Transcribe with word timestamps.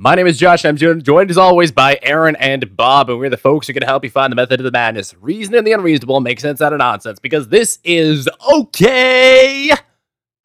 My 0.00 0.14
name 0.14 0.28
is 0.28 0.38
Josh. 0.38 0.64
I'm 0.64 0.76
joined 0.76 1.28
as 1.28 1.36
always 1.36 1.72
by 1.72 1.98
Aaron 2.02 2.36
and 2.36 2.76
Bob, 2.76 3.10
and 3.10 3.18
we're 3.18 3.30
the 3.30 3.36
folks 3.36 3.66
who 3.66 3.72
can 3.72 3.82
help 3.82 4.04
you 4.04 4.10
find 4.10 4.30
the 4.30 4.36
method 4.36 4.60
of 4.60 4.64
the 4.64 4.70
madness, 4.70 5.12
reason 5.20 5.56
in 5.56 5.64
the 5.64 5.72
unreasonable, 5.72 6.20
make 6.20 6.38
sense 6.38 6.60
out 6.60 6.72
of 6.72 6.78
nonsense, 6.78 7.18
because 7.18 7.48
this 7.48 7.80
is 7.82 8.28
okay. 8.48 9.72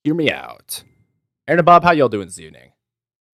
Hear 0.03 0.15
me 0.15 0.31
out. 0.31 0.83
Aaron 1.47 1.59
and 1.59 1.65
Bob, 1.67 1.83
how 1.83 1.91
y'all 1.91 2.09
doing 2.09 2.25
this 2.25 2.39
evening? 2.39 2.71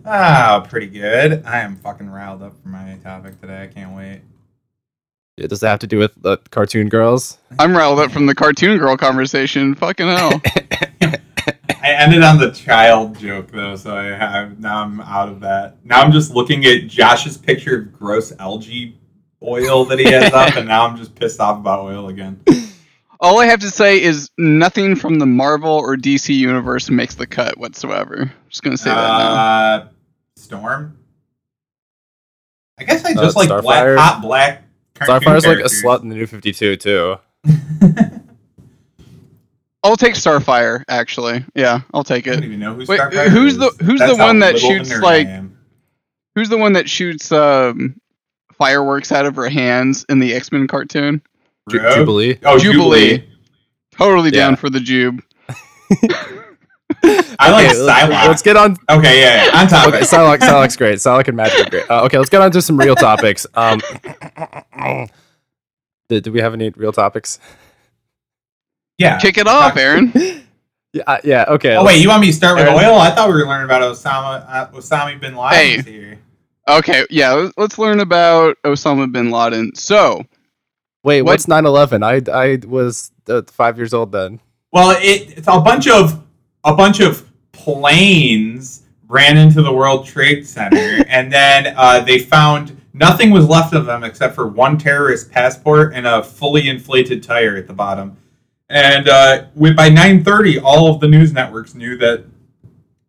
Ah, 0.03 0.65
pretty 0.67 0.87
good. 0.87 1.45
I 1.45 1.59
am 1.59 1.77
fucking 1.77 2.09
riled 2.09 2.43
up 2.43 2.61
for 2.61 2.67
my 2.67 2.97
topic 3.01 3.39
today. 3.39 3.63
I 3.63 3.67
can't 3.67 3.95
wait. 3.95 4.19
Yeah, 5.37 5.47
does 5.47 5.61
that 5.61 5.69
have 5.69 5.79
to 5.79 5.87
do 5.87 5.99
with 5.99 6.21
the 6.21 6.35
cartoon 6.49 6.89
girls? 6.89 7.37
I'm 7.59 7.71
riled 7.71 7.99
up 7.99 8.11
from 8.11 8.25
the 8.25 8.35
cartoon 8.35 8.77
girl 8.77 8.97
conversation. 8.97 9.73
Fucking 9.73 10.07
hell. 10.07 10.41
I 11.99 12.03
ended 12.03 12.23
on 12.23 12.37
the 12.37 12.51
child 12.51 13.17
joke 13.19 13.51
though, 13.51 13.75
so 13.75 13.93
I 13.95 14.03
have 14.05 14.57
now 14.57 14.81
I'm 14.83 15.01
out 15.01 15.27
of 15.27 15.41
that. 15.41 15.75
Now 15.83 15.99
I'm 16.01 16.13
just 16.13 16.33
looking 16.33 16.65
at 16.65 16.87
Josh's 16.87 17.37
picture 17.37 17.77
of 17.81 17.91
gross 17.91 18.31
algae 18.39 18.97
oil 19.43 19.83
that 19.85 19.99
he 19.99 20.05
has 20.05 20.31
up, 20.33 20.55
and 20.55 20.65
now 20.67 20.85
I'm 20.87 20.95
just 20.95 21.13
pissed 21.15 21.39
off 21.41 21.57
about 21.59 21.79
oil 21.81 22.07
again. 22.07 22.41
All 23.19 23.39
I 23.41 23.47
have 23.47 23.59
to 23.59 23.69
say 23.69 24.01
is 24.01 24.29
nothing 24.37 24.95
from 24.95 25.19
the 25.19 25.25
Marvel 25.25 25.71
or 25.73 25.97
DC 25.97 26.33
universe 26.33 26.89
makes 26.89 27.15
the 27.15 27.27
cut 27.27 27.57
whatsoever. 27.57 28.31
just 28.49 28.63
gonna 28.63 28.77
say 28.77 28.91
that 28.91 28.95
now. 28.95 29.33
Uh, 29.33 29.87
Storm. 30.37 30.97
I 32.79 32.85
guess 32.85 33.03
I 33.03 33.11
Uh, 33.11 33.15
just 33.15 33.35
like 33.35 33.49
black, 33.49 33.97
hot 33.97 34.21
black. 34.21 34.63
cartoon 34.95 35.21
Starfire's 35.21 35.45
like 35.45 35.57
a 35.57 35.67
characters. 35.67 35.83
slut 35.83 36.01
in 36.03 36.07
the 36.07 36.15
new 36.15 36.25
52, 36.27 36.77
too. 36.77 37.17
I'll 39.83 39.95
take 39.97 40.13
Starfire, 40.15 40.83
actually. 40.89 41.45
Yeah, 41.55 41.81
I'll 41.93 42.03
take 42.03 42.27
it. 42.27 42.31
I 42.31 42.33
don't 42.35 42.43
it. 42.43 42.47
even 42.47 42.59
know 42.59 42.73
who 42.73 42.85
Wait, 42.85 42.99
Starfire 42.99 43.27
who's 43.29 43.53
is. 43.53 43.59
the- 43.59 43.83
who's 43.83 43.99
That's 43.99 44.11
the 44.11 44.17
how 44.17 44.27
one 44.27 44.39
that 44.39 44.55
little 44.55 44.69
shoots, 44.69 44.89
nerd 44.91 45.01
like- 45.01 45.27
am. 45.27 45.57
Who's 46.35 46.49
the 46.49 46.57
one 46.57 46.73
that 46.73 46.89
shoots 46.89 47.31
um, 47.31 47.99
fireworks 48.57 49.11
out 49.11 49.25
of 49.25 49.35
her 49.35 49.49
hands 49.49 50.05
in 50.09 50.19
the 50.19 50.33
X 50.33 50.51
Men 50.51 50.67
cartoon? 50.67 51.21
Ju- 51.69 51.79
Rogue? 51.81 51.95
Jubilee. 51.95 52.39
Oh, 52.43 52.57
Jubilee. 52.59 53.09
Jubilee. 53.17 53.29
Totally 53.97 54.31
down 54.31 54.51
Yeah. 54.53 54.55
for 54.55 54.69
the 54.69 54.79
Jube. 54.79 55.21
I 57.41 57.51
like 57.51 57.67
Okay, 57.69 57.77
let's, 57.77 57.79
Psylocke. 57.79 58.27
let's 58.27 58.41
get 58.41 58.57
on. 58.57 58.75
Okay, 58.89 59.21
yeah, 59.21 59.45
yeah. 59.45 59.61
On 59.61 59.67
topic. 59.67 59.95
Okay, 59.95 60.03
Psylocke, 60.05 60.39
Psylocke's 60.39 60.75
great. 60.75 60.95
Psylocke 60.97 61.27
and 61.29 61.37
Magik 61.37 61.65
are 61.67 61.69
great. 61.69 61.89
Uh, 61.89 62.03
okay, 62.05 62.17
let's 62.17 62.29
get 62.29 62.41
on 62.41 62.51
to 62.51 62.61
some 62.61 62.77
real 62.77 62.95
topics. 62.95 63.45
Um, 63.55 63.79
did, 66.09 66.23
do 66.23 66.31
we 66.31 66.41
have 66.41 66.53
any 66.53 66.69
real 66.71 66.91
topics? 66.91 67.39
Yeah. 68.99 69.17
Kick 69.17 69.37
it 69.39 69.47
off, 69.47 69.75
Aaron. 69.77 70.13
Yeah, 70.91 71.03
uh, 71.05 71.17
yeah. 71.23 71.45
Okay. 71.49 71.75
Oh 71.75 71.85
wait, 71.85 72.01
you 72.01 72.09
want 72.09 72.21
me 72.21 72.27
to 72.27 72.33
start 72.33 72.57
with 72.57 72.65
Aaron? 72.65 72.83
oil? 72.83 72.95
I 72.97 73.11
thought 73.11 73.27
we 73.29 73.35
were 73.35 73.45
learning 73.47 73.65
about 73.65 73.83
Osama 73.83 74.43
uh, 74.49 74.67
Osama 74.71 75.19
bin 75.21 75.35
Laden 75.35 75.85
here. 75.85 76.17
Okay, 76.67 77.05
yeah, 77.11 77.31
let's- 77.33 77.53
let's 77.57 77.77
learn 77.77 77.99
about 77.99 78.57
Osama 78.65 79.11
bin 79.11 79.29
Laden. 79.29 79.75
So, 79.75 80.23
Wait, 81.03 81.21
What- 81.21 81.33
what's 81.33 81.45
9/11? 81.45 82.01
I 82.03 82.21
I 82.33 82.57
was 82.67 83.11
uh, 83.29 83.43
five 83.45 83.77
years 83.77 83.93
old 83.93 84.11
then. 84.11 84.39
Well, 84.71 84.89
it, 84.99 85.37
it's 85.37 85.47
a 85.47 85.59
bunch 85.59 85.87
of 85.87 86.23
a 86.63 86.73
bunch 86.75 87.01
of 87.01 87.23
planes 87.51 88.81
ran 89.07 89.37
into 89.37 89.61
the 89.61 89.71
World 89.71 90.07
Trade 90.07 90.47
Center, 90.47 91.03
and 91.07 91.31
then 91.31 91.73
uh, 91.77 91.99
they 91.99 92.17
found 92.17 92.75
nothing 92.93 93.29
was 93.29 93.47
left 93.47 93.73
of 93.75 93.85
them 93.85 94.03
except 94.03 94.33
for 94.33 94.47
one 94.47 94.75
terrorist 94.79 95.29
passport 95.31 95.93
and 95.93 96.07
a 96.07 96.23
fully 96.23 96.67
inflated 96.67 97.21
tire 97.21 97.55
at 97.57 97.67
the 97.67 97.73
bottom. 97.73 98.17
And 98.69 99.09
uh, 99.09 99.45
with, 99.55 99.75
by 99.75 99.89
9:30, 99.89 100.61
all 100.63 100.93
of 100.93 100.99
the 100.99 101.07
news 101.07 101.33
networks 101.33 101.73
knew 101.73 101.97
that 101.97 102.23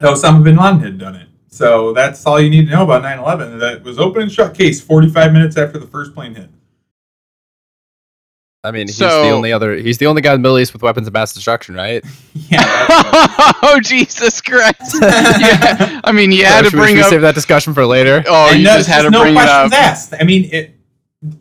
Osama 0.01 0.43
bin 0.43 0.57
Laden 0.57 0.81
had 0.81 0.99
done 0.99 1.15
it. 1.17 1.29
So 1.49 1.93
that's 1.93 2.25
all 2.27 2.41
you 2.41 2.49
need 2.49 2.67
to 2.67 2.73
know 2.73 2.85
about 2.85 3.03
9/11. 3.03 3.59
That 3.61 3.75
it 3.75 3.83
was 3.83 3.99
open 3.99 4.23
and 4.23 4.33
shut 4.33 4.55
case 4.55 4.81
45 4.81 5.33
minutes 5.33 5.57
after 5.59 5.79
the 5.79 5.87
first 5.87 6.15
plane 6.15 6.35
hit. 6.35 6.49
I 8.63 8.71
mean, 8.73 8.89
he's 8.89 8.97
So- 8.97 9.23
the 9.23 9.31
only 9.31 9.53
other. 9.53 9.75
He's 9.75 9.97
the 9.99 10.07
only 10.07 10.21
guy 10.23 10.35
in 10.35 10.41
the 10.41 10.43
Middle 10.43 10.59
East 10.59 10.73
with 10.75 10.83
weapons 10.83 11.07
of 11.07 11.15
mass 11.15 11.33
destruction, 11.33 11.75
right? 11.75 12.05
Yeah. 12.51 12.61
oh 13.63 13.79
Jesus 13.83 14.41
Christ! 14.41 14.97
yeah, 15.03 16.01
I 16.05 16.13
mean, 16.13 16.31
you 16.33 16.45
had 16.45 16.59
So 16.59 16.63
to 16.65 16.71
should 16.71 16.77
we- 16.79 16.81
bring 16.85 16.89
should 16.95 16.97
we 16.97 17.03
up. 17.03 17.11
save 17.11 17.21
that 17.23 17.35
discussion 17.35 17.75
for 17.75 17.85
later. 17.87 18.23
Oh, 18.27 18.49
And 18.51 18.59
you 18.61 18.65
no- 18.65 18.77
just 18.77 18.89
had 18.89 19.03
to 19.03 19.11
there's 19.11 19.23
bring 19.23 19.35
it 19.35 19.39
up. 19.41 19.69
questions 19.69 19.73
asked. 19.75 20.15
I 20.19 20.25
mean, 20.25 20.49
it, 20.53 20.75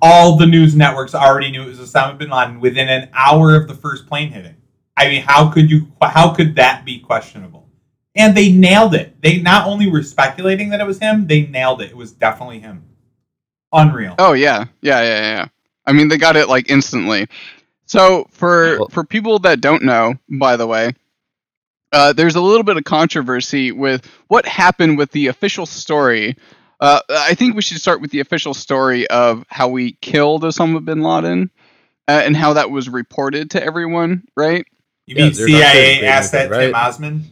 all 0.01 0.37
the 0.37 0.45
news 0.45 0.75
networks 0.75 1.15
already 1.15 1.51
knew 1.51 1.63
it 1.63 1.67
was 1.67 1.79
Osama 1.79 2.17
bin 2.17 2.29
Laden 2.29 2.59
within 2.59 2.89
an 2.89 3.09
hour 3.13 3.55
of 3.55 3.67
the 3.67 3.75
first 3.75 4.07
plane 4.07 4.31
hitting. 4.31 4.55
I 4.97 5.07
mean, 5.07 5.21
how 5.21 5.49
could 5.49 5.71
you? 5.71 5.87
How 6.01 6.33
could 6.33 6.55
that 6.55 6.83
be 6.83 6.99
questionable? 6.99 7.69
And 8.15 8.35
they 8.35 8.51
nailed 8.51 8.95
it. 8.95 9.21
They 9.21 9.41
not 9.41 9.67
only 9.67 9.89
were 9.89 10.03
speculating 10.03 10.69
that 10.69 10.81
it 10.81 10.87
was 10.87 10.99
him, 10.99 11.27
they 11.27 11.45
nailed 11.47 11.81
it. 11.81 11.91
It 11.91 11.97
was 11.97 12.11
definitely 12.11 12.59
him. 12.59 12.83
Unreal. 13.71 14.15
Oh 14.19 14.33
yeah, 14.33 14.65
yeah, 14.81 15.01
yeah, 15.01 15.21
yeah. 15.21 15.47
I 15.85 15.93
mean, 15.93 16.07
they 16.07 16.17
got 16.17 16.35
it 16.35 16.49
like 16.49 16.69
instantly. 16.69 17.27
So 17.85 18.27
for 18.31 18.87
for 18.89 19.03
people 19.03 19.39
that 19.39 19.61
don't 19.61 19.83
know, 19.83 20.15
by 20.29 20.57
the 20.57 20.67
way, 20.67 20.91
uh, 21.91 22.13
there's 22.13 22.35
a 22.35 22.41
little 22.41 22.63
bit 22.63 22.77
of 22.77 22.83
controversy 22.83 23.71
with 23.71 24.05
what 24.27 24.45
happened 24.45 24.97
with 24.97 25.11
the 25.11 25.27
official 25.27 25.65
story. 25.65 26.35
Uh, 26.79 27.01
I 27.09 27.35
think 27.35 27.55
we 27.55 27.61
should 27.61 27.79
start 27.79 28.01
with 28.01 28.11
the 28.11 28.21
official 28.21 28.53
story 28.53 29.07
of 29.07 29.45
how 29.49 29.67
we 29.67 29.93
killed 29.93 30.43
Osama 30.43 30.83
bin 30.83 31.01
Laden 31.01 31.51
uh, 32.07 32.21
and 32.23 32.35
how 32.35 32.53
that 32.53 32.71
was 32.71 32.87
reported 32.87 33.51
to 33.51 33.63
everyone, 33.63 34.23
right? 34.35 34.65
You 35.05 35.15
mean 35.15 35.33
they're 35.33 35.47
CIA 35.47 36.03
asset 36.03 36.03
asked 36.03 36.31
that 36.31 36.45
anything, 36.47 36.73
Tim 36.73 36.75
Osman? 36.75 37.25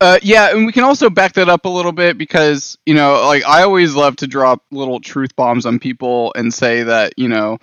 Uh, 0.00 0.18
yeah, 0.20 0.50
and 0.50 0.66
we 0.66 0.72
can 0.72 0.82
also 0.82 1.08
back 1.08 1.34
that 1.34 1.48
up 1.48 1.64
a 1.64 1.68
little 1.68 1.92
bit 1.92 2.18
because 2.18 2.76
you 2.84 2.94
know, 2.94 3.24
like 3.26 3.44
I 3.46 3.62
always 3.62 3.94
love 3.94 4.16
to 4.16 4.26
drop 4.26 4.62
little 4.72 5.00
truth 5.00 5.34
bombs 5.36 5.64
on 5.64 5.78
people 5.78 6.32
and 6.36 6.52
say 6.52 6.82
that 6.82 7.14
you 7.16 7.28
know, 7.28 7.58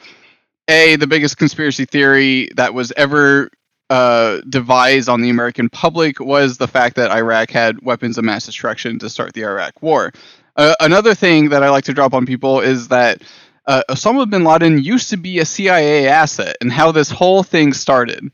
a 0.69 0.95
the 0.95 1.05
biggest 1.05 1.37
conspiracy 1.37 1.85
theory 1.85 2.49
that 2.55 2.73
was 2.73 2.93
ever 2.95 3.49
uh, 3.89 4.39
devised 4.47 5.09
on 5.09 5.21
the 5.21 5.29
American 5.29 5.69
public 5.69 6.19
was 6.19 6.57
the 6.57 6.67
fact 6.67 6.95
that 6.95 7.11
Iraq 7.11 7.49
had 7.49 7.81
weapons 7.81 8.17
of 8.17 8.23
mass 8.23 8.45
destruction 8.45 8.99
to 8.99 9.09
start 9.09 9.33
the 9.33 9.43
Iraq 9.43 9.81
War. 9.81 10.13
Uh, 10.59 10.75
another 10.81 11.15
thing 11.15 11.47
that 11.47 11.63
I 11.63 11.69
like 11.69 11.85
to 11.85 11.93
drop 11.93 12.13
on 12.13 12.25
people 12.25 12.59
is 12.59 12.89
that 12.89 13.21
uh, 13.65 13.81
Osama 13.89 14.29
bin 14.29 14.43
Laden 14.43 14.83
used 14.83 15.09
to 15.11 15.15
be 15.15 15.39
a 15.39 15.45
CIA 15.45 16.09
asset, 16.09 16.57
and 16.59 16.69
how 16.69 16.91
this 16.91 17.09
whole 17.09 17.43
thing 17.43 17.71
started. 17.71 18.29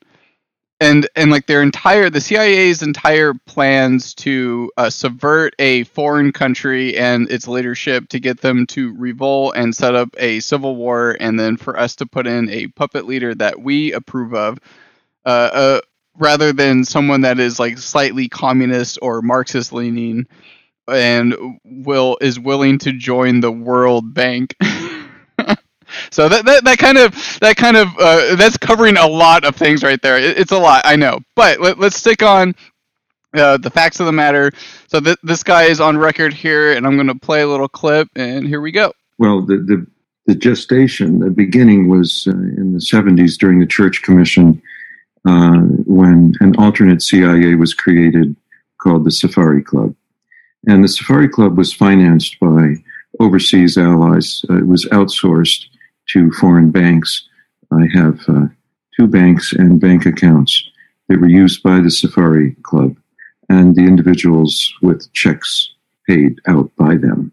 And 0.81 1.07
and 1.15 1.29
like 1.29 1.45
their 1.45 1.61
entire 1.61 2.09
the 2.09 2.19
CIA's 2.19 2.81
entire 2.81 3.35
plans 3.45 4.15
to 4.15 4.71
uh, 4.75 4.89
subvert 4.89 5.53
a 5.59 5.83
foreign 5.83 6.31
country 6.31 6.97
and 6.97 7.29
its 7.29 7.47
leadership 7.47 8.09
to 8.09 8.19
get 8.19 8.41
them 8.41 8.65
to 8.67 8.95
revolt 8.95 9.53
and 9.55 9.75
set 9.75 9.93
up 9.93 10.09
a 10.17 10.39
civil 10.39 10.75
war, 10.75 11.15
and 11.19 11.39
then 11.39 11.57
for 11.57 11.77
us 11.77 11.95
to 11.97 12.07
put 12.07 12.25
in 12.25 12.49
a 12.49 12.65
puppet 12.69 13.05
leader 13.05 13.35
that 13.35 13.61
we 13.61 13.93
approve 13.93 14.33
of, 14.33 14.57
uh, 15.27 15.29
uh, 15.53 15.81
rather 16.17 16.51
than 16.53 16.85
someone 16.85 17.21
that 17.21 17.39
is 17.39 17.59
like 17.59 17.77
slightly 17.77 18.27
communist 18.27 18.97
or 19.03 19.21
Marxist 19.21 19.71
leaning, 19.71 20.25
and 20.87 21.59
will 21.63 22.17
is 22.21 22.39
willing 22.39 22.77
to 22.79 22.93
join 22.93 23.39
the 23.39 23.51
World 23.51 24.13
Bank. 24.13 24.55
So 26.11 26.27
that, 26.27 26.45
that, 26.45 26.63
that 26.65 26.77
kind 26.77 26.97
of 26.97 27.13
that 27.41 27.55
kind 27.57 27.77
of 27.77 27.87
uh, 27.99 28.35
that's 28.35 28.57
covering 28.57 28.97
a 28.97 29.07
lot 29.07 29.45
of 29.45 29.55
things 29.55 29.83
right 29.83 30.01
there. 30.01 30.17
It, 30.17 30.37
it's 30.37 30.51
a 30.51 30.57
lot, 30.57 30.81
I 30.85 30.95
know. 30.95 31.19
But 31.35 31.59
let, 31.59 31.79
let's 31.79 31.95
stick 31.95 32.23
on 32.23 32.55
uh, 33.33 33.57
the 33.57 33.69
facts 33.69 33.99
of 33.99 34.05
the 34.05 34.11
matter. 34.11 34.51
So 34.87 34.99
th- 34.99 35.17
this 35.23 35.43
guy 35.43 35.63
is 35.63 35.79
on 35.79 35.97
record 35.97 36.33
here, 36.33 36.73
and 36.73 36.85
I'm 36.85 36.95
going 36.95 37.07
to 37.07 37.15
play 37.15 37.41
a 37.41 37.47
little 37.47 37.67
clip, 37.67 38.07
and 38.15 38.47
here 38.47 38.61
we 38.61 38.71
go. 38.71 38.93
Well, 39.17 39.41
the, 39.41 39.57
the, 39.57 39.87
the 40.25 40.35
gestation, 40.35 41.19
the 41.19 41.29
beginning 41.29 41.89
was 41.89 42.27
uh, 42.27 42.31
in 42.31 42.73
the 42.73 42.79
70s 42.79 43.37
during 43.37 43.59
the 43.59 43.65
Church 43.65 44.01
Commission 44.01 44.61
uh, 45.25 45.59
when 45.85 46.33
an 46.39 46.55
alternate 46.57 47.01
CIA 47.01 47.55
was 47.55 47.73
created 47.73 48.35
called 48.77 49.05
the 49.05 49.11
Safari 49.11 49.63
Club. 49.63 49.95
And 50.67 50.83
the 50.83 50.87
Safari 50.87 51.29
Club 51.29 51.57
was 51.57 51.73
financed 51.73 52.39
by 52.39 52.75
overseas 53.19 53.77
allies. 53.77 54.43
Uh, 54.49 54.57
it 54.57 54.67
was 54.67 54.85
outsourced 54.85 55.65
to 56.09 56.31
foreign 56.31 56.71
banks. 56.71 57.27
I 57.71 57.87
have 57.93 58.19
uh, 58.27 58.47
two 58.95 59.07
banks 59.07 59.53
and 59.53 59.79
bank 59.79 60.05
accounts 60.05 60.69
that 61.07 61.19
were 61.19 61.27
used 61.27 61.61
by 61.63 61.79
the 61.79 61.91
Safari 61.91 62.55
Club 62.63 62.97
and 63.49 63.75
the 63.75 63.83
individuals 63.83 64.73
with 64.81 65.11
checks 65.13 65.71
paid 66.07 66.39
out 66.47 66.71
by 66.77 66.95
them. 66.95 67.31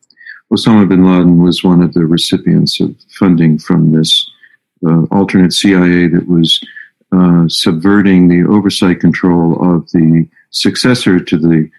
Osama 0.52 0.86
bin 0.86 1.04
Laden 1.04 1.42
was 1.42 1.64
one 1.64 1.82
of 1.82 1.94
the 1.94 2.04
recipients 2.04 2.80
of 2.80 2.94
funding 3.18 3.58
from 3.58 3.92
this 3.92 4.30
uh, 4.86 5.04
alternate 5.10 5.52
CIA 5.52 6.08
that 6.08 6.28
was 6.28 6.60
uh, 7.12 7.48
subverting 7.48 8.28
the 8.28 8.44
oversight 8.44 9.00
control 9.00 9.54
of 9.74 9.90
the 9.92 10.28
successor 10.50 11.20
to 11.20 11.38
the 11.38 11.70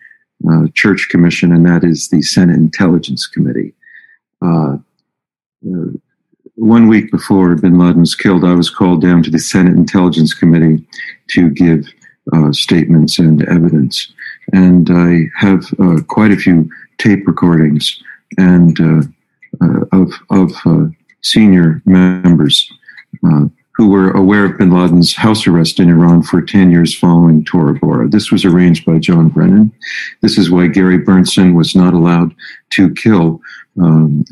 uh, 0.49 0.67
Church 0.73 1.07
Commission, 1.09 1.51
and 1.51 1.65
that 1.65 1.83
is 1.83 2.09
the 2.09 2.21
Senate 2.21 2.55
Intelligence 2.55 3.27
Committee. 3.27 3.73
Uh, 4.41 4.77
uh, 5.67 5.87
one 6.55 6.87
week 6.87 7.11
before 7.11 7.55
bin 7.55 7.79
Laden 7.79 8.01
was 8.01 8.15
killed, 8.15 8.43
I 8.43 8.53
was 8.53 8.69
called 8.69 9.01
down 9.01 9.23
to 9.23 9.31
the 9.31 9.39
Senate 9.39 9.75
Intelligence 9.75 10.33
Committee 10.33 10.85
to 11.29 11.49
give 11.49 11.87
uh, 12.31 12.51
statements 12.51 13.19
and 13.19 13.43
evidence. 13.49 14.13
And 14.51 14.89
I 14.91 15.29
have 15.35 15.65
uh, 15.79 16.01
quite 16.07 16.31
a 16.31 16.37
few 16.37 16.69
tape 16.97 17.25
recordings 17.27 18.01
and 18.37 18.77
of, 19.91 20.11
of 20.29 20.51
senior 21.21 21.81
members 21.85 22.71
who 23.75 23.89
were 23.89 24.11
aware 24.11 24.45
of 24.45 24.57
bin 24.57 24.71
Laden's 24.71 25.15
house 25.15 25.47
arrest 25.47 25.79
in 25.79 25.89
Iran 25.89 26.21
for 26.21 26.41
10 26.41 26.69
years 26.71 26.95
following 26.95 27.43
Tora 27.43 27.73
Bora. 27.73 28.07
This 28.07 28.31
was 28.31 28.45
arranged 28.45 28.85
by 28.85 28.99
John 28.99 29.29
Brennan. 29.29 29.71
This 30.21 30.37
is 30.37 30.51
why 30.51 30.67
Gary 30.67 30.99
Berntsen 30.99 31.55
was 31.55 31.75
not 31.75 31.93
allowed 31.93 32.35
to 32.71 32.93
kill 32.93 33.41
um, 33.81 34.23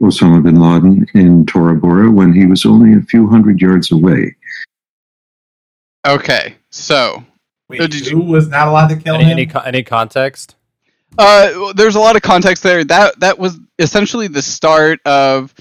Osama 0.00 0.42
bin 0.42 0.60
Laden 0.60 1.04
in 1.14 1.46
Tora 1.46 1.74
Bora 1.74 2.10
when 2.10 2.32
he 2.32 2.46
was 2.46 2.64
only 2.64 2.94
a 2.96 3.02
few 3.02 3.28
hundred 3.28 3.60
yards 3.60 3.90
away. 3.90 4.36
Okay, 6.06 6.54
so 6.70 7.24
Wait, 7.68 7.80
Uh, 7.80 7.86
did 7.86 8.06
who 8.06 8.20
was 8.20 8.48
not 8.48 8.68
allowed 8.68 8.88
to 8.88 8.96
kill 8.96 9.16
Any, 9.16 9.24
him? 9.24 9.30
any, 9.32 9.50
any 9.66 9.82
context? 9.82 10.56
Uh, 11.18 11.72
there's 11.72 11.96
a 11.96 12.00
lot 12.00 12.14
of 12.14 12.22
context 12.22 12.62
there. 12.62 12.84
That 12.84 13.18
that 13.18 13.38
was 13.38 13.58
essentially 13.80 14.28
the 14.28 14.42
start 14.42 15.00
of 15.04 15.52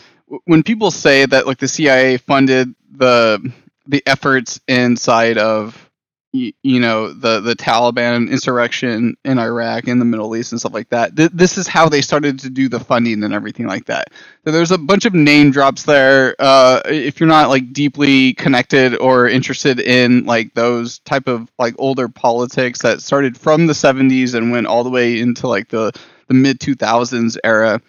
when 0.46 0.64
people 0.64 0.92
say 0.92 1.26
that 1.26 1.48
like 1.48 1.60
the 1.60 1.68
CIA 1.68 2.18
funded 2.18 2.74
the 2.92 3.52
the 3.88 4.04
efforts 4.08 4.60
inside 4.68 5.38
of 5.38 5.90
y- 6.34 6.54
you 6.64 6.80
know 6.80 7.12
the 7.14 7.40
the 7.42 7.56
Taliban 7.56 8.30
insurrection 8.30 9.18
in 9.26 9.40
Iraq 9.40 9.88
and 9.88 10.00
the 10.02 10.06
Middle 10.06 10.36
East 10.36 10.52
and 10.52 10.60
stuff 10.60 10.74
like 10.74 10.90
that. 10.90 11.16
Th- 11.16 11.32
this 11.34 11.58
is 11.58 11.68
how 11.68 11.90
they 11.90 12.02
started 12.02 12.40
to 12.40 12.50
do 12.50 12.70
the 12.70 12.80
funding 12.80 13.24
and 13.24 13.34
everything 13.34 13.68
like 13.68 13.86
that. 13.86 14.10
So 14.46 14.52
there's 14.52 14.72
a 14.72 14.78
bunch 14.78 15.06
of 15.06 15.14
name 15.14 15.52
drops 15.52 15.84
there. 15.84 16.36
Uh, 16.40 16.82
if 16.86 17.20
you're 17.20 17.30
not 17.30 17.50
like 17.50 17.74
deeply 17.74 18.34
connected 18.36 18.96
or 18.98 19.28
interested 19.28 19.80
in 19.80 20.26
like 20.26 20.54
those 20.54 21.00
type 21.00 21.28
of 21.28 21.50
like 21.60 21.76
older 21.80 22.10
politics 22.10 22.82
that 22.84 23.02
started 23.02 23.38
from 23.38 23.68
the 23.68 23.74
70s 23.74 24.36
and 24.36 24.52
went 24.52 24.68
all 24.68 24.84
the 24.84 24.90
way 24.92 25.20
into 25.20 25.48
like 25.48 25.70
the 25.70 25.92
the 26.28 26.36
mid 26.36 26.60
2000s 26.60 27.38
era, 27.44 27.82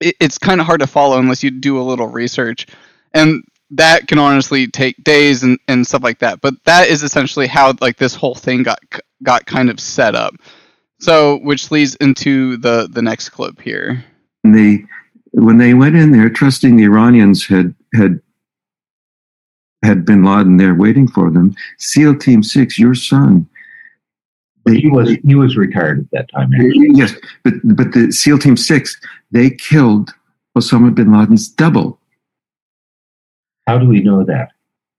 it, 0.00 0.16
it's 0.20 0.38
kind 0.38 0.60
of 0.60 0.66
hard 0.66 0.80
to 0.80 0.86
follow 0.86 1.18
unless 1.18 1.42
you 1.42 1.50
do 1.50 1.80
a 1.80 1.82
little 1.82 2.08
research, 2.08 2.66
and 3.14 3.42
that 3.70 4.06
can 4.06 4.18
honestly 4.18 4.66
take 4.68 5.02
days 5.02 5.42
and, 5.42 5.58
and 5.68 5.86
stuff 5.86 6.02
like 6.02 6.20
that. 6.20 6.40
But 6.40 6.54
that 6.64 6.88
is 6.88 7.02
essentially 7.02 7.46
how 7.46 7.74
like 7.80 7.96
this 7.96 8.14
whole 8.14 8.34
thing 8.34 8.62
got 8.62 8.78
got 9.22 9.46
kind 9.46 9.70
of 9.70 9.80
set 9.80 10.14
up. 10.14 10.34
So, 10.98 11.38
which 11.38 11.70
leads 11.70 11.94
into 11.96 12.56
the 12.56 12.88
the 12.90 13.02
next 13.02 13.30
clip 13.30 13.60
here. 13.60 14.04
And 14.44 14.54
they, 14.54 14.84
when 15.32 15.58
they 15.58 15.74
went 15.74 15.96
in 15.96 16.12
there, 16.12 16.30
trusting 16.30 16.76
the 16.76 16.84
Iranians 16.84 17.46
had 17.46 17.74
had 17.94 18.20
had 19.82 20.04
Bin 20.04 20.24
Laden 20.24 20.56
there 20.56 20.74
waiting 20.74 21.08
for 21.08 21.30
them. 21.30 21.54
SEAL 21.78 22.18
Team 22.18 22.42
Six, 22.42 22.78
your 22.78 22.94
son. 22.94 23.48
But 24.64 24.76
he 24.76 24.88
was 24.88 25.10
he 25.24 25.34
was 25.34 25.56
retired 25.56 26.00
at 26.00 26.10
that 26.12 26.30
time. 26.30 26.52
Actually. 26.52 26.90
Yes, 26.94 27.14
but 27.44 27.54
but 27.64 27.92
the 27.92 28.10
SEAL 28.10 28.38
Team 28.38 28.56
Six, 28.56 28.98
they 29.36 29.50
killed 29.50 30.14
Osama 30.56 30.94
bin 30.94 31.12
Laden's 31.12 31.48
double. 31.48 32.00
How 33.66 33.76
do 33.78 33.86
we 33.86 34.00
know 34.00 34.24
that? 34.24 34.52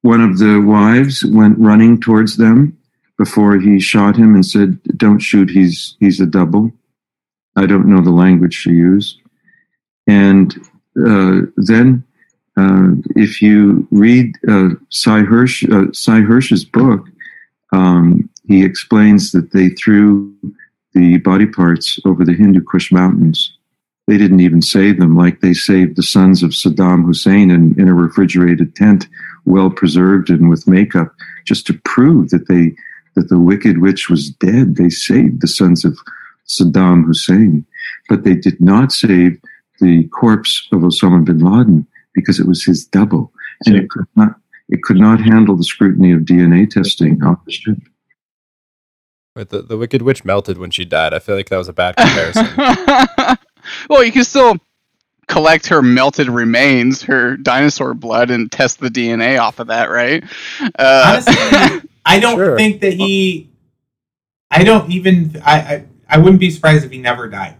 One 0.03 0.21
of 0.21 0.37
the 0.37 0.59
wives 0.59 1.25
went 1.25 1.57
running 1.57 1.99
towards 1.99 2.37
them 2.37 2.77
before 3.17 3.57
he 3.57 3.79
shot 3.79 4.15
him 4.15 4.35
and 4.35 4.45
said, 4.45 4.79
"Don't 4.95 5.19
shoot. 5.19 5.49
He's 5.49 5.95
he's 5.99 6.19
a 6.21 6.27
double." 6.27 6.71
I 7.55 7.65
don't 7.65 7.87
know 7.87 8.01
the 8.01 8.11
language 8.11 8.53
she 8.53 8.69
used. 8.69 9.19
And 10.05 10.55
uh, 10.95 11.47
then, 11.55 12.03
uh, 12.55 12.89
if 13.15 13.41
you 13.41 13.87
read 13.89 14.35
uh, 14.47 14.69
Sy 14.89 15.21
Hersh, 15.23 15.57
uh, 15.73 15.91
Sy 15.91 16.21
Hersh's 16.21 16.63
book, 16.63 17.07
um, 17.73 18.29
he 18.47 18.63
explains 18.63 19.31
that 19.31 19.51
they 19.51 19.69
threw 19.69 20.35
the 20.93 21.17
body 21.17 21.47
parts 21.47 21.99
over 22.05 22.23
the 22.23 22.33
Hindu 22.33 22.61
Kush 22.61 22.91
mountains. 22.91 23.56
They 24.07 24.17
didn't 24.17 24.39
even 24.39 24.61
save 24.61 24.99
them 24.99 25.17
like 25.17 25.41
they 25.41 25.53
saved 25.53 25.97
the 25.97 26.03
sons 26.03 26.41
of 26.41 26.51
Saddam 26.51 27.05
Hussein 27.05 27.51
in, 27.51 27.79
in 27.79 27.89
a 27.89 27.93
refrigerated 27.93 28.73
tent, 28.73 29.07
well 29.45 29.69
preserved 29.69 30.29
and 30.29 30.49
with 30.49 30.67
makeup, 30.67 31.13
just 31.45 31.67
to 31.67 31.79
prove 31.83 32.29
that 32.29 32.47
they 32.47 32.73
that 33.15 33.29
the 33.29 33.39
wicked 33.39 33.79
witch 33.79 34.09
was 34.09 34.29
dead. 34.29 34.75
They 34.75 34.89
saved 34.89 35.41
the 35.41 35.47
sons 35.47 35.83
of 35.83 35.97
Saddam 36.47 37.05
Hussein, 37.05 37.65
but 38.07 38.23
they 38.23 38.35
did 38.35 38.61
not 38.61 38.91
save 38.91 39.41
the 39.79 40.07
corpse 40.07 40.67
of 40.71 40.81
Osama 40.81 41.25
bin 41.25 41.39
Laden 41.39 41.85
because 42.13 42.39
it 42.39 42.47
was 42.47 42.63
his 42.63 42.85
double, 42.85 43.33
and 43.65 43.75
it 43.75 43.89
could 43.89 44.07
not 44.15 44.35
it 44.69 44.83
could 44.83 44.97
not 44.97 45.19
handle 45.19 45.57
the 45.57 45.63
scrutiny 45.63 46.13
of 46.13 46.21
DNA 46.21 46.69
testing 46.69 47.21
off 47.23 47.43
the 47.45 47.51
ship. 47.51 47.77
Wait, 49.35 49.49
the, 49.49 49.61
the 49.61 49.77
Wicked 49.77 50.01
Witch 50.01 50.25
melted 50.25 50.57
when 50.57 50.71
she 50.71 50.85
died. 50.85 51.13
I 51.13 51.19
feel 51.19 51.35
like 51.35 51.49
that 51.49 51.57
was 51.57 51.67
a 51.67 51.73
bad 51.73 51.95
comparison. 51.95 53.37
well, 53.89 54.03
you 54.03 54.11
can 54.11 54.23
still 54.23 54.57
collect 55.27 55.67
her 55.67 55.81
melted 55.81 56.29
remains, 56.29 57.01
her 57.03 57.35
dinosaur 57.37 57.93
blood, 57.93 58.31
and 58.31 58.51
test 58.51 58.79
the 58.79 58.89
DNA 58.89 59.39
off 59.39 59.59
of 59.59 59.67
that, 59.67 59.89
right? 59.89 60.23
Uh, 60.77 61.21
Honestly, 61.27 61.81
I 62.05 62.19
don't 62.19 62.37
Sure. 62.37 62.57
think 62.57 62.81
that 62.81 62.93
he. 62.93 63.49
I 64.49 64.63
don't 64.63 64.89
even. 64.91 65.41
I, 65.45 65.59
I 65.59 65.85
I 66.09 66.17
wouldn't 66.17 66.39
be 66.39 66.49
surprised 66.49 66.85
if 66.85 66.91
he 66.91 66.97
never 66.99 67.27
died. 67.27 67.57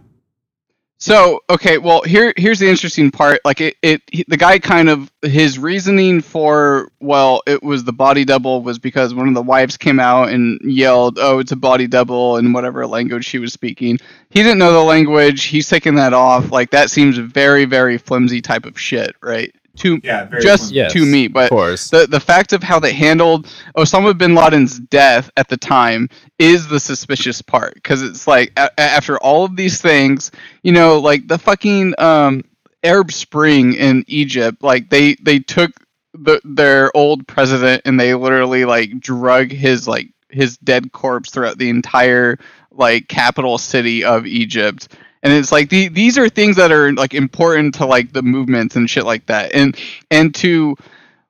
So 1.00 1.40
okay, 1.48 1.78
well 1.78 2.02
here 2.02 2.32
here's 2.36 2.58
the 2.58 2.68
interesting 2.68 3.12
part. 3.12 3.40
Like 3.44 3.60
it, 3.60 3.76
it 3.82 4.02
he, 4.10 4.24
the 4.26 4.36
guy 4.36 4.58
kind 4.58 4.88
of 4.88 5.10
his 5.22 5.56
reasoning 5.56 6.20
for 6.20 6.90
well 6.98 7.40
it 7.46 7.62
was 7.62 7.84
the 7.84 7.92
body 7.92 8.24
double 8.24 8.62
was 8.62 8.80
because 8.80 9.14
one 9.14 9.28
of 9.28 9.34
the 9.34 9.42
wives 9.42 9.76
came 9.76 10.00
out 10.00 10.30
and 10.30 10.60
yelled 10.60 11.18
oh 11.20 11.38
it's 11.38 11.52
a 11.52 11.56
body 11.56 11.86
double 11.86 12.36
in 12.38 12.52
whatever 12.52 12.84
language 12.84 13.24
she 13.24 13.38
was 13.38 13.52
speaking. 13.52 13.98
He 14.30 14.42
didn't 14.42 14.58
know 14.58 14.72
the 14.72 14.82
language. 14.82 15.44
He's 15.44 15.68
taking 15.68 15.94
that 15.94 16.14
off. 16.14 16.50
Like 16.50 16.70
that 16.70 16.90
seems 16.90 17.16
very 17.16 17.64
very 17.64 17.96
flimsy 17.96 18.40
type 18.40 18.66
of 18.66 18.78
shit, 18.78 19.14
right? 19.22 19.54
To 19.78 20.00
Yeah, 20.02 20.24
very 20.24 20.42
just. 20.42 20.72
Yes, 20.72 20.92
to 20.92 21.04
me, 21.04 21.26
of 21.26 21.32
but 21.32 21.50
course. 21.50 21.90
the 21.90 22.06
the 22.06 22.20
fact 22.20 22.52
of 22.52 22.62
how 22.62 22.78
they 22.78 22.92
handled 22.92 23.46
Osama 23.76 24.16
bin 24.16 24.34
Laden's 24.34 24.78
death 24.78 25.30
at 25.36 25.48
the 25.48 25.56
time 25.56 26.08
is 26.38 26.66
the 26.68 26.80
suspicious 26.80 27.42
part 27.42 27.74
because 27.74 28.02
it's 28.02 28.26
like 28.26 28.52
a- 28.56 28.70
a- 28.76 28.80
after 28.80 29.18
all 29.18 29.44
of 29.44 29.56
these 29.56 29.80
things, 29.80 30.30
you 30.62 30.72
know, 30.72 30.98
like 30.98 31.26
the 31.28 31.38
fucking 31.38 31.94
um, 31.98 32.42
Arab 32.82 33.12
Spring 33.12 33.74
in 33.74 34.04
Egypt, 34.08 34.62
like 34.62 34.90
they 34.90 35.14
they 35.22 35.38
took 35.38 35.70
the 36.14 36.40
their 36.44 36.96
old 36.96 37.26
president 37.26 37.82
and 37.84 37.98
they 38.00 38.14
literally 38.14 38.64
like 38.64 38.98
drug 39.00 39.50
his 39.52 39.86
like 39.86 40.08
his 40.30 40.56
dead 40.58 40.92
corpse 40.92 41.30
throughout 41.30 41.58
the 41.58 41.68
entire 41.70 42.38
like 42.70 43.08
capital 43.08 43.58
city 43.58 44.04
of 44.04 44.26
Egypt. 44.26 44.88
And 45.22 45.32
it's 45.32 45.50
like 45.50 45.68
the, 45.70 45.88
these 45.88 46.16
are 46.16 46.28
things 46.28 46.56
that 46.56 46.72
are 46.72 46.92
like 46.92 47.14
important 47.14 47.74
to 47.76 47.86
like 47.86 48.12
the 48.12 48.22
movements 48.22 48.76
and 48.76 48.88
shit 48.88 49.04
like 49.04 49.26
that. 49.26 49.54
And 49.54 49.76
and 50.10 50.34
to 50.36 50.76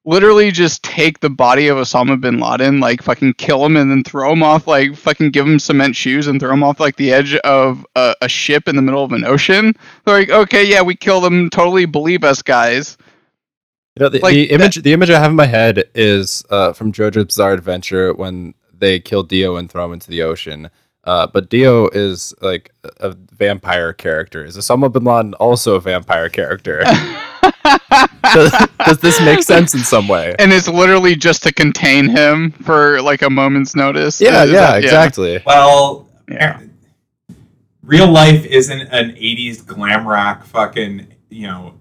literally 0.05 0.51
just 0.51 0.83
take 0.83 1.21
the 1.21 1.29
body 1.29 1.69
of 1.69 1.77
Osama 1.77 2.19
bin 2.19 2.41
Laden, 2.41 2.81
like 2.81 3.03
fucking 3.03 3.35
kill 3.35 3.65
him 3.65 3.77
and 3.77 3.91
then 3.91 4.03
throw 4.03 4.33
him 4.33 4.43
off, 4.43 4.67
like 4.67 4.97
fucking 4.97 5.31
give 5.31 5.47
him 5.47 5.59
cement 5.59 5.95
shoes 5.95 6.27
and 6.27 6.41
throw 6.41 6.53
him 6.53 6.63
off 6.63 6.81
like 6.81 6.97
the 6.97 7.13
edge 7.13 7.35
of 7.37 7.87
a, 7.95 8.15
a 8.23 8.29
ship 8.29 8.69
in 8.69 8.77
the 8.77 8.83
middle 8.83 9.05
of 9.05 9.13
an 9.13 9.25
ocean. 9.25 9.75
They're 10.05 10.19
like, 10.19 10.31
okay, 10.31 10.65
yeah, 10.65 10.81
we 10.83 10.95
killed 10.97 11.25
him. 11.25 11.51
Totally 11.51 11.85
believe 11.85 12.25
us, 12.25 12.41
guys. 12.41 12.97
You 13.97 14.05
know, 14.05 14.09
the, 14.09 14.21
Like, 14.21 14.35
the 14.35 14.51
image 14.51 14.77
the 14.77 14.93
image 14.93 15.11
I 15.11 15.19
have 15.19 15.31
in 15.31 15.37
my 15.37 15.47
head 15.47 15.91
is 15.95 16.45
uh, 16.51 16.73
from 16.73 16.93
JoJo's 16.93 17.27
Bizarre 17.27 17.53
Adventure 17.53 18.15
when 18.15 18.55
they 18.73 19.01
kill 19.01 19.25
Dio 19.25 19.57
and 19.57 19.71
throw 19.71 19.85
him 19.87 19.93
into 19.93 20.09
the 20.09 20.23
ocean. 20.23 20.71
Uh, 21.05 21.27
but 21.27 21.49
Dio 21.49 21.89
is 21.89 22.35
like 22.43 22.71
a 23.01 23.11
vampire 23.33 23.93
character. 23.93 24.45
Is 24.45 24.57
Osama 24.59 24.93
bin 24.93 25.05
Laden 25.05 25.35
also 25.35 25.77
a 25.77 25.81
vampire 25.81 26.29
character? 26.29 26.83
does, 28.35 28.53
does 28.85 28.99
this 28.99 29.21
make 29.21 29.43
sense 29.43 29.75
in 29.75 29.81
some 29.81 30.07
way? 30.09 30.35
and 30.39 30.53
it's 30.53 30.69
literally 30.69 31.17
just 31.17 31.43
to 31.45 31.53
contain 31.53 32.09
him 32.09 32.51
for 32.51 33.01
like 33.01 33.23
a 33.23 33.31
moment's 33.31 33.75
notice. 33.75 34.21
Yeah, 34.21 34.45
Is 34.45 34.51
yeah, 34.51 34.61
that- 34.73 34.85
exactly. 34.85 35.43
Well, 35.47 36.09
Yeah. 36.31 36.61
real 37.83 38.09
life 38.11 38.45
isn't 38.45 38.81
an 38.81 39.13
'80s 39.13 39.65
glam 39.67 40.07
rock 40.07 40.45
fucking 40.45 41.07
you 41.31 41.47
know 41.47 41.75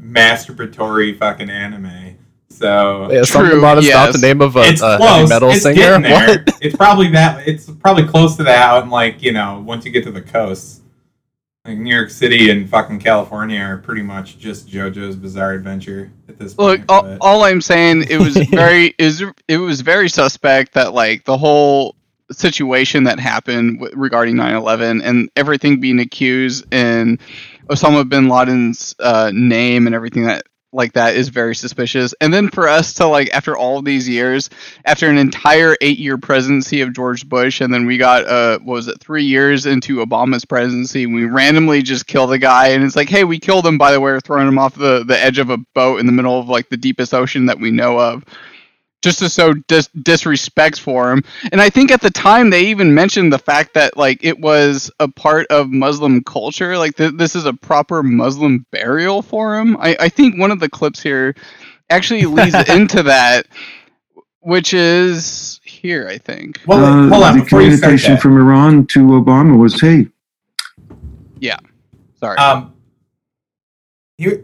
masturbatory 0.00 1.18
fucking 1.18 1.50
anime. 1.50 2.16
So 2.48 3.10
Yeah, 3.12 3.20
Osama 3.20 3.50
bin 3.50 3.50
True, 3.50 3.60
Laden's 3.60 3.90
not 3.90 4.06
yes. 4.06 4.12
the 4.20 4.26
name 4.26 4.40
of 4.40 4.56
a, 4.56 4.62
it's 4.62 4.82
a 4.82 4.96
close. 4.96 5.10
heavy 5.10 5.28
metal 5.28 5.50
it's 5.50 5.62
singer. 5.62 5.74
getting 5.74 6.02
there. 6.02 6.28
What? 6.44 6.58
It's 6.62 6.76
probably 6.76 7.08
that. 7.10 7.46
It's 7.46 7.68
probably 7.70 8.04
close 8.04 8.36
to 8.36 8.44
that 8.44 8.62
out 8.62 8.84
in 8.84 8.90
like 8.90 9.22
you 9.22 9.32
know 9.32 9.62
once 9.66 9.84
you 9.84 9.90
get 9.90 10.04
to 10.04 10.10
the 10.12 10.22
coast. 10.22 10.82
Like 11.64 11.78
New 11.78 11.92
York 11.92 12.10
City 12.10 12.50
and 12.50 12.70
fucking 12.70 13.00
California 13.00 13.58
are 13.60 13.78
pretty 13.78 14.02
much 14.02 14.38
just 14.38 14.68
JoJo's 14.68 15.16
Bizarre 15.16 15.54
Adventure 15.54 16.12
at 16.28 16.38
this 16.38 16.56
Look, 16.56 16.86
point. 16.86 16.88
all, 16.88 17.18
all 17.20 17.42
I'm 17.42 17.60
saying 17.60 18.04
it 18.08 18.18
was 18.18 18.36
very 18.50 18.94
is 18.98 19.24
it 19.48 19.56
was 19.56 19.80
very 19.80 20.08
suspect 20.08 20.74
that 20.74 20.94
like 20.94 21.24
the 21.24 21.36
whole 21.36 21.96
situation 22.30 23.02
that 23.04 23.18
happened 23.18 23.80
w- 23.80 23.98
regarding 24.00 24.36
9/11 24.36 25.02
and 25.04 25.28
everything 25.34 25.80
being 25.80 25.98
accused 25.98 26.72
in 26.72 27.18
Osama 27.68 28.08
bin 28.08 28.28
Laden's 28.28 28.94
uh, 29.00 29.32
name 29.34 29.86
and 29.86 29.94
everything 29.96 30.24
that 30.26 30.46
like 30.76 30.92
that 30.92 31.16
is 31.16 31.28
very 31.28 31.54
suspicious. 31.54 32.14
And 32.20 32.32
then 32.32 32.50
for 32.50 32.68
us 32.68 32.94
to 32.94 33.06
like 33.06 33.30
after 33.30 33.56
all 33.56 33.82
these 33.82 34.08
years, 34.08 34.50
after 34.84 35.08
an 35.08 35.18
entire 35.18 35.76
eight 35.80 35.98
year 35.98 36.18
presidency 36.18 36.82
of 36.82 36.92
George 36.92 37.28
Bush, 37.28 37.60
and 37.60 37.72
then 37.72 37.86
we 37.86 37.98
got 37.98 38.26
uh 38.26 38.58
what 38.60 38.74
was 38.74 38.88
it 38.88 39.00
three 39.00 39.24
years 39.24 39.66
into 39.66 40.04
Obama's 40.04 40.44
presidency, 40.44 41.06
we 41.06 41.24
randomly 41.24 41.82
just 41.82 42.06
kill 42.06 42.26
the 42.26 42.38
guy, 42.38 42.68
and 42.68 42.84
it's 42.84 42.96
like, 42.96 43.08
hey, 43.08 43.24
we 43.24 43.38
killed 43.38 43.66
him 43.66 43.78
by 43.78 43.90
the 43.90 44.00
way, 44.00 44.12
we're 44.12 44.20
throwing 44.20 44.46
him 44.46 44.58
off 44.58 44.74
the 44.74 45.04
the 45.04 45.18
edge 45.18 45.38
of 45.38 45.50
a 45.50 45.56
boat 45.56 45.98
in 45.98 46.06
the 46.06 46.12
middle 46.12 46.38
of 46.38 46.48
like 46.48 46.68
the 46.68 46.76
deepest 46.76 47.14
ocean 47.14 47.46
that 47.46 47.58
we 47.58 47.70
know 47.70 47.98
of. 47.98 48.24
Just 49.02 49.18
to 49.20 49.28
show 49.28 49.52
dis- 49.52 49.88
disrespect 50.02 50.80
for 50.80 51.12
him, 51.12 51.22
and 51.52 51.60
I 51.60 51.70
think 51.70 51.92
at 51.92 52.00
the 52.00 52.10
time 52.10 52.50
they 52.50 52.62
even 52.66 52.94
mentioned 52.94 53.32
the 53.32 53.38
fact 53.38 53.74
that 53.74 53.96
like 53.96 54.18
it 54.24 54.40
was 54.40 54.90
a 54.98 55.06
part 55.06 55.46
of 55.48 55.68
Muslim 55.70 56.24
culture, 56.24 56.76
like 56.76 56.96
th- 56.96 57.12
this 57.16 57.36
is 57.36 57.44
a 57.44 57.52
proper 57.52 58.02
Muslim 58.02 58.66
burial 58.72 59.22
for 59.22 59.58
him. 59.58 59.76
I, 59.76 59.96
I 60.00 60.08
think 60.08 60.40
one 60.40 60.50
of 60.50 60.58
the 60.60 60.68
clips 60.68 61.00
here 61.00 61.34
actually 61.88 62.24
leads 62.24 62.54
into 62.68 63.02
that, 63.04 63.46
which 64.40 64.74
is 64.74 65.60
here, 65.62 66.08
I 66.08 66.18
think. 66.18 66.60
Well, 66.66 66.84
Uh, 66.84 67.08
hold 67.08 67.22
on 67.22 67.36
the 67.38 67.44
before 67.44 67.62
you 67.62 67.76
start 67.76 67.82
communication 67.82 68.16
from 68.16 68.38
Iran 68.38 68.86
to 68.88 69.00
Obama 69.00 69.56
was, 69.58 69.80
"Hey, 69.80 70.08
Yeah. 71.38 71.58
Sorry. 72.18 72.38
Um, 72.38 72.72
here, 74.18 74.42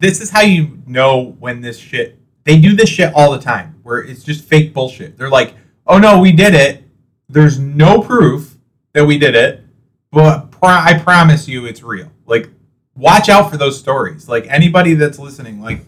this 0.00 0.20
is 0.20 0.28
how 0.28 0.40
you 0.42 0.82
know 0.86 1.36
when 1.38 1.60
this 1.60 1.78
shit. 1.78 2.19
They 2.44 2.58
do 2.58 2.74
this 2.74 2.88
shit 2.88 3.12
all 3.14 3.32
the 3.32 3.38
time, 3.40 3.78
where 3.82 3.98
it's 3.98 4.24
just 4.24 4.44
fake 4.44 4.72
bullshit. 4.74 5.16
They're 5.18 5.28
like, 5.30 5.54
"Oh 5.86 5.98
no, 5.98 6.18
we 6.20 6.32
did 6.32 6.54
it. 6.54 6.84
There's 7.28 7.58
no 7.58 8.00
proof 8.02 8.56
that 8.92 9.04
we 9.04 9.18
did 9.18 9.34
it, 9.34 9.62
but 10.10 10.50
pro- 10.50 10.68
I 10.70 10.98
promise 10.98 11.46
you, 11.48 11.66
it's 11.66 11.82
real." 11.82 12.10
Like, 12.26 12.48
watch 12.96 13.28
out 13.28 13.50
for 13.50 13.56
those 13.56 13.78
stories. 13.78 14.28
Like 14.28 14.46
anybody 14.48 14.94
that's 14.94 15.18
listening, 15.18 15.60
like, 15.60 15.80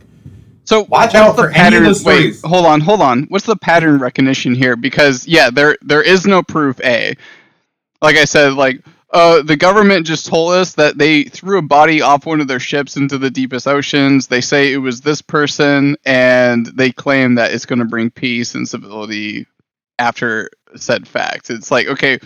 So 0.64 0.82
Watch 0.82 1.14
out 1.14 1.34
for 1.36 1.50
any 1.50 1.76
of 1.76 1.82
those 1.84 2.04
Wait, 2.04 2.34
stories. 2.34 2.42
hold 2.44 2.66
on, 2.66 2.80
hold 2.80 3.00
on. 3.00 3.24
What's 3.24 3.46
the 3.46 3.56
pattern 3.56 3.98
recognition 3.98 4.54
here? 4.54 4.76
Because 4.76 5.26
yeah, 5.26 5.50
there 5.50 5.76
there 5.82 6.02
is 6.02 6.26
no 6.26 6.42
proof. 6.42 6.80
A, 6.84 7.14
like 8.00 8.16
I 8.16 8.24
said, 8.24 8.52
like 8.54 8.80
uh, 9.12 9.42
the 9.42 9.56
government 9.56 10.06
just 10.06 10.26
told 10.26 10.54
us 10.54 10.72
that 10.74 10.96
they 10.96 11.24
threw 11.24 11.58
a 11.58 11.62
body 11.62 12.00
off 12.00 12.24
one 12.24 12.40
of 12.40 12.48
their 12.48 12.60
ships 12.60 12.96
into 12.96 13.18
the 13.18 13.30
deepest 13.30 13.68
oceans. 13.68 14.26
They 14.26 14.40
say 14.40 14.72
it 14.72 14.78
was 14.78 15.02
this 15.02 15.20
person, 15.20 15.96
and 16.04 16.66
they 16.66 16.92
claim 16.92 17.34
that 17.34 17.52
it's 17.52 17.66
going 17.66 17.80
to 17.80 17.84
bring 17.84 18.10
peace 18.10 18.54
and 18.54 18.66
civility 18.66 19.46
after 19.98 20.50
said 20.76 21.06
fact. 21.06 21.50
It's 21.50 21.70
like 21.70 21.88
okay. 21.88 22.20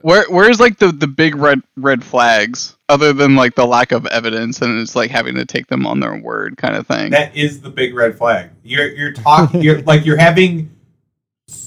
Where 0.00 0.24
where's 0.28 0.58
like 0.58 0.78
the, 0.78 0.90
the 0.90 1.06
big 1.06 1.36
red 1.36 1.62
red 1.76 2.02
flags 2.02 2.76
other 2.88 3.12
than 3.12 3.36
like 3.36 3.54
the 3.54 3.66
lack 3.66 3.92
of 3.92 4.06
evidence 4.06 4.60
and 4.60 4.80
it's 4.80 4.96
like 4.96 5.10
having 5.10 5.36
to 5.36 5.44
take 5.44 5.68
them 5.68 5.86
on 5.86 6.00
their 6.00 6.16
word 6.16 6.56
kind 6.56 6.74
of 6.74 6.84
thing. 6.86 7.10
that 7.10 7.36
is 7.36 7.60
the 7.60 7.70
big 7.70 7.94
red 7.94 8.18
flag. 8.18 8.50
You're 8.64 8.88
you're 8.88 9.12
talking. 9.12 9.62
you're 9.62 9.82
like 9.82 10.04
you're 10.04 10.16
having 10.16 10.74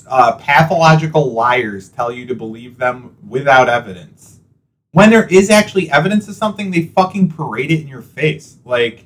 uh, 0.07 0.33
pathological 0.37 1.31
liars 1.31 1.89
tell 1.89 2.11
you 2.11 2.25
to 2.25 2.35
believe 2.35 2.77
them 2.77 3.15
without 3.27 3.69
evidence. 3.69 4.39
When 4.91 5.09
there 5.09 5.27
is 5.27 5.49
actually 5.49 5.89
evidence 5.89 6.27
of 6.27 6.35
something, 6.35 6.71
they 6.71 6.83
fucking 6.83 7.29
parade 7.31 7.71
it 7.71 7.81
in 7.81 7.87
your 7.87 8.01
face. 8.01 8.57
Like, 8.65 9.05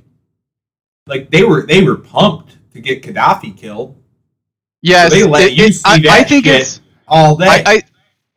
like 1.07 1.29
they 1.29 1.43
were 1.43 1.65
they 1.65 1.83
were 1.83 1.97
pumped 1.97 2.57
to 2.73 2.81
get 2.81 3.03
Gaddafi 3.03 3.55
killed 3.55 3.95
Yes, 4.85 5.11
they 5.11 5.23
let 5.23 5.53
you 5.53 5.71
see 5.71 5.81
I, 5.83 5.97
that 5.97 6.11
I 6.11 6.23
think 6.23 6.45
shit 6.45 6.61
it's. 6.61 6.81
all 7.07 7.35
day. 7.35 7.47
I, 7.47 7.63
I 7.65 7.81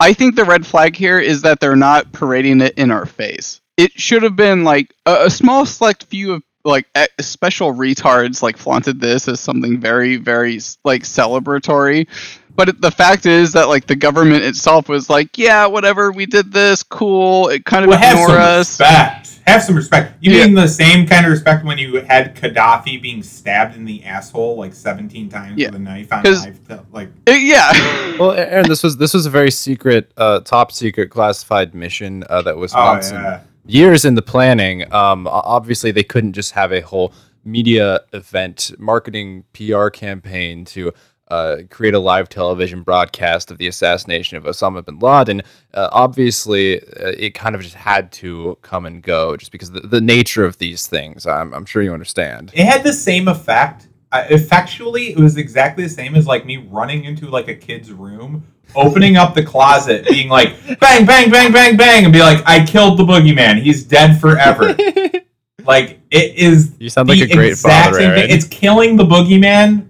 I 0.01 0.13
think 0.15 0.35
the 0.35 0.47
red 0.47 0.67
flag 0.67 0.97
here 0.97 1.19
is 1.19 1.43
that 1.43 1.61
they're 1.61 1.77
not 1.77 2.11
parading 2.13 2.63
it 2.63 2.73
in 2.79 2.91
our 2.91 3.05
face. 3.05 3.61
It 3.77 3.93
should 4.01 4.23
have 4.23 4.35
been 4.35 4.65
like 4.65 4.95
a, 5.05 5.27
a 5.27 5.31
small 5.31 5.67
select 5.67 6.05
few 6.05 6.33
of 6.33 6.43
like 6.65 6.87
e- 6.97 7.07
special 7.23 7.73
retards 7.73 8.43
like 8.43 8.57
flaunted 8.57 9.01
this 9.01 9.29
as 9.29 9.41
something 9.41 9.79
very 9.81 10.17
very 10.17 10.61
like 10.85 11.03
celebratory. 11.03 12.07
But 12.55 12.81
the 12.81 12.91
fact 12.91 13.25
is 13.25 13.53
that 13.53 13.69
like 13.69 13.87
the 13.87 13.95
government 13.95 14.43
itself 14.43 14.89
was 14.89 15.09
like, 15.09 15.39
yeah, 15.39 15.67
whatever, 15.67 16.11
we 16.11 16.27
did 16.27 16.53
this, 16.53 16.83
cool. 16.83 17.49
It 17.51 17.65
kind 17.65 17.85
of 17.85 17.91
well, 17.91 17.99
have 18.01 18.15
ignore 18.15 18.29
some 18.31 18.37
us. 18.41 18.81
respect. 18.81 19.41
Have 19.47 19.63
some 19.63 19.77
respect. 19.77 20.15
You 20.21 20.33
Yeah. 20.33 20.45
mean 20.47 20.55
the 20.57 20.67
same 20.67 21.07
kind 21.07 21.25
of 21.25 21.31
respect 21.31 21.65
when 21.65 21.79
you 21.79 22.01
had 22.01 22.35
Gaddafi 22.35 23.01
being 23.01 23.23
stabbed 23.23 23.77
in 23.77 23.85
the 23.85 24.03
asshole 24.05 24.57
like 24.57 24.75
seventeen 24.75 25.29
times 25.29 25.55
Yeah. 25.57 25.69
with 25.69 25.77
a 25.77 25.79
knife 25.79 26.13
on 26.13 26.25
'Cause- 26.25 26.45
live? 26.45 26.59
te- 26.69 26.75
Like, 26.93 27.11
Uh, 27.29 27.33
yeah. 27.33 27.73
Well, 28.19 28.33
Aaron, 28.33 28.69
this 28.69 28.83
was 28.83 28.97
this 28.97 29.15
was 29.15 29.25
a 29.25 29.31
very 29.31 29.53
secret, 29.53 30.11
uh, 30.17 30.41
top 30.41 30.73
secret, 30.73 31.11
classified 31.11 31.77
mission 31.77 32.25
uh, 32.29 32.43
that 32.43 32.57
was 32.57 32.75
oh 32.75 32.99
yeah. 33.01 33.41
Years 33.69 34.05
in 34.05 34.15
the 34.15 34.23
planning. 34.23 34.93
Um, 34.93 35.27
obviously, 35.29 35.91
they 35.91 36.03
couldn't 36.05 36.33
just 36.33 36.53
have 36.53 36.73
a 36.73 36.81
whole 36.81 37.13
media 37.45 38.01
event, 38.13 38.73
marketing, 38.79 39.45
PR 39.53 39.89
campaign 39.89 40.65
to 40.67 40.93
uh, 41.31 41.59
create 41.71 41.95
a 41.95 41.99
live 41.99 42.29
television 42.29 42.83
broadcast 42.83 43.51
of 43.51 43.59
the 43.59 43.67
assassination 43.67 44.37
of 44.37 44.45
Osama 44.45 44.85
bin 44.85 44.99
Laden. 44.99 45.43
Uh, 45.75 45.89
obviously, 45.93 46.81
uh, 46.81 47.13
it 47.19 47.35
kind 47.35 47.55
of 47.55 47.61
just 47.61 47.75
had 47.75 48.11
to 48.13 48.57
come 48.63 48.87
and 48.87 49.03
go, 49.03 49.37
just 49.37 49.53
because 49.53 49.71
the, 49.71 49.81
the 49.81 50.01
nature 50.01 50.45
of 50.45 50.59
these 50.59 50.87
things. 50.87 51.27
I'm, 51.27 51.53
I'm 51.53 51.67
sure 51.67 51.83
you 51.83 51.93
understand. 51.93 52.51
it 52.55 52.65
had 52.65 52.83
the 52.83 52.93
same 52.93 53.29
effect. 53.29 53.88
Uh, 54.11 54.25
effectually, 54.31 55.11
it 55.11 55.19
was 55.19 55.37
exactly 55.37 55.85
the 55.85 55.91
same 55.91 56.15
as 56.15 56.27
like 56.27 56.47
me 56.47 56.57
running 56.57 57.05
into 57.05 57.29
like 57.29 57.49
a 57.49 57.55
kid's 57.55 57.93
room, 57.93 58.43
opening 58.75 59.17
up 59.17 59.35
the 59.35 59.43
closet, 59.43 60.07
being 60.09 60.29
like 60.29 60.55
bang, 60.81 61.05
bang, 61.05 61.31
bang, 61.31 61.53
bang, 61.53 61.77
bang, 61.77 62.05
and 62.05 62.13
be 62.13 62.21
like, 62.21 62.43
"I 62.47 62.65
killed 62.65 62.99
the 62.99 63.05
boogeyman. 63.05 63.61
He's 63.61 63.85
dead 63.85 64.19
forever." 64.21 64.75
like 65.65 66.01
it 66.11 66.37
is. 66.37 66.75
You 66.79 66.89
sound 66.89 67.09
like 67.09 67.21
a 67.21 67.27
great 67.29 67.59
father, 67.59 67.99
same. 67.99 68.11
Aaron. 68.11 68.31
It's 68.31 68.47
killing 68.47 68.97
the 68.97 69.05
boogeyman 69.05 69.89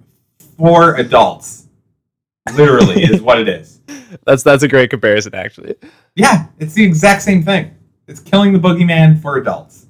for 0.56 0.96
adults. 0.96 1.66
Literally, 2.54 3.02
is 3.04 3.22
what 3.22 3.38
it 3.40 3.48
is. 3.48 3.80
That's 4.26 4.42
that's 4.42 4.64
a 4.64 4.68
great 4.68 4.90
comparison, 4.90 5.34
actually. 5.34 5.76
Yeah, 6.16 6.46
it's 6.58 6.75
the 6.75 6.84
exact 6.84 7.22
same 7.22 7.44
thing. 7.44 7.75
It's 8.08 8.20
killing 8.20 8.52
the 8.52 8.58
boogeyman 8.58 9.20
for 9.22 9.37
adults. 9.37 9.87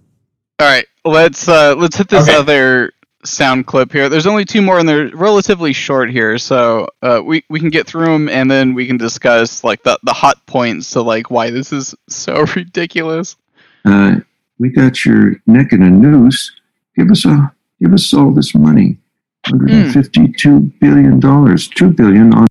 All 0.58 0.68
right, 0.68 0.85
let's 1.04 1.49
uh, 1.49 1.75
let's 1.78 1.97
hit 1.97 2.08
this 2.08 2.28
Okay. 2.28 2.37
other 2.37 2.92
sound 3.28 3.66
clip 3.66 3.92
here. 3.92 4.08
There's 4.08 4.26
only 4.26 4.44
two 4.44 4.62
more, 4.62 4.78
and 4.78 4.88
they're 4.88 5.08
relatively 5.08 5.73
short 5.73 6.11
here, 6.11 6.38
so 6.38 6.88
uh, 7.02 7.20
we 7.25 7.44
we 7.49 7.61
can 7.61 7.70
get 7.70 7.87
through 7.87 8.06
them, 8.06 8.28
and 8.28 8.50
then 8.50 8.75
we 8.75 8.87
can 8.87 8.97
discuss 8.97 9.62
like 9.64 9.82
the 9.82 9.99
the 10.02 10.12
hot 10.12 10.44
points 10.47 10.90
to 10.92 11.02
like 11.02 11.30
why 11.30 11.50
this 11.50 11.73
is 11.73 11.94
so 12.08 12.44
ridiculous. 12.56 13.37
uh, 13.85 14.16
we 14.58 14.70
got 14.70 15.04
your 15.04 15.37
neck 15.47 15.73
in 15.73 15.82
a 15.82 15.90
noose. 15.90 16.52
Give 16.97 17.11
us 17.11 17.25
a, 17.25 17.52
give 17.80 17.92
us 17.92 18.12
all 18.12 18.32
this 18.32 18.54
money, 18.54 18.99
hundred 19.47 19.70
and 19.70 19.92
fifty-two 19.92 20.61
billion 20.80 21.20
dollars, 21.20 21.68
two 21.68 21.90
billion 21.90 22.35
on 22.35 22.47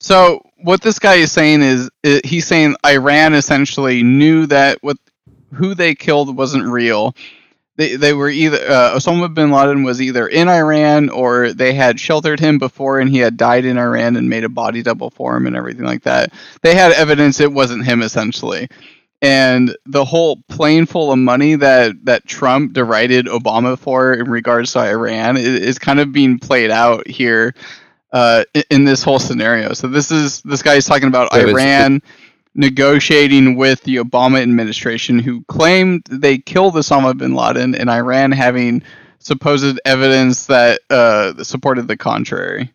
So 0.00 0.40
what 0.62 0.82
this 0.82 0.98
guy 0.98 1.14
is 1.14 1.32
saying 1.32 1.62
is 1.62 1.90
he's 2.24 2.46
saying 2.46 2.76
Iran 2.86 3.34
essentially 3.34 4.02
knew 4.02 4.46
that 4.46 4.78
what 4.82 4.96
who 5.52 5.74
they 5.74 5.94
killed 5.94 6.36
wasn't 6.36 6.64
real. 6.64 7.14
They, 7.80 7.96
they 7.96 8.12
were 8.12 8.28
either 8.28 8.58
uh, 8.58 8.94
Osama 8.94 9.32
bin 9.32 9.50
Laden 9.50 9.84
was 9.84 10.02
either 10.02 10.28
in 10.28 10.50
Iran 10.50 11.08
or 11.08 11.54
they 11.54 11.72
had 11.72 11.98
sheltered 11.98 12.38
him 12.38 12.58
before 12.58 13.00
and 13.00 13.08
he 13.08 13.16
had 13.16 13.38
died 13.38 13.64
in 13.64 13.78
Iran 13.78 14.16
and 14.16 14.28
made 14.28 14.44
a 14.44 14.50
body 14.50 14.82
double 14.82 15.08
for 15.08 15.34
him 15.34 15.46
and 15.46 15.56
everything 15.56 15.86
like 15.86 16.02
that. 16.02 16.30
They 16.60 16.74
had 16.74 16.92
evidence 16.92 17.40
it 17.40 17.50
wasn't 17.50 17.86
him 17.86 18.02
essentially. 18.02 18.68
And 19.22 19.74
the 19.86 20.04
whole 20.04 20.42
plane 20.50 20.84
full 20.84 21.10
of 21.10 21.18
money 21.18 21.54
that, 21.54 22.04
that 22.04 22.26
Trump 22.26 22.74
derided 22.74 23.24
Obama 23.24 23.78
for 23.78 24.12
in 24.12 24.30
regards 24.30 24.74
to 24.74 24.80
Iran 24.80 25.38
is, 25.38 25.46
is 25.46 25.78
kind 25.78 26.00
of 26.00 26.12
being 26.12 26.38
played 26.38 26.70
out 26.70 27.08
here 27.08 27.54
uh, 28.12 28.44
in 28.68 28.84
this 28.84 29.02
whole 29.02 29.18
scenario. 29.18 29.72
So 29.72 29.88
this 29.88 30.10
is 30.10 30.42
this 30.42 30.60
guy 30.60 30.74
is 30.74 30.84
talking 30.84 31.08
about 31.08 31.34
it's- 31.34 31.48
Iran 31.48 32.02
negotiating 32.54 33.56
with 33.56 33.82
the 33.82 33.96
Obama 33.96 34.40
administration, 34.42 35.18
who 35.18 35.44
claimed 35.44 36.02
they 36.10 36.38
killed 36.38 36.74
Osama 36.74 37.16
bin 37.16 37.34
Laden, 37.34 37.74
and 37.74 37.90
Iran 37.90 38.32
having 38.32 38.82
supposed 39.18 39.78
evidence 39.84 40.46
that 40.46 40.80
uh, 40.90 41.42
supported 41.44 41.86
the 41.88 41.96
contrary. 41.96 42.72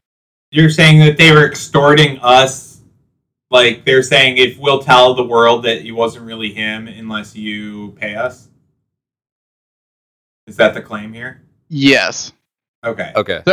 You're 0.51 0.69
saying 0.69 0.99
that 0.99 1.17
they 1.17 1.31
were 1.31 1.45
extorting 1.45 2.19
us. 2.19 2.81
Like 3.51 3.85
they're 3.85 4.03
saying, 4.03 4.37
if 4.37 4.57
we'll 4.57 4.81
tell 4.81 5.13
the 5.13 5.23
world 5.23 5.63
that 5.63 5.85
it 5.85 5.91
wasn't 5.91 6.25
really 6.25 6.51
him 6.51 6.87
unless 6.87 7.35
you 7.35 7.91
pay 7.91 8.15
us. 8.15 8.49
Is 10.47 10.57
that 10.57 10.73
the 10.73 10.81
claim 10.81 11.13
here? 11.13 11.41
Yes. 11.69 12.33
Okay. 12.85 13.11
Okay. 13.15 13.43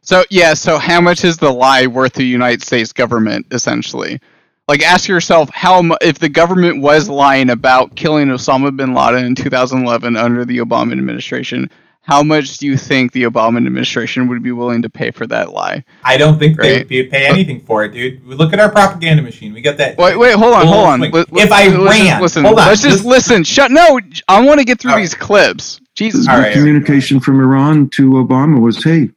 So 0.00 0.24
yeah. 0.30 0.54
So 0.54 0.78
how 0.78 1.00
much 1.00 1.24
is 1.24 1.36
the 1.36 1.50
lie 1.50 1.86
worth 1.86 2.14
to 2.14 2.18
the 2.18 2.26
United 2.26 2.62
States 2.62 2.92
government? 2.92 3.46
Essentially, 3.50 4.20
like 4.68 4.82
ask 4.82 5.08
yourself 5.08 5.48
how 5.52 5.82
mu- 5.82 5.96
if 6.00 6.18
the 6.18 6.28
government 6.28 6.80
was 6.82 7.08
lying 7.08 7.50
about 7.50 7.94
killing 7.94 8.28
Osama 8.28 8.76
bin 8.76 8.94
Laden 8.94 9.24
in 9.24 9.34
2011 9.34 10.16
under 10.16 10.44
the 10.44 10.58
Obama 10.58 10.92
administration, 10.92 11.70
how 12.02 12.22
much 12.22 12.58
do 12.58 12.66
you 12.66 12.76
think 12.76 13.12
the 13.12 13.24
Obama 13.24 13.56
administration 13.58 14.28
would 14.28 14.42
be 14.42 14.52
willing 14.52 14.82
to 14.82 14.90
pay 14.90 15.10
for 15.10 15.26
that 15.28 15.52
lie? 15.52 15.84
I 16.04 16.16
don't 16.16 16.38
think 16.38 16.60
they 16.60 16.78
would 16.78 16.88
pay 17.10 17.26
anything 17.26 17.60
for 17.60 17.84
it, 17.84 17.92
dude. 17.92 18.24
We 18.26 18.34
look 18.34 18.52
at 18.52 18.60
our 18.60 18.70
propaganda 18.70 19.22
machine. 19.22 19.52
We 19.52 19.60
got 19.60 19.76
that. 19.78 19.98
Wait, 19.98 20.16
wait, 20.16 20.34
hold 20.34 20.54
on, 20.54 20.66
hold 20.66 20.86
on. 20.86 21.00
Like, 21.00 21.12
Let- 21.12 21.28
if 21.28 21.32
let- 21.32 21.52
I 21.52 21.68
ran, 21.68 22.20
listen. 22.22 22.44
hold 22.44 22.58
on. 22.58 22.66
Let's 22.68 22.82
just 22.82 22.98
This- 22.98 23.06
listen. 23.06 23.44
Shut. 23.44 23.70
No, 23.70 24.00
I 24.28 24.40
want 24.40 24.58
to 24.60 24.64
get 24.64 24.80
through 24.80 24.92
All 24.92 24.96
right. 24.96 25.02
these 25.02 25.14
clips. 25.14 25.80
Jesus. 25.94 26.28
All 26.28 26.36
the 26.36 26.42
right. 26.42 26.52
communication 26.52 27.20
from 27.20 27.40
Iran 27.40 27.88
to 27.94 28.10
Obama 28.12 28.60
was, 28.60 28.84
"Hey, 28.84 29.10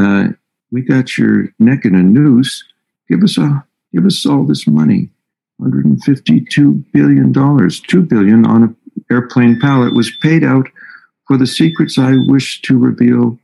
uh, 0.00 0.28
we 0.72 0.80
got 0.82 1.16
your 1.18 1.48
neck 1.58 1.84
in 1.84 1.94
a 1.94 2.02
noose. 2.02 2.64
Give 3.08 3.22
us 3.22 3.36
a, 3.38 3.62
give 3.92 4.04
us 4.04 4.26
all 4.26 4.44
this 4.44 4.66
money, 4.66 5.10
152 5.58 6.84
billion 6.92 7.32
dollars, 7.32 7.80
two 7.80 8.02
billion 8.02 8.46
on 8.46 8.62
an 8.62 8.76
airplane 9.10 9.58
pallet 9.60 9.94
was 9.94 10.14
paid 10.22 10.44
out 10.44 10.68
for 11.26 11.36
the 11.36 11.46
secrets 11.46 11.98
I 11.98 12.16
wish 12.26 12.60
to 12.62 12.78
reveal 12.78 13.38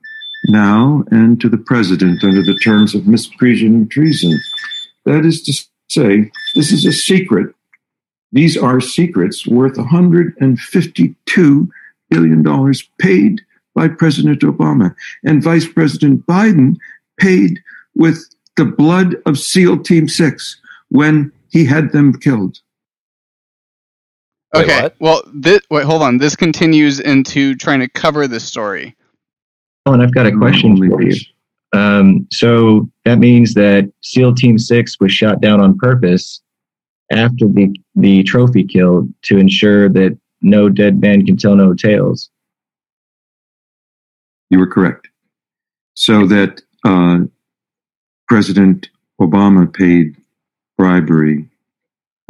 now 0.48 1.04
and 1.10 1.40
to 1.40 1.48
the 1.48 1.58
president 1.58 2.24
under 2.24 2.42
the 2.42 2.56
terms 2.56 2.94
of 2.94 3.02
misprision 3.02 3.68
and 3.68 3.90
treason. 3.90 4.38
That 5.04 5.24
is 5.24 5.42
to 5.42 5.52
say, 5.88 6.30
this 6.54 6.72
is 6.72 6.84
a 6.84 6.92
secret." 6.92 7.54
These 8.32 8.56
are 8.56 8.80
secrets 8.80 9.46
worth 9.46 9.76
152 9.76 11.70
billion 12.08 12.42
dollars 12.42 12.88
paid 12.98 13.42
by 13.74 13.88
President 13.88 14.40
Obama 14.40 14.94
and 15.24 15.42
Vice 15.42 15.66
President 15.66 16.26
Biden 16.26 16.76
paid 17.18 17.60
with 17.94 18.24
the 18.56 18.64
blood 18.64 19.16
of 19.26 19.38
SEAL 19.38 19.82
Team 19.82 20.08
6 20.08 20.60
when 20.88 21.32
he 21.50 21.64
had 21.64 21.92
them 21.92 22.18
killed. 22.18 22.58
Okay. 24.54 24.82
what? 24.82 24.96
Well, 25.00 25.22
this, 25.34 25.60
wait, 25.70 25.84
hold 25.84 26.02
on. 26.02 26.18
This 26.18 26.36
continues 26.36 27.00
into 27.00 27.54
trying 27.54 27.80
to 27.80 27.88
cover 27.88 28.26
this 28.26 28.44
story. 28.44 28.94
Oh, 29.86 29.92
and 29.94 30.02
I've 30.02 30.14
got 30.14 30.26
a 30.26 30.32
question 30.32 30.76
for 30.76 31.02
you. 31.02 31.16
Um, 31.72 32.26
so 32.30 32.88
that 33.04 33.18
means 33.18 33.54
that 33.54 33.90
SEAL 34.02 34.34
Team 34.34 34.58
Six 34.58 35.00
was 35.00 35.10
shot 35.10 35.40
down 35.40 35.60
on 35.60 35.78
purpose 35.78 36.42
after 37.10 37.48
the 37.48 37.74
the 37.94 38.22
trophy 38.24 38.64
kill 38.64 39.08
to 39.22 39.38
ensure 39.38 39.88
that 39.88 40.18
no 40.42 40.68
dead 40.68 41.00
man 41.00 41.24
can 41.24 41.36
tell 41.36 41.56
no 41.56 41.72
tales. 41.74 42.30
You 44.50 44.58
were 44.58 44.66
correct. 44.66 45.08
So 45.94 46.26
that 46.26 46.60
uh, 46.84 47.20
President 48.32 48.88
Obama 49.20 49.70
paid 49.70 50.16
bribery 50.78 51.46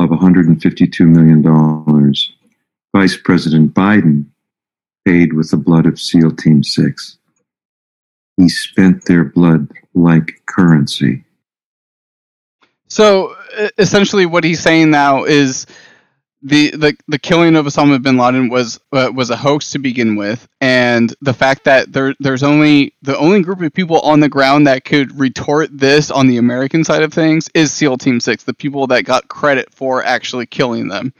of 0.00 0.11
$152 0.11 1.06
million. 1.06 2.12
Vice 2.92 3.16
President 3.16 3.73
Biden 3.73 4.25
paid 5.04 5.32
with 5.32 5.52
the 5.52 5.56
blood 5.56 5.87
of 5.87 6.00
SEAL 6.00 6.32
Team 6.32 6.64
6. 6.64 7.18
He 8.37 8.49
spent 8.49 9.04
their 9.04 9.23
blood 9.23 9.71
like 9.94 10.42
currency. 10.47 11.23
So 12.88 13.37
essentially, 13.78 14.26
what 14.26 14.42
he's 14.42 14.59
saying 14.59 14.90
now 14.90 15.23
is 15.23 15.68
the 16.42 16.70
the, 16.72 16.96
the 17.06 17.18
killing 17.18 17.54
of 17.54 17.66
Osama 17.66 18.02
bin 18.02 18.16
Laden 18.16 18.49
was 18.49 18.80
uh, 18.92 19.11
was 19.14 19.30
a 19.30 19.37
hoax 19.37 19.70
to 19.70 19.78
begin 19.78 20.16
with, 20.16 20.49
and 20.61 21.14
the 21.20 21.32
fact 21.32 21.64
that 21.64 21.92
there 21.92 22.14
there's 22.18 22.42
only 22.42 22.94
the 23.02 23.16
only 23.16 23.42
group 23.42 23.61
of 23.62 23.72
people 23.72 24.00
on 24.00 24.20
the 24.20 24.28
ground 24.28 24.66
that 24.66 24.84
could 24.84 25.18
retort 25.18 25.68
this 25.72 26.11
on 26.11 26.26
the 26.26 26.38
American 26.38 26.82
side 26.82 27.02
of 27.02 27.12
things 27.12 27.49
is 27.54 27.72
SEAL 27.72 27.99
Team 27.99 28.18
Six, 28.18 28.42
the 28.42 28.54
people 28.54 28.88
that 28.88 29.04
got 29.04 29.28
credit 29.28 29.72
for 29.72 30.04
actually 30.04 30.46
killing 30.46 30.88
them, 30.88 31.14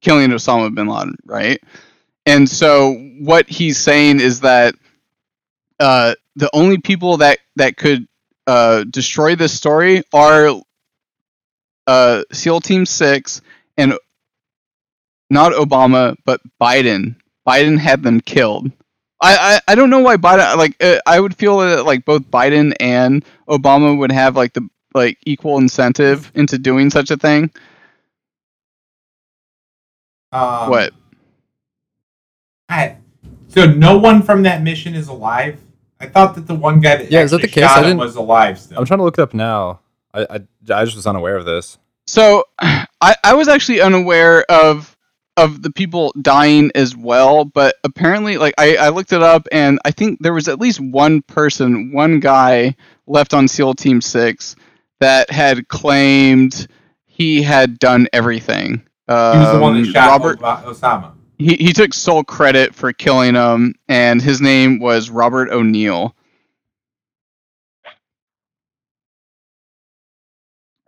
killing 0.00 0.30
Osama 0.30 0.72
bin 0.72 0.86
Laden, 0.86 1.16
right? 1.24 1.60
And 2.24 2.48
so 2.48 2.94
what 3.18 3.48
he's 3.48 3.78
saying 3.78 4.20
is 4.20 4.40
that 4.40 4.76
uh, 5.80 6.14
the 6.36 6.50
only 6.52 6.78
people 6.78 7.16
that 7.16 7.40
that 7.56 7.76
could 7.76 8.06
uh, 8.46 8.84
destroy 8.84 9.34
this 9.34 9.52
story 9.52 10.04
are 10.12 10.60
uh, 11.88 12.22
SEAL 12.30 12.60
Team 12.60 12.86
Six 12.86 13.40
and 13.76 13.94
not 15.30 15.52
Obama, 15.52 16.16
but 16.24 16.40
Biden. 16.60 17.16
Biden 17.46 17.78
had 17.78 18.02
them 18.02 18.20
killed. 18.20 18.70
I, 19.22 19.60
I, 19.68 19.72
I 19.72 19.74
don't 19.74 19.90
know 19.90 20.00
why 20.00 20.16
Biden 20.16 20.56
like 20.56 20.82
uh, 20.82 20.98
I 21.06 21.20
would 21.20 21.36
feel 21.36 21.58
that 21.58 21.84
like 21.84 22.04
both 22.04 22.22
Biden 22.30 22.74
and 22.80 23.24
Obama 23.48 23.98
would 23.98 24.10
have 24.12 24.36
like 24.36 24.52
the 24.54 24.68
like 24.94 25.18
equal 25.26 25.58
incentive 25.58 26.30
into 26.34 26.58
doing 26.58 26.90
such 26.90 27.10
a 27.10 27.16
thing. 27.16 27.50
Um, 30.32 30.70
what? 30.70 30.92
I, 32.68 32.96
so 33.48 33.66
no 33.66 33.98
one 33.98 34.22
from 34.22 34.42
that 34.42 34.62
mission 34.62 34.94
is 34.94 35.08
alive. 35.08 35.58
I 35.98 36.06
thought 36.06 36.34
that 36.36 36.46
the 36.46 36.54
one 36.54 36.80
guy 36.80 36.96
that 36.96 37.10
Yeah, 37.10 37.22
is 37.22 37.32
that 37.32 37.36
actually 37.38 37.48
the 37.48 37.52
case? 37.60 37.64
I 37.70 37.78
him 37.78 37.84
didn't- 37.84 37.98
was 37.98 38.16
alive 38.16 38.58
still. 38.58 38.78
I'm 38.78 38.84
trying 38.84 38.98
to 38.98 39.04
look 39.04 39.18
it 39.18 39.22
up 39.22 39.34
now. 39.34 39.80
I, 40.14 40.22
I, 40.22 40.34
I 40.74 40.84
just 40.84 40.96
was 40.96 41.06
unaware 41.06 41.36
of 41.36 41.44
this. 41.44 41.78
So 42.06 42.44
I, 42.60 43.16
I 43.22 43.34
was 43.34 43.48
actually 43.48 43.80
unaware 43.80 44.44
of 44.50 44.96
of 45.40 45.62
the 45.62 45.70
people 45.70 46.12
dying 46.20 46.70
as 46.74 46.96
well, 46.96 47.44
but 47.44 47.76
apparently 47.84 48.36
like 48.38 48.54
I, 48.58 48.76
I 48.76 48.88
looked 48.90 49.12
it 49.12 49.22
up 49.22 49.46
and 49.52 49.78
I 49.84 49.90
think 49.90 50.18
there 50.20 50.32
was 50.34 50.48
at 50.48 50.60
least 50.60 50.80
one 50.80 51.22
person, 51.22 51.92
one 51.92 52.20
guy 52.20 52.76
left 53.06 53.34
on 53.34 53.48
SEAL 53.48 53.74
Team 53.74 54.00
Six 54.00 54.56
that 55.00 55.30
had 55.30 55.68
claimed 55.68 56.66
he 57.06 57.42
had 57.42 57.78
done 57.78 58.06
everything. 58.12 58.82
he 59.08 59.12
was 59.14 59.52
the 59.52 59.58
one 59.60 59.76
Um, 59.76 59.82
that 59.82 59.92
shot 59.92 60.08
Robert 60.20 60.40
Osama. 60.40 61.12
he, 61.38 61.56
he 61.56 61.72
took 61.72 61.92
sole 61.94 62.22
credit 62.24 62.74
for 62.74 62.92
killing 62.92 63.34
him 63.34 63.74
and 63.88 64.20
his 64.22 64.40
name 64.40 64.78
was 64.78 65.10
Robert 65.10 65.50
O'Neill. 65.50 66.14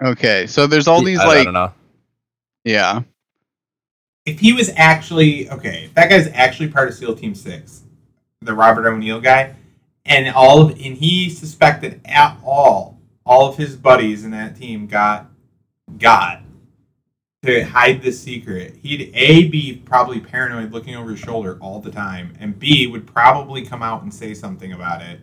Okay, 0.02 0.46
so 0.46 0.66
there's 0.66 0.88
all 0.88 1.02
these 1.02 1.20
I, 1.20 1.24
I 1.24 1.26
like 1.28 1.44
don't 1.44 1.54
know. 1.54 1.72
yeah. 2.64 3.02
If 4.24 4.38
he 4.38 4.52
was 4.52 4.70
actually 4.76 5.50
okay, 5.50 5.86
if 5.86 5.94
that 5.94 6.08
guy's 6.08 6.28
actually 6.28 6.68
part 6.68 6.88
of 6.88 6.94
SEAL 6.94 7.16
Team 7.16 7.34
Six, 7.34 7.82
the 8.40 8.54
Robert 8.54 8.86
O'Neill 8.86 9.20
guy, 9.20 9.54
and 10.04 10.32
all 10.34 10.62
of 10.62 10.70
and 10.70 10.96
he 10.96 11.28
suspected 11.28 12.00
at 12.04 12.38
all 12.44 12.98
all 13.24 13.48
of 13.48 13.56
his 13.56 13.76
buddies 13.76 14.24
in 14.24 14.30
that 14.30 14.56
team 14.56 14.86
got 14.86 15.26
got 15.98 16.42
to 17.42 17.62
hide 17.62 18.02
this 18.02 18.22
secret. 18.22 18.76
He'd 18.82 19.10
a 19.14 19.48
be 19.48 19.82
probably 19.84 20.20
paranoid, 20.20 20.70
looking 20.70 20.94
over 20.94 21.10
his 21.10 21.20
shoulder 21.20 21.58
all 21.60 21.80
the 21.80 21.90
time, 21.90 22.36
and 22.38 22.56
b 22.58 22.86
would 22.86 23.06
probably 23.06 23.64
come 23.66 23.82
out 23.82 24.02
and 24.02 24.14
say 24.14 24.34
something 24.34 24.72
about 24.72 25.02
it 25.02 25.20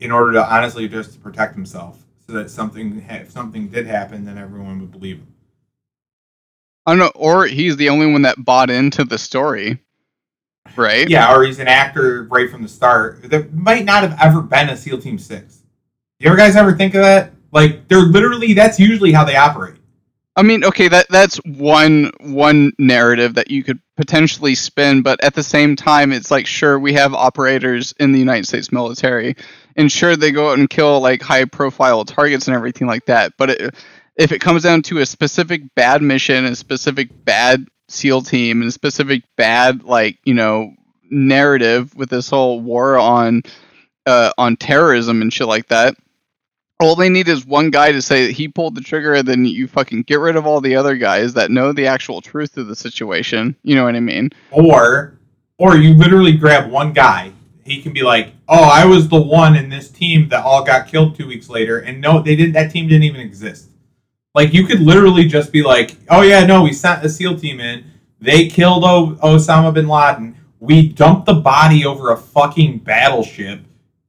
in 0.00 0.10
order 0.10 0.32
to 0.32 0.44
honestly 0.44 0.88
just 0.88 1.22
protect 1.22 1.54
himself, 1.54 2.04
so 2.26 2.32
that 2.32 2.50
something 2.50 3.04
if 3.08 3.30
something 3.30 3.68
did 3.68 3.86
happen, 3.86 4.24
then 4.24 4.36
everyone 4.38 4.80
would 4.80 4.90
believe 4.90 5.18
him. 5.18 5.28
I 6.86 6.92
don't 6.92 6.98
know, 6.98 7.12
or 7.14 7.46
he's 7.46 7.76
the 7.76 7.88
only 7.88 8.10
one 8.10 8.22
that 8.22 8.42
bought 8.44 8.70
into 8.70 9.04
the 9.04 9.18
story, 9.18 9.78
right? 10.76 11.08
Yeah, 11.08 11.34
or 11.34 11.44
he's 11.44 11.58
an 11.58 11.68
actor 11.68 12.24
right 12.24 12.50
from 12.50 12.62
the 12.62 12.68
start. 12.68 13.22
There 13.22 13.46
might 13.52 13.84
not 13.84 14.02
have 14.02 14.18
ever 14.20 14.42
been 14.42 14.68
a 14.68 14.76
SEAL 14.76 15.00
Team 15.00 15.18
Six. 15.18 15.62
You 16.18 16.28
ever 16.28 16.36
guys 16.36 16.56
ever 16.56 16.74
think 16.76 16.94
of 16.94 17.02
that? 17.02 17.32
Like 17.52 17.88
they're 17.88 17.98
literally 18.00 18.54
that's 18.54 18.78
usually 18.78 19.12
how 19.12 19.24
they 19.24 19.36
operate. 19.36 19.76
I 20.36 20.42
mean, 20.42 20.64
okay, 20.64 20.88
that 20.88 21.08
that's 21.10 21.36
one 21.44 22.12
one 22.20 22.72
narrative 22.78 23.34
that 23.34 23.50
you 23.50 23.64
could 23.64 23.80
potentially 23.96 24.54
spin, 24.54 25.02
but 25.02 25.22
at 25.22 25.34
the 25.34 25.42
same 25.42 25.76
time, 25.76 26.12
it's 26.12 26.30
like 26.30 26.46
sure 26.46 26.78
we 26.78 26.92
have 26.94 27.12
operators 27.12 27.92
in 27.98 28.12
the 28.12 28.18
United 28.18 28.46
States 28.46 28.72
military, 28.72 29.36
and 29.76 29.90
sure 29.90 30.16
they 30.16 30.30
go 30.30 30.50
out 30.50 30.58
and 30.58 30.70
kill 30.70 31.00
like 31.00 31.20
high 31.20 31.44
profile 31.44 32.04
targets 32.04 32.46
and 32.46 32.56
everything 32.56 32.86
like 32.86 33.06
that. 33.06 33.34
But 33.36 33.50
it, 33.50 33.74
if 34.20 34.32
it 34.32 34.40
comes 34.40 34.62
down 34.62 34.82
to 34.82 34.98
a 34.98 35.06
specific 35.06 35.62
bad 35.74 36.02
mission, 36.02 36.44
a 36.44 36.54
specific 36.54 37.08
bad 37.24 37.66
SEAL 37.88 38.22
team, 38.22 38.60
and 38.60 38.68
a 38.68 38.72
specific 38.72 39.22
bad 39.36 39.82
like 39.84 40.18
you 40.24 40.34
know 40.34 40.74
narrative 41.10 41.94
with 41.96 42.10
this 42.10 42.30
whole 42.30 42.60
war 42.60 42.96
on 42.98 43.42
uh, 44.06 44.32
on 44.38 44.56
terrorism 44.56 45.22
and 45.22 45.32
shit 45.32 45.46
like 45.46 45.66
that 45.68 45.94
all 46.80 46.96
they 46.96 47.10
need 47.10 47.28
is 47.28 47.44
one 47.44 47.68
guy 47.68 47.92
to 47.92 48.00
say 48.00 48.26
that 48.26 48.32
he 48.32 48.48
pulled 48.48 48.74
the 48.74 48.80
trigger 48.80 49.12
and 49.14 49.28
then 49.28 49.44
you 49.44 49.68
fucking 49.68 50.02
get 50.02 50.18
rid 50.18 50.34
of 50.34 50.46
all 50.46 50.62
the 50.62 50.76
other 50.76 50.96
guys 50.96 51.34
that 51.34 51.50
know 51.50 51.72
the 51.72 51.86
actual 51.86 52.22
truth 52.22 52.56
of 52.56 52.68
the 52.68 52.76
situation 52.76 53.54
you 53.62 53.74
know 53.74 53.84
what 53.84 53.94
i 53.94 54.00
mean 54.00 54.30
Or 54.50 55.18
or 55.60 55.76
you 55.76 55.94
literally 55.94 56.32
grab 56.32 56.70
one 56.70 56.92
guy. 56.92 57.32
He 57.64 57.82
can 57.82 57.92
be 57.92 58.02
like, 58.02 58.32
"Oh, 58.48 58.64
I 58.64 58.86
was 58.86 59.08
the 59.08 59.20
one 59.20 59.54
in 59.54 59.68
this 59.68 59.90
team 59.90 60.30
that 60.30 60.42
all 60.42 60.64
got 60.64 60.88
killed 60.88 61.14
two 61.14 61.26
weeks 61.26 61.50
later," 61.50 61.78
and 61.78 62.00
no, 62.00 62.20
they 62.22 62.34
didn't. 62.34 62.54
That 62.54 62.72
team 62.72 62.88
didn't 62.88 63.04
even 63.04 63.20
exist. 63.20 63.69
Like 64.34 64.54
you 64.54 64.66
could 64.66 64.80
literally 64.80 65.24
just 65.24 65.52
be 65.52 65.62
like, 65.62 65.96
"Oh 66.08 66.22
yeah, 66.22 66.44
no, 66.46 66.62
we 66.62 66.72
sent 66.72 67.04
a 67.04 67.08
SEAL 67.08 67.38
team 67.38 67.60
in. 67.60 67.84
They 68.20 68.46
killed 68.48 68.84
o- 68.84 69.16
Osama 69.22 69.72
bin 69.74 69.88
Laden. 69.88 70.36
We 70.60 70.88
dumped 70.88 71.26
the 71.26 71.34
body 71.34 71.84
over 71.84 72.12
a 72.12 72.16
fucking 72.16 72.78
battleship." 72.78 73.60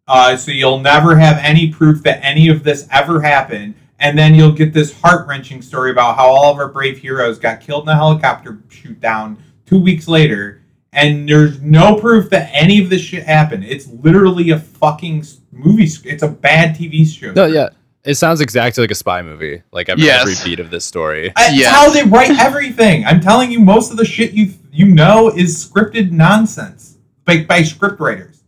Uh, 0.07 0.35
so 0.35 0.51
you'll 0.51 0.79
never 0.79 1.15
have 1.15 1.37
any 1.37 1.69
proof 1.71 2.03
that 2.03 2.19
any 2.23 2.49
of 2.49 2.63
this 2.63 2.87
ever 2.91 3.21
happened, 3.21 3.73
and 3.99 4.17
then 4.17 4.35
you'll 4.35 4.51
get 4.51 4.73
this 4.73 4.99
heart 4.99 5.25
wrenching 5.27 5.61
story 5.61 5.91
about 5.91 6.17
how 6.17 6.27
all 6.27 6.51
of 6.51 6.57
our 6.57 6.67
brave 6.67 6.97
heroes 6.97 7.39
got 7.39 7.61
killed 7.61 7.83
in 7.83 7.89
a 7.89 7.95
helicopter 7.95 8.59
shoot 8.69 8.99
down 8.99 9.41
two 9.65 9.79
weeks 9.79 10.07
later, 10.07 10.61
and 10.91 11.27
there's 11.29 11.61
no 11.61 11.95
proof 11.95 12.29
that 12.29 12.49
any 12.51 12.83
of 12.83 12.89
this 12.89 13.01
shit 13.01 13.23
happened. 13.23 13.63
It's 13.63 13.87
literally 13.87 14.49
a 14.49 14.59
fucking 14.59 15.23
movie. 15.51 15.89
It's 16.03 16.23
a 16.23 16.27
bad 16.27 16.75
TV 16.75 17.05
show. 17.07 17.31
No, 17.31 17.45
yeah. 17.45 17.69
It 18.03 18.15
sounds 18.15 18.41
exactly 18.41 18.81
like 18.83 18.91
a 18.91 18.95
spy 18.95 19.21
movie. 19.21 19.61
Like 19.71 19.87
every, 19.89 20.03
Yes. 20.05 20.21
every 20.21 20.35
beat 20.49 20.59
of 20.59 20.71
this 20.71 20.83
story. 20.85 21.31
That's 21.35 21.53
Yes. 21.55 21.73
how 21.73 21.89
they 21.91 22.03
write 22.03 22.31
everything. 22.31 23.05
I'm 23.05 23.19
telling 23.21 23.51
you, 23.51 23.59
most 23.59 23.91
of 23.91 23.97
the 23.97 24.05
shit 24.05 24.31
you 24.31 24.53
you 24.71 24.85
know 24.87 25.29
is 25.29 25.63
scripted 25.69 26.11
nonsense 26.11 26.97
by, 27.25 27.43
by 27.43 27.61
script 27.63 27.99
writers. 27.99 28.41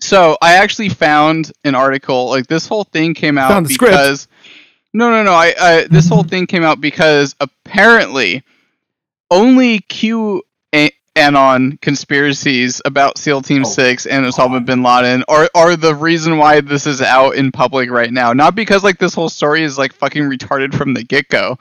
So 0.00 0.36
I 0.40 0.54
actually 0.54 0.88
found 0.88 1.52
an 1.64 1.74
article. 1.74 2.28
Like 2.28 2.46
this 2.46 2.66
whole 2.66 2.84
thing 2.84 3.14
came 3.14 3.36
out 3.38 3.50
Found 3.50 3.66
the 3.66 3.74
script. 3.74 3.92
because 3.92 4.28
no, 4.94 5.10
no, 5.10 5.22
no. 5.22 5.32
I, 5.32 5.54
I 5.60 5.86
this 5.90 6.08
whole 6.08 6.22
thing 6.32 6.46
came 6.46 6.62
out 6.64 6.80
because 6.80 7.34
apparently 7.40 8.42
only 9.30 9.80
Q 9.80 10.42
a- 11.18 11.22
anon 11.22 11.78
conspiracies 11.82 12.80
about 12.84 13.18
SEAL 13.18 13.42
Team 13.42 13.62
Oh, 13.64 13.68
Six 13.68 14.06
and 14.06 14.24
Osama 14.24 14.52
God. 14.58 14.66
bin 14.66 14.82
Laden 14.82 15.24
are 15.28 15.48
are 15.54 15.76
the 15.76 15.94
reason 15.94 16.38
why 16.38 16.60
this 16.60 16.86
is 16.86 17.00
out 17.02 17.34
in 17.36 17.52
public 17.52 17.90
right 17.90 18.12
now. 18.12 18.32
Not 18.32 18.54
because 18.54 18.84
like 18.84 18.98
this 18.98 19.14
whole 19.14 19.28
story 19.28 19.62
is 19.62 19.76
like 19.78 19.92
fucking 19.92 20.22
retarded 20.24 20.74
from 20.74 20.94
the 20.94 21.02
get 21.04 21.28
go. 21.28 21.58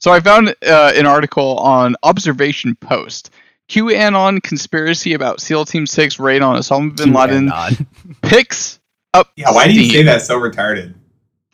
So 0.00 0.12
I 0.12 0.20
found 0.20 0.50
uh, 0.66 0.92
an 0.94 1.06
article 1.06 1.58
on 1.58 1.96
Observation 2.02 2.76
Post. 2.76 3.30
QAnon 3.68 4.42
conspiracy 4.42 5.12
about 5.12 5.40
SEAL 5.40 5.66
Team 5.66 5.86
6 5.86 6.18
raid 6.18 6.40
on 6.40 6.56
Osama 6.56 6.96
bin 6.96 7.12
Laden 7.12 7.48
QAnon. 7.50 7.86
picks 8.22 8.78
up 9.12 9.30
Yeah, 9.36 9.50
why 9.50 9.68
do 9.68 9.74
you 9.74 9.90
say 9.90 10.02
that 10.04 10.22
so 10.22 10.40
retarded? 10.40 10.94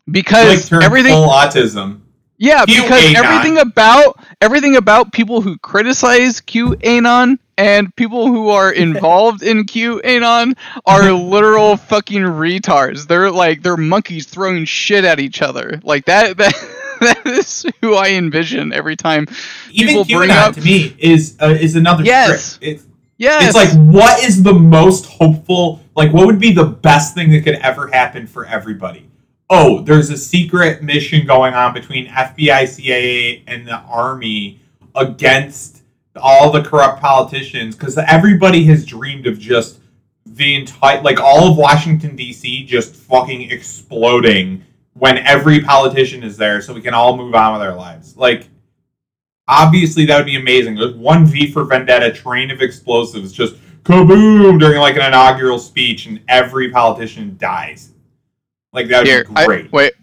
Because 0.09 0.59
like 0.59 0.65
turn 0.67 0.83
everything 0.83 1.11
full 1.13 1.27
autism. 1.27 2.01
Yeah, 2.37 2.65
because 2.65 3.01
QAnon. 3.01 3.15
everything 3.15 3.57
about 3.59 4.19
everything 4.41 4.75
about 4.75 5.13
people 5.13 5.41
who 5.41 5.57
criticize 5.59 6.41
QAnon 6.41 7.39
and 7.57 7.95
people 7.95 8.27
who 8.27 8.49
are 8.49 8.71
involved 8.85 9.41
in 9.43 9.63
QAnon 9.65 10.57
are 10.85 11.11
literal 11.13 11.77
fucking 11.77 12.21
retards. 12.23 13.07
They're 13.07 13.31
like 13.31 13.63
they're 13.63 13.77
monkeys 13.77 14.25
throwing 14.27 14.65
shit 14.65 15.05
at 15.05 15.19
each 15.19 15.41
other. 15.41 15.79
Like 15.83 16.05
that 16.05 16.35
that 16.37 16.53
that 17.01 17.25
is 17.25 17.65
who 17.81 17.93
I 17.95 18.09
envision 18.11 18.73
every 18.73 18.95
time. 18.97 19.27
Even 19.71 20.03
People 20.03 20.17
bring 20.19 20.31
up- 20.31 20.55
to 20.55 20.61
me 20.61 20.95
is 20.99 21.37
uh, 21.41 21.47
is 21.59 21.75
another 21.75 22.03
Yes. 22.03 22.57
trick. 22.57 22.69
It's 22.75 22.83
Yes. 23.17 23.45
it's 23.45 23.55
like 23.55 23.69
what 23.93 24.21
is 24.25 24.43
the 24.43 24.53
most 24.53 25.05
hopeful? 25.05 25.79
Like 25.95 26.11
what 26.11 26.25
would 26.25 26.39
be 26.39 26.51
the 26.51 26.65
best 26.65 27.15
thing 27.15 27.31
that 27.31 27.45
could 27.45 27.55
ever 27.55 27.87
happen 27.87 28.27
for 28.27 28.45
everybody? 28.45 29.07
Oh, 29.49 29.81
there's 29.81 30.09
a 30.09 30.17
secret 30.17 30.81
mission 30.81 31.25
going 31.25 31.53
on 31.53 31.73
between 31.73 32.07
FBI, 32.07 32.67
CIA, 32.67 33.43
and 33.45 33.67
the 33.67 33.77
army 33.77 34.59
against 34.95 35.83
all 36.15 36.51
the 36.51 36.63
corrupt 36.63 37.01
politicians 37.01 37.75
because 37.75 37.97
everybody 37.97 38.63
has 38.65 38.85
dreamed 38.85 39.27
of 39.27 39.37
just 39.37 39.79
the 40.25 40.55
entire 40.55 41.01
like 41.01 41.19
all 41.19 41.51
of 41.51 41.57
Washington 41.57 42.15
D.C. 42.15 42.65
just 42.65 42.95
fucking 42.95 43.51
exploding 43.51 44.63
when 44.93 45.19
every 45.19 45.59
politician 45.59 46.23
is 46.23 46.37
there, 46.37 46.61
so 46.61 46.73
we 46.73 46.81
can 46.81 46.93
all 46.93 47.15
move 47.15 47.35
on 47.35 47.53
with 47.53 47.61
our 47.61 47.75
lives. 47.75 48.17
Like, 48.17 48.47
obviously, 49.47 50.05
that 50.05 50.17
would 50.17 50.25
be 50.25 50.37
amazing. 50.37 50.75
There's 50.75 50.95
one 50.95 51.25
V 51.25 51.51
for 51.51 51.65
Vendetta 51.65 52.11
train 52.13 52.49
of 52.49 52.61
explosives 52.61 53.31
just 53.31 53.55
kaboom 53.83 54.59
during 54.59 54.79
like 54.79 54.95
an 54.95 55.05
inaugural 55.05 55.59
speech, 55.59 56.07
and 56.07 56.21
every 56.27 56.71
politician 56.71 57.37
dies. 57.37 57.91
Like 58.75 58.89
that 58.89 58.99
would 58.99 59.07
Here, 59.07 59.23
be 59.23 59.31
I, 59.35 59.45
great. 59.45 59.71
wait. 59.71 59.93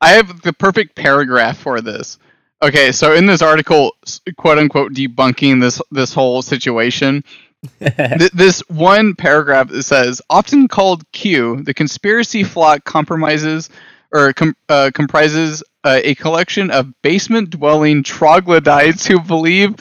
I 0.00 0.10
have 0.10 0.40
the 0.42 0.52
perfect 0.52 0.94
paragraph 0.94 1.58
for 1.58 1.80
this. 1.80 2.18
Okay, 2.62 2.92
so 2.92 3.14
in 3.14 3.26
this 3.26 3.42
article, 3.42 3.96
quote 4.36 4.58
unquote, 4.58 4.94
debunking 4.94 5.60
this 5.60 5.82
this 5.90 6.14
whole 6.14 6.40
situation, 6.42 7.24
Th- 7.80 8.30
this 8.32 8.60
one 8.68 9.14
paragraph 9.14 9.68
that 9.68 9.82
says, 9.82 10.22
often 10.30 10.68
called 10.68 11.10
Q, 11.12 11.62
the 11.62 11.74
conspiracy 11.74 12.44
flock 12.44 12.84
compromises 12.84 13.68
or 14.12 14.32
com- 14.32 14.56
uh, 14.68 14.90
comprises 14.94 15.62
uh, 15.84 16.00
a 16.02 16.14
collection 16.16 16.70
of 16.70 16.92
basement-dwelling 17.02 18.02
troglodytes 18.02 19.06
who 19.06 19.20
believe 19.20 19.74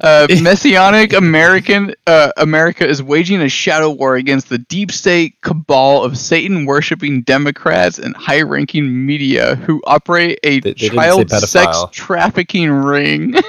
uh, 0.00 0.26
messianic 0.42 1.12
American 1.12 1.94
uh, 2.06 2.30
America 2.36 2.86
is 2.86 3.02
waging 3.02 3.40
a 3.42 3.48
shadow 3.48 3.90
war 3.90 4.16
against 4.16 4.48
the 4.48 4.58
deep 4.58 4.90
state 4.90 5.40
cabal 5.42 6.02
of 6.02 6.16
Satan-worshiping 6.18 7.22
Democrats 7.22 7.98
and 7.98 8.16
high-ranking 8.16 9.06
media 9.06 9.56
who 9.56 9.82
operate 9.86 10.38
a 10.42 10.60
They- 10.60 10.72
they 10.72 10.88
child 10.88 11.30
sex 11.30 11.78
trafficking 11.92 12.70
ring. 12.70 13.30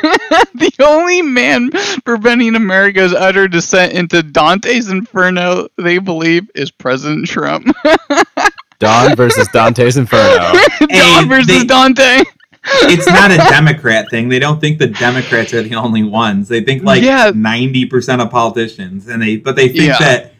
the 0.54 0.72
only 0.80 1.22
man 1.22 1.72
preventing 2.06 2.56
America's 2.56 3.14
utter 3.14 3.48
descent 3.48 3.94
into 3.94 4.24
Dante's 4.24 4.90
Inferno, 4.90 5.68
they 5.78 5.98
believe, 6.00 6.50
is 6.56 6.72
President 6.72 7.28
Trump. 7.28 7.68
Don 8.80 9.16
versus 9.16 9.48
Dante's 9.54 9.96
Inferno. 9.96 10.52
Don 10.90 11.30
versus 11.30 11.48
they- 11.48 11.64
Dante. 11.66 12.24
It's 12.66 13.08
not 13.08 13.32
a 13.32 13.38
Democrat 13.38 14.10
thing. 14.10 14.30
They 14.30 14.40
don't 14.40 14.60
think 14.60 14.80
the 14.80 14.88
Democrats 14.88 15.54
are 15.54 15.62
the 15.62 15.76
only 15.76 16.04
ones. 16.04 16.48
They 16.48 16.62
think 16.62 16.84
like 16.84 17.04
Yeah. 17.04 17.32
ninety 17.36 17.86
percent 17.86 18.22
of 18.22 18.30
politicians, 18.32 19.08
and 19.08 19.22
they 19.22 19.38
but 19.38 19.56
they 19.56 19.68
think 19.68 19.84
Yeah. 19.88 19.98
that 20.00 20.34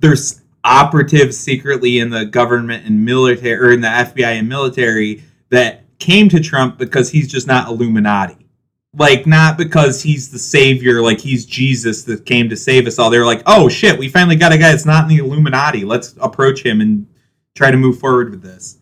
there's 0.00 0.40
operatives 0.64 1.36
secretly 1.36 1.98
in 1.98 2.10
the 2.10 2.24
government 2.26 2.84
and 2.86 3.04
military 3.04 3.54
or 3.54 3.70
in 3.72 3.80
the 3.80 3.88
FBI 3.88 4.32
and 4.38 4.48
military 4.48 5.22
that 5.50 5.84
came 5.98 6.28
to 6.28 6.40
Trump 6.40 6.78
because 6.78 7.10
he's 7.10 7.28
just 7.28 7.46
not 7.46 7.68
Illuminati. 7.68 8.36
Like 8.96 9.26
not 9.26 9.56
because 9.58 10.02
he's 10.02 10.30
the 10.30 10.38
savior, 10.38 11.00
like 11.02 11.20
he's 11.20 11.44
Jesus 11.46 12.02
that 12.04 12.26
came 12.26 12.48
to 12.48 12.56
save 12.56 12.86
us 12.86 12.98
all. 12.98 13.10
They're 13.10 13.24
like, 13.26 13.42
oh 13.46 13.68
shit, 13.68 13.98
we 13.98 14.08
finally 14.08 14.36
got 14.36 14.52
a 14.52 14.58
guy 14.58 14.70
that's 14.70 14.86
not 14.86 15.04
in 15.04 15.16
the 15.16 15.22
Illuminati. 15.24 15.84
Let's 15.84 16.14
approach 16.20 16.62
him 16.64 16.80
and 16.80 17.06
try 17.54 17.70
to 17.70 17.76
move 17.76 17.98
forward 17.98 18.30
with 18.30 18.42
this. 18.42 18.78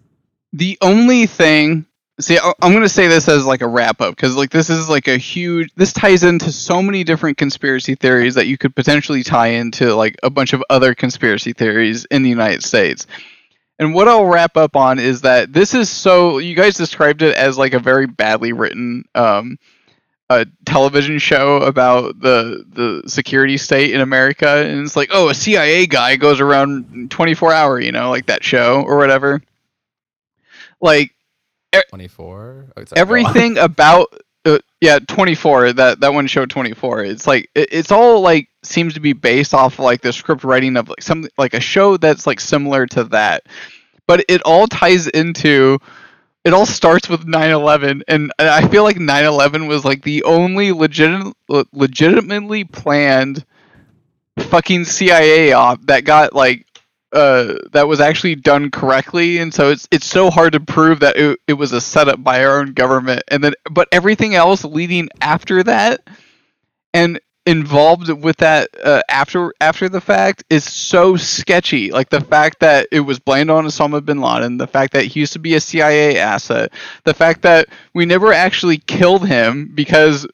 The 0.52 0.78
only 0.80 1.26
thing. 1.26 1.86
See, 2.18 2.38
I'm 2.38 2.72
going 2.72 2.82
to 2.82 2.88
say 2.88 3.08
this 3.08 3.28
as 3.28 3.44
like 3.44 3.60
a 3.60 3.68
wrap 3.68 4.00
up 4.00 4.16
because 4.16 4.34
like 4.36 4.48
this 4.50 4.70
is 4.70 4.88
like 4.88 5.06
a 5.06 5.18
huge. 5.18 5.70
This 5.76 5.92
ties 5.92 6.22
into 6.22 6.50
so 6.50 6.80
many 6.82 7.04
different 7.04 7.36
conspiracy 7.36 7.94
theories 7.94 8.36
that 8.36 8.46
you 8.46 8.56
could 8.56 8.74
potentially 8.74 9.22
tie 9.22 9.48
into 9.48 9.94
like 9.94 10.16
a 10.22 10.30
bunch 10.30 10.54
of 10.54 10.64
other 10.70 10.94
conspiracy 10.94 11.52
theories 11.52 12.06
in 12.06 12.22
the 12.22 12.30
United 12.30 12.62
States. 12.62 13.06
And 13.78 13.92
what 13.92 14.08
I'll 14.08 14.24
wrap 14.24 14.56
up 14.56 14.76
on 14.76 14.98
is 14.98 15.20
that 15.22 15.52
this 15.52 15.74
is 15.74 15.90
so. 15.90 16.38
You 16.38 16.54
guys 16.54 16.74
described 16.74 17.20
it 17.20 17.36
as 17.36 17.58
like 17.58 17.74
a 17.74 17.78
very 17.78 18.06
badly 18.06 18.54
written 18.54 19.04
um, 19.14 19.58
a 20.30 20.46
television 20.64 21.18
show 21.18 21.58
about 21.58 22.18
the 22.18 22.64
the 22.72 23.08
security 23.08 23.58
state 23.58 23.92
in 23.92 24.00
America, 24.00 24.48
and 24.48 24.86
it's 24.86 24.96
like, 24.96 25.10
oh, 25.12 25.28
a 25.28 25.34
CIA 25.34 25.86
guy 25.86 26.16
goes 26.16 26.40
around 26.40 27.10
24 27.10 27.52
hour, 27.52 27.78
you 27.78 27.92
know, 27.92 28.08
like 28.08 28.24
that 28.26 28.42
show 28.42 28.82
or 28.86 28.96
whatever. 28.96 29.42
Like 30.80 31.12
24? 31.90 32.72
Oh, 32.76 32.84
sorry, 32.84 32.86
go 32.86 32.94
on. 32.94 32.98
everything 32.98 33.58
about 33.58 34.08
uh, 34.46 34.58
yeah 34.80 34.98
24 35.00 35.72
that 35.72 36.00
that 36.00 36.14
one 36.14 36.26
showed 36.28 36.48
24 36.48 37.02
it's 37.04 37.26
like 37.26 37.50
it, 37.54 37.68
it's 37.72 37.90
all 37.90 38.20
like 38.20 38.48
seems 38.62 38.94
to 38.94 39.00
be 39.00 39.12
based 39.12 39.52
off 39.52 39.78
like 39.80 40.00
the 40.02 40.12
script 40.12 40.44
writing 40.44 40.76
of 40.76 40.88
like 40.88 41.02
some 41.02 41.26
like 41.36 41.52
a 41.54 41.60
show 41.60 41.96
that's 41.96 42.26
like 42.28 42.38
similar 42.38 42.86
to 42.86 43.04
that 43.04 43.42
but 44.06 44.24
it 44.28 44.40
all 44.42 44.68
ties 44.68 45.08
into 45.08 45.78
it 46.44 46.52
all 46.52 46.64
starts 46.64 47.08
with 47.08 47.26
9-11 47.26 48.02
and 48.06 48.32
and 48.38 48.48
i 48.48 48.66
feel 48.68 48.84
like 48.84 48.98
9-11 48.98 49.66
was 49.66 49.84
like 49.84 50.02
the 50.02 50.22
only 50.22 50.70
legit, 50.70 51.34
legitimately 51.72 52.62
planned 52.62 53.44
fucking 54.38 54.84
cia 54.84 55.52
op 55.52 55.84
that 55.86 56.04
got 56.04 56.34
like 56.34 56.65
uh, 57.16 57.54
that 57.72 57.88
was 57.88 57.98
actually 57.98 58.34
done 58.34 58.70
correctly, 58.70 59.38
and 59.38 59.52
so 59.52 59.70
it's 59.70 59.88
it's 59.90 60.06
so 60.06 60.30
hard 60.30 60.52
to 60.52 60.60
prove 60.60 61.00
that 61.00 61.16
it, 61.16 61.40
it 61.48 61.54
was 61.54 61.72
a 61.72 61.80
setup 61.80 62.22
by 62.22 62.44
our 62.44 62.60
own 62.60 62.74
government, 62.74 63.22
and 63.28 63.42
then 63.42 63.54
but 63.70 63.88
everything 63.90 64.34
else 64.34 64.64
leading 64.64 65.08
after 65.22 65.62
that 65.62 66.06
and 66.92 67.18
involved 67.46 68.10
with 68.10 68.36
that 68.38 68.68
uh, 68.84 69.00
after 69.08 69.54
after 69.62 69.88
the 69.88 70.00
fact 70.00 70.44
is 70.50 70.64
so 70.64 71.16
sketchy. 71.16 71.90
Like 71.90 72.10
the 72.10 72.20
fact 72.20 72.60
that 72.60 72.88
it 72.92 73.00
was 73.00 73.18
blamed 73.18 73.48
on 73.50 73.64
Osama 73.64 74.04
bin 74.04 74.20
Laden, 74.20 74.58
the 74.58 74.66
fact 74.66 74.92
that 74.92 75.06
he 75.06 75.20
used 75.20 75.32
to 75.34 75.38
be 75.38 75.54
a 75.54 75.60
CIA 75.60 76.18
asset, 76.18 76.72
the 77.04 77.14
fact 77.14 77.42
that 77.42 77.68
we 77.94 78.04
never 78.04 78.32
actually 78.32 78.78
killed 78.78 79.26
him 79.26 79.70
because 79.74 80.26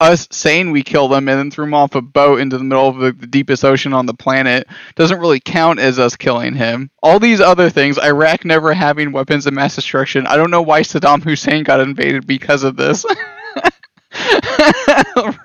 us 0.00 0.28
saying 0.30 0.70
we 0.70 0.82
killed 0.82 1.12
him 1.12 1.28
and 1.28 1.38
then 1.38 1.50
threw 1.50 1.64
him 1.64 1.72
off 1.74 1.94
a 1.94 2.02
boat 2.02 2.40
into 2.40 2.58
the 2.58 2.64
middle 2.64 2.88
of 2.88 2.96
the, 2.98 3.12
the 3.12 3.26
deepest 3.26 3.64
ocean 3.64 3.92
on 3.94 4.04
the 4.06 4.12
planet 4.14 4.66
doesn't 4.94 5.18
really 5.20 5.40
count 5.40 5.78
as 5.78 5.98
us 5.98 6.16
killing 6.16 6.54
him. 6.54 6.90
All 7.02 7.18
these 7.18 7.40
other 7.40 7.70
things, 7.70 7.98
Iraq 7.98 8.44
never 8.44 8.74
having 8.74 9.10
weapons 9.12 9.46
of 9.46 9.54
mass 9.54 9.74
destruction. 9.74 10.26
I 10.26 10.36
don't 10.36 10.50
know 10.50 10.60
why 10.62 10.82
Saddam 10.82 11.22
Hussein 11.22 11.62
got 11.64 11.80
invaded 11.80 12.26
because 12.26 12.62
of 12.62 12.76
this. 12.76 13.06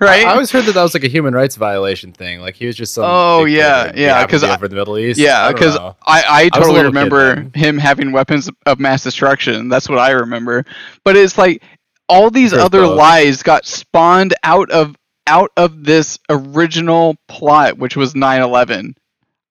right? 0.00 0.24
I 0.26 0.32
always 0.32 0.50
heard 0.50 0.64
that 0.66 0.72
that 0.74 0.82
was 0.82 0.94
like 0.94 1.04
a 1.04 1.08
human 1.08 1.34
rights 1.34 1.56
violation 1.56 2.12
thing. 2.12 2.40
Like 2.40 2.54
he 2.54 2.66
was 2.66 2.76
just 2.76 2.94
some. 2.94 3.04
Oh, 3.06 3.44
yeah, 3.44 3.84
like, 3.84 3.96
yeah, 3.96 4.24
Because 4.24 4.42
to 4.42 4.46
'cause 4.46 4.48
be 4.48 4.52
I- 4.52 4.54
over 4.56 4.68
the 4.68 4.76
Middle 4.76 4.98
East. 4.98 5.18
yeah, 5.18 5.50
because 5.52 5.76
know. 5.76 5.96
I, 6.06 6.24
I 6.28 6.48
totally 6.50 6.80
kid 6.80 6.86
remember 6.86 7.46
him 7.54 7.78
having 7.78 8.12
weapons 8.12 8.50
of 8.66 8.80
mass 8.80 9.02
destruction. 9.02 9.68
That's 9.68 9.88
what 9.88 9.98
I 9.98 10.10
remember. 10.10 10.64
But 11.04 11.16
it's 11.16 11.36
like 11.38 11.62
all 12.08 12.30
these 12.30 12.50
There's 12.50 12.62
other 12.64 12.82
both. 12.82 12.98
lies 12.98 13.42
got 13.42 13.64
spawned 13.66 14.34
out 14.42 14.70
of 14.70 14.96
out 15.26 15.50
of 15.56 15.84
this 15.84 16.18
original 16.28 17.16
plot, 17.28 17.78
which 17.78 17.96
was 17.96 18.14
9/11. 18.14 18.94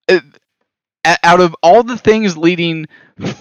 It, 0.08 0.22
out 1.24 1.40
of 1.40 1.56
all 1.62 1.82
the 1.82 1.96
things 1.96 2.36
leading 2.36 2.86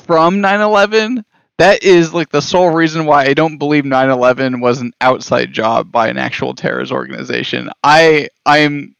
from 0.05 0.41
9/11, 0.41 1.23
that 1.57 1.83
is 1.83 2.13
like 2.13 2.29
the 2.29 2.41
sole 2.41 2.69
reason 2.69 3.05
why 3.05 3.25
I 3.25 3.33
don't 3.33 3.57
believe 3.57 3.83
9/11 3.83 4.61
was 4.61 4.81
an 4.81 4.93
outside 5.01 5.51
job 5.53 5.91
by 5.91 6.07
an 6.07 6.17
actual 6.17 6.53
terrorist 6.55 6.91
organization. 6.91 7.69
I 7.83 8.29
I'm 8.45 8.95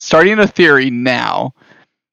starting 0.00 0.38
a 0.38 0.46
theory 0.46 0.90
now 0.90 1.52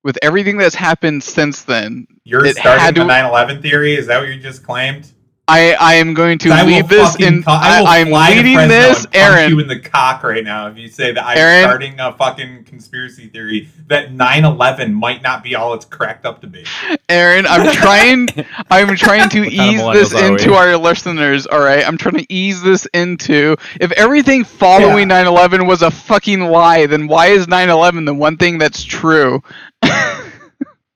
with 0.03 0.17
everything 0.21 0.57
that's 0.57 0.75
happened 0.75 1.23
since 1.23 1.63
then. 1.63 2.07
You're 2.23 2.47
starting 2.51 2.79
had 2.79 2.95
the 2.95 3.01
to- 3.01 3.07
9/11 3.07 3.61
theory. 3.61 3.95
Is 3.95 4.07
that 4.07 4.19
what 4.19 4.29
you 4.29 4.39
just 4.39 4.63
claimed? 4.63 5.11
I 5.47 5.73
I 5.73 5.95
am 5.95 6.13
going 6.13 6.37
to 6.39 6.49
I 6.51 6.63
will 6.63 6.69
lead 6.71 6.87
this 6.87 7.19
in. 7.19 7.43
co- 7.43 7.51
I 7.51 7.79
will 7.81 7.87
I, 7.87 7.97
am 7.97 8.07
to 8.07 8.35
leading 8.35 8.67
this, 8.69 9.03
and 9.05 9.13
punch 9.13 9.15
Aaron. 9.15 9.49
you 9.51 9.59
in 9.59 9.67
the 9.67 9.79
cock 9.79 10.23
right 10.23 10.43
now 10.43 10.67
if 10.67 10.77
you 10.77 10.87
say 10.87 11.11
that 11.11 11.25
I'm 11.25 11.37
Aaron? 11.37 11.63
starting 11.63 11.99
a 11.99 12.13
fucking 12.13 12.63
conspiracy 12.65 13.27
theory 13.27 13.69
that 13.87 14.13
9/11 14.13 14.93
might 14.93 15.21
not 15.21 15.43
be 15.43 15.55
all 15.55 15.73
it's 15.73 15.83
cracked 15.85 16.25
up 16.25 16.41
to 16.41 16.47
be. 16.47 16.63
Aaron, 17.09 17.45
I'm 17.47 17.69
trying. 17.75 18.29
I'm 18.69 18.95
trying 18.95 19.29
to 19.29 19.41
What 19.41 19.53
kind 19.55 19.79
of 19.81 19.95
ease 19.95 20.11
this 20.11 20.21
into 20.21 20.51
we? 20.51 20.55
our 20.55 20.77
listeners. 20.77 21.47
All 21.47 21.59
right, 21.59 21.85
I'm 21.85 21.97
trying 21.97 22.15
to 22.15 22.33
ease 22.33 22.61
this 22.61 22.85
into. 22.93 23.57
If 23.81 23.91
everything 23.93 24.43
following 24.45 25.09
9/11 25.09 25.67
was 25.67 25.81
a 25.81 25.91
fucking 25.91 26.41
lie, 26.41 26.85
then 26.85 27.07
why 27.07 27.27
is 27.27 27.47
9/11 27.47 28.05
the 28.05 28.13
one 28.13 28.37
thing 28.37 28.57
that's 28.57 28.83
true? 28.83 29.41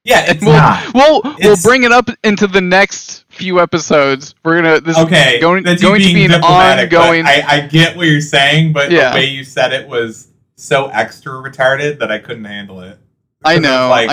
Yeah, 0.07 0.23
it's 0.29 0.43
we'll, 0.43 0.53
not. 0.53 0.93
we'll 0.93 1.21
we'll 1.39 1.57
bring 1.63 1.81
it 1.83 1.91
up 1.91 2.11
into 2.23 2.45
the 2.45 2.61
next 2.61 3.24
few 3.35 3.59
episodes. 3.61 4.33
We're 4.43 4.61
gonna 4.61 4.79
this 4.81 4.97
Okay, 4.97 5.35
is 5.35 5.41
going 5.41 5.63
that's 5.63 5.81
going 5.81 6.01
to 6.01 6.13
be 6.13 6.25
an 6.25 6.31
diplomatic, 6.31 6.93
ongoing. 6.93 7.25
I, 7.25 7.43
I 7.47 7.59
get 7.67 7.95
what 7.97 8.07
you're 8.07 8.21
saying, 8.21 8.73
but 8.73 8.91
Yeah. 8.91 9.11
the 9.11 9.15
way 9.17 9.25
you 9.25 9.43
said 9.43 9.73
it 9.73 9.87
was 9.87 10.29
so 10.55 10.87
extra 10.87 11.33
retarded 11.33 11.99
that 11.99 12.11
I 12.11 12.17
couldn't 12.19 12.45
handle 12.45 12.79
it. 12.81 12.97
I 13.43 13.59
know. 13.59 13.89
Like, 13.89 14.09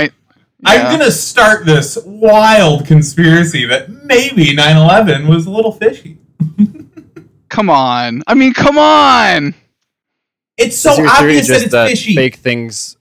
I, 0.64 0.76
I'm 0.76 0.90
gonna 0.98 1.10
start 1.10 1.64
this 1.66 1.96
wild 2.04 2.86
conspiracy 2.86 3.64
that 3.66 3.88
maybe 4.04 4.54
9/11 4.56 5.26
was 5.28 5.46
a 5.46 5.50
little 5.50 5.72
fishy. 5.72 6.18
come 7.48 7.70
on. 7.70 8.22
I 8.26 8.34
mean, 8.34 8.52
come 8.52 8.78
on. 8.78 9.54
It's 10.58 10.76
so 10.78 10.92
is 10.92 10.98
your 10.98 11.06
theory 11.08 11.18
obvious 11.38 11.46
that 11.48 11.52
just 11.54 11.64
it's 11.64 11.72
that 11.72 11.88
fishy. 11.88 12.14
fake 12.14 12.36
things 12.36 12.96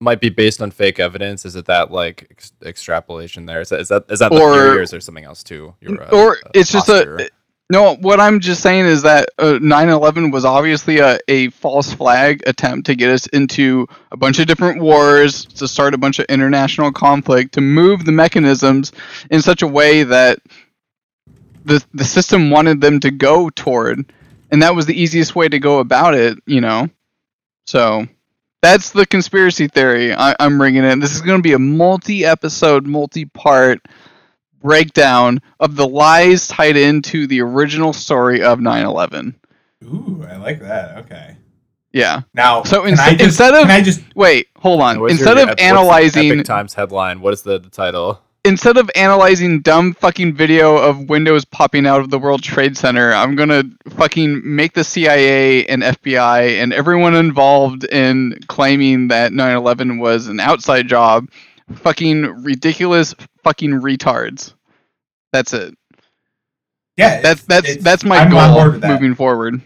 might 0.00 0.20
be 0.20 0.28
based 0.28 0.60
on 0.60 0.70
fake 0.70 0.98
evidence? 0.98 1.44
Is 1.44 1.56
it 1.56 1.66
that 1.66 1.90
like 1.90 2.26
ex- 2.30 2.52
extrapolation 2.64 3.46
there? 3.46 3.60
Is 3.60 3.70
that 3.70 3.80
is 3.80 3.88
that, 3.88 4.04
is 4.10 4.18
that 4.18 4.30
the 4.30 4.40
Or- 4.40 4.52
theory, 4.52 4.78
or 4.78 4.82
is 4.82 4.90
there 4.90 5.00
something 5.00 5.24
else 5.24 5.42
too? 5.42 5.74
Your, 5.80 6.02
uh, 6.02 6.10
or 6.10 6.32
uh, 6.36 6.50
it's 6.54 6.70
just 6.72 6.88
a 6.88 7.30
no 7.70 7.96
what 7.96 8.20
i'm 8.20 8.38
just 8.38 8.62
saying 8.62 8.84
is 8.84 9.02
that 9.02 9.28
uh, 9.38 9.58
9-11 9.60 10.32
was 10.32 10.44
obviously 10.44 10.98
a, 10.98 11.18
a 11.28 11.50
false 11.50 11.92
flag 11.92 12.42
attempt 12.46 12.86
to 12.86 12.94
get 12.94 13.10
us 13.10 13.26
into 13.28 13.86
a 14.12 14.16
bunch 14.16 14.38
of 14.38 14.46
different 14.46 14.80
wars 14.80 15.44
to 15.44 15.66
start 15.66 15.94
a 15.94 15.98
bunch 15.98 16.18
of 16.18 16.26
international 16.26 16.92
conflict 16.92 17.54
to 17.54 17.60
move 17.60 18.04
the 18.04 18.12
mechanisms 18.12 18.92
in 19.30 19.42
such 19.42 19.62
a 19.62 19.66
way 19.66 20.04
that 20.04 20.38
the, 21.64 21.84
the 21.92 22.04
system 22.04 22.50
wanted 22.50 22.80
them 22.80 23.00
to 23.00 23.10
go 23.10 23.50
toward 23.50 24.12
and 24.52 24.62
that 24.62 24.74
was 24.74 24.86
the 24.86 25.00
easiest 25.00 25.34
way 25.34 25.48
to 25.48 25.58
go 25.58 25.80
about 25.80 26.14
it 26.14 26.38
you 26.46 26.60
know 26.60 26.88
so 27.66 28.06
that's 28.62 28.90
the 28.90 29.06
conspiracy 29.06 29.68
theory 29.68 30.12
I, 30.14 30.34
i'm 30.40 30.58
bringing 30.58 30.84
in 30.84 30.98
this 31.00 31.14
is 31.14 31.20
going 31.20 31.38
to 31.38 31.42
be 31.42 31.52
a 31.52 31.58
multi-episode 31.58 32.86
multi-part 32.86 33.80
breakdown 34.60 35.40
of 35.60 35.76
the 35.76 35.86
lies 35.86 36.48
tied 36.48 36.76
into 36.76 37.26
the 37.26 37.40
original 37.42 37.92
story 37.92 38.42
of 38.42 38.58
9/11. 38.58 39.34
Ooh, 39.84 40.26
I 40.28 40.36
like 40.36 40.60
that. 40.60 40.98
Okay. 40.98 41.36
Yeah. 41.92 42.22
Now, 42.34 42.64
So 42.64 42.80
can 42.80 42.90
ins- 42.90 43.00
I 43.00 43.10
just, 43.12 43.22
instead 43.22 43.54
of- 43.54 43.62
can 43.62 43.70
I 43.70 43.80
just 43.82 44.00
Wait, 44.16 44.48
hold 44.56 44.80
on. 44.80 44.98
What's 45.00 45.12
your- 45.12 45.28
Instead 45.28 45.38
of 45.38 45.48
what's 45.50 45.62
the 45.62 45.66
analyzing 45.68 46.30
Epic 46.32 46.46
Times 46.46 46.74
headline, 46.74 47.20
what 47.20 47.32
is 47.32 47.42
the, 47.42 47.58
the 47.60 47.70
title? 47.70 48.20
Instead 48.46 48.76
of 48.76 48.90
analyzing 48.94 49.60
dumb 49.60 49.92
fucking 49.94 50.34
video 50.34 50.76
of 50.76 51.08
windows 51.08 51.44
popping 51.44 51.86
out 51.86 52.00
of 52.00 52.10
the 52.10 52.18
World 52.18 52.42
Trade 52.42 52.76
Center, 52.76 53.12
I'm 53.12 53.34
going 53.36 53.48
to 53.48 53.68
fucking 53.90 54.42
make 54.44 54.72
the 54.74 54.84
CIA 54.84 55.66
and 55.66 55.82
FBI 55.82 56.62
and 56.62 56.72
everyone 56.72 57.14
involved 57.14 57.84
in 57.84 58.38
claiming 58.46 59.08
that 59.08 59.32
9/11 59.32 59.98
was 59.98 60.28
an 60.28 60.40
outside 60.40 60.88
job 60.88 61.28
fucking 61.74 62.44
ridiculous 62.44 63.14
fucking 63.42 63.72
retards. 63.72 64.54
That's 65.32 65.52
it. 65.52 65.74
yeah, 66.96 67.20
That's 67.20 67.42
it's- 67.42 67.44
that's 67.46 67.68
it's- 67.68 67.84
that's 67.84 68.04
my 68.04 68.18
I'm 68.18 68.30
goal 68.30 68.72
moving 68.88 69.14
forward. 69.14 69.60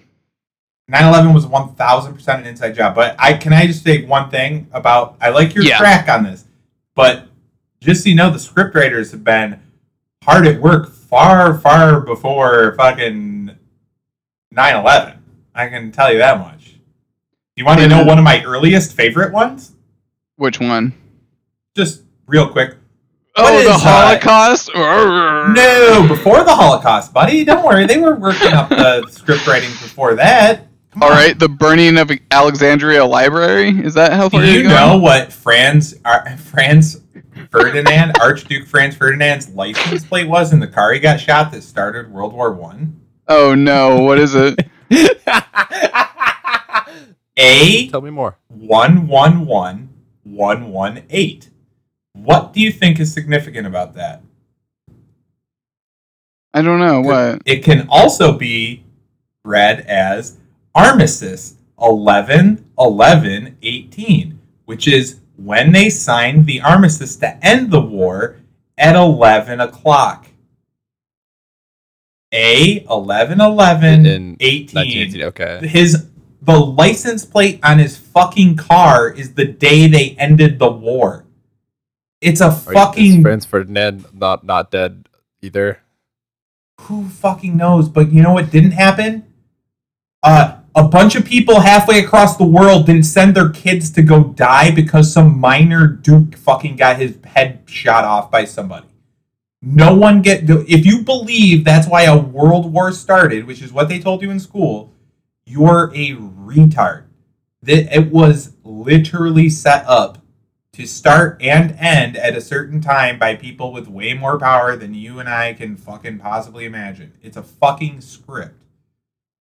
9/11 0.90 1.32
was 1.34 1.46
1,000% 1.46 2.40
an 2.40 2.46
inside 2.48 2.74
job. 2.74 2.94
But 2.96 3.14
I 3.18 3.34
can 3.34 3.52
I 3.52 3.66
just 3.66 3.84
say 3.84 4.04
one 4.04 4.30
thing 4.30 4.66
about 4.72 5.16
I 5.20 5.28
like 5.28 5.54
your 5.54 5.62
Yeah. 5.62 5.78
track 5.78 6.08
on 6.08 6.24
this, 6.24 6.44
but 6.96 7.28
just 7.80 8.04
so 8.04 8.08
you 8.08 8.14
know, 8.14 8.30
the 8.30 8.38
script 8.38 8.74
writers 8.74 9.10
have 9.12 9.24
been 9.24 9.60
hard 10.22 10.46
at 10.46 10.60
work 10.60 10.90
far, 10.90 11.58
far 11.58 12.00
before 12.00 12.74
fucking 12.76 13.50
9/11. 14.54 15.18
I 15.54 15.68
can 15.68 15.90
tell 15.92 16.12
you 16.12 16.18
that 16.18 16.38
much. 16.38 16.76
You 17.56 17.64
want 17.64 17.80
to 17.80 17.88
know 17.88 18.04
one 18.04 18.18
of 18.18 18.24
my 18.24 18.42
earliest 18.44 18.94
favorite 18.94 19.32
ones? 19.32 19.72
Which 20.36 20.60
one? 20.60 20.94
Just 21.76 22.02
real 22.26 22.48
quick. 22.48 22.76
Oh, 23.36 23.58
is, 23.58 23.64
the 23.64 23.72
uh, 23.72 23.78
Holocaust? 23.78 24.70
No, 24.74 26.06
before 26.08 26.44
the 26.44 26.54
Holocaust, 26.54 27.12
buddy. 27.12 27.44
Don't 27.44 27.64
worry, 27.64 27.86
they 27.86 27.98
were 27.98 28.14
working 28.14 28.52
up 28.52 28.68
the 28.68 29.06
script 29.10 29.46
writings 29.46 29.80
before 29.80 30.14
that. 30.14 30.66
Come 30.92 31.02
All 31.04 31.10
on. 31.10 31.16
right, 31.16 31.38
the 31.38 31.48
burning 31.48 31.98
of 31.98 32.10
Alexandria 32.32 33.04
Library. 33.04 33.68
Is 33.84 33.94
that 33.94 34.12
how 34.12 34.28
far 34.28 34.40
Do 34.40 34.46
you 34.52 34.60
you're 34.60 34.68
know 34.70 34.88
going? 34.90 35.02
what 35.02 35.32
Franz 35.32 35.94
Ar- 36.04 36.36
Franz 36.36 37.00
Ferdinand, 37.52 38.16
Archduke 38.20 38.66
Franz 38.66 38.96
Ferdinand's 38.96 39.48
license 39.50 40.04
plate 40.04 40.28
was 40.28 40.52
in 40.52 40.58
the 40.58 40.66
car 40.66 40.92
he 40.92 40.98
got 40.98 41.20
shot 41.20 41.52
that 41.52 41.62
started 41.62 42.10
World 42.10 42.32
War 42.32 42.52
One? 42.52 43.00
Oh 43.28 43.54
no, 43.54 44.00
what 44.00 44.18
is 44.18 44.34
it? 44.34 44.58
A 47.36 47.88
Tell 47.88 48.00
me 48.02 48.10
more. 48.10 48.36
one 48.48 49.06
one 49.06 49.46
one 49.46 49.88
one 50.24 50.70
one 50.72 51.04
eight. 51.10 51.48
What 52.12 52.52
do 52.52 52.60
you 52.60 52.72
think 52.72 52.98
is 53.00 53.12
significant 53.14 53.66
about 53.66 53.94
that? 53.94 54.22
I 56.52 56.62
don't 56.62 56.80
know 56.80 57.00
what. 57.00 57.42
It 57.46 57.62
can 57.62 57.86
also 57.88 58.36
be 58.36 58.82
read 59.44 59.80
as 59.82 60.36
Armistice 60.74 61.56
11 61.80 62.70
11 62.78 63.56
18, 63.62 64.38
which 64.66 64.86
is 64.86 65.20
when 65.36 65.72
they 65.72 65.88
signed 65.90 66.46
the 66.46 66.60
armistice 66.60 67.16
to 67.16 67.44
end 67.44 67.70
the 67.70 67.80
war 67.80 68.36
at 68.78 68.94
11 68.94 69.60
o'clock. 69.60 70.26
A 72.32 72.84
11 72.88 73.40
11 73.40 74.06
In 74.06 74.36
18. 74.38 75.22
Okay. 75.24 75.66
His 75.66 76.06
the 76.42 76.58
license 76.58 77.24
plate 77.26 77.58
on 77.62 77.78
his 77.78 77.98
fucking 77.98 78.56
car 78.56 79.10
is 79.10 79.34
the 79.34 79.44
day 79.44 79.88
they 79.88 80.10
ended 80.18 80.58
the 80.58 80.70
war. 80.70 81.24
It's 82.20 82.40
a 82.40 82.46
Are 82.46 82.50
fucking 82.52 83.22
Franz 83.22 83.44
Ferdinand 83.46 84.06
not 84.14 84.44
not 84.44 84.70
dead 84.70 85.08
either. 85.42 85.80
who 86.82 87.08
fucking 87.08 87.56
knows? 87.56 87.88
But 87.88 88.12
you 88.12 88.22
know 88.22 88.32
what 88.32 88.50
didn't 88.50 88.72
happen? 88.72 89.24
Uh, 90.22 90.59
a 90.74 90.86
bunch 90.86 91.16
of 91.16 91.24
people 91.24 91.60
halfway 91.60 91.98
across 91.98 92.36
the 92.36 92.44
world 92.44 92.86
didn't 92.86 93.04
send 93.04 93.34
their 93.34 93.48
kids 93.48 93.90
to 93.90 94.02
go 94.02 94.24
die 94.24 94.70
because 94.70 95.12
some 95.12 95.38
minor 95.38 95.86
duke 95.86 96.36
fucking 96.36 96.76
got 96.76 96.96
his 96.96 97.18
head 97.24 97.62
shot 97.66 98.04
off 98.04 98.30
by 98.30 98.44
somebody. 98.44 98.86
No 99.62 99.94
one 99.94 100.22
get 100.22 100.48
if 100.48 100.86
you 100.86 101.02
believe 101.02 101.64
that's 101.64 101.86
why 101.86 102.04
a 102.04 102.16
world 102.16 102.72
war 102.72 102.92
started, 102.92 103.46
which 103.46 103.60
is 103.60 103.72
what 103.72 103.88
they 103.88 103.98
told 103.98 104.22
you 104.22 104.30
in 104.30 104.40
school, 104.40 104.92
you're 105.44 105.92
a 105.94 106.14
retard. 106.14 107.04
That 107.62 107.94
it 107.94 108.10
was 108.10 108.54
literally 108.64 109.50
set 109.50 109.84
up 109.86 110.18
to 110.72 110.86
start 110.86 111.42
and 111.42 111.72
end 111.72 112.16
at 112.16 112.36
a 112.36 112.40
certain 112.40 112.80
time 112.80 113.18
by 113.18 113.34
people 113.34 113.72
with 113.72 113.86
way 113.86 114.14
more 114.14 114.38
power 114.38 114.76
than 114.76 114.94
you 114.94 115.18
and 115.18 115.28
I 115.28 115.52
can 115.52 115.76
fucking 115.76 116.20
possibly 116.20 116.64
imagine. 116.64 117.12
It's 117.22 117.36
a 117.36 117.42
fucking 117.42 118.00
script. 118.00 118.59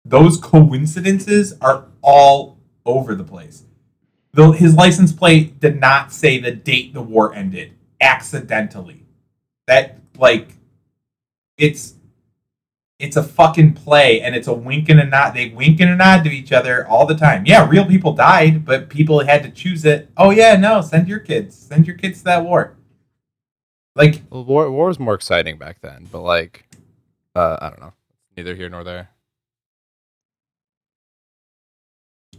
Those 0.05 0.37
coincidences 0.37 1.53
are 1.61 1.87
all 2.01 2.59
over 2.85 3.15
the 3.15 3.23
place. 3.23 3.63
The, 4.33 4.51
his 4.51 4.75
license 4.75 5.11
plate 5.11 5.59
did 5.59 5.79
not 5.79 6.13
say 6.13 6.37
the 6.37 6.51
date 6.51 6.93
the 6.93 7.01
war 7.01 7.33
ended 7.33 7.73
accidentally. 7.99 9.03
That 9.65 9.99
like 10.17 10.49
it's 11.57 11.95
it's 12.99 13.17
a 13.17 13.23
fucking 13.23 13.73
play 13.73 14.21
and 14.21 14.35
it's 14.35 14.47
a 14.47 14.53
wink 14.53 14.89
and 14.89 14.99
a 14.99 15.05
nod. 15.05 15.33
They 15.33 15.49
wink 15.49 15.79
and 15.79 15.89
a 15.89 15.95
nod 15.95 16.23
to 16.23 16.29
each 16.29 16.51
other 16.51 16.87
all 16.87 17.05
the 17.05 17.15
time. 17.15 17.45
Yeah, 17.45 17.67
real 17.67 17.85
people 17.85 18.13
died, 18.13 18.63
but 18.63 18.89
people 18.89 19.25
had 19.25 19.41
to 19.43 19.49
choose 19.49 19.85
it. 19.85 20.11
Oh 20.15 20.29
yeah, 20.29 20.55
no, 20.55 20.81
send 20.81 21.07
your 21.07 21.19
kids. 21.19 21.55
Send 21.57 21.87
your 21.87 21.97
kids 21.97 22.19
to 22.19 22.25
that 22.25 22.43
war. 22.43 22.77
Like 23.95 24.21
Well, 24.29 24.45
war 24.45 24.69
war 24.69 24.87
was 24.87 24.99
more 24.99 25.15
exciting 25.15 25.57
back 25.57 25.81
then, 25.81 26.07
but 26.11 26.21
like, 26.21 26.65
uh, 27.35 27.57
I 27.59 27.69
don't 27.69 27.81
know. 27.81 27.93
Neither 28.37 28.55
here 28.55 28.69
nor 28.69 28.83
there. 28.83 29.09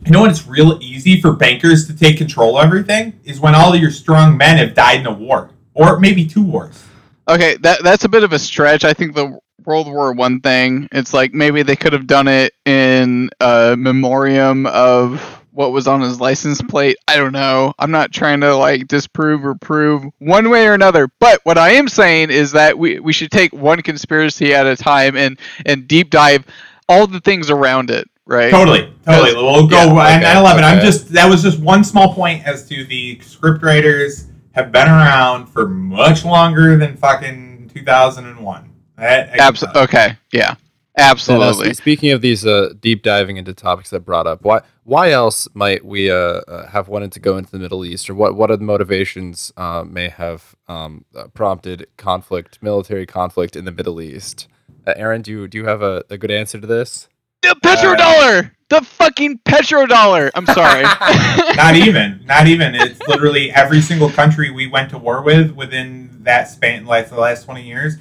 You 0.06 0.12
know 0.12 0.22
when 0.22 0.30
it's 0.30 0.46
real 0.46 0.78
easy 0.80 1.20
for 1.20 1.32
bankers 1.32 1.88
to 1.88 1.96
take 1.96 2.16
control 2.16 2.56
of 2.56 2.64
everything 2.64 3.18
is 3.24 3.40
when 3.40 3.56
all 3.56 3.74
of 3.74 3.80
your 3.80 3.90
strong 3.90 4.36
men 4.36 4.56
have 4.58 4.72
died 4.72 5.00
in 5.00 5.06
a 5.06 5.12
war 5.12 5.50
or 5.74 5.98
maybe 5.98 6.24
two 6.24 6.44
wars. 6.44 6.84
Okay, 7.28 7.56
that 7.56 7.82
that's 7.82 8.04
a 8.04 8.08
bit 8.08 8.22
of 8.22 8.32
a 8.32 8.38
stretch. 8.38 8.84
I 8.84 8.94
think 8.94 9.16
the 9.16 9.36
World 9.64 9.88
War 9.88 10.12
One 10.12 10.40
thing. 10.40 10.88
It's 10.92 11.12
like 11.12 11.34
maybe 11.34 11.64
they 11.64 11.74
could 11.74 11.92
have 11.92 12.06
done 12.06 12.28
it 12.28 12.54
in 12.64 13.30
a 13.40 13.74
memoriam 13.76 14.66
of 14.66 15.20
what 15.50 15.72
was 15.72 15.88
on 15.88 16.02
his 16.02 16.20
license 16.20 16.62
plate. 16.62 16.98
I 17.08 17.16
don't 17.16 17.32
know. 17.32 17.72
I'm 17.78 17.90
not 17.90 18.12
trying 18.12 18.42
to 18.42 18.54
like 18.54 18.86
disprove 18.86 19.44
or 19.44 19.56
prove 19.56 20.04
one 20.18 20.50
way 20.50 20.68
or 20.68 20.74
another. 20.74 21.08
But 21.18 21.40
what 21.42 21.58
I 21.58 21.70
am 21.70 21.88
saying 21.88 22.30
is 22.30 22.52
that 22.52 22.78
we, 22.78 23.00
we 23.00 23.12
should 23.12 23.32
take 23.32 23.52
one 23.52 23.82
conspiracy 23.82 24.54
at 24.54 24.66
a 24.66 24.76
time 24.76 25.16
and 25.16 25.36
and 25.64 25.88
deep 25.88 26.10
dive 26.10 26.44
all 26.88 27.08
the 27.08 27.20
things 27.20 27.50
around 27.50 27.90
it. 27.90 28.08
Right. 28.26 28.50
Totally, 28.50 28.92
totally. 29.04 29.34
We'll 29.36 29.68
go 29.68 29.76
Yeah, 29.76 30.02
at 30.08 30.22
okay, 30.22 30.60
9/11. 30.60 30.64
I'm 30.64 30.80
just 30.84 31.08
that 31.12 31.28
was 31.30 31.42
just 31.42 31.60
one 31.60 31.84
small 31.84 32.12
point 32.12 32.44
as 32.46 32.68
to 32.68 32.84
the 32.84 33.20
script 33.20 33.62
writers 33.62 34.26
have 34.52 34.72
been 34.72 34.88
around 34.88 35.46
for 35.46 35.68
much 35.68 36.24
longer 36.24 36.76
than 36.76 36.96
fucking 36.96 37.70
2001. 37.72 38.72
That, 38.98 39.28
I 39.28 39.30
can 39.32 39.40
Abs- 39.40 39.60
tell 39.60 39.72
you. 39.74 39.80
okay. 39.82 40.16
Yeah. 40.32 40.50
And, 40.98 41.04
uh, 41.04 41.10
Absolutely. 41.10 41.74
sp- 41.74 41.76
speaking 41.76 42.10
of 42.12 42.22
these 42.22 42.46
uh, 42.46 42.70
deep 42.80 43.02
diving 43.02 43.36
into 43.36 43.52
topics 43.54 43.90
that 43.90 44.00
brought 44.00 44.26
up, 44.26 44.42
why 44.42 44.62
why 44.84 45.10
else 45.10 45.46
might 45.54 45.84
we 45.84 46.10
uh, 46.10 46.14
uh, 46.16 46.66
have 46.68 46.88
wanted 46.88 47.12
to 47.12 47.20
go 47.20 47.36
into 47.36 47.50
the 47.52 47.58
Middle 47.58 47.84
East, 47.84 48.08
or 48.10 48.14
what 48.14 48.34
what 48.34 48.50
are 48.50 48.56
the 48.56 48.64
motivations 48.64 49.52
uh, 49.58 49.84
may 49.86 50.08
have 50.08 50.56
um, 50.68 51.04
uh, 51.14 51.28
prompted 51.28 51.86
conflict, 51.98 52.58
military 52.62 53.04
conflict 53.06 53.54
in 53.56 53.66
the 53.66 53.72
Middle 53.72 54.00
East? 54.00 54.48
Uh, 54.86 54.94
Aaron, 54.96 55.20
do 55.22 55.30
you 55.30 55.46
do 55.48 55.58
you 55.58 55.66
have 55.66 55.82
a, 55.82 56.02
a 56.10 56.16
good 56.18 56.30
answer 56.30 56.58
to 56.58 56.66
this? 56.66 57.08
The 57.42 57.54
petrodollar. 57.62 58.50
The 58.68 58.80
fucking 58.80 59.38
petrodollar. 59.44 60.30
I'm 60.34 60.46
sorry. 60.46 60.82
Not 61.56 61.76
even, 61.86 62.20
not 62.24 62.48
even. 62.48 62.74
It's 62.74 63.00
literally 63.06 63.52
every 63.52 63.80
single 63.80 64.10
country 64.10 64.50
we 64.50 64.66
went 64.66 64.90
to 64.90 64.98
war 64.98 65.22
with 65.22 65.52
within 65.52 66.24
that 66.24 66.48
span, 66.48 66.84
like 66.84 67.08
the 67.08 67.14
last 67.20 67.44
20 67.44 67.62
years. 67.62 67.96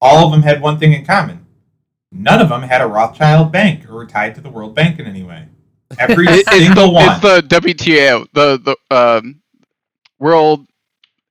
All 0.00 0.24
of 0.26 0.30
them 0.32 0.42
had 0.42 0.60
one 0.62 0.78
thing 0.78 0.92
in 0.92 1.04
common. 1.04 1.46
None 2.12 2.40
of 2.40 2.48
them 2.48 2.62
had 2.62 2.80
a 2.80 2.86
Rothschild 2.86 3.50
bank 3.50 3.88
or 3.88 3.94
were 3.94 4.06
tied 4.06 4.34
to 4.36 4.40
the 4.40 4.50
World 4.50 4.74
Bank 4.74 4.98
in 5.00 5.06
any 5.06 5.22
way. 5.24 5.48
Every 5.98 6.26
It- 6.28 6.40
it's 6.40 6.50
the 6.50 6.58
single 6.60 6.92
one. 6.94 7.08
it's 7.10 7.20
the 7.20 7.40
WTO, 7.60 8.26
the 8.32 8.76
the 8.90 8.96
um, 8.96 9.40
World 10.20 10.64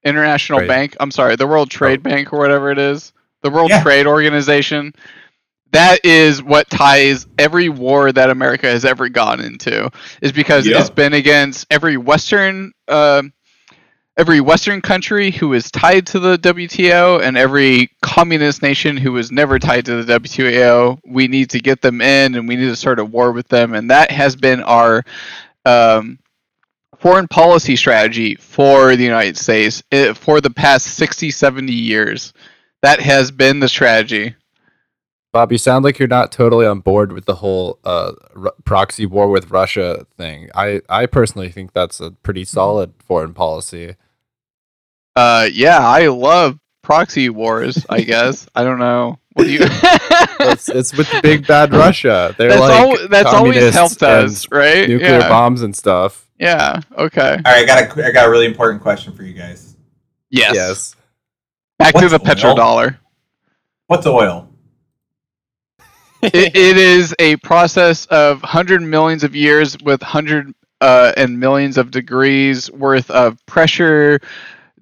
International 0.03 0.59
Trade. 0.59 0.67
Bank. 0.67 0.97
I'm 0.99 1.11
sorry, 1.11 1.35
the 1.37 1.47
World 1.47 1.69
Trade 1.69 2.01
Oh. 2.05 2.09
Bank 2.09 2.33
or 2.33 2.39
whatever 2.39 2.69
it 2.71 2.77
is, 2.79 3.13
the 3.43 3.49
World 3.49 3.69
Yeah. 3.69 3.81
Trade 3.83 4.07
Organization. 4.07 4.93
That 5.71 6.03
is 6.05 6.43
what 6.43 6.69
ties 6.69 7.27
every 7.37 7.69
war 7.69 8.11
that 8.11 8.29
America 8.29 8.67
has 8.67 8.85
ever 8.85 9.09
gone 9.09 9.39
into, 9.39 9.89
is 10.21 10.31
because 10.31 10.67
Yep. 10.67 10.79
it's 10.79 10.89
been 10.89 11.13
against 11.13 11.67
every 11.71 11.97
Western. 11.97 12.73
um 12.87 13.33
Every 14.17 14.41
Western 14.41 14.81
country 14.81 15.31
who 15.31 15.53
is 15.53 15.71
tied 15.71 16.05
to 16.07 16.19
the 16.19 16.37
WTO 16.37 17.21
and 17.23 17.37
every 17.37 17.89
communist 18.03 18.61
nation 18.61 18.97
who 18.97 19.13
was 19.13 19.31
never 19.31 19.57
tied 19.57 19.85
to 19.85 20.03
the 20.03 20.19
WTO, 20.19 20.99
we 21.07 21.27
need 21.29 21.49
to 21.51 21.59
get 21.59 21.81
them 21.81 22.01
in 22.01 22.35
and 22.35 22.47
we 22.47 22.57
need 22.57 22.67
to 22.67 22.75
start 22.75 22.99
a 22.99 23.05
war 23.05 23.31
with 23.31 23.47
them. 23.47 23.73
And 23.73 23.89
that 23.89 24.11
has 24.11 24.35
been 24.35 24.61
our 24.63 25.03
um, 25.65 26.19
foreign 26.99 27.27
policy 27.27 27.75
strategy 27.75 28.35
for 28.35 28.95
the 28.95 29.03
United 29.03 29.37
States 29.37 29.81
eh, 29.91 30.13
for 30.13 30.41
the 30.41 30.51
past 30.51 30.87
60, 30.97 31.31
70 31.31 31.73
years. 31.73 32.33
That 32.83 32.99
has 32.99 33.31
been 33.31 33.59
the 33.59 33.69
strategy. 33.69 34.35
Bob, 35.31 35.51
you 35.51 35.57
sound 35.57 35.85
like 35.85 35.97
you're 35.97 36.09
not 36.09 36.31
totally 36.31 36.65
on 36.65 36.81
board 36.81 37.13
with 37.13 37.25
the 37.25 37.35
whole 37.35 37.79
uh, 37.85 38.11
r- 38.35 38.53
proxy 38.65 39.05
war 39.05 39.29
with 39.29 39.49
Russia 39.49 40.05
thing. 40.17 40.49
I, 40.53 40.81
I 40.89 41.05
personally 41.05 41.49
think 41.49 41.71
that's 41.73 42.01
a 42.01 42.11
pretty 42.11 42.43
solid 42.43 42.93
foreign 43.05 43.33
policy. 43.33 43.95
Uh, 45.15 45.47
yeah, 45.51 45.79
I 45.79 46.07
love 46.07 46.59
proxy 46.81 47.29
wars, 47.29 47.85
I 47.89 48.01
guess. 48.01 48.47
I 48.55 48.63
don't 48.63 48.79
know. 48.79 49.19
What 49.33 49.45
do 49.45 49.51
you. 49.51 49.65
It's, 50.43 50.69
it's 50.69 50.97
with 50.97 51.07
big 51.21 51.45
bad 51.45 51.71
Russia. 51.73 52.33
They're 52.35 52.49
that's 52.49 52.61
like 52.61 52.99
al- 52.99 53.07
that's 53.09 53.29
always 53.29 53.73
helped 53.75 54.01
us, 54.01 54.49
right? 54.51 54.89
Nuclear 54.89 55.19
yeah. 55.19 55.29
bombs 55.29 55.61
and 55.61 55.75
stuff. 55.75 56.27
Yeah. 56.39 56.81
Okay. 56.97 57.39
All 57.45 57.51
right, 57.51 57.63
I 57.63 57.65
got 57.65 57.97
a, 57.97 58.05
I 58.07 58.11
got 58.11 58.25
a 58.25 58.29
really 58.31 58.47
important 58.47 58.81
question 58.81 59.13
for 59.13 59.21
you 59.21 59.33
guys. 59.33 59.77
Yes. 60.31 60.55
Yes. 60.55 60.95
Back 61.77 61.93
to 61.93 62.09
the 62.09 62.15
oil? 62.15 62.19
petrodollar. 62.19 62.97
What's 63.85 64.07
oil? 64.07 64.50
It, 66.21 66.55
it 66.55 66.77
is 66.77 67.15
a 67.19 67.35
process 67.37 68.05
of 68.07 68.41
hundred 68.41 68.81
millions 68.81 69.23
of 69.23 69.35
years 69.35 69.77
with 69.81 70.01
hundred 70.01 70.53
uh, 70.81 71.13
and 71.17 71.39
millions 71.39 71.77
of 71.77 71.91
degrees 71.91 72.71
worth 72.71 73.09
of 73.11 73.43
pressure 73.45 74.19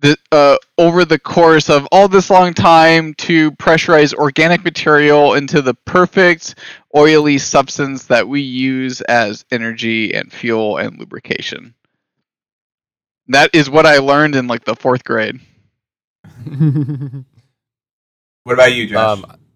the, 0.01 0.17
uh, 0.31 0.57
over 0.77 1.03
the 1.05 1.19
course 1.19 1.69
of 1.69 1.87
all 1.91 2.07
this 2.07 2.29
long 2.29 2.53
time 2.53 3.13
to 3.15 3.51
pressurize 3.53 4.13
organic 4.13 4.63
material 4.63 5.33
into 5.33 5.61
the 5.61 5.73
perfect 5.73 6.55
oily 6.95 7.37
substance 7.37 8.05
that 8.05 8.27
we 8.27 8.41
use 8.41 9.01
as 9.01 9.45
energy 9.51 10.13
and 10.13 10.31
fuel 10.31 10.77
and 10.77 10.97
lubrication. 10.97 11.73
That 13.27 13.53
is 13.53 13.69
what 13.69 13.85
I 13.85 13.97
learned 13.97 14.35
in 14.35 14.47
like 14.47 14.63
the 14.63 14.75
fourth 14.75 15.03
grade. 15.03 15.39
What 18.43 18.53
about 18.53 18.73
you, 18.73 18.87
Josh? 18.87 19.23
Um, 19.23 19.25
yeah, 19.25 19.48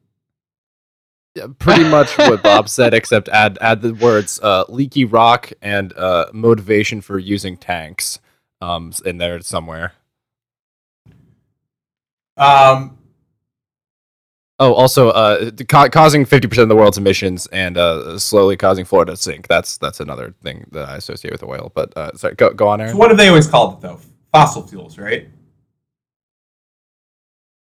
pretty 1.60 1.84
much 1.84 2.17
what 2.17 2.43
Bob 2.43 2.69
said, 2.69 2.93
except 2.96 3.30
add 3.30 3.58
add 3.62 3.82
the 3.82 3.93
words 3.93 4.39
uh, 4.41 4.65
leaky 4.69 5.06
rock 5.06 5.52
and 5.62 5.93
uh, 5.93 6.28
motivation 6.34 7.02
for 7.02 7.17
using 7.19 7.58
tanks 7.58 8.19
um, 8.62 8.91
in 9.06 9.17
there 9.17 9.39
somewhere. 9.41 9.93
Um, 12.38 12.98
Oh, 14.60 14.74
also 14.76 15.10
uh, 15.10 15.50
ca- 15.67 15.89
causing 15.89 16.26
fifty 16.26 16.48
percent 16.48 16.63
of 16.63 16.69
the 16.69 16.76
world's 16.76 16.98
emissions 16.98 17.48
and 17.48 17.76
uh, 17.76 18.19
slowly 18.19 18.56
causing 18.56 18.86
Florida 18.86 19.13
to 19.13 19.17
sink. 19.17 19.48
That's 19.48 19.78
that's 19.78 20.00
another 20.00 20.36
thing 20.43 20.67
that 20.72 20.88
I 20.88 20.96
associate 20.98 21.32
with 21.32 21.43
oil. 21.43 21.72
But 21.74 21.91
uh, 21.98 22.12
sorry, 22.15 22.36
go 22.36 22.54
go 22.54 22.67
on, 22.67 22.80
so 22.80 22.84
Aaron. 22.86 22.98
what 22.98 23.10
have 23.10 23.17
they 23.17 23.30
always 23.30 23.48
called 23.48 23.74
it 23.74 23.82
though? 23.82 24.00
Fossil 24.32 24.65
fuels, 24.65 25.00
right? 25.00 25.28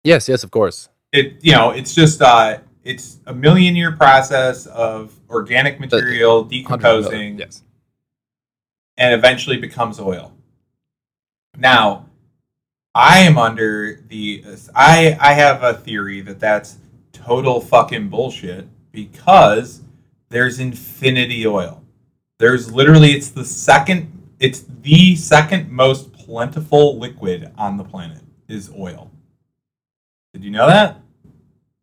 Yes, 0.03 0.27
yes, 0.27 0.43
of 0.43 0.51
course. 0.51 0.89
It 1.13 1.37
you 1.41 1.53
know 1.53 1.71
it's 1.71 1.95
just 1.95 2.21
uh 2.21 2.59
it's 2.83 3.17
a 3.27 3.33
million 3.33 3.75
year 3.75 3.91
process 3.91 4.65
of 4.67 5.13
organic 5.29 5.79
material 5.79 6.43
100 6.43 6.49
decomposing 6.49 7.39
Yes. 7.39 7.63
and 8.97 9.13
eventually 9.13 9.57
becomes 9.57 9.99
oil. 9.99 10.33
Now, 11.57 12.05
I 12.95 13.19
am 13.19 13.37
under 13.37 14.01
the 14.07 14.43
I 14.75 15.17
I 15.19 15.33
have 15.33 15.63
a 15.63 15.73
theory 15.75 16.21
that 16.21 16.39
that's 16.39 16.77
total 17.13 17.61
fucking 17.61 18.09
bullshit 18.09 18.67
because 18.91 19.81
there's 20.29 20.59
infinity 20.59 21.45
oil. 21.47 21.83
There's 22.39 22.71
literally 22.71 23.11
it's 23.11 23.29
the 23.29 23.45
second 23.45 24.11
it's 24.39 24.65
the 24.81 25.15
second 25.15 25.69
most 25.71 26.11
plentiful 26.13 26.97
liquid 26.97 27.51
on 27.57 27.77
the 27.77 27.83
planet 27.83 28.21
is 28.47 28.71
oil. 28.77 29.11
Did 30.33 30.43
you 30.43 30.51
know 30.51 30.67
that? 30.67 31.00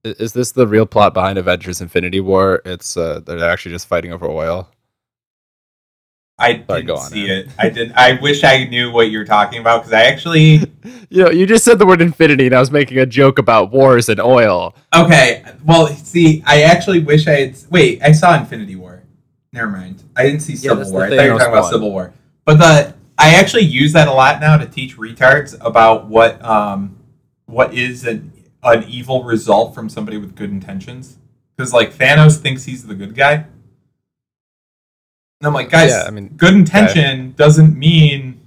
Is 0.05 0.33
this 0.33 0.53
the 0.53 0.67
real 0.67 0.87
plot 0.87 1.13
behind 1.15 1.39
Avengers: 1.39 1.81
Infinity 1.81 2.21
War? 2.21 2.63
It's 2.65 2.97
uh, 2.97 3.21
they're 3.21 3.49
actually 3.49 3.73
just 3.73 3.87
fighting 3.87 4.13
over 4.13 4.27
oil. 4.27 4.69
I 6.41 6.65
Sorry, 6.69 6.83
didn't 6.83 7.01
see 7.01 7.27
it. 7.27 7.49
I 7.59 7.69
did. 7.69 7.93
I 7.93 8.13
wish 8.21 8.45
I 8.45 8.65
knew 8.65 8.93
what 8.93 9.11
you 9.11 9.19
were 9.19 9.25
talking 9.25 9.61
about 9.61 9.79
because 9.83 9.93
I 9.93 10.05
actually. 10.05 10.73
You 11.11 11.25
know, 11.25 11.31
you 11.31 11.47
just 11.47 11.65
said 11.65 11.79
the 11.79 11.87
word 11.87 12.03
infinity, 12.03 12.47
and 12.47 12.55
I 12.55 12.61
was 12.61 12.71
making 12.71 12.99
a 12.99 13.07
joke 13.07 13.39
about 13.39 13.73
wars 13.73 14.11
and 14.11 14.21
oil. 14.21 14.75
Okay. 14.95 15.43
Well, 15.65 15.87
see, 15.89 16.43
I 16.47 16.63
actually 16.63 17.01
wish 17.01 17.27
I 17.27 17.33
had. 17.33 17.59
Wait, 17.71 18.03
I 18.03 18.13
saw 18.13 18.39
Infinity 18.39 18.77
War. 18.77 19.03
Never 19.53 19.71
mind. 19.71 20.03
I 20.17 20.25
didn't 20.25 20.41
see 20.41 20.55
Civil 20.55 20.85
the 20.85 20.93
War. 20.93 21.05
I 21.05 21.17
thought 21.17 21.25
you 21.25 21.33
were 21.33 21.39
talking 21.39 21.53
about. 21.55 21.71
Civil 21.71 21.91
War. 21.91 22.13
But 22.45 22.59
the 22.59 22.95
I 23.17 23.35
actually 23.35 23.65
use 23.65 23.95
that 23.95 24.07
a 24.07 24.13
lot 24.13 24.41
now 24.41 24.59
to 24.59 24.67
teach 24.67 24.99
retards 24.99 25.57
about 25.63 26.09
what 26.09 26.43
um 26.45 26.99
what 27.47 27.73
is 27.73 28.07
an 28.07 28.33
an 28.77 28.85
evil 28.85 29.25
result 29.25 29.75
from 29.75 29.89
somebody 29.89 30.17
with 30.17 30.35
good 30.37 30.51
intentions. 30.51 31.19
Because 31.57 31.73
like 31.73 31.93
Thanos 31.93 32.39
thinks 32.39 32.65
he's 32.65 32.87
the 32.87 32.95
good 32.95 33.15
guy. 33.15 33.33
And 35.41 35.47
I'm 35.47 35.55
like, 35.55 35.71
guys, 35.71 35.91
Yeah, 35.91 36.05
I 36.07 36.11
mean, 36.11 36.29
good 36.37 36.55
intention 36.55 37.33
doesn't 37.33 37.77
mean 37.77 38.41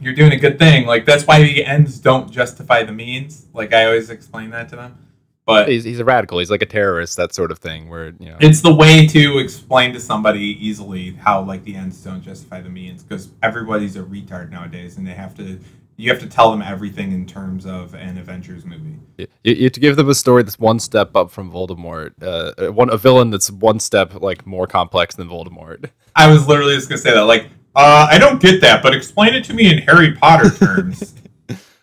you're 0.00 0.14
doing 0.14 0.32
a 0.32 0.36
good 0.36 0.58
thing. 0.58 0.86
Like 0.86 1.04
that's 1.04 1.26
why 1.26 1.42
the 1.42 1.64
ends 1.64 1.98
don't 1.98 2.30
justify 2.30 2.82
the 2.84 2.92
means. 2.92 3.46
Like 3.52 3.72
I 3.72 3.86
always 3.86 4.10
explain 4.10 4.50
that 4.50 4.68
to 4.70 4.76
them. 4.76 4.98
But 5.46 5.68
He's, 5.68 5.84
he's 5.84 5.98
a 5.98 6.04
radical. 6.04 6.40
He's 6.40 6.50
like 6.50 6.60
a 6.60 6.66
terrorist, 6.66 7.16
that 7.16 7.34
sort 7.34 7.50
of 7.50 7.58
thing. 7.58 7.88
Where 7.88 8.08
you 8.18 8.28
know, 8.30 8.36
it's 8.38 8.60
the 8.60 8.74
way 8.74 9.06
to 9.06 9.38
explain 9.38 9.94
to 9.94 10.00
somebody 10.00 10.58
easily 10.64 11.12
how 11.12 11.42
like 11.42 11.64
the 11.64 11.74
ends 11.74 12.02
don't 12.04 12.20
justify 12.22 12.60
the 12.60 12.68
means 12.68 13.02
because 13.02 13.30
everybody's 13.42 13.96
a 13.96 14.02
retard 14.02 14.50
nowadays 14.50 14.98
and 14.98 15.06
they 15.06 15.14
have 15.14 15.34
to 15.36 15.58
You 16.00 16.10
have 16.10 16.20
to 16.20 16.28
tell 16.28 16.52
them 16.52 16.62
everything 16.62 17.10
in 17.10 17.26
terms 17.26 17.66
of 17.66 17.92
an 17.92 18.18
Avengers 18.18 18.64
movie. 18.64 19.00
You, 19.16 19.26
you 19.42 19.64
have 19.64 19.72
to 19.72 19.80
give 19.80 19.96
them 19.96 20.08
a 20.08 20.14
story 20.14 20.44
that's 20.44 20.56
one 20.56 20.78
step 20.78 21.16
up 21.16 21.28
from 21.32 21.50
Voldemort. 21.50 22.12
Uh, 22.22 22.72
one 22.72 22.88
a 22.88 22.96
villain 22.96 23.30
that's 23.30 23.50
one 23.50 23.80
step 23.80 24.14
like 24.22 24.46
more 24.46 24.68
complex 24.68 25.16
than 25.16 25.28
Voldemort. 25.28 25.90
I 26.14 26.30
was 26.30 26.46
literally 26.46 26.76
just 26.76 26.88
gonna 26.88 26.98
say 26.98 27.12
that. 27.12 27.22
Like, 27.22 27.48
uh, 27.74 28.06
I 28.08 28.16
don't 28.18 28.40
get 28.40 28.60
that, 28.60 28.80
but 28.80 28.94
explain 28.94 29.34
it 29.34 29.42
to 29.46 29.54
me 29.54 29.72
in 29.72 29.78
Harry 29.78 30.14
Potter 30.14 30.50
terms. 30.50 31.14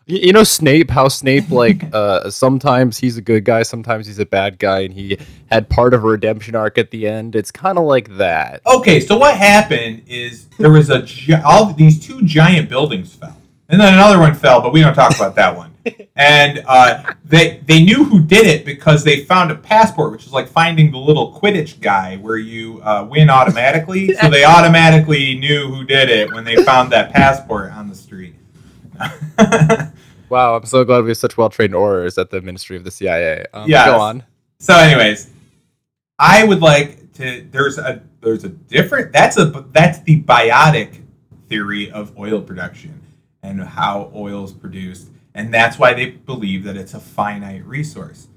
You, 0.07 0.19
you 0.19 0.33
know 0.33 0.43
Snape, 0.43 0.91
how 0.91 1.07
Snape 1.07 1.49
like 1.49 1.83
uh, 1.93 2.29
sometimes 2.29 2.99
he's 2.99 3.17
a 3.17 3.21
good 3.23 3.43
guy, 3.43 3.63
sometimes 3.63 4.05
he's 4.05 4.19
a 4.19 4.25
bad 4.27 4.59
guy, 4.59 4.81
and 4.81 4.93
he 4.93 5.17
had 5.49 5.67
part 5.67 5.95
of 5.95 6.03
a 6.03 6.07
redemption 6.07 6.55
arc 6.55 6.77
at 6.77 6.91
the 6.91 7.07
end. 7.07 7.35
It's 7.35 7.51
kind 7.51 7.79
of 7.79 7.85
like 7.85 8.17
that. 8.17 8.61
okay, 8.67 8.99
so 8.99 9.17
what 9.17 9.35
happened 9.35 10.03
is 10.05 10.45
there 10.59 10.69
was 10.69 10.91
a 10.91 11.01
gi- 11.01 11.33
all 11.43 11.73
these 11.73 11.99
two 12.05 12.21
giant 12.21 12.69
buildings 12.69 13.15
fell, 13.15 13.35
and 13.69 13.81
then 13.81 13.93
another 13.93 14.19
one 14.19 14.35
fell, 14.35 14.61
but 14.61 14.71
we 14.71 14.81
don't 14.81 14.93
talk 14.93 15.15
about 15.15 15.35
that 15.35 15.55
one. 15.55 15.71
And 16.17 16.63
uh, 16.65 17.13
they 17.25 17.61
they 17.65 17.83
knew 17.83 18.05
who 18.05 18.21
did 18.21 18.47
it 18.47 18.65
because 18.65 19.03
they 19.03 19.25
found 19.25 19.51
a 19.51 19.55
passport, 19.55 20.13
which 20.13 20.25
is 20.25 20.31
like 20.31 20.47
finding 20.47 20.89
the 20.89 20.97
little 20.97 21.37
Quidditch 21.37 21.81
guy 21.81 22.15
where 22.15 22.37
you 22.37 22.81
uh, 22.81 23.05
win 23.07 23.29
automatically. 23.29 24.13
so 24.21 24.29
they 24.29 24.45
automatically 24.45 25.35
knew 25.37 25.67
who 25.67 25.83
did 25.83 26.09
it 26.09 26.31
when 26.33 26.45
they 26.45 26.55
found 26.63 26.91
that 26.93 27.11
passport 27.11 27.73
on 27.73 27.89
the 27.89 27.95
street. 27.95 28.33
Wow, 30.29 30.55
I'm 30.55 30.65
so 30.65 30.83
glad 30.83 31.03
we 31.03 31.11
have 31.11 31.17
such 31.17 31.37
well 31.37 31.49
trained 31.49 31.75
orators 31.75 32.17
at 32.17 32.29
the 32.31 32.41
Ministry 32.41 32.77
of 32.77 32.83
the 32.83 32.91
CIA. 32.91 33.45
Um, 33.53 33.69
Yes. 33.69 33.85
Go 33.85 33.99
on. 33.99 34.23
So, 34.59 34.75
anyways, 34.75 35.29
I 36.17 36.43
would 36.43 36.61
like 36.61 37.13
to. 37.13 37.45
There's 37.51 37.77
a 37.77 38.01
there's 38.21 38.43
a 38.43 38.49
different. 38.49 39.11
That's 39.11 39.37
a 39.37 39.65
that's 39.71 39.99
the 39.99 40.21
biotic 40.23 41.01
theory 41.47 41.91
of 41.91 42.17
oil 42.17 42.41
production 42.41 42.99
and 43.45 43.61
how 43.61 44.11
oil 44.15 44.43
is 44.43 44.51
produced, 44.51 45.09
and 45.33 45.53
that's 45.53 45.77
why 45.77 45.93
they 45.93 46.09
believe 46.09 46.63
that 46.63 46.75
it's 46.75 46.93
a 46.93 46.99
finite 46.99 47.65
resource. 47.65 48.27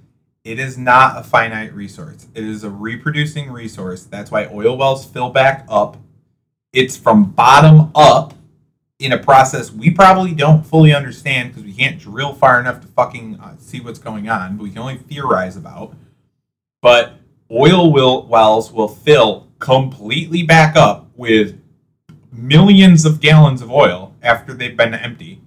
It 0.44 0.58
is 0.58 0.78
not 0.78 1.18
a 1.18 1.22
finite 1.22 1.74
resource. 1.74 2.26
It 2.34 2.44
is 2.44 2.64
a 2.64 2.70
reproducing 2.70 3.50
resource. 3.50 4.04
That's 4.04 4.30
why 4.30 4.46
oil 4.46 4.76
wells 4.76 5.04
fill 5.04 5.30
back 5.30 5.66
up. 5.68 5.96
It's 6.72 6.96
from 6.96 7.30
bottom 7.32 7.90
up 7.94 8.34
in 8.98 9.12
a 9.12 9.18
process 9.18 9.70
we 9.70 9.90
probably 9.90 10.34
don't 10.34 10.66
fully 10.66 10.92
understand 10.92 11.50
because 11.50 11.64
we 11.64 11.72
can't 11.72 12.00
drill 12.00 12.34
far 12.34 12.60
enough 12.60 12.80
to 12.80 12.88
fucking 12.88 13.38
uh, 13.40 13.56
see 13.58 13.80
what's 13.80 13.98
going 13.98 14.28
on, 14.28 14.56
but 14.56 14.64
we 14.64 14.70
can 14.70 14.78
only 14.78 14.96
theorize 14.96 15.56
about. 15.56 15.94
But 16.80 17.14
oil 17.50 17.92
will, 17.92 18.26
wells 18.26 18.72
will 18.72 18.88
fill 18.88 19.48
completely 19.58 20.42
back 20.42 20.76
up 20.76 21.08
with 21.16 21.60
millions 22.32 23.04
of 23.04 23.20
gallons 23.20 23.62
of 23.62 23.70
oil 23.70 24.07
after 24.22 24.54
they've 24.54 24.76
been 24.76 24.94
empty, 24.94 25.40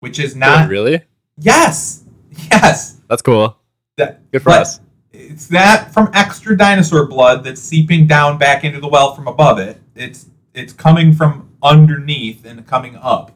which 0.00 0.18
is 0.18 0.36
not. 0.36 0.68
really? 0.68 1.02
Yes, 1.38 2.04
yes. 2.50 3.00
That's 3.08 3.22
cool. 3.22 3.56
That, 3.96 4.30
Good 4.30 4.42
for 4.42 4.50
us. 4.50 4.80
It's 5.12 5.48
that 5.48 5.92
from 5.92 6.10
extra 6.12 6.56
dinosaur 6.56 7.06
blood 7.06 7.44
that's 7.44 7.60
seeping 7.60 8.06
down 8.06 8.38
back 8.38 8.64
into 8.64 8.80
the 8.80 8.88
well 8.88 9.14
from 9.14 9.26
above 9.26 9.58
it. 9.58 9.80
It's 9.94 10.26
it's 10.54 10.72
coming 10.72 11.12
from 11.12 11.50
underneath 11.62 12.44
and 12.44 12.66
coming 12.66 12.96
up. 12.96 13.32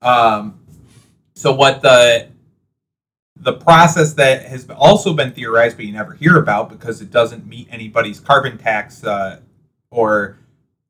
Um, 0.00 0.60
so 1.34 1.52
what 1.52 1.82
the 1.82 2.28
the 3.40 3.52
process 3.52 4.14
that 4.14 4.46
has 4.46 4.68
also 4.70 5.14
been 5.14 5.32
theorized, 5.32 5.76
but 5.76 5.86
you 5.86 5.92
never 5.92 6.14
hear 6.14 6.38
about 6.38 6.68
because 6.68 7.00
it 7.00 7.10
doesn't 7.10 7.46
meet 7.46 7.68
anybody's 7.70 8.20
carbon 8.20 8.58
tax 8.58 9.04
uh, 9.04 9.40
or 9.90 10.38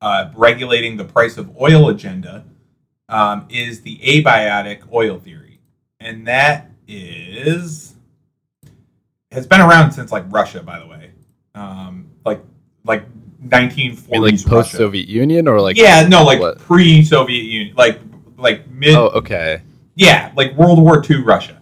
uh, 0.01 0.31
regulating 0.35 0.97
the 0.97 1.05
price 1.05 1.37
of 1.37 1.55
oil 1.61 1.89
agenda, 1.89 2.43
um, 3.09 3.45
is 3.49 3.81
the 3.81 3.97
abiotic 3.97 4.81
oil 4.93 5.19
theory, 5.19 5.59
and 5.99 6.25
that 6.27 6.71
is 6.87 7.95
has 9.31 9.45
been 9.45 9.61
around 9.61 9.91
since 9.91 10.11
like 10.11 10.23
Russia, 10.29 10.63
by 10.63 10.79
the 10.79 10.87
way, 10.87 11.11
um, 11.55 12.09
like 12.25 12.41
like 12.85 13.03
I 13.51 13.61
mean, 13.61 13.69
1940s 13.69 14.09
like 14.09 14.45
post 14.45 14.71
Soviet 14.71 15.07
Union 15.07 15.47
or 15.47 15.59
like 15.59 15.75
yeah, 15.77 16.07
no, 16.07 16.23
like 16.23 16.57
pre-Soviet 16.59 17.43
Union, 17.43 17.75
like 17.75 17.99
like 18.37 18.67
mid, 18.69 18.95
Oh, 18.95 19.07
okay. 19.09 19.61
yeah, 19.95 20.31
like 20.37 20.55
World 20.55 20.79
War 20.81 21.03
II 21.07 21.23
Russia. 21.23 21.61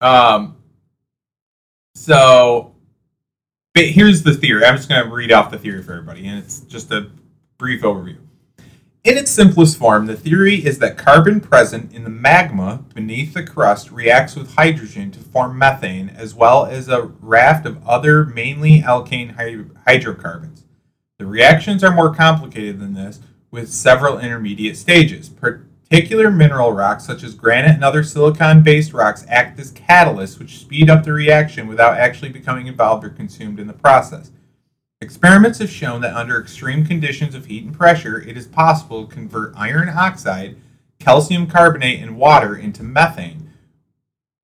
Um. 0.00 0.56
So, 1.94 2.74
but 3.74 3.84
here's 3.86 4.22
the 4.22 4.32
theory. 4.32 4.64
I'm 4.64 4.76
just 4.76 4.88
going 4.88 5.04
to 5.04 5.10
read 5.10 5.32
off 5.32 5.50
the 5.50 5.58
theory 5.58 5.82
for 5.82 5.92
everybody, 5.92 6.26
and 6.26 6.38
it's 6.38 6.60
just 6.60 6.90
a 6.92 7.10
brief 7.58 7.82
overview. 7.82 8.16
In 9.02 9.16
its 9.16 9.30
simplest 9.30 9.78
form, 9.78 10.04
the 10.04 10.14
theory 10.14 10.56
is 10.56 10.78
that 10.80 10.98
carbon 10.98 11.40
present 11.40 11.90
in 11.94 12.04
the 12.04 12.10
magma 12.10 12.84
beneath 12.94 13.32
the 13.32 13.42
crust 13.42 13.90
reacts 13.90 14.36
with 14.36 14.56
hydrogen 14.56 15.10
to 15.12 15.20
form 15.20 15.56
methane, 15.56 16.10
as 16.10 16.34
well 16.34 16.66
as 16.66 16.86
a 16.86 17.04
raft 17.22 17.64
of 17.64 17.82
other 17.88 18.26
mainly 18.26 18.82
alkane 18.82 19.34
hydrocarbons. 19.86 20.66
The 21.16 21.24
reactions 21.24 21.82
are 21.82 21.94
more 21.94 22.14
complicated 22.14 22.78
than 22.78 22.92
this, 22.92 23.20
with 23.50 23.72
several 23.72 24.18
intermediate 24.18 24.76
stages. 24.76 25.30
Particular 25.30 26.30
mineral 26.30 26.72
rocks, 26.72 27.06
such 27.06 27.22
as 27.22 27.34
granite 27.34 27.76
and 27.76 27.84
other 27.84 28.02
silicon 28.02 28.62
based 28.62 28.92
rocks, 28.92 29.24
act 29.30 29.58
as 29.58 29.72
catalysts 29.72 30.38
which 30.38 30.58
speed 30.58 30.90
up 30.90 31.04
the 31.04 31.12
reaction 31.14 31.68
without 31.68 31.96
actually 31.96 32.28
becoming 32.28 32.66
involved 32.66 33.02
or 33.02 33.08
consumed 33.08 33.58
in 33.58 33.66
the 33.66 33.72
process. 33.72 34.30
Experiments 35.02 35.60
have 35.60 35.70
shown 35.70 36.02
that 36.02 36.14
under 36.14 36.38
extreme 36.38 36.84
conditions 36.84 37.34
of 37.34 37.46
heat 37.46 37.64
and 37.64 37.74
pressure, 37.74 38.20
it 38.20 38.36
is 38.36 38.46
possible 38.46 39.06
to 39.06 39.14
convert 39.14 39.56
iron 39.56 39.88
oxide, 39.88 40.56
calcium 40.98 41.46
carbonate, 41.46 42.02
and 42.02 42.18
water 42.18 42.54
into 42.54 42.82
methane, 42.82 43.50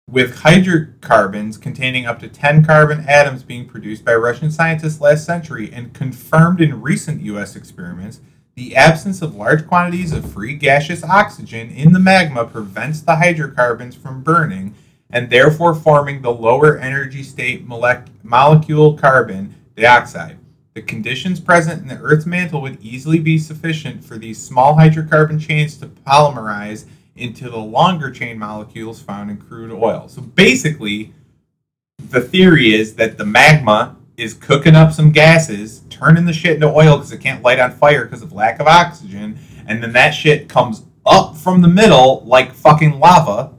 with 0.09 0.37
hydrocarbons 0.37 1.59
containing 1.59 2.07
up 2.07 2.19
to 2.21 2.29
10 2.29 2.65
carbon 2.65 3.05
atoms 3.07 3.43
being 3.43 3.69
produced 3.69 4.03
by 4.03 4.15
Russian 4.15 4.51
scientists 4.51 4.99
last 4.99 5.27
century 5.27 5.71
and 5.75 5.93
confirmed 5.93 6.63
in 6.63 6.81
recent 6.81 7.21
U.S. 7.21 7.55
experiments. 7.55 8.23
The 8.55 8.75
absence 8.75 9.21
of 9.21 9.35
large 9.35 9.67
quantities 9.67 10.15
of 10.15 10.33
free 10.33 10.55
gaseous 10.55 11.05
oxygen 11.05 11.71
in 11.71 11.93
the 11.93 12.01
magma 12.01 12.47
prevents 12.47 13.03
the 13.03 13.17
hydrocarbons 13.17 13.95
from 13.95 14.23
burning 14.23 14.75
and 15.11 15.29
therefore 15.29 15.75
forming 15.75 16.23
the 16.23 16.33
lower 16.33 16.79
energy 16.79 17.23
state 17.23 17.67
molecule 17.67 18.97
carbon 18.97 19.55
dioxide. 19.77 20.39
The 20.77 20.83
conditions 20.83 21.41
present 21.41 21.81
in 21.81 21.89
the 21.89 21.97
Earth's 21.97 22.27
mantle 22.27 22.61
would 22.61 22.79
easily 22.83 23.19
be 23.19 23.39
sufficient 23.39 24.05
for 24.05 24.19
these 24.19 24.39
small 24.39 24.77
hydrocarbon 24.77 25.41
chains 25.41 25.79
to 25.79 25.87
polymerize 25.87 26.85
into 27.17 27.49
the 27.49 27.57
longer 27.57 28.11
chain 28.11 28.39
molecules 28.39 29.01
found 29.01 29.31
in 29.31 29.39
crude 29.39 29.73
oil. 29.73 30.07
So 30.07 30.21
basically, 30.21 31.15
the 32.11 32.21
theory 32.21 32.75
is 32.75 32.95
that 32.97 33.17
the 33.17 33.25
magma 33.25 33.97
is 34.19 34.35
cooking 34.35 34.77
up 34.77 34.93
some 34.93 35.13
gases, 35.13 35.81
turning 35.89 36.27
the 36.27 36.35
shit 36.35 36.57
into 36.57 36.69
oil 36.69 36.99
because 36.99 37.11
it 37.11 37.23
can't 37.23 37.43
light 37.43 37.59
on 37.59 37.73
fire 37.73 38.05
because 38.05 38.21
of 38.21 38.35
lack 38.35 38.61
of 38.61 38.67
oxygen, 38.67 39.39
and 39.67 39.83
then 39.83 39.95
that 39.95 40.11
shit 40.11 40.47
comes 40.47 40.85
up 41.07 41.39
from 41.39 41.63
the 41.63 41.69
middle 41.69 42.23
like 42.27 42.53
fucking 42.53 43.01
lava 43.01 43.55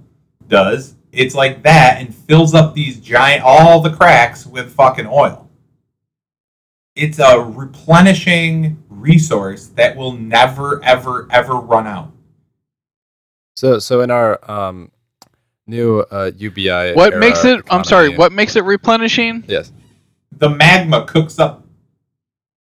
does. 0.47 0.93
It's 1.11 1.33
like 1.33 1.63
that 1.63 1.99
and 1.99 2.13
fills 2.13 2.53
up 2.53 2.75
these 2.75 2.99
giant 2.99 3.41
all 3.43 3.81
the 3.81 3.89
cracks 3.89 4.45
with 4.45 4.71
fucking 4.71 5.07
oil. 5.07 5.46
It's 6.97 7.19
a 7.19 7.39
replenishing 7.39 8.83
resource 8.89 9.67
that 9.75 9.95
will 9.95 10.13
never 10.13 10.83
ever 10.83 11.27
ever 11.31 11.53
run 11.53 11.85
out. 11.87 12.11
So 13.55 13.79
so 13.79 14.01
in 14.01 14.09
our 14.11 14.39
um 14.49 14.91
new 15.67 15.99
uh 15.99 16.31
UBI 16.35 16.93
What 16.93 17.13
era 17.13 17.19
makes 17.19 17.45
it? 17.45 17.61
I'm 17.69 17.83
sorry. 17.83 18.15
What 18.17 18.31
makes 18.31 18.55
it 18.55 18.63
replenishing? 18.63 19.43
Yes. 19.47 19.71
The 20.31 20.49
magma 20.49 21.05
cooks 21.05 21.39
up 21.39 21.63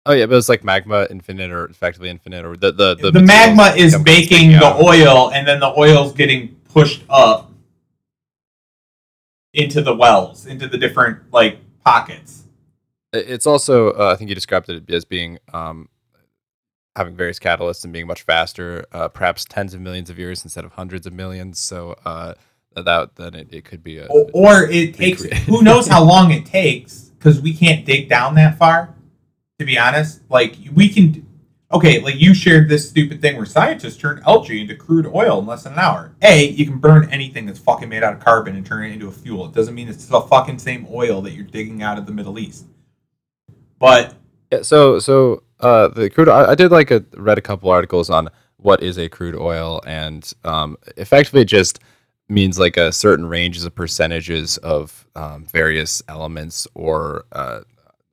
Oh 0.08 0.12
yeah, 0.12 0.26
but 0.26 0.36
it's 0.36 0.48
like 0.48 0.62
magma 0.62 1.06
infinite 1.10 1.50
or 1.50 1.64
effectively 1.66 2.08
infinite 2.10 2.44
or 2.44 2.56
the 2.56 2.70
the 2.72 2.94
the, 2.94 3.12
materials 3.12 3.26
magma 3.26 3.74
is 3.76 3.94
come 3.94 4.04
baking 4.04 4.52
the 4.52 4.64
out. 4.64 4.80
oil 4.80 5.30
and 5.32 5.46
then 5.46 5.58
the 5.60 5.72
oil's 5.78 6.12
getting 6.12 6.54
pushed 6.72 7.02
up 7.08 7.50
into 9.54 9.80
the 9.82 9.94
wells 9.94 10.46
into 10.46 10.68
the 10.68 10.78
different 10.78 11.18
like 11.32 11.58
pockets 11.84 12.32
It- 12.34 12.35
It's 13.12 13.46
also 13.46 13.92
uh, 13.92 14.12
I 14.12 14.16
think 14.16 14.28
you 14.28 14.34
described 14.34 14.68
it 14.68 14.90
as 14.90 15.04
being 15.04 15.38
um 15.52 15.88
having 16.96 17.14
various 17.14 17.38
catalysts 17.38 17.84
and 17.84 17.92
being 17.92 18.06
much 18.06 18.22
faster, 18.22 18.86
uh, 18.90 19.08
perhaps 19.08 19.44
tens 19.44 19.74
of 19.74 19.80
millions 19.80 20.08
of 20.08 20.18
years 20.18 20.42
instead 20.44 20.64
of 20.64 20.72
hundreds 20.72 21.06
of 21.06 21.12
millions. 21.12 21.58
So 21.58 21.94
uh, 22.04 22.34
that 22.74 23.16
then 23.16 23.34
it, 23.34 23.48
it 23.50 23.64
could 23.64 23.82
be 23.82 23.98
a 23.98 24.06
or, 24.06 24.28
or 24.32 24.62
it 24.70 24.94
takes 24.94 25.22
who 25.46 25.62
knows 25.62 25.86
how 25.86 26.02
long 26.02 26.30
it 26.30 26.44
takes 26.46 27.10
because 27.18 27.40
we 27.40 27.54
can't 27.54 27.84
dig 27.86 28.08
down 28.08 28.34
that 28.34 28.58
far 28.58 28.94
to 29.58 29.64
be 29.64 29.78
honest. 29.78 30.20
Like 30.28 30.56
we 30.74 30.88
can 30.88 31.26
okay 31.72 32.00
like 32.00 32.16
you 32.16 32.34
shared 32.34 32.68
this 32.68 32.88
stupid 32.88 33.20
thing 33.20 33.36
where 33.36 33.46
scientists 33.46 33.96
turn 33.96 34.22
algae 34.26 34.60
into 34.60 34.76
crude 34.76 35.06
oil 35.06 35.38
in 35.38 35.46
less 35.46 35.64
than 35.64 35.72
an 35.72 35.78
hour. 35.78 36.14
A 36.22 36.50
you 36.50 36.66
can 36.66 36.78
burn 36.78 37.08
anything 37.10 37.46
that's 37.46 37.58
fucking 37.58 37.88
made 37.88 38.02
out 38.02 38.12
of 38.12 38.20
carbon 38.20 38.56
and 38.56 38.66
turn 38.66 38.84
it 38.84 38.92
into 38.92 39.08
a 39.08 39.12
fuel. 39.12 39.46
It 39.46 39.52
doesn't 39.52 39.74
mean 39.74 39.88
it's 39.88 40.06
the 40.06 40.20
fucking 40.20 40.58
same 40.58 40.86
oil 40.90 41.22
that 41.22 41.32
you're 41.32 41.44
digging 41.44 41.82
out 41.82 41.98
of 41.98 42.06
the 42.06 42.12
middle 42.12 42.38
east 42.38 42.66
but 43.78 44.14
Yeah, 44.52 44.62
so 44.62 44.98
so 44.98 45.42
uh, 45.60 45.88
the 45.88 46.10
crude. 46.10 46.28
I, 46.28 46.52
I 46.52 46.54
did 46.54 46.70
like 46.70 46.90
a 46.90 47.04
read 47.16 47.38
a 47.38 47.42
couple 47.42 47.70
articles 47.70 48.10
on 48.10 48.28
what 48.56 48.82
is 48.82 48.98
a 48.98 49.08
crude 49.08 49.36
oil, 49.36 49.80
and 49.86 50.30
um, 50.44 50.76
effectively 50.96 51.44
just 51.44 51.80
means 52.28 52.58
like 52.58 52.76
a 52.76 52.92
certain 52.92 53.26
ranges 53.26 53.64
of 53.64 53.74
percentages 53.74 54.58
of 54.58 55.06
um, 55.14 55.46
various 55.46 56.02
elements 56.08 56.66
or 56.74 57.24
uh, 57.32 57.60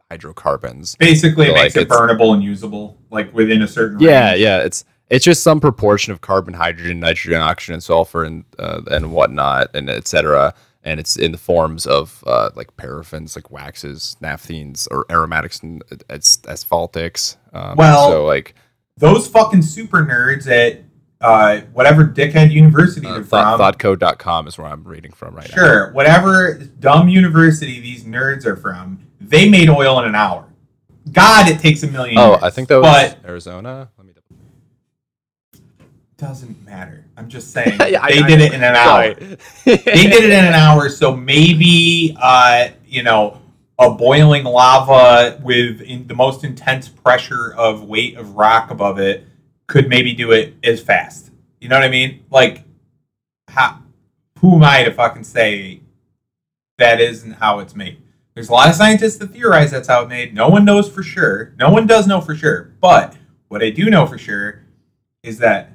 hydrocarbons. 0.09 0.95
Basically, 0.95 1.47
it 1.47 1.53
makes 1.53 1.75
like, 1.75 1.87
it 1.87 1.89
burnable 1.89 2.33
and 2.33 2.43
usable, 2.43 2.97
like 3.09 3.33
within 3.33 3.61
a 3.61 3.67
certain. 3.67 3.99
Yeah, 3.99 4.31
range. 4.31 4.41
yeah. 4.41 4.59
It's 4.59 4.85
it's 5.09 5.25
just 5.25 5.43
some 5.43 5.59
proportion 5.59 6.13
of 6.13 6.21
carbon, 6.21 6.53
hydrogen, 6.53 6.99
nitrogen, 6.99 7.41
oxygen, 7.41 7.73
and 7.73 7.83
sulfur, 7.83 8.23
and 8.23 8.45
uh, 8.59 8.81
and 8.89 9.11
whatnot, 9.11 9.69
and 9.75 9.89
etc. 9.89 10.53
And 10.85 10.99
it's 10.99 11.15
in 11.15 11.31
the 11.31 11.37
forms 11.37 11.85
of 11.85 12.23
uh, 12.27 12.49
like 12.55 12.75
paraffins, 12.75 13.35
like 13.37 13.49
waxes, 13.49 14.17
naphthenes, 14.21 14.87
or 14.91 15.05
aromatics 15.09 15.59
and 15.61 15.81
it's 16.09 16.37
asphaltics. 16.37 17.37
Um, 17.53 17.77
Well- 17.77 18.09
so 18.09 18.25
like 18.25 18.53
Those 18.97 19.27
fucking 19.27 19.61
super 19.61 20.03
nerds 20.05 20.45
at 20.47 20.83
uh, 21.21 21.61
whatever 21.71 22.05
dickhead 22.05 22.51
university 22.51 23.07
uh, 23.07 23.13
they're 23.13 23.23
from. 23.23 23.57
thoughtco.com 23.59 24.45
is 24.47 24.57
where 24.57 24.67
I'm 24.67 24.83
reading 24.83 25.11
from 25.13 25.33
right 25.33 25.47
now. 25.49 25.55
Sure, 25.55 25.93
whatever 25.93 26.55
dumb 26.79 27.07
university 27.07 27.79
these 27.79 28.03
nerds 28.03 28.45
are 28.45 28.57
from, 28.57 29.07
they 29.21 29.47
made 29.49 29.69
oil 29.69 29.99
in 29.99 30.05
an 30.05 30.15
hour. 30.15 30.49
God, 31.13 31.47
it 31.47 31.59
takes 31.59 31.81
a 31.83 31.87
million. 31.87 32.17
Oh, 32.17 32.31
years. 32.31 32.43
I 32.43 32.49
think 32.49 32.67
that 32.67 32.81
was 32.81 32.91
But 32.91 33.19
Arizona. 33.25 33.89
Doesn't 36.23 36.65
matter. 36.65 37.03
I'm 37.17 37.27
just 37.27 37.51
saying 37.51 37.77
Yeah, 37.79 38.01
I- 38.01 38.11
they 38.13 38.19
I- 38.23 38.27
did 38.27 38.39
it 38.41 38.53
in 38.53 38.63
an 38.63 38.75
hour. 38.75 39.13
They 39.13 39.75
did 39.75 40.23
it 40.23 40.31
in 40.31 40.45
an 40.45 40.53
hour, 40.53 40.87
so 40.87 41.13
maybe 41.15 42.15
uh, 42.21 42.69
you 42.87 43.03
know 43.03 43.41
a 43.77 43.91
boiling 43.91 44.45
lava 44.45 45.37
with 45.43 45.81
in 45.81 46.07
the 46.07 46.13
most 46.15 46.45
intense 46.45 46.87
pressure 46.87 47.53
of 47.57 47.83
weight 47.83 48.15
of 48.15 48.35
rock 48.35 48.71
above 48.71 48.99
it 48.99 49.25
could 49.67 49.89
maybe 49.89 50.13
do 50.13 50.31
it 50.31 50.53
as 50.63 50.81
fast. 50.81 51.31
You 51.59 51.67
know 51.67 51.75
what 51.75 51.83
I 51.83 51.89
mean? 51.89 52.23
Like, 52.29 52.63
how, 53.49 53.79
who 54.39 54.55
am 54.55 54.63
I 54.63 54.83
to 54.85 54.91
fucking 54.93 55.25
say 55.25 55.81
that 56.77 57.01
isn't 57.01 57.33
how 57.33 57.59
it's 57.59 57.75
made? 57.75 58.01
There's 58.33 58.47
a 58.49 58.53
lot 58.53 58.69
of 58.69 58.75
scientists 58.75 59.17
that 59.17 59.31
theorize 59.31 59.71
that's 59.71 59.87
how 59.89 60.01
it's 60.03 60.09
made. 60.09 60.33
No 60.33 60.47
one 60.47 60.63
knows 60.63 60.89
for 60.89 61.03
sure. 61.03 61.53
No 61.59 61.69
one 61.69 61.85
does 61.85 62.07
know 62.07 62.21
for 62.21 62.33
sure. 62.35 62.73
But 62.79 63.17
what 63.49 63.61
I 63.61 63.71
do 63.71 63.89
know 63.89 64.05
for 64.05 64.17
sure 64.17 64.63
is 65.21 65.37
that 65.39 65.71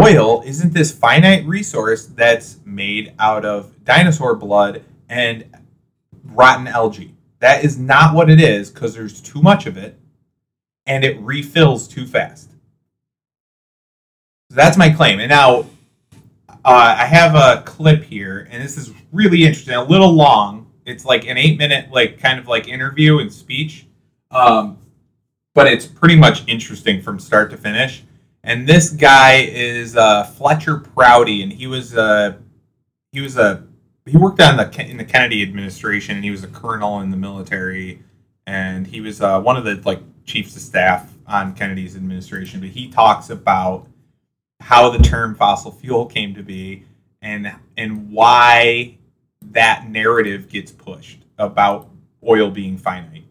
oil 0.00 0.42
isn't 0.44 0.72
this 0.72 0.92
finite 0.92 1.46
resource 1.46 2.06
that's 2.06 2.58
made 2.64 3.14
out 3.18 3.44
of 3.44 3.84
dinosaur 3.84 4.34
blood 4.34 4.84
and 5.08 5.44
rotten 6.24 6.66
algae. 6.66 7.14
That 7.40 7.64
is 7.64 7.78
not 7.78 8.14
what 8.14 8.30
it 8.30 8.40
is 8.40 8.70
because 8.70 8.94
there's 8.94 9.20
too 9.20 9.42
much 9.42 9.66
of 9.66 9.76
it 9.76 9.98
and 10.86 11.04
it 11.04 11.20
refills 11.20 11.88
too 11.88 12.06
fast. 12.06 12.50
So 14.50 14.56
that's 14.56 14.76
my 14.76 14.90
claim. 14.90 15.18
And 15.18 15.28
now 15.28 15.66
uh, 16.64 16.96
I 16.98 17.04
have 17.04 17.34
a 17.34 17.62
clip 17.62 18.04
here, 18.04 18.48
and 18.50 18.62
this 18.62 18.76
is 18.76 18.92
really 19.12 19.44
interesting. 19.44 19.74
A 19.74 19.84
little 19.84 20.12
long. 20.12 20.70
It's 20.84 21.04
like 21.04 21.26
an 21.26 21.36
eight 21.36 21.58
minute, 21.58 21.90
like 21.90 22.20
kind 22.20 22.38
of 22.38 22.46
like 22.46 22.68
interview 22.68 23.18
and 23.18 23.32
speech, 23.32 23.86
um, 24.30 24.78
but 25.54 25.66
it's 25.66 25.86
pretty 25.86 26.16
much 26.16 26.42
interesting 26.46 27.02
from 27.02 27.18
start 27.18 27.50
to 27.50 27.56
finish. 27.56 28.04
And 28.46 28.64
this 28.64 28.90
guy 28.90 29.38
is 29.40 29.96
uh, 29.96 30.22
Fletcher 30.22 30.78
Prouty, 30.78 31.42
and 31.42 31.52
he 31.52 31.66
was 31.66 31.96
uh, 31.96 32.36
he 33.10 33.20
was 33.20 33.36
a 33.36 33.66
he 34.06 34.16
worked 34.16 34.40
on 34.40 34.56
the 34.56 34.88
in 34.88 34.98
the 34.98 35.04
Kennedy 35.04 35.42
administration, 35.42 36.22
he 36.22 36.30
was 36.30 36.44
a 36.44 36.46
colonel 36.46 37.00
in 37.00 37.10
the 37.10 37.16
military, 37.16 38.04
and 38.46 38.86
he 38.86 39.00
was 39.00 39.20
uh, 39.20 39.40
one 39.40 39.56
of 39.56 39.64
the 39.64 39.82
like 39.84 40.00
chiefs 40.24 40.54
of 40.54 40.62
staff 40.62 41.12
on 41.26 41.56
Kennedy's 41.56 41.96
administration. 41.96 42.60
But 42.60 42.68
he 42.68 42.88
talks 42.88 43.30
about 43.30 43.88
how 44.60 44.90
the 44.90 45.02
term 45.02 45.34
fossil 45.34 45.72
fuel 45.72 46.06
came 46.06 46.32
to 46.36 46.44
be, 46.44 46.84
and 47.20 47.52
and 47.76 48.12
why 48.12 48.96
that 49.42 49.90
narrative 49.90 50.48
gets 50.48 50.70
pushed 50.70 51.18
about 51.36 51.90
oil 52.24 52.52
being 52.52 52.78
finite. 52.78 53.25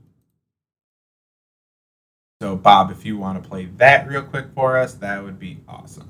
So, 2.45 2.55
Bob, 2.55 2.91
if 2.91 3.03
you 3.07 3.17
want 3.17 3.41
to 3.41 3.49
play 3.49 3.65
that 3.77 4.07
real 4.07 4.21
quick 4.21 4.45
for 4.53 4.77
us, 4.77 4.93
that 4.93 5.23
would 5.23 5.39
be 5.39 5.57
awesome. 5.67 6.07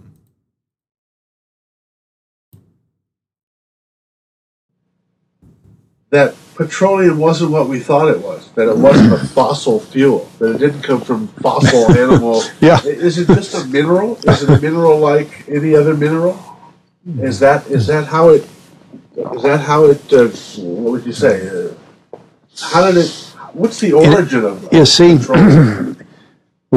that 6.10 6.36
petroleum 6.56 7.20
wasn't 7.20 7.52
what 7.52 7.70
we 7.70 7.80
thought 7.80 8.10
it 8.10 8.20
was, 8.20 8.52
that 8.52 8.68
it 8.68 8.78
wasn't 8.78 9.14
a 9.14 9.18
fossil 9.28 9.80
fuel, 9.80 10.30
that 10.40 10.56
it 10.56 10.58
didn't 10.58 10.82
come 10.82 11.00
from 11.00 11.30
fossil 11.42 11.90
animal. 11.98 12.44
Yeah. 12.60 12.84
Is 12.84 13.18
it 13.18 13.28
just 13.28 13.56
a 13.56 13.66
mineral? 13.68 14.18
Is 14.28 14.44
it 14.44 14.50
a 14.50 14.60
mineral 14.60 15.00
like 15.00 15.46
any 15.48 15.74
other 15.74 15.94
mineral? 15.96 16.38
Is 17.20 17.40
that 17.40 17.66
is 17.68 17.88
that 17.88 18.08
how 18.08 18.30
it 18.30 18.46
is 19.16 19.42
that 19.44 19.62
how 19.62 19.86
it 19.86 20.12
uh, 20.12 20.28
what 20.62 20.92
would 20.92 21.06
you 21.06 21.14
say? 21.14 21.48
Uh, 21.48 22.18
how 22.60 22.86
did 22.86 22.98
it 22.98 23.12
what's 23.54 23.80
the 23.80 23.94
origin 23.94 24.44
of 24.44 24.66
of 24.66 24.74
You 24.74 24.86
see, 24.86 25.18
petroleum? 25.18 25.94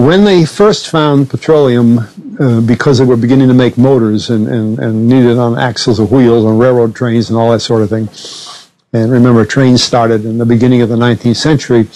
when 0.04 0.24
they 0.24 0.44
first 0.44 0.88
found 0.88 1.30
petroleum, 1.30 1.98
uh, 2.38 2.60
because 2.60 2.98
they 2.98 3.04
were 3.04 3.16
beginning 3.16 3.48
to 3.48 3.54
make 3.54 3.76
motors 3.76 4.30
and, 4.30 4.46
and, 4.46 4.78
and 4.78 5.08
needed 5.08 5.38
on 5.38 5.58
axles 5.58 5.98
of 5.98 6.12
wheels 6.12 6.44
on 6.44 6.58
railroad 6.58 6.94
trains 6.94 7.30
and 7.30 7.38
all 7.38 7.50
that 7.50 7.60
sort 7.60 7.82
of 7.82 7.88
thing, 7.88 8.08
and 8.92 9.12
remember, 9.12 9.44
trains 9.44 9.82
started 9.82 10.24
in 10.24 10.38
the 10.38 10.46
beginning 10.46 10.82
of 10.82 10.88
the 10.88 10.96
19th 10.96 11.36
century, 11.36 11.88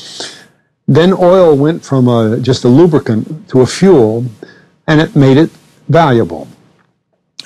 then 0.87 1.13
oil 1.13 1.57
went 1.57 1.85
from 1.85 2.09
a, 2.09 2.39
just 2.41 2.65
a 2.65 2.69
lubricant 2.69 3.49
to 3.49 3.61
a 3.61 3.67
fuel, 3.67 4.27
and 4.87 5.01
it 5.01 5.17
made 5.17 5.37
it 5.37 5.51
valuable. 5.89 6.49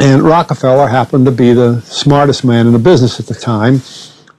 And 0.00 0.22
Rockefeller 0.22 0.88
happened 0.88 1.26
to 1.26 1.32
be 1.32 1.52
the 1.52 1.80
smartest 1.82 2.44
man 2.44 2.66
in 2.66 2.72
the 2.72 2.78
business 2.78 3.20
at 3.20 3.26
the 3.26 3.34
time, 3.34 3.82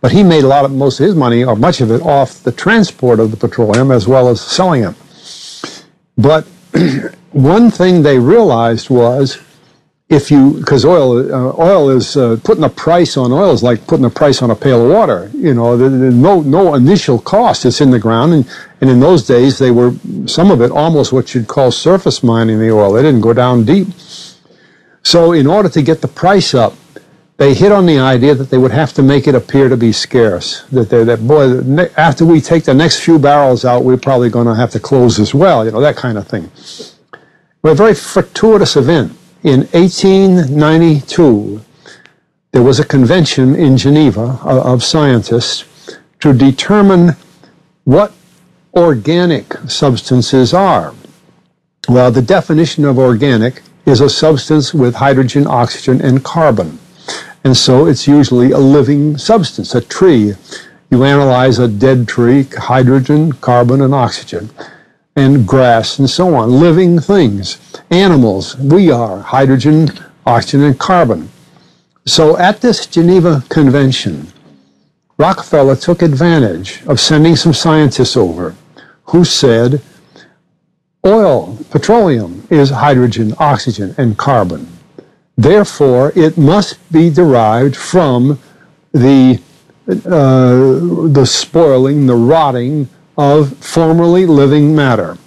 but 0.02 0.12
he 0.12 0.24
made 0.24 0.44
a 0.44 0.48
lot 0.48 0.66
of 0.66 0.72
most 0.72 1.00
of 1.00 1.06
his 1.06 1.16
money, 1.16 1.44
or 1.44 1.56
much 1.56 1.80
of 1.80 1.92
it, 1.92 2.02
off 2.02 2.44
the 2.44 2.52
transport 2.52 3.20
of 3.20 3.32
the 3.32 3.38
petroleum 3.38 3.92
as 3.92 4.08
well 4.08 4.30
as 4.30 4.42
selling 4.42 4.84
it. 4.84 4.96
But 6.18 6.46
one 7.32 7.72
thing 7.72 8.02
they 8.04 8.20
realized 8.20 8.90
was 8.90 9.40
if 10.10 10.32
you, 10.32 10.52
because 10.54 10.86
oil, 10.86 11.34
uh, 11.34 11.54
oil 11.62 11.90
is 11.90 12.16
uh, 12.16 12.40
putting 12.44 12.64
a 12.64 12.70
price 12.70 13.18
on 13.18 13.34
oil 13.34 13.52
is 13.52 13.62
like 13.62 13.86
putting 13.88 14.06
a 14.06 14.10
price 14.10 14.42
on 14.42 14.52
a 14.52 14.56
pail 14.56 14.86
of 14.86 14.92
water. 14.92 15.30
You 15.36 15.54
know, 15.54 15.76
there- 15.78 15.90
there's 15.90 16.16
no 16.16 16.42
no 16.42 16.76
initial 16.76 17.20
cost. 17.20 17.66
It's 17.66 17.82
in 17.82 17.92
the 17.92 18.00
ground, 18.00 18.34
and 18.34 18.46
and 18.82 18.90
in 18.90 19.00
those 19.02 19.26
days 19.28 19.60
they 19.60 19.72
were 19.72 19.94
some 20.26 20.50
of 20.50 20.62
it 20.62 20.72
almost 20.72 21.12
what 21.12 21.36
you'd 21.36 21.48
call 21.48 21.72
surface 21.72 22.24
mining 22.24 22.60
the 22.60 22.72
oil. 22.72 22.94
They 22.94 23.02
didn't 23.02 23.22
go 23.22 23.34
down 23.34 23.66
deep. 23.66 23.90
So 25.04 25.34
in 25.34 25.48
order 25.48 25.70
to 25.70 25.82
get 25.82 26.02
the 26.02 26.08
price 26.08 26.54
up, 26.54 26.74
they 27.38 27.54
hit 27.54 27.72
on 27.72 27.86
the 27.86 28.00
idea 28.00 28.34
that 28.34 28.50
they 28.50 28.58
would 28.58 28.72
have 28.72 28.94
to 28.94 29.04
make 29.04 29.28
it 29.28 29.36
appear 29.36 29.70
to 29.70 29.78
be 29.78 29.92
scarce. 29.92 30.64
That 30.72 30.90
they, 30.90 31.04
that 31.04 31.26
boy, 31.26 31.62
after 31.96 32.26
we 32.26 32.42
take 32.42 32.64
the 32.64 32.74
next 32.74 33.00
few 33.00 33.20
barrels 33.20 33.64
out, 33.64 33.84
we're 33.84 33.98
probably 33.98 34.30
going 34.30 34.48
to 34.48 34.56
have 34.56 34.72
to 34.72 34.80
close 34.80 35.20
as 35.20 35.36
well. 35.36 35.64
You 35.64 35.72
know 35.72 35.82
that 35.82 35.96
kind 35.96 36.18
of 36.18 36.28
thing. 36.28 36.52
Well, 37.62 37.74
a 37.74 37.76
very 37.76 37.94
fortuitous 37.94 38.76
event. 38.76 39.12
In 39.44 39.62
1892, 39.72 41.62
there 42.52 42.64
was 42.64 42.80
a 42.80 42.86
convention 42.86 43.56
in 43.56 43.78
Geneva 43.78 44.40
of, 44.44 44.66
of 44.66 44.84
scientists 44.84 45.66
to 46.22 46.34
determine 46.34 47.16
what 47.84 48.14
organic 48.74 49.54
substances 49.68 50.56
are. 50.56 50.94
Well, 51.88 52.12
the 52.12 52.22
definition 52.22 52.84
of 52.84 52.98
organic 52.98 53.62
is 53.86 54.02
a 54.02 54.10
substance 54.10 54.74
with 54.74 54.96
hydrogen, 54.96 55.46
oxygen, 55.46 56.02
and 56.02 56.24
carbon. 56.24 56.80
And 57.44 57.56
so 57.56 57.86
it's 57.86 58.08
usually 58.08 58.52
a 58.52 58.58
living 58.58 59.18
substance, 59.18 59.76
a 59.76 59.82
tree. 59.82 60.34
You 60.90 61.04
analyze 61.04 61.60
a 61.60 61.68
dead 61.68 62.08
tree, 62.08 62.44
hydrogen, 62.44 63.34
carbon, 63.34 63.82
and 63.82 63.94
oxygen, 63.94 64.50
and 65.16 65.48
grass 65.48 66.00
and 66.00 66.10
so 66.10 66.36
on, 66.36 66.52
living 66.52 67.00
things. 67.00 67.60
Animals, 67.90 68.58
we 68.58 68.92
are 68.92 69.20
hydrogen, 69.20 69.90
oxygen, 70.26 70.64
and 70.64 70.80
carbon. 70.80 71.30
So 72.06 72.38
at 72.38 72.62
this 72.62 72.86
Geneva 72.86 73.44
Convention, 73.50 74.28
Rockefeller 75.18 75.76
took 75.76 76.02
advantage 76.04 76.84
of 76.86 77.00
sending 77.00 77.36
some 77.36 77.54
scientists 77.54 78.16
over 78.16 78.56
who 79.06 79.26
said 79.26 79.82
oil, 81.06 81.58
petroleum, 81.70 82.46
is 82.50 82.70
hydrogen, 82.70 83.34
oxygen, 83.40 83.96
and 83.98 84.18
carbon. 84.18 84.77
Therefore, 85.38 86.12
it 86.16 86.38
must 86.38 86.92
be 86.92 87.10
derived 87.10 87.76
from 87.76 88.40
the 88.92 89.40
uh, 89.88 91.08
the 91.08 91.26
spoiling, 91.26 92.08
the 92.08 92.16
rotting 92.16 92.90
of 93.18 93.56
formerly 93.58 94.26
living 94.26 94.76
matter. 94.76 95.18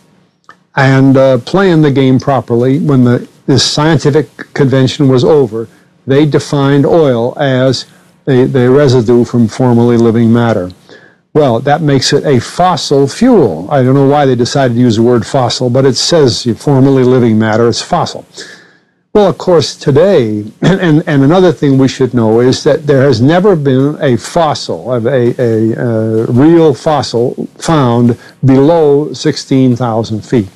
And 0.76 1.16
uh, 1.16 1.38
playing 1.38 1.82
the 1.82 1.90
game 1.90 2.18
properly, 2.18 2.78
when 2.78 3.04
the 3.04 3.28
this 3.46 3.64
scientific 3.64 4.28
convention 4.54 5.08
was 5.08 5.24
over, 5.24 5.68
they 6.06 6.26
defined 6.26 6.86
oil 6.86 7.36
as 7.38 7.86
the, 8.24 8.44
the 8.46 8.70
residue 8.70 9.24
from 9.24 9.48
formerly 9.48 9.96
living 9.96 10.32
matter. 10.32 10.70
Well, 11.32 11.61
that 11.61 11.80
makes 11.80 12.12
it 12.12 12.24
a 12.24 12.40
fossil 12.40 13.08
fuel. 13.08 13.68
I 13.70 13.82
don't 13.82 13.94
know 13.94 14.08
why 14.08 14.26
they 14.26 14.34
decided 14.34 14.74
to 14.74 14.80
use 14.80 14.96
the 14.96 15.02
word 15.02 15.26
fossil, 15.26 15.70
but 15.70 15.84
it 15.84 15.94
says 15.94 16.44
formerly 16.58 17.04
living 17.04 17.38
matter, 17.38 17.68
it's 17.68 17.82
fossil. 17.82 18.26
Well, 19.12 19.28
of 19.28 19.38
course, 19.38 19.74
today, 19.74 20.44
and, 20.62 21.02
and, 21.08 21.24
another 21.24 21.50
thing 21.50 21.78
we 21.78 21.88
should 21.88 22.14
know 22.14 22.38
is 22.38 22.62
that 22.62 22.86
there 22.86 23.02
has 23.02 23.20
never 23.20 23.56
been 23.56 23.98
a 24.00 24.16
fossil, 24.16 24.92
a, 24.92 25.34
a, 25.36 25.72
a 25.72 26.26
real 26.26 26.72
fossil 26.74 27.48
found 27.58 28.16
below 28.44 29.12
16,000 29.12 30.24
feet. 30.24 30.48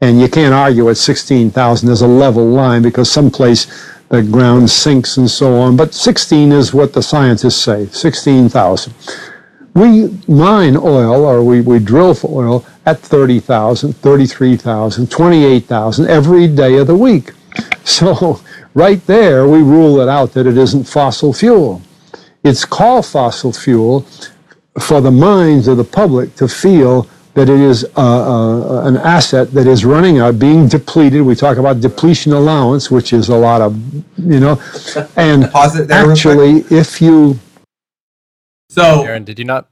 And 0.00 0.20
you 0.20 0.28
can't 0.28 0.54
argue 0.54 0.90
at 0.90 0.96
16,000 0.96 1.88
is 1.88 2.02
a 2.02 2.06
level 2.06 2.46
line 2.46 2.82
because 2.82 3.10
someplace 3.10 3.66
the 4.10 4.22
ground 4.22 4.70
sinks 4.70 5.16
and 5.16 5.28
so 5.28 5.58
on. 5.58 5.76
But 5.76 5.92
16 5.92 6.52
is 6.52 6.72
what 6.72 6.92
the 6.92 7.02
scientists 7.02 7.56
say 7.56 7.86
16,000. 7.86 8.94
We 9.74 10.16
mine 10.28 10.76
oil 10.76 11.24
or 11.24 11.42
we, 11.42 11.62
we 11.62 11.80
drill 11.80 12.14
for 12.14 12.44
oil 12.44 12.66
at 12.86 13.00
30,000, 13.00 13.94
33,000, 13.96 15.10
28,000 15.10 16.06
every 16.08 16.46
day 16.46 16.76
of 16.76 16.86
the 16.86 16.96
week. 16.96 17.32
So, 17.86 18.40
right 18.74 19.04
there, 19.06 19.48
we 19.48 19.58
rule 19.58 20.00
it 20.00 20.08
out 20.08 20.32
that 20.34 20.46
it 20.46 20.56
isn't 20.56 20.84
fossil 20.84 21.32
fuel. 21.32 21.82
It's 22.44 22.64
called 22.64 23.06
fossil 23.06 23.52
fuel 23.52 24.06
for 24.80 25.00
the 25.00 25.10
minds 25.10 25.68
of 25.68 25.76
the 25.76 25.84
public 25.84 26.34
to 26.36 26.48
feel 26.48 27.08
that 27.34 27.48
it 27.48 27.60
is 27.60 27.84
uh, 27.96 27.98
uh, 27.98 28.86
an 28.86 28.98
asset 28.98 29.52
that 29.52 29.66
is 29.66 29.84
running 29.84 30.18
out, 30.18 30.38
being 30.38 30.68
depleted. 30.68 31.22
We 31.22 31.34
talk 31.34 31.56
about 31.56 31.80
depletion 31.80 32.32
allowance, 32.32 32.90
which 32.90 33.12
is 33.12 33.28
a 33.30 33.36
lot 33.36 33.60
of, 33.62 33.76
you 34.18 34.40
know, 34.40 34.62
and 35.16 35.44
actually, 35.90 36.64
if 36.70 37.00
you. 37.00 37.38
So, 38.68 39.02
Aaron, 39.04 39.24
did 39.24 39.38
you 39.38 39.44
not? 39.44 39.68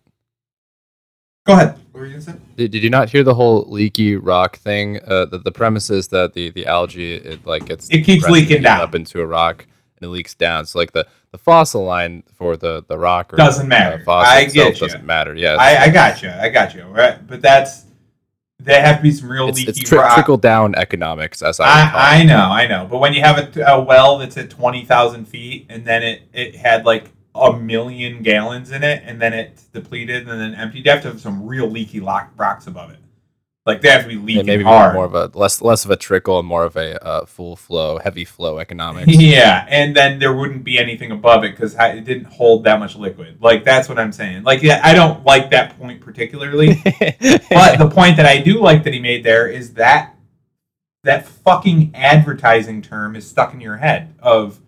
Go 1.47 1.53
ahead. 1.53 1.77
What 1.93 2.01
were 2.01 2.07
you 2.07 2.13
gonna 2.13 2.23
say? 2.23 2.35
Did, 2.69 2.83
you 2.83 2.91
not 2.91 3.09
hear 3.11 3.23
the 3.23 3.35
whole 3.35 3.65
leaky 3.69 4.17
rock 4.17 4.59
thing? 4.59 5.01
Uh, 5.07 5.25
the, 5.25 5.39
the 5.39 5.53
premise 5.53 5.89
is 5.89 6.09
that 6.09 6.35
the, 6.35 6.51
the 6.51 6.67
algae 6.67 7.15
it 7.15 7.47
like 7.47 7.67
gets 7.67 7.89
it 7.91 8.03
keeps 8.03 8.29
leaking 8.29 8.63
down 8.63 8.81
up 8.81 8.95
into 8.95 9.21
a 9.21 9.27
rock 9.27 9.67
and 9.97 10.07
it 10.07 10.11
leaks 10.11 10.35
down. 10.35 10.67
So 10.67 10.79
like 10.79 10.93
the, 10.93 11.07
the 11.33 11.39
fossil 11.39 11.85
line 11.85 12.23
for 12.35 12.57
the, 12.57 12.85
the 12.87 12.99
rock 12.99 13.33
or 13.33 13.37
doesn't 13.37 13.69
matter. 13.69 14.03
Uh, 14.07 14.13
I 14.13 14.45
get 14.45 14.75
you. 14.75 14.87
Doesn't 14.87 15.05
matter. 15.05 15.35
Yeah, 15.35 15.57
I, 15.59 15.85
I 15.85 15.89
got 15.89 16.23
you. 16.23 16.31
I 16.31 16.49
got 16.49 16.75
you. 16.75 16.85
Right, 16.85 17.27
but 17.27 17.41
that's 17.41 17.87
they 18.59 18.79
have 18.81 18.99
to 18.99 19.03
be 19.03 19.11
some 19.11 19.31
real 19.31 19.49
it's, 19.49 19.59
leaky 19.59 19.71
it's 19.71 19.89
tri- 19.89 20.03
rock. 20.03 20.15
trickle 20.15 20.37
down 20.37 20.75
economics, 20.75 21.43
as 21.43 21.61
I 21.61 21.65
I, 21.67 22.21
I 22.21 22.25
know, 22.25 22.37
I 22.37 22.67
know. 22.67 22.87
But 22.91 22.99
when 22.99 23.15
you 23.15 23.23
have 23.23 23.57
a, 23.57 23.63
a 23.63 23.81
well 23.81 24.19
that's 24.19 24.37
at 24.37 24.51
twenty 24.51 24.85
thousand 24.85 25.27
feet 25.27 25.67
and 25.69 25.85
then 25.85 26.03
it 26.03 26.23
it 26.33 26.57
had 26.57 26.85
like 26.85 27.11
a 27.35 27.57
million 27.57 28.23
gallons 28.23 28.71
in 28.71 28.83
it 28.83 29.03
and 29.05 29.21
then 29.21 29.33
it's 29.33 29.65
depleted 29.65 30.29
and 30.29 30.41
then 30.41 30.55
emptied. 30.55 30.85
You 30.85 30.91
have 30.93 31.03
to 31.03 31.09
have 31.09 31.21
some 31.21 31.47
real 31.47 31.69
leaky 31.69 32.01
lock, 32.01 32.33
rocks 32.37 32.67
above 32.67 32.91
it. 32.91 32.99
Like 33.67 33.83
they 33.83 33.91
have 33.91 34.03
to 34.03 34.09
be 34.09 34.17
leaking 34.17 34.47
yeah, 34.47 34.53
maybe 34.55 34.65
hard. 34.65 34.95
more 34.95 35.05
of 35.05 35.15
a 35.15 35.31
less 35.39 35.61
less 35.61 35.85
of 35.85 35.91
a 35.91 35.97
trickle 35.97 36.39
and 36.39 36.49
more 36.49 36.65
of 36.65 36.77
a 36.77 37.03
uh, 37.05 37.27
full 37.27 37.57
flow, 37.57 37.99
heavy 37.99 38.25
flow 38.25 38.59
economics. 38.59 39.07
yeah, 39.15 39.67
and 39.69 39.95
then 39.95 40.19
there 40.19 40.35
wouldn't 40.35 40.65
be 40.65 40.79
anything 40.79 41.11
above 41.11 41.45
it 41.45 41.51
because 41.51 41.77
it 41.79 42.05
didn't 42.05 42.25
hold 42.25 42.65
that 42.65 42.81
much 42.81 42.97
liquid. 42.97 43.37
Like 43.43 43.63
that's 43.63 43.87
what 43.87 43.99
I'm 43.99 44.13
saying. 44.13 44.45
Like 44.45 44.63
yeah, 44.63 44.81
I 44.83 44.95
don't 44.95 45.25
like 45.27 45.51
that 45.51 45.79
point 45.79 46.01
particularly, 46.01 46.81
but 47.51 47.77
the 47.77 47.91
point 47.95 48.17
that 48.17 48.25
I 48.25 48.39
do 48.39 48.61
like 48.61 48.83
that 48.85 48.95
he 48.95 48.99
made 48.99 49.25
there 49.25 49.47
is 49.47 49.75
that 49.75 50.17
that 51.05 51.29
fucking 51.29 51.93
advertising 51.95 52.81
term 52.81 53.15
is 53.15 53.29
stuck 53.29 53.53
in 53.53 53.61
your 53.61 53.77
head 53.77 54.15
of 54.21 54.59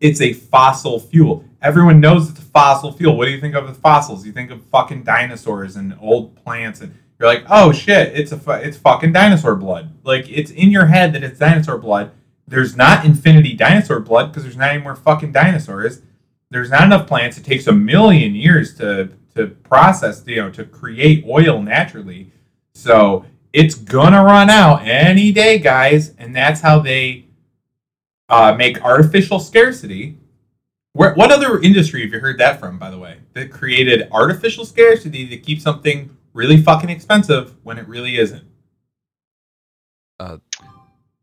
it's 0.00 0.20
a 0.20 0.32
fossil 0.32 0.98
fuel. 0.98 1.44
Everyone 1.64 1.98
knows 1.98 2.28
it's 2.28 2.38
a 2.38 2.42
fossil 2.42 2.92
fuel. 2.92 3.16
What 3.16 3.24
do 3.24 3.30
you 3.30 3.40
think 3.40 3.54
of 3.54 3.66
the 3.66 3.72
fossils? 3.72 4.26
You 4.26 4.32
think 4.32 4.50
of 4.50 4.62
fucking 4.66 5.02
dinosaurs 5.02 5.76
and 5.76 5.96
old 5.98 6.36
plants, 6.36 6.82
and 6.82 6.94
you're 7.18 7.26
like, 7.26 7.44
oh 7.48 7.72
shit, 7.72 8.14
it's 8.14 8.32
a 8.32 8.60
it's 8.62 8.76
fucking 8.76 9.14
dinosaur 9.14 9.56
blood. 9.56 9.90
Like 10.04 10.28
it's 10.28 10.50
in 10.50 10.70
your 10.70 10.84
head 10.84 11.14
that 11.14 11.24
it's 11.24 11.38
dinosaur 11.38 11.78
blood. 11.78 12.10
There's 12.46 12.76
not 12.76 13.06
infinity 13.06 13.54
dinosaur 13.54 14.00
blood 14.00 14.26
because 14.26 14.42
there's 14.42 14.58
not 14.58 14.72
any 14.72 14.82
more 14.82 14.94
fucking 14.94 15.32
dinosaurs. 15.32 16.02
There's 16.50 16.70
not 16.70 16.82
enough 16.82 17.06
plants. 17.06 17.38
It 17.38 17.44
takes 17.46 17.66
a 17.66 17.72
million 17.72 18.34
years 18.34 18.76
to 18.76 19.12
to 19.34 19.46
process, 19.46 20.22
you 20.26 20.36
know, 20.36 20.50
to 20.50 20.64
create 20.64 21.24
oil 21.26 21.62
naturally. 21.62 22.30
So 22.74 23.24
it's 23.54 23.74
gonna 23.74 24.22
run 24.22 24.50
out 24.50 24.82
any 24.82 25.32
day, 25.32 25.58
guys, 25.58 26.14
and 26.18 26.36
that's 26.36 26.60
how 26.60 26.80
they 26.80 27.24
uh, 28.28 28.54
make 28.54 28.84
artificial 28.84 29.40
scarcity 29.40 30.18
where, 30.94 31.12
what 31.14 31.32
other 31.32 31.60
industry 31.60 32.02
have 32.02 32.12
you 32.12 32.20
heard 32.20 32.38
that 32.38 32.60
from, 32.60 32.78
by 32.78 32.88
the 32.88 32.98
way, 32.98 33.18
that 33.32 33.50
created 33.50 34.08
artificial 34.12 34.64
scarcity 34.64 35.26
to 35.28 35.36
keep 35.36 35.60
something 35.60 36.16
really 36.32 36.56
fucking 36.56 36.88
expensive 36.88 37.54
when 37.64 37.78
it 37.78 37.86
really 37.88 38.16
isn't? 38.16 38.44
Uh, 40.20 40.38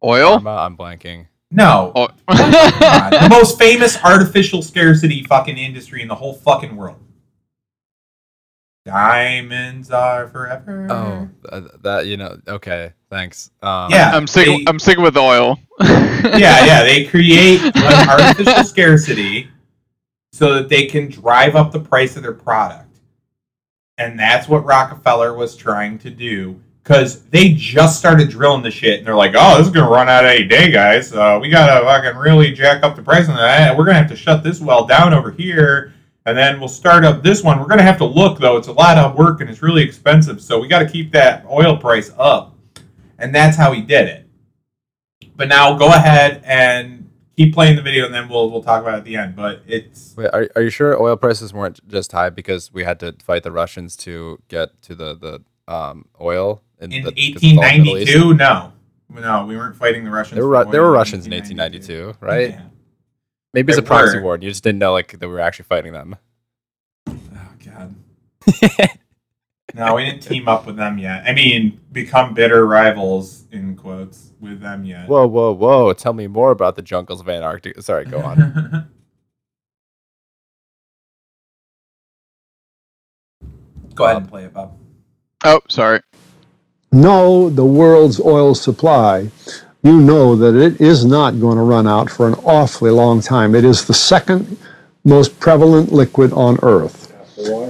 Oil? 0.04 0.36
I'm, 0.36 0.48
uh, 0.48 0.56
I'm 0.58 0.76
blanking. 0.76 1.28
No. 1.52 1.94
Oh. 1.96 2.08
the 2.28 3.28
most 3.30 3.58
famous 3.58 3.98
artificial 4.04 4.62
scarcity 4.62 5.24
fucking 5.24 5.58
industry 5.58 6.02
in 6.02 6.10
the 6.10 6.16
whole 6.16 6.34
fucking 6.34 6.76
world. 6.76 6.98
Diamonds 8.84 9.92
are 9.92 10.28
forever. 10.28 10.88
Oh, 10.90 11.30
uh, 11.50 11.62
that 11.84 12.08
you 12.08 12.18
know. 12.18 12.36
Okay, 12.48 12.92
thanks. 13.12 13.52
Um, 13.62 13.92
yeah, 13.92 14.10
I'm 14.12 14.26
sick. 14.26 14.48
They, 14.48 14.66
I'm 14.66 14.80
sick 14.80 14.98
with 14.98 15.16
oil. 15.18 15.60
yeah, 15.80 16.66
yeah. 16.66 16.84
They 16.84 17.06
create 17.06 17.62
an 17.62 18.10
artificial 18.10 18.64
scarcity 18.64 19.50
so 20.32 20.54
that 20.54 20.70
they 20.70 20.86
can 20.86 21.10
drive 21.10 21.56
up 21.56 21.72
the 21.72 21.80
price 21.80 22.16
of 22.16 22.24
their 22.24 22.34
product. 22.34 23.00
And 23.98 24.18
that's 24.18 24.48
what 24.48 24.66
Rockefeller 24.66 25.34
was 25.36 25.56
trying 25.56 26.00
to 26.00 26.10
do 26.10 26.60
because 26.84 27.24
they 27.30 27.54
just 27.54 28.00
started 28.00 28.30
drilling 28.30 28.64
the 28.64 28.72
shit 28.72 29.00
and 29.00 29.08
they're 29.08 29.16
like, 29.16 29.34
oh, 29.36 29.58
this 29.58 29.68
is 29.68 29.74
going 29.74 29.86
to 29.86 29.92
run 29.92 30.10
out 30.10 30.26
any 30.26 30.46
day, 30.46 30.72
guys. 30.72 31.14
Uh, 31.14 31.38
we 31.42 31.50
got 31.50 31.80
to 31.80 31.86
fucking 31.86 32.18
really 32.18 32.52
jack 32.52 32.84
up 32.84 32.96
the 32.96 33.04
price 33.04 33.30
on 33.30 33.36
that. 33.36 33.78
We're 33.78 33.86
going 33.86 33.96
to 33.96 34.02
have 34.02 34.10
to 34.10 34.16
shut 34.16 34.44
this 34.44 34.60
well 34.60 34.86
down 34.86 35.14
over 35.14 35.32
here. 35.32 35.94
And 36.26 36.38
then 36.38 36.60
we'll 36.60 36.70
start 36.70 37.04
up 37.04 37.24
this 37.24 37.44
one. 37.44 37.60
We're 37.60 37.68
going 37.68 37.80
to 37.80 37.84
have 37.84 37.98
to 37.98 38.06
look, 38.06 38.40
though. 38.40 38.58
It's 38.58 38.68
a 38.68 38.74
lot 38.74 38.98
of 38.98 39.16
work 39.16 39.42
and 39.42 39.50
it's 39.50 39.62
really 39.62 39.84
expensive. 39.84 40.42
So 40.42 40.60
we 40.60 40.68
got 40.68 40.80
to 40.80 40.90
keep 40.90 41.12
that 41.12 41.46
oil 41.46 41.78
price 41.78 42.12
up. 42.18 42.56
And 43.20 43.34
that's 43.34 43.58
how 43.58 43.72
he 43.72 43.82
did 43.82 44.08
it. 44.08 44.28
But 45.36 45.48
now 45.48 45.78
go 45.78 45.88
ahead 45.88 46.42
and 46.46 47.11
keep 47.38 47.54
playing 47.54 47.76
the 47.76 47.82
video 47.82 48.06
and 48.06 48.14
then 48.14 48.30
we'll 48.30 48.50
we'll 48.50 48.64
talk 48.64 48.82
about 48.82 48.96
it 48.96 48.98
at 48.98 49.04
the 49.06 49.16
end. 49.16 49.36
But 49.36 49.64
it's 49.68 50.16
Wait, 50.18 50.30
are 50.34 50.50
are 50.56 50.62
you 50.62 50.70
sure 50.70 51.00
oil 51.02 51.18
prices 51.18 51.54
weren't 51.54 51.86
just 51.88 52.12
high 52.12 52.30
because 52.30 52.72
we 52.74 52.84
had 52.84 53.00
to 53.00 53.16
fight 53.24 53.44
the 53.44 53.52
Russians 53.52 53.96
to 53.98 54.42
get 54.48 54.82
to 54.84 54.96
the 54.96 55.16
the 55.16 55.74
um, 55.74 56.06
oil 56.20 56.62
in, 56.80 56.92
in 56.92 57.04
1892? 57.04 58.34
No, 58.34 58.74
no, 59.10 59.46
we 59.46 59.56
weren't 59.56 59.76
fighting 59.76 60.04
the 60.04 60.12
Russians. 60.12 60.36
There 60.36 60.48
were 60.48 60.66
there 60.66 60.82
were 60.82 60.92
Russians 60.92 61.26
in 61.26 61.34
1892, 61.34 62.18
right? 62.20 62.52
Yeah. 62.52 62.62
Maybe 63.54 63.72
it's 63.72 63.80
a 63.80 63.84
proxy 63.84 64.20
war. 64.20 64.38
You 64.38 64.50
just 64.50 64.64
didn't 64.64 64.80
know 64.80 64.94
like 64.94 65.12
that 65.12 65.28
we 65.28 65.28
were 65.28 65.42
actually 65.42 65.66
fighting 65.66 65.94
them. 65.94 66.16
Oh 67.08 67.16
God. 67.66 67.96
no, 69.74 69.96
we 69.96 70.06
didn't 70.06 70.22
team 70.22 70.48
up 70.48 70.66
with 70.66 70.76
them 70.76 70.98
yet. 70.98 71.24
I 71.26 71.34
mean, 71.34 71.80
become 71.92 72.34
bitter 72.34 72.66
rivals 72.66 73.46
in 73.52 73.76
quotes 73.76 74.32
with 74.40 74.62
them 74.62 74.84
yet. 74.84 75.08
Whoa, 75.08 75.28
whoa, 75.28 75.52
whoa! 75.54 75.94
Tell 75.94 76.14
me 76.14 76.28
more 76.28 76.52
about 76.52 76.76
the 76.76 76.82
jungles 76.82 77.20
of 77.22 77.30
Antarctica. 77.30 77.82
Sorry, 77.82 78.06
go 78.06 78.20
on. 78.20 78.38
go 83.96 84.06
ahead 84.06 84.18
and 84.18 84.26
um, 84.26 84.30
play 84.30 84.46
it, 84.46 84.54
Bob. 84.54 84.78
Oh, 85.44 85.62
sorry. 85.70 86.02
Know 86.92 87.50
the 87.50 87.66
world's 87.66 88.20
oil 88.20 88.54
supply. 88.54 89.32
You 89.84 90.00
know 90.00 90.36
that 90.36 90.56
it 90.56 90.80
is 90.80 91.06
not 91.06 91.40
going 91.40 91.58
to 91.58 91.64
run 91.64 91.88
out 91.88 92.10
for 92.10 92.28
an 92.28 92.36
awfully 92.46 92.92
long 92.92 93.22
time. 93.22 93.56
It 93.56 93.66
is 93.66 93.86
the 93.86 93.94
second 93.94 94.58
most 95.04 95.40
prevalent 95.40 95.92
liquid 95.92 96.32
on 96.34 96.60
Earth. 96.62 97.01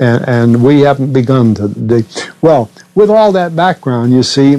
And, 0.01 0.27
and 0.27 0.63
we 0.63 0.81
haven't 0.81 1.13
begun 1.13 1.53
to 1.55 1.67
dig. 1.67 2.05
Well, 2.41 2.69
with 2.95 3.09
all 3.09 3.31
that 3.31 3.55
background, 3.55 4.11
you 4.11 4.23
see, 4.23 4.55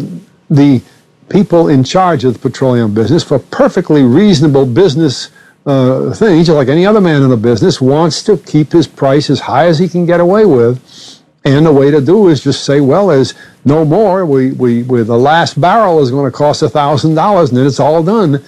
the 0.50 0.82
people 1.28 1.68
in 1.68 1.82
charge 1.82 2.24
of 2.24 2.34
the 2.34 2.38
petroleum 2.38 2.94
business, 2.94 3.24
for 3.24 3.38
perfectly 3.38 4.02
reasonable 4.02 4.66
business 4.66 5.30
uh, 5.64 6.12
things, 6.14 6.48
like 6.48 6.68
any 6.68 6.84
other 6.84 7.00
man 7.00 7.22
in 7.22 7.28
the 7.28 7.36
business, 7.36 7.80
wants 7.80 8.22
to 8.24 8.36
keep 8.36 8.72
his 8.72 8.86
price 8.86 9.30
as 9.30 9.40
high 9.40 9.66
as 9.66 9.78
he 9.78 9.88
can 9.88 10.04
get 10.06 10.20
away 10.20 10.44
with. 10.44 11.20
And 11.44 11.66
the 11.66 11.72
way 11.72 11.90
to 11.90 12.00
do 12.00 12.28
is 12.28 12.42
just 12.42 12.64
say, 12.64 12.80
well, 12.80 13.08
there's 13.08 13.34
no 13.64 13.84
more. 13.84 14.24
We, 14.26 14.52
we, 14.52 14.82
we 14.84 15.02
the 15.02 15.18
last 15.18 15.60
barrel 15.60 16.00
is 16.00 16.10
going 16.10 16.30
to 16.30 16.36
cost 16.36 16.62
$1,000 16.62 17.48
and 17.48 17.56
then 17.56 17.66
it's 17.66 17.80
all 17.80 18.02
done. 18.02 18.42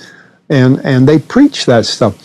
And, 0.48 0.84
and 0.84 1.08
they 1.08 1.18
preach 1.18 1.66
that 1.66 1.86
stuff. 1.86 2.16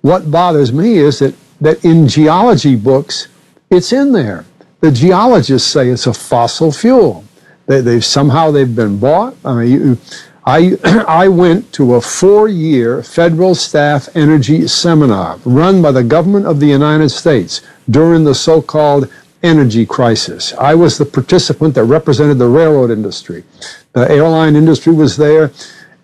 What 0.00 0.30
bothers 0.30 0.72
me 0.72 0.98
is 0.98 1.18
that, 1.18 1.34
that 1.60 1.84
in 1.84 2.08
geology 2.08 2.76
books, 2.76 3.28
it's 3.74 3.92
in 3.92 4.12
there. 4.12 4.44
The 4.80 4.90
geologists 4.90 5.70
say 5.70 5.88
it's 5.88 6.06
a 6.06 6.14
fossil 6.14 6.72
fuel. 6.72 7.24
They, 7.66 7.80
they've 7.80 8.04
somehow 8.04 8.50
they've 8.50 8.74
been 8.74 8.98
bought. 8.98 9.36
I 9.44 9.54
mean, 9.54 9.70
you, 9.70 9.98
I, 10.44 10.76
I 11.08 11.28
went 11.28 11.72
to 11.74 11.94
a 11.94 12.00
four-year 12.00 13.02
federal 13.02 13.54
staff 13.54 14.14
energy 14.14 14.66
seminar 14.68 15.38
run 15.44 15.80
by 15.82 15.92
the 15.92 16.04
government 16.04 16.46
of 16.46 16.60
the 16.60 16.66
United 16.66 17.08
States 17.08 17.62
during 17.90 18.24
the 18.24 18.34
so-called 18.34 19.10
energy 19.42 19.84
crisis. 19.84 20.54
I 20.54 20.74
was 20.74 20.96
the 20.98 21.04
participant 21.04 21.74
that 21.74 21.84
represented 21.84 22.38
the 22.38 22.48
railroad 22.48 22.90
industry. 22.90 23.44
The 23.92 24.10
airline 24.10 24.56
industry 24.56 24.92
was 24.92 25.16
there. 25.16 25.52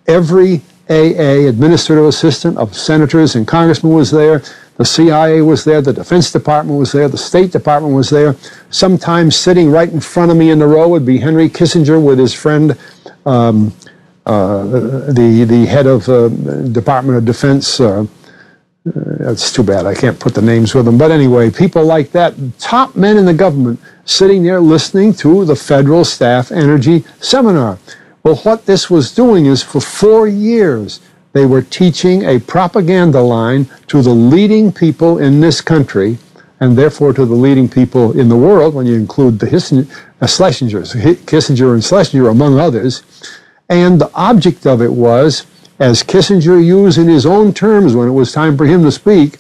Every 0.07 0.63
AA 0.91 1.49
administrative 1.49 2.05
assistant 2.05 2.59
of 2.59 2.77
senators 2.77 3.37
and 3.37 3.47
congressmen 3.47 3.93
was 3.95 4.11
there. 4.11 4.43
The 4.81 4.87
CIA 4.87 5.43
was 5.43 5.63
there. 5.63 5.83
The 5.83 5.93
Defense 5.93 6.33
Department 6.33 6.79
was 6.79 6.91
there. 6.91 7.07
The 7.07 7.19
State 7.19 7.53
Department 7.53 7.95
was 7.95 8.09
there. 8.09 8.35
Sometimes 8.71 9.37
sitting 9.37 9.71
right 9.71 9.93
in 9.93 10.01
front 10.01 10.31
of 10.31 10.39
me 10.39 10.49
in 10.49 10.59
the 10.59 10.67
row 10.67 10.89
would 10.89 11.05
be 11.05 11.19
Henry 11.19 11.51
Kissinger 11.51 12.03
with 12.03 12.19
his 12.19 12.33
friend, 12.33 12.79
um, 13.27 13.75
uh, 14.25 14.65
the 15.13 15.45
the 15.47 15.67
head 15.67 15.87
of 15.87 16.09
uh, 16.09 16.29
Department 16.73 17.19
of 17.19 17.27
Defense. 17.27 17.79
Uh, 17.79 18.07
that's 18.87 19.53
too 19.53 19.63
bad. 19.63 19.85
I 19.85 19.95
can't 19.95 20.19
put 20.19 20.35
the 20.35 20.41
names 20.41 20.75
with 20.75 20.87
them. 20.87 20.97
But 20.97 21.11
anyway, 21.11 21.51
people 21.51 21.85
like 21.85 22.11
that, 22.13 22.33
top 22.59 22.97
men 22.97 23.19
in 23.19 23.27
the 23.27 23.35
government, 23.35 23.79
sitting 24.07 24.43
there 24.43 24.61
listening 24.61 25.13
to 25.17 25.45
the 25.45 25.57
Federal 25.57 26.07
Staff 26.07 26.51
Energy 26.51 27.05
Seminar. 27.21 27.79
Well, 28.23 28.37
what 28.37 28.65
this 28.65 28.89
was 28.89 29.15
doing 29.15 29.45
is 29.45 29.63
for 29.63 29.83
four 29.83 30.27
years, 30.27 31.01
they 31.33 31.47
were 31.47 31.63
teaching 31.63 32.25
a 32.25 32.41
propaganda 32.41 33.21
line 33.21 33.67
to 33.87 34.03
the 34.03 34.11
leading 34.11 34.73
people 34.73 35.19
in 35.19 35.41
this 35.41 35.61
country, 35.61 36.19
and 36.59 36.77
therefore 36.77 37.13
to 37.13 37.25
the 37.25 37.35
leading 37.35 37.69
people 37.69 38.19
in 38.19 38.29
the 38.29 38.37
world, 38.37 38.75
when 38.75 38.87
you 38.87 38.95
include 38.95 39.39
the 39.39 39.47
uh, 40.21 40.27
Schlesingers, 40.27 40.95
Kissinger 40.95 41.73
and 41.73 41.83
Schlesinger, 41.83 42.29
among 42.29 42.59
others. 42.59 43.03
And 43.69 44.01
the 44.01 44.11
object 44.15 44.67
of 44.67 44.83
it 44.83 44.93
was 44.93 45.47
as 45.79 46.03
Kissinger 46.03 46.63
used 46.63 46.99
in 46.99 47.09
his 47.09 47.25
own 47.25 47.55
terms 47.55 47.95
when 47.95 48.09
it 48.09 48.13
was 48.13 48.33
time 48.33 48.57
for 48.59 48.67
him 48.67 48.83
to 48.83 48.93
speak, 48.93 49.39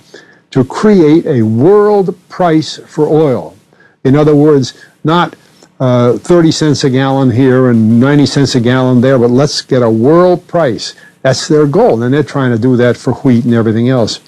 to 0.52 0.64
create 0.64 1.26
a 1.26 1.42
world 1.42 2.16
price 2.28 2.78
for 2.78 3.08
oil. 3.08 3.56
In 4.04 4.16
other 4.16 4.34
words, 4.34 4.82
not 5.04 5.36
uh, 5.78 6.18
30 6.18 6.50
cents 6.50 6.84
a 6.84 6.90
gallon 6.90 7.30
here 7.30 7.70
and 7.70 8.00
90 8.00 8.26
cents 8.26 8.54
a 8.54 8.60
gallon 8.60 9.00
there, 9.00 9.18
but 9.18 9.30
let's 9.30 9.62
get 9.62 9.82
a 9.82 9.90
world 9.90 10.46
price. 10.46 10.94
That's 11.22 11.48
their 11.48 11.66
goal, 11.66 12.02
and 12.02 12.14
they're 12.14 12.22
trying 12.22 12.52
to 12.52 12.58
do 12.58 12.76
that 12.76 12.96
for 12.96 13.12
wheat 13.14 13.44
and 13.44 13.54
everything 13.54 13.88
else. 13.88 14.20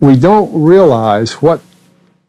We 0.00 0.16
don't 0.16 0.50
realize 0.62 1.34
what 1.42 1.60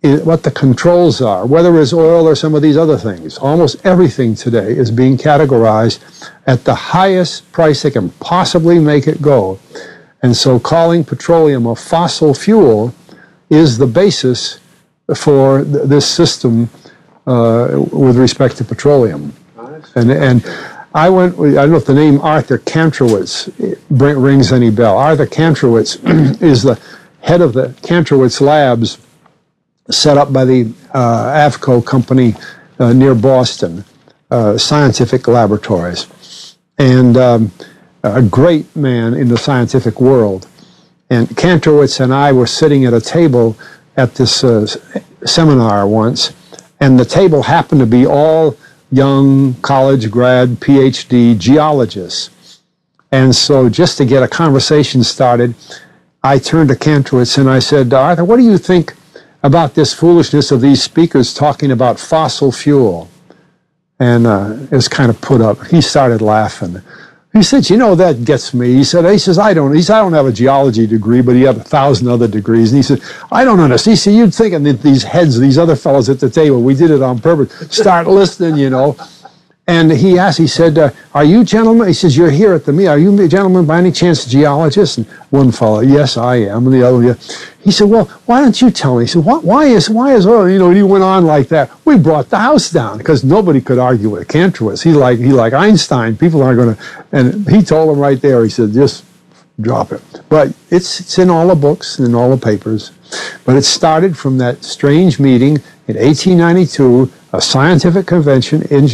what 0.01 0.43
the 0.43 0.51
controls 0.51 1.21
are, 1.21 1.45
whether 1.45 1.77
it's 1.79 1.91
oil 1.91 2.25
or 2.25 2.33
some 2.33 2.55
of 2.55 2.61
these 2.61 2.77
other 2.77 2.97
things. 2.97 3.37
Almost 3.37 3.85
everything 3.85 4.33
today 4.33 4.71
is 4.71 4.91
being 4.91 5.17
categorized 5.17 5.99
at 6.47 6.63
the 6.63 6.73
highest 6.73 7.51
price 7.51 7.81
they 7.81 7.91
can 7.91 8.09
possibly 8.11 8.79
make 8.79 9.07
it 9.07 9.21
go. 9.21 9.59
And 10.21 10.35
so 10.35 10.57
calling 10.57 11.03
petroleum 11.03 11.65
a 11.65 11.75
fossil 11.75 12.33
fuel 12.33 12.93
is 13.49 13.77
the 13.77 13.87
basis 13.87 14.59
for 15.15 15.65
th- 15.65 15.83
this 15.85 16.07
system 16.07 16.69
uh, 17.27 17.83
with 17.91 18.17
respect 18.17 18.55
to 18.57 18.63
petroleum. 18.63 19.33
And, 19.95 20.11
and 20.11 20.45
I 20.93 21.09
went, 21.09 21.35
I 21.39 21.53
don't 21.53 21.71
know 21.71 21.77
if 21.77 21.85
the 21.85 21.93
name 21.93 22.19
Arthur 22.21 22.57
Kantrowitz 22.57 23.49
rings 23.89 24.51
any 24.51 24.71
bell. 24.71 24.97
Arthur 24.97 25.27
Kantrowitz 25.27 25.99
is 26.41 26.63
the 26.63 26.79
head 27.21 27.41
of 27.41 27.53
the 27.53 27.69
Kantrowitz 27.83 28.41
Labs 28.41 28.97
set 29.91 30.17
up 30.17 30.33
by 30.33 30.45
the 30.45 30.73
uh, 30.93 31.49
Avco 31.49 31.85
company 31.85 32.33
uh, 32.79 32.93
near 32.93 33.13
Boston, 33.13 33.85
uh, 34.31 34.57
Scientific 34.57 35.27
Laboratories, 35.27 36.55
and 36.77 37.17
um, 37.17 37.51
a 38.03 38.21
great 38.21 38.73
man 38.75 39.13
in 39.13 39.27
the 39.27 39.37
scientific 39.37 39.99
world. 39.99 40.47
And 41.09 41.27
Kantrowitz 41.29 41.99
and 41.99 42.13
I 42.13 42.31
were 42.31 42.47
sitting 42.47 42.85
at 42.85 42.93
a 42.93 43.01
table 43.01 43.57
at 43.97 44.15
this 44.15 44.43
uh, 44.43 44.65
seminar 45.25 45.87
once, 45.87 46.33
and 46.79 46.99
the 46.99 47.05
table 47.05 47.43
happened 47.43 47.81
to 47.81 47.87
be 47.87 48.07
all 48.07 48.55
young 48.91 49.53
college 49.55 50.09
grad, 50.09 50.49
PhD 50.59 51.37
geologists. 51.37 52.59
And 53.11 53.35
so, 53.35 53.69
just 53.69 53.97
to 53.97 54.05
get 54.05 54.23
a 54.23 54.27
conversation 54.27 55.03
started, 55.03 55.55
I 56.21 56.37
turned 56.37 56.69
to 56.69 56.75
Kantrowitz 56.75 57.37
and 57.37 57.49
I 57.49 57.59
said, 57.59 57.93
Arthur, 57.93 58.23
what 58.23 58.37
do 58.37 58.43
you 58.43 58.57
think 58.57 58.93
about 59.43 59.73
this 59.73 59.93
foolishness 59.93 60.51
of 60.51 60.61
these 60.61 60.83
speakers 60.83 61.33
talking 61.33 61.71
about 61.71 61.99
fossil 61.99 62.51
fuel. 62.51 63.09
And 63.99 64.27
uh, 64.27 64.57
it 64.63 64.71
was 64.71 64.87
kind 64.87 65.09
of 65.09 65.19
put 65.21 65.41
up. 65.41 65.65
He 65.67 65.81
started 65.81 66.21
laughing. 66.21 66.81
He 67.31 67.43
said, 67.43 67.69
"You 67.69 67.77
know 67.77 67.93
that 67.93 68.25
gets 68.25 68.53
me." 68.55 68.73
He 68.73 68.83
said, 68.83 69.05
"He 69.05 69.19
says 69.19 69.37
I 69.37 69.53
don't. 69.53 69.75
He 69.75 69.83
said 69.83 69.97
I 69.99 70.01
don't 70.01 70.13
have 70.13 70.25
a 70.25 70.31
geology 70.31 70.87
degree, 70.87 71.21
but 71.21 71.35
he 71.35 71.43
had 71.43 71.57
a 71.57 71.63
thousand 71.63 72.07
other 72.07 72.27
degrees." 72.27 72.71
And 72.71 72.77
he 72.77 72.83
said, 72.83 73.01
"I 73.31 73.43
don't 73.45 73.59
understand." 73.59 73.93
He 73.93 73.97
said, 73.97 74.13
"You'd 74.15 74.33
think 74.33 74.61
that 74.63 74.81
these 74.81 75.03
heads, 75.03 75.39
these 75.39 75.57
other 75.57 75.75
fellows 75.75 76.09
at 76.09 76.19
the 76.19 76.29
table, 76.29 76.61
we 76.61 76.73
did 76.73 76.89
it 76.89 77.03
on 77.03 77.19
purpose. 77.19 77.53
Start 77.69 78.07
listening, 78.21 78.57
you 78.57 78.71
know." 78.71 78.95
And 79.69 79.91
he 79.91 80.17
asked, 80.17 80.39
he 80.39 80.47
said, 80.47 80.79
uh, 80.79 80.89
Are 81.13 81.23
you 81.23 81.43
gentlemen? 81.43 81.89
He 81.89 81.93
says, 81.93 82.17
You're 82.17 82.31
here 82.31 82.53
at 82.53 82.65
the 82.65 82.73
meeting. 82.73 82.89
Are 82.89 82.97
you 82.97 83.27
gentlemen 83.27 83.67
by 83.67 83.77
any 83.77 83.91
chance 83.91 84.25
geologists? 84.25 84.97
And 84.97 85.05
one 85.29 85.51
fellow, 85.51 85.81
Yes, 85.81 86.17
I 86.17 86.37
am. 86.37 86.65
And 86.65 86.73
the 86.73 86.81
other, 86.81 87.03
yeah. 87.03 87.13
He 87.61 87.69
said, 87.69 87.87
Well, 87.87 88.05
why 88.25 88.41
don't 88.41 88.59
you 88.59 88.71
tell 88.71 88.97
me? 88.97 89.03
He 89.03 89.07
said, 89.07 89.23
Why 89.23 89.65
is, 89.65 89.87
why 89.87 90.15
is 90.15 90.25
oil? 90.25 90.49
You 90.49 90.57
know, 90.57 90.69
and 90.69 90.75
he 90.75 90.81
went 90.81 91.03
on 91.03 91.27
like 91.27 91.49
that. 91.49 91.69
We 91.85 91.99
brought 91.99 92.31
the 92.31 92.39
house 92.39 92.71
down 92.71 92.97
because 92.97 93.23
nobody 93.23 93.61
could 93.61 93.77
argue 93.77 94.09
with 94.09 94.27
Kantrowitz. 94.27 94.83
He 94.83 94.91
like, 94.91 95.19
he 95.19 95.33
like 95.33 95.53
Einstein. 95.53 96.17
People 96.17 96.41
aren't 96.41 96.57
going 96.57 96.75
to, 96.75 96.83
and 97.11 97.47
he 97.47 97.61
told 97.61 97.95
him 97.95 97.99
right 97.99 98.19
there, 98.19 98.43
he 98.43 98.49
said, 98.49 98.73
Just 98.73 99.05
drop 99.61 99.91
it. 99.91 100.01
But 100.29 100.47
it's, 100.71 100.99
it's 100.99 101.19
in 101.19 101.29
all 101.29 101.47
the 101.47 101.53
books 101.53 101.99
and 101.99 102.07
in 102.07 102.15
all 102.15 102.35
the 102.35 102.43
papers. 102.43 102.91
But 103.45 103.55
it 103.55 103.65
started 103.65 104.17
from 104.17 104.39
that 104.39 104.63
strange 104.63 105.19
meeting 105.19 105.57
in 105.87 105.95
1892, 105.95 107.11
a 107.33 107.41
scientific 107.41 108.07
convention 108.07 108.63
in 108.71 108.87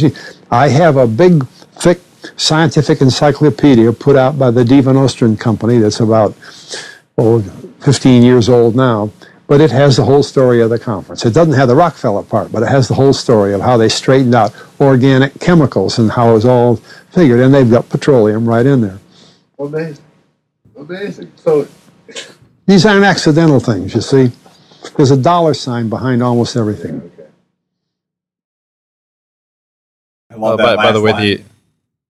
I 0.50 0.68
have 0.68 0.96
a 0.96 1.06
big, 1.06 1.46
thick 1.46 2.00
scientific 2.36 3.00
encyclopedia 3.00 3.92
put 3.92 4.16
out 4.16 4.38
by 4.38 4.50
the 4.50 4.64
D. 4.64 4.80
Van 4.80 4.94
Nostrand 4.94 5.40
Company 5.40 5.78
that's 5.78 6.00
about 6.00 6.34
oh, 7.18 7.40
15 7.80 8.22
years 8.22 8.48
old 8.48 8.74
now, 8.76 9.10
but 9.46 9.60
it 9.60 9.70
has 9.70 9.96
the 9.96 10.04
whole 10.04 10.22
story 10.22 10.60
of 10.60 10.70
the 10.70 10.78
conference. 10.78 11.24
It 11.24 11.34
doesn't 11.34 11.54
have 11.54 11.68
the 11.68 11.76
Rockefeller 11.76 12.22
part, 12.22 12.52
but 12.52 12.62
it 12.62 12.68
has 12.68 12.88
the 12.88 12.94
whole 12.94 13.12
story 13.12 13.54
of 13.54 13.60
how 13.60 13.76
they 13.76 13.88
straightened 13.88 14.34
out 14.34 14.54
organic 14.80 15.38
chemicals 15.40 15.98
and 15.98 16.10
how 16.10 16.30
it 16.30 16.34
was 16.34 16.44
all 16.44 16.76
figured, 17.12 17.40
and 17.40 17.54
they've 17.54 17.70
got 17.70 17.88
petroleum 17.88 18.46
right 18.48 18.66
in 18.66 18.80
there. 18.80 18.98
Amazing. 19.58 20.04
Amazing. 20.76 21.32
So 21.36 21.66
these 22.66 22.84
aren't 22.84 23.04
accidental 23.04 23.60
things, 23.60 23.94
you 23.94 24.00
see. 24.00 24.30
There's 24.96 25.10
a 25.10 25.16
dollar 25.16 25.54
sign 25.54 25.88
behind 25.88 26.22
almost 26.22 26.56
everything. 26.56 27.10
I 30.36 30.38
love 30.38 30.60
Uh, 30.60 30.66
that 30.66 30.76
by, 30.76 30.84
by 30.84 30.92
the 30.92 31.00
way, 31.00 31.12
line. 31.12 31.22
the, 31.22 31.44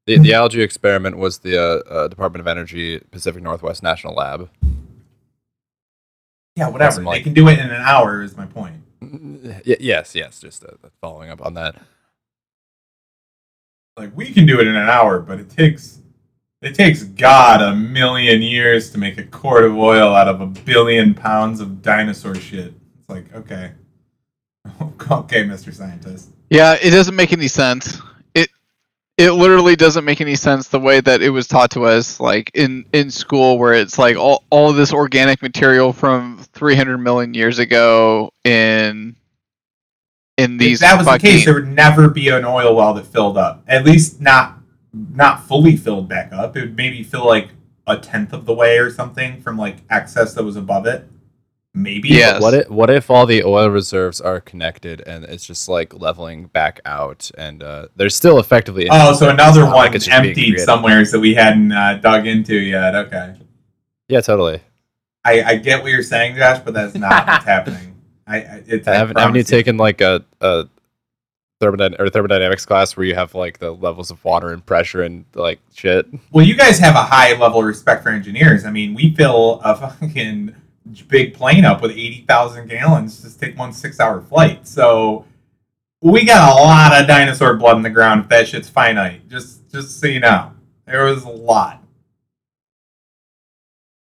the 0.07 0.19
the 0.19 0.35
algae 0.35 0.63
experiment 0.63 1.17
was 1.17 1.39
the 1.39 1.57
uh, 1.57 1.79
uh, 1.89 2.09
Department 2.09 2.41
of 2.41 2.47
Energy 2.47 2.99
Pacific 3.11 3.43
Northwest 3.43 3.83
National 3.83 4.15
Lab. 4.15 4.51
yeah, 6.57 6.69
whatever. 6.69 6.89
Awesome, 7.01 7.05
They 7.07 7.21
can 7.23 7.35
do 7.35 7.49
it 7.49 7.59
in 7.59 7.67
an 7.67 7.83
hour. 7.83 8.23
Is 8.23 8.37
my 8.37 8.47
point. 8.47 8.77
Y- 9.01 9.77
yes, 9.81 10.15
yes. 10.15 10.41
Just 10.41 10.65
uh, 10.65 10.69
following 11.01 11.31
up 11.31 11.45
on 11.45 11.55
that. 11.55 11.77
Like 13.97 14.15
we 14.17 14.33
can 14.33 14.45
do 14.47 14.61
it 14.61 14.67
in 14.67 14.77
an 14.77 14.89
hour, 14.89 15.21
but 15.21 15.39
it 15.41 15.49
takes 15.51 16.01
it 16.63 16.75
takes 16.75 17.03
God 17.05 17.63
a 17.63 17.75
million 17.75 18.43
years 18.43 18.91
to 18.91 18.99
make 18.99 19.19
a 19.19 19.23
quart 19.25 19.65
of 19.65 19.77
oil 19.77 20.15
out 20.15 20.29
of 20.29 20.41
a 20.41 20.47
billion 20.47 21.15
pounds 21.15 21.61
of 21.61 21.81
dinosaur 21.83 22.35
shit. 22.35 22.75
It's 22.99 23.09
like 23.09 23.33
okay, 23.35 23.73
okay, 25.11 25.45
Mister 25.45 25.73
Scientist. 25.73 26.31
Yeah, 26.51 26.77
it 26.81 26.91
doesn't 26.91 27.17
make 27.17 27.33
any 27.33 27.49
sense. 27.49 28.01
It 29.19 29.29
it 29.29 29.33
literally 29.33 29.77
doesn't 29.77 30.05
make 30.05 30.21
any 30.21 30.35
sense 30.35 30.69
the 30.69 30.81
way 30.81 31.01
that 31.01 31.23
it 31.23 31.31
was 31.31 31.49
taught 31.49 31.71
to 31.73 31.85
us, 31.85 32.21
like 32.21 32.51
in 32.55 32.85
in 32.93 33.11
school, 33.11 33.59
where 33.59 33.73
it's 33.73 33.99
like 33.99 34.17
all 34.17 34.45
all 34.51 34.73
this 34.73 34.93
organic 34.93 35.43
material 35.43 35.93
from 35.93 36.45
300 36.53 36.99
million 36.99 37.35
years 37.35 37.59
ago 37.59 38.31
in 38.45 39.17
in 40.37 40.59
these. 40.59 40.83
if 40.83 40.89
that 40.89 40.99
was 40.99 41.07
the 41.07 41.19
case, 41.19 41.45
there 41.45 41.55
would 41.55 41.69
never 41.69 42.11
be 42.11 42.29
an 42.29 42.45
oil 42.45 42.77
well 42.77 42.93
that 42.95 43.07
filled 43.07 43.39
up. 43.39 43.65
At 43.67 43.85
least 43.85 44.21
not 44.21 44.59
not 44.93 45.47
fully 45.47 45.77
filled 45.77 46.09
back 46.09 46.33
up. 46.33 46.57
It 46.57 46.61
would 46.61 46.77
maybe 46.77 47.03
fill 47.03 47.27
like 47.27 47.51
a 47.87 47.97
tenth 47.97 48.33
of 48.33 48.45
the 48.47 48.55
way 48.55 48.79
or 48.79 48.91
something 48.91 49.41
from 49.41 49.57
like 49.57 49.79
excess 49.89 50.35
that 50.35 50.45
was 50.45 50.57
above 50.57 50.87
it. 50.87 51.09
Maybe. 51.79 52.09
Yes. 52.09 52.41
What 52.41 52.55
if 52.55 52.71
what 52.71 52.89
if 52.89 53.11
all 53.11 53.27
the 53.27 53.45
oil 53.45 53.69
reserves 53.69 54.21
are 54.23 54.41
connected 54.41 55.03
and 55.07 55.25
it's 55.27 55.45
just 55.45 55.69
like 55.69 55.93
leveling 55.93 56.47
back 56.47 56.81
out 56.87 57.31
and 57.37 57.63
uh, 57.63 57.89
there's 57.97 58.17
still 58.17 58.39
effectively 58.39 58.89
Oh, 58.91 59.13
so 59.13 59.29
another 59.29 59.61
It's 59.61 59.69
not 59.69 59.77
like 59.77 59.89
one 59.91 59.97
it's 59.97 60.07
just 60.07 60.23
being 60.23 60.31
emptied 60.31 60.45
created. 60.53 60.65
somewhere 60.65 61.05
that 61.05 61.21
we 61.21 61.35
hadn't 61.35 61.71
uh, 61.73 61.99
dug 61.99 62.27
into 62.27 62.57
yet. 62.57 62.95
Okay. 62.95 63.35
yeah 64.09 64.23
totally. 64.23 64.61
I, 65.23 65.43
I 65.43 65.57
get 65.57 65.83
what 65.83 65.93
you're 65.93 66.03
saying, 66.03 66.37
Josh, 66.37 66.61
but 66.65 66.73
that's 66.73 66.95
not 66.95 67.27
what's 67.27 67.45
happening. 67.55 67.97
I, 68.27 68.37
I 68.39 68.63
it's 68.67 68.89
I 68.89 68.95
haven't, 68.95 69.19
haven't 69.19 69.35
you 69.35 69.43
promise 69.45 69.49
taken 69.51 69.77
like 69.77 70.01
a, 70.01 70.25
a 70.41 70.69
thermodyn- 71.61 72.01
or 72.01 72.09
thermodynamics 72.09 72.65
class 72.65 72.97
where 72.97 73.05
you 73.05 73.15
have 73.17 73.35
like 73.35 73.59
the 73.59 73.71
levels 73.73 74.11
of 74.11 74.25
water 74.25 74.51
and 74.51 74.65
pressure 74.65 75.03
and 75.03 75.27
like 75.35 75.61
shit? 75.75 76.07
Well, 76.33 76.47
you 76.47 76.57
guys 76.57 76.79
have 76.79 76.95
a 76.95 77.03
high 77.03 77.37
level 77.39 77.61
of 77.61 77.67
respect 77.67 78.03
for 78.03 78.09
engineers. 78.09 78.65
I 78.65 78.71
mean, 78.71 78.95
we 78.95 79.15
fill 79.15 79.61
a 79.63 79.77
fucking 80.01 80.55
big 81.09 81.35
plane 81.35 81.65
up 81.65 81.83
with 81.83 81.93
eighty 81.93 82.25
thousand 82.27 82.69
gallons. 82.69 83.23
Just 83.23 83.41
take 83.41 83.59
one 83.59 83.73
six 83.73 84.01
hour 84.01 84.21
flight. 84.21 84.67
So 84.67 85.25
we 86.03 86.25
got 86.25 86.51
a 86.51 86.63
lot 86.63 87.01
of 87.01 87.07
dinosaur 87.07 87.57
blood 87.57 87.77
in 87.77 87.83
the 87.83 87.91
ground 87.91 88.23
if 88.23 88.29
that 88.29 88.49
shit's 88.49 88.69
finite. 88.69 89.29
Just 89.29 89.71
just 89.71 90.01
so 90.01 90.07
you 90.07 90.21
know. 90.21 90.53
There 90.87 91.05
was 91.05 91.25
a 91.25 91.29
lot. 91.29 91.83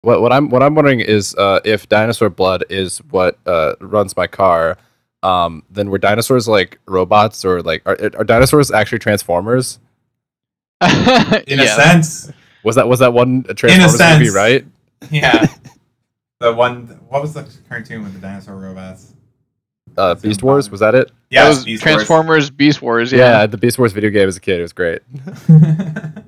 What 0.01 0.21
what 0.21 0.31
I'm 0.31 0.49
what 0.49 0.63
I'm 0.63 0.75
wondering 0.75 0.99
is 0.99 1.35
uh, 1.35 1.59
if 1.65 1.89
dinosaur 1.89 2.29
blood 2.29 2.63
is 2.69 2.99
what 3.09 3.37
uh, 3.45 3.73
runs 3.81 4.15
my 4.15 4.27
car, 4.27 4.77
um, 5.23 5.63
then 5.69 5.89
were 5.89 5.97
dinosaurs 5.97 6.47
like 6.47 6.79
robots 6.85 7.43
or 7.43 7.61
like 7.61 7.81
are, 7.85 7.97
are 8.17 8.23
dinosaurs 8.23 8.71
actually 8.71 8.99
transformers? 8.99 9.79
In 10.81 11.59
a 11.59 11.67
sense. 11.67 12.31
Was 12.63 12.75
that 12.75 12.87
was 12.87 12.99
that 12.99 13.13
one 13.13 13.45
a 13.49 13.53
Transformers 13.53 13.99
movie 13.99 14.25
sense. 14.25 14.35
right? 14.35 14.65
Yeah. 15.11 15.47
the 16.39 16.53
one 16.53 16.87
what 17.09 17.21
was 17.21 17.33
the 17.33 17.47
cartoon 17.67 18.03
with 18.03 18.13
the 18.13 18.19
dinosaur 18.19 18.55
robots? 18.55 19.13
Uh, 19.97 20.15
Beast 20.15 20.43
Wars 20.43 20.69
was 20.69 20.79
that 20.79 20.95
it? 20.95 21.11
Yeah, 21.29 21.43
that 21.43 21.49
was 21.49 21.65
Beast 21.65 21.83
Wars. 21.85 21.95
Transformers, 21.95 22.49
Beast 22.49 22.81
Wars. 22.81 23.11
Yeah. 23.11 23.41
Yeah. 23.41 23.45
the 23.47 23.57
Beast 23.57 23.77
Wars 23.77 23.91
video 23.91 24.09
game 24.09 24.27
as 24.27 24.37
a 24.37 24.39
kid. 24.39 24.59
It 24.59 24.61
was 24.61 24.73
great. 24.73 25.01
but 25.47 26.23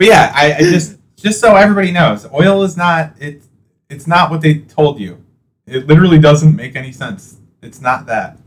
yeah, 0.00 0.32
I, 0.34 0.54
I 0.54 0.58
just 0.58 0.98
just 1.16 1.40
so 1.40 1.56
everybody 1.56 1.90
knows, 1.90 2.26
oil 2.32 2.62
is 2.62 2.76
not 2.76 3.14
it. 3.20 3.42
It's 3.88 4.06
not 4.06 4.30
what 4.30 4.40
they 4.40 4.58
told 4.58 5.00
you. 5.00 5.22
It 5.66 5.86
literally 5.86 6.18
doesn't 6.18 6.54
make 6.54 6.76
any 6.76 6.92
sense. 6.92 7.38
It's 7.62 7.80
not 7.80 8.06
that. 8.06 8.38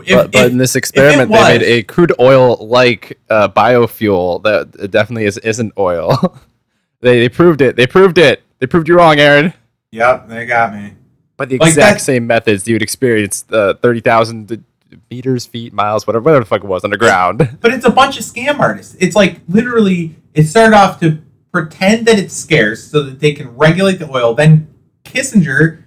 If- 0.00 0.08
but, 0.08 0.32
but 0.32 0.44
if- 0.46 0.52
in 0.52 0.58
this 0.58 0.76
experiment, 0.76 1.30
they 1.30 1.42
made 1.42 1.62
a 1.62 1.82
crude 1.82 2.12
oil-like 2.20 3.18
uh, 3.30 3.48
biofuel 3.48 4.42
that 4.42 4.90
definitely 4.90 5.24
is 5.24 5.38
isn't 5.38 5.72
oil. 5.78 6.38
they 7.00 7.20
they 7.20 7.28
proved 7.28 7.60
it. 7.60 7.76
They 7.76 7.86
proved 7.86 8.18
it. 8.18 8.42
They 8.58 8.66
proved 8.66 8.88
you 8.88 8.96
wrong, 8.96 9.18
Aaron. 9.18 9.52
Yep, 9.92 10.28
they 10.28 10.46
got 10.46 10.74
me. 10.74 10.94
By 11.36 11.44
the 11.46 11.58
Like 11.58 11.68
exact 11.70 11.98
that- 11.98 12.04
same 12.04 12.26
methods, 12.26 12.66
you'd 12.66 12.82
experience 12.82 13.44
uh, 13.50 13.74
thirty 13.74 14.00
thousand 14.00 14.64
meters, 15.10 15.44
feet, 15.46 15.72
miles, 15.72 16.06
whatever, 16.06 16.22
whatever 16.24 16.44
the 16.44 16.48
fuck 16.48 16.62
it 16.64 16.66
was 16.66 16.84
underground. 16.84 17.56
But 17.60 17.72
it's 17.72 17.84
a 17.84 17.90
bunch 17.90 18.18
of 18.18 18.24
scam 18.24 18.58
artists. 18.58 18.96
It's 19.00 19.16
like 19.16 19.40
literally, 19.48 20.16
it 20.34 20.44
started 20.44 20.76
off 20.76 21.00
to 21.00 21.18
pretend 21.52 22.06
that 22.06 22.18
it's 22.18 22.34
scarce 22.34 22.84
so 22.84 23.02
that 23.02 23.20
they 23.20 23.32
can 23.32 23.54
regulate 23.56 23.98
the 23.98 24.10
oil. 24.10 24.34
Then 24.34 24.68
Kissinger, 25.04 25.82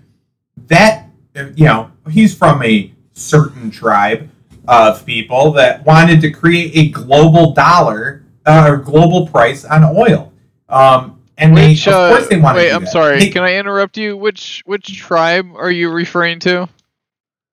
that, 0.67 1.07
uh, 1.35 1.45
you 1.55 1.65
know, 1.65 1.91
he's 2.11 2.35
from 2.35 2.61
a 2.63 2.93
certain 3.13 3.71
tribe 3.71 4.29
of 4.67 5.05
people 5.05 5.51
that 5.53 5.85
wanted 5.85 6.21
to 6.21 6.31
create 6.31 6.71
a 6.75 6.89
global 6.89 7.53
dollar 7.53 8.23
uh, 8.45 8.65
or 8.69 8.77
global 8.77 9.27
price 9.27 9.65
on 9.65 9.83
oil. 9.83 10.31
Um, 10.67 11.18
and 11.39 11.55
they, 11.57 11.73
of 11.73 11.87
uh, 11.87 12.09
course, 12.15 12.27
they 12.27 12.37
wait, 12.39 12.53
to 12.53 12.69
do 12.69 12.75
I'm 12.75 12.83
that. 12.83 12.91
sorry. 12.91 13.19
They- 13.19 13.29
Can 13.29 13.43
I 13.43 13.55
interrupt 13.55 13.97
you? 13.97 14.15
Which 14.17 14.61
which 14.65 14.97
tribe 14.97 15.47
are 15.55 15.71
you 15.71 15.89
referring 15.89 16.39
to? 16.41 16.67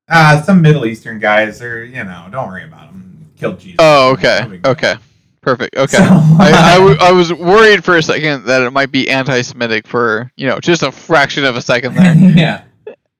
uh, 0.08 0.42
some 0.42 0.62
Middle 0.62 0.86
Eastern 0.86 1.18
guys 1.18 1.60
are, 1.62 1.84
you 1.84 2.04
know, 2.04 2.26
don't 2.30 2.46
worry 2.48 2.64
about 2.64 2.92
them. 2.92 3.28
Killed 3.38 3.58
Jesus. 3.58 3.76
Oh, 3.80 4.12
okay, 4.12 4.38
No 4.42 4.48
big 4.50 4.62
deal. 4.62 4.72
okay, 4.72 4.94
perfect. 5.40 5.76
Okay, 5.78 5.96
So- 5.96 6.04
I, 6.04 6.74
I, 6.74 6.78
w- 6.78 6.96
I 7.00 7.12
was 7.12 7.32
worried 7.32 7.84
for 7.84 7.96
a 7.96 8.02
second 8.02 8.44
that 8.46 8.62
it 8.62 8.70
might 8.70 8.92
be 8.92 9.10
anti-Semitic 9.10 9.86
for 9.86 10.30
you 10.36 10.46
know 10.46 10.60
just 10.60 10.82
a 10.82 10.92
fraction 10.92 11.44
of 11.44 11.56
a 11.56 11.62
second 11.62 11.94
there. 11.94 12.14
yeah. 12.36 12.62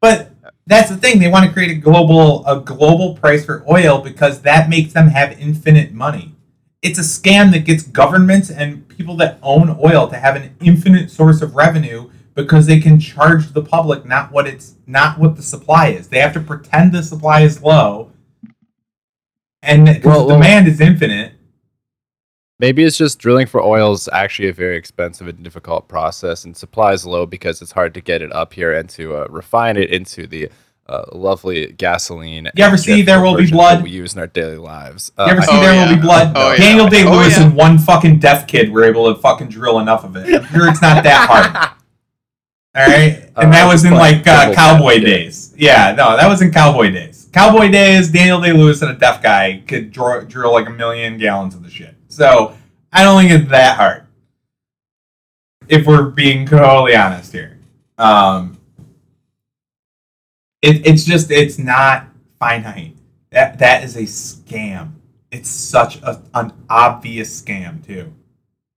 But 0.01 0.31
that's 0.69 0.89
the 0.91 0.97
thing. 0.97 1.19
They 1.19 1.29
want 1.29 1.45
to 1.47 1.53
create 1.53 1.71
a 1.71 1.81
global 1.81 2.47
a 2.47 2.61
global 2.61 3.17
price 3.17 3.45
for 3.45 3.65
oil 3.69 4.01
because 4.01 4.43
that 4.43 4.69
makes 4.69 4.93
them 4.93 5.09
have 5.09 5.33
infinite 5.41 5.93
money. 5.93 6.36
It's 6.87 6.99
a 7.01 7.03
scam 7.03 7.51
that 7.53 7.65
gets 7.65 7.83
governments 7.83 8.49
and 8.49 8.87
people 8.89 9.17
that 9.17 9.39
own 9.43 9.77
oil 9.83 10.07
to 10.09 10.17
have 10.17 10.37
an 10.37 10.55
infinite 10.61 11.11
source 11.11 11.43
of 11.43 11.57
revenue 11.57 12.11
because 12.35 12.67
they 12.67 12.79
can 12.79 13.01
charge 13.01 13.53
the 13.53 13.63
public 13.63 14.05
not 14.07 14.31
what 14.31 14.47
it's 14.47 14.75
not 14.87 15.19
what 15.19 15.35
the 15.35 15.43
supply 15.43 15.89
is. 15.89 16.07
They 16.09 16.21
have 16.21 16.33
to 16.35 16.41
pretend 16.41 16.93
the 16.93 17.03
supply 17.03 17.41
is 17.41 17.61
low. 17.61 18.13
And 19.63 19.87
because 19.87 20.05
Well, 20.05 20.21
the 20.21 20.27
well- 20.27 20.37
demand 20.37 20.69
is 20.69 20.81
infinite, 20.81 21.33
Maybe 22.59 22.85
it's 22.85 22.97
just 22.97 23.19
drilling 23.19 23.47
for 23.47 23.61
oil 23.63 23.93
is 23.93 24.09
actually 24.15 24.49
a 24.49 24.53
very 24.55 24.79
expensive 24.79 25.29
and 25.29 25.43
difficult 25.43 25.89
process, 25.89 26.47
and 26.47 26.57
supply 26.57 26.95
is 26.95 27.05
low 27.05 27.27
because 27.27 27.61
it's 27.61 27.73
hard 27.73 27.93
to 27.93 28.01
get 28.01 28.23
it 28.23 28.33
up 28.33 28.55
here 28.55 28.73
and 28.73 28.89
to 28.91 29.15
uh, 29.15 29.27
refine 29.29 29.77
it 29.77 29.91
into 29.91 30.27
the 30.27 30.49
uh, 30.89 31.05
lovely 31.13 31.73
gasoline. 31.73 32.49
You 32.55 32.65
ever 32.65 32.77
see 32.77 33.03
There 33.03 33.21
Will 33.23 33.37
Be 33.37 33.51
Blood? 33.51 33.83
we 33.83 33.91
use 33.91 34.15
in 34.15 34.21
our 34.21 34.27
daily 34.27 34.57
lives. 34.57 35.11
You 35.19 35.25
ever 35.27 35.43
see 35.43 35.49
Oh, 35.51 35.61
There 35.61 35.75
yeah. 35.75 35.89
Will 35.89 35.97
Be 35.97 36.01
Blood? 36.03 36.33
Oh, 36.37 36.53
yeah. 36.53 36.57
Daniel 36.59 36.89
Day 36.89 37.05
Lewis 37.05 37.37
Oh, 37.37 37.41
yeah. 37.41 37.47
and 37.47 37.55
one 37.57 37.79
fucking 37.79 38.19
deaf 38.21 38.47
kid 38.47 38.71
were 38.71 38.85
able 38.85 39.13
to 39.15 39.21
fucking 39.21 39.49
drill 39.49 39.81
enough 39.81 40.05
of 40.05 40.17
it. 40.17 40.33
I'm 40.43 40.47
sure 40.47 40.69
it's 40.69 40.81
not 40.83 41.03
that 41.05 41.29
hard. 41.29 41.73
All 42.77 42.87
right, 42.87 43.25
and 43.37 43.49
Uh, 43.49 43.51
that 43.53 43.67
was 43.67 43.85
in 43.87 43.95
like 43.95 44.27
uh, 44.27 44.53
cowboy 44.53 44.95
tap, 44.97 45.03
yeah. 45.03 45.09
days. 45.09 45.55
Yeah, 45.57 45.95
no, 45.97 46.15
that 46.17 46.29
was 46.29 46.43
in 46.43 46.51
cowboy 46.53 46.91
days. 46.91 47.29
Cowboy 47.33 47.71
days, 47.71 48.11
Daniel 48.11 48.39
Day 48.41 48.53
Lewis 48.53 48.83
and 48.83 48.91
a 48.91 48.95
deaf 48.95 49.23
guy 49.23 49.63
could 49.67 49.91
draw, 49.93 50.21
drill 50.21 50.53
like 50.53 50.67
a 50.69 50.71
million 50.73 51.17
gallons 51.17 51.55
of 51.55 51.63
the 51.63 51.71
shit. 51.71 51.95
So 52.09 52.55
I 52.93 53.03
don't 53.03 53.19
think 53.23 53.33
it's 53.33 53.51
that 53.51 53.77
hard. 53.79 54.03
If 55.69 55.87
we're 55.87 56.11
being 56.11 56.47
totally 56.47 56.95
honest 56.95 57.33
here, 57.33 57.59
um, 57.99 58.56
it, 60.67 60.87
it's 60.87 61.05
just 61.05 61.31
it's 61.31 61.59
not 61.59 62.09
finite. 62.39 62.97
That 63.31 63.59
that 63.61 63.85
is 63.85 63.97
a 63.97 64.03
scam. 64.03 64.93
It's 65.31 65.49
such 65.49 66.03
a, 66.03 66.23
an 66.35 66.53
obvious 66.69 67.41
scam 67.41 67.85
too. 67.85 68.13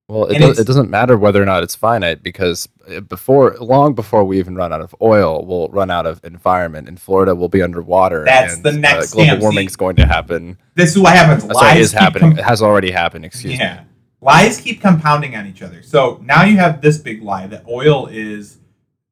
Well, 0.10 0.26
it, 0.26 0.40
does, 0.40 0.58
it 0.58 0.66
doesn't 0.66 0.90
matter 0.90 1.16
whether 1.18 1.42
or 1.42 1.46
not 1.46 1.62
it's 1.62 1.76
finite 1.76 2.24
because 2.24 2.68
uh, 2.88 3.00
before, 3.02 3.56
long 3.60 3.94
before 3.94 4.24
we 4.24 4.40
even 4.40 4.56
run 4.56 4.74
out 4.74 4.82
of 4.82 4.96
oil, 5.04 5.46
we'll 5.46 5.70
run 5.70 5.92
out 5.92 6.08
of 6.08 6.20
environment. 6.24 6.88
In 6.88 6.98
Florida, 6.98 7.36
we'll 7.36 7.48
be 7.48 7.62
underwater. 7.62 8.26
That's 8.26 8.56
and, 8.56 8.64
the 8.64 8.72
next 8.72 9.12
uh, 9.12 9.18
global 9.18 9.34
scam. 9.34 9.40
warming 9.42 9.68
is 9.68 9.76
going 9.76 9.98
to 9.98 10.08
happen. 10.08 10.58
This 10.74 10.96
is 10.96 11.00
what 11.00 11.14
happens. 11.14 11.44
Uh, 11.44 11.54
sorry, 11.54 11.68
Lies 11.68 11.78
it 11.78 11.82
is 11.82 11.92
happening. 11.92 12.32
com- 12.32 12.40
it 12.40 12.44
has 12.44 12.64
already 12.64 12.90
happened. 12.90 13.24
Excuse 13.24 13.54
me. 13.54 13.60
yeah. 13.60 13.84
Lies 14.20 14.60
keep 14.60 14.82
compounding 14.82 15.36
on 15.36 15.46
each 15.46 15.62
other. 15.62 15.84
So 15.84 16.20
now 16.24 16.44
you 16.44 16.58
have 16.58 16.82
this 16.82 16.98
big 16.98 17.22
lie 17.22 17.46
that 17.46 17.68
oil 17.68 18.08
is 18.08 18.58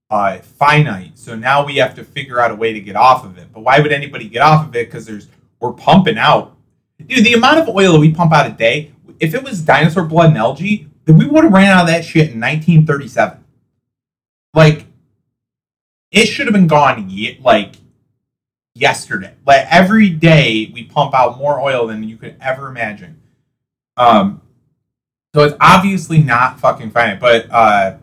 uh, 0.10 0.40
finite. 0.40 1.18
So 1.18 1.36
now 1.36 1.66
we 1.66 1.78
have 1.78 1.96
to 1.96 2.04
figure 2.04 2.40
out 2.40 2.52
a 2.52 2.56
way 2.56 2.74
to 2.74 2.80
get 2.80 2.96
off 2.96 3.26
of 3.26 3.38
it. 3.38 3.48
But 3.54 3.62
why 3.62 3.80
would 3.80 3.92
anybody 3.92 4.28
get 4.28 4.42
off 4.42 4.68
of 4.68 4.76
it? 4.76 4.88
Because 4.88 5.06
there's 5.06 5.28
we're 5.60 5.74
pumping 5.74 6.18
out. 6.18 6.56
Dude, 7.06 7.26
the 7.26 7.34
amount 7.34 7.60
of 7.60 7.70
oil 7.70 7.94
that 7.94 8.00
we 8.00 8.14
pump 8.14 8.32
out 8.32 8.48
a 8.48 8.52
day, 8.52 8.92
if 9.20 9.34
it 9.34 9.44
was 9.44 9.62
dinosaur 9.62 10.04
blood 10.04 10.30
and 10.30 10.38
algae, 10.38 10.88
then 11.06 11.18
we 11.18 11.26
would 11.26 11.44
have 11.44 11.54
ran 11.54 11.68
out 11.68 11.82
of 11.82 11.88
that 11.88 12.04
shit 12.04 12.32
in 12.32 12.40
1937. 12.40 13.44
Like, 14.54 14.86
it 16.12 16.26
should 16.26 16.48
have 16.48 16.54
been 16.54 16.68
gone 16.68 17.10
like 17.42 17.76
yesterday. 18.74 19.34
Like 19.46 19.66
every 19.70 20.10
day 20.10 20.72
we 20.74 20.84
pump 20.84 21.14
out 21.14 21.38
more 21.38 21.60
oil 21.60 21.88
than 21.88 22.04
you 22.04 22.18
could 22.18 22.38
ever 22.40 22.68
imagine. 22.68 23.22
Um, 23.98 24.42
so 25.34 25.44
it's 25.44 25.56
obviously 25.60 26.22
not 26.22 26.60
fucking 26.60 26.92
finite. 26.92 27.20
But 27.20 27.48
uh, 27.52 27.98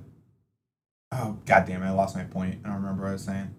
oh 1.14 1.38
god 1.46 1.66
damn 1.66 1.82
it, 1.82 1.86
I 1.86 1.90
lost 1.90 2.16
my 2.16 2.24
point. 2.24 2.60
I 2.64 2.68
don't 2.68 2.76
remember 2.78 3.02
what 3.02 3.10
I 3.10 3.12
was 3.12 3.24
saying. 3.24 3.54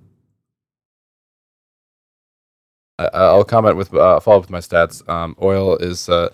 I, 2.97 3.09
I'll 3.13 3.43
comment 3.43 3.77
with 3.77 3.93
uh, 3.93 4.19
follow 4.19 4.37
up 4.37 4.43
with 4.43 4.49
my 4.49 4.59
stats. 4.59 5.07
Um, 5.09 5.35
oil 5.41 5.75
is 5.77 6.07
uh, 6.09 6.29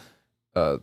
uh, 0.55 0.77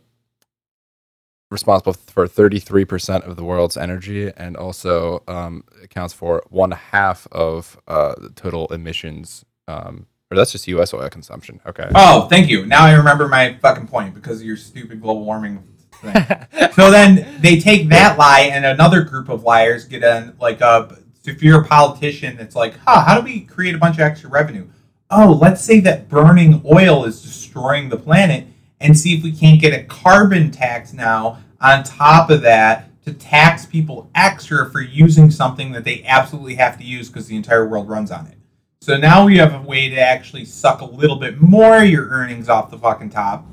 responsible 1.51 1.93
for 1.93 2.27
33% 2.27 3.27
of 3.27 3.35
the 3.35 3.43
world's 3.43 3.77
energy 3.77 4.31
and 4.35 4.55
also 4.55 5.23
um, 5.27 5.63
accounts 5.83 6.13
for 6.13 6.43
one 6.49 6.71
half 6.71 7.27
of 7.31 7.79
uh, 7.87 8.15
the 8.17 8.29
total 8.29 8.67
emissions. 8.67 9.45
Um, 9.67 10.07
or 10.31 10.37
that's 10.37 10.51
just 10.51 10.67
U.S. 10.67 10.93
oil 10.93 11.09
consumption. 11.09 11.59
Okay. 11.65 11.89
Oh, 11.95 12.27
thank 12.27 12.49
you. 12.49 12.65
Now 12.65 12.85
I 12.85 12.93
remember 12.93 13.27
my 13.27 13.57
fucking 13.61 13.87
point 13.87 14.13
because 14.13 14.41
of 14.41 14.45
your 14.45 14.57
stupid 14.57 15.01
global 15.01 15.25
warming 15.25 15.63
thing. 16.01 16.71
so 16.73 16.91
then 16.91 17.39
they 17.41 17.59
take 17.59 17.89
that 17.89 18.17
lie, 18.17 18.49
and 18.51 18.65
another 18.65 19.01
group 19.03 19.29
of 19.29 19.43
liars 19.43 19.85
get 19.85 20.03
in, 20.03 20.35
like, 20.39 20.61
a, 20.61 20.97
you're 21.41 21.63
politician 21.63 22.35
that's 22.37 22.55
like, 22.55 22.75
huh, 22.77 23.03
how 23.03 23.19
do 23.19 23.23
we 23.23 23.41
create 23.41 23.75
a 23.75 23.77
bunch 23.77 23.97
of 23.97 24.01
extra 24.01 24.29
revenue? 24.29 24.67
Oh, 25.11 25.37
let's 25.39 25.63
say 25.63 25.79
that 25.81 26.09
burning 26.09 26.61
oil 26.65 27.05
is 27.05 27.21
destroying 27.21 27.89
the 27.89 27.97
planet, 27.97 28.45
and 28.79 28.97
see 28.97 29.15
if 29.15 29.23
we 29.23 29.31
can't 29.31 29.59
get 29.59 29.73
a 29.73 29.83
carbon 29.83 30.51
tax 30.51 30.93
now 30.93 31.39
on 31.61 31.83
top 31.83 32.29
of 32.29 32.41
that 32.41 32.89
to 33.05 33.13
tax 33.13 33.65
people 33.65 34.09
extra 34.15 34.69
for 34.69 34.81
using 34.81 35.31
something 35.31 35.71
that 35.71 35.83
they 35.83 36.03
absolutely 36.05 36.55
have 36.55 36.77
to 36.77 36.83
use 36.83 37.09
because 37.09 37.27
the 37.27 37.35
entire 37.35 37.67
world 37.67 37.89
runs 37.89 38.11
on 38.11 38.27
it. 38.27 38.37
So 38.81 38.97
now 38.97 39.25
we 39.25 39.37
have 39.37 39.53
a 39.53 39.61
way 39.61 39.89
to 39.89 39.99
actually 39.99 40.45
suck 40.45 40.81
a 40.81 40.85
little 40.85 41.17
bit 41.17 41.41
more 41.41 41.83
of 41.83 41.89
your 41.89 42.07
earnings 42.07 42.47
off 42.47 42.71
the 42.71 42.77
fucking 42.77 43.09
top. 43.09 43.45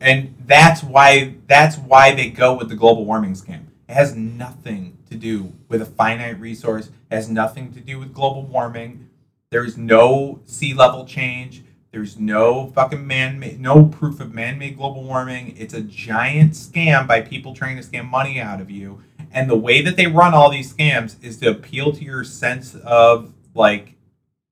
And 0.00 0.36
that's 0.46 0.82
why 0.82 1.34
that's 1.46 1.76
why 1.76 2.14
they 2.14 2.30
go 2.30 2.54
with 2.54 2.68
the 2.68 2.76
global 2.76 3.04
warming 3.04 3.34
scam. 3.34 3.66
It 3.88 3.94
has 3.94 4.14
nothing 4.14 4.98
to 5.10 5.16
do 5.16 5.54
with 5.68 5.82
a 5.82 5.86
finite 5.86 6.38
resource, 6.38 6.88
it 7.10 7.14
has 7.14 7.28
nothing 7.28 7.72
to 7.72 7.80
do 7.80 7.98
with 7.98 8.12
global 8.12 8.42
warming. 8.42 9.08
There's 9.50 9.76
no 9.76 10.40
sea 10.44 10.74
level 10.74 11.06
change. 11.06 11.62
There's 11.90 12.18
no 12.18 12.66
fucking 12.66 13.06
man 13.06 13.38
made 13.38 13.60
no 13.60 13.86
proof 13.86 14.20
of 14.20 14.34
man 14.34 14.58
made 14.58 14.76
global 14.76 15.04
warming. 15.04 15.54
It's 15.56 15.72
a 15.72 15.80
giant 15.80 16.52
scam 16.52 17.08
by 17.08 17.22
people 17.22 17.54
trying 17.54 17.76
to 17.76 17.82
scam 17.82 18.08
money 18.08 18.40
out 18.40 18.60
of 18.60 18.70
you. 18.70 19.02
And 19.32 19.48
the 19.48 19.56
way 19.56 19.80
that 19.82 19.96
they 19.96 20.06
run 20.06 20.34
all 20.34 20.50
these 20.50 20.72
scams 20.72 21.22
is 21.24 21.38
to 21.38 21.50
appeal 21.50 21.92
to 21.92 22.04
your 22.04 22.24
sense 22.24 22.74
of 22.74 23.32
like 23.54 23.94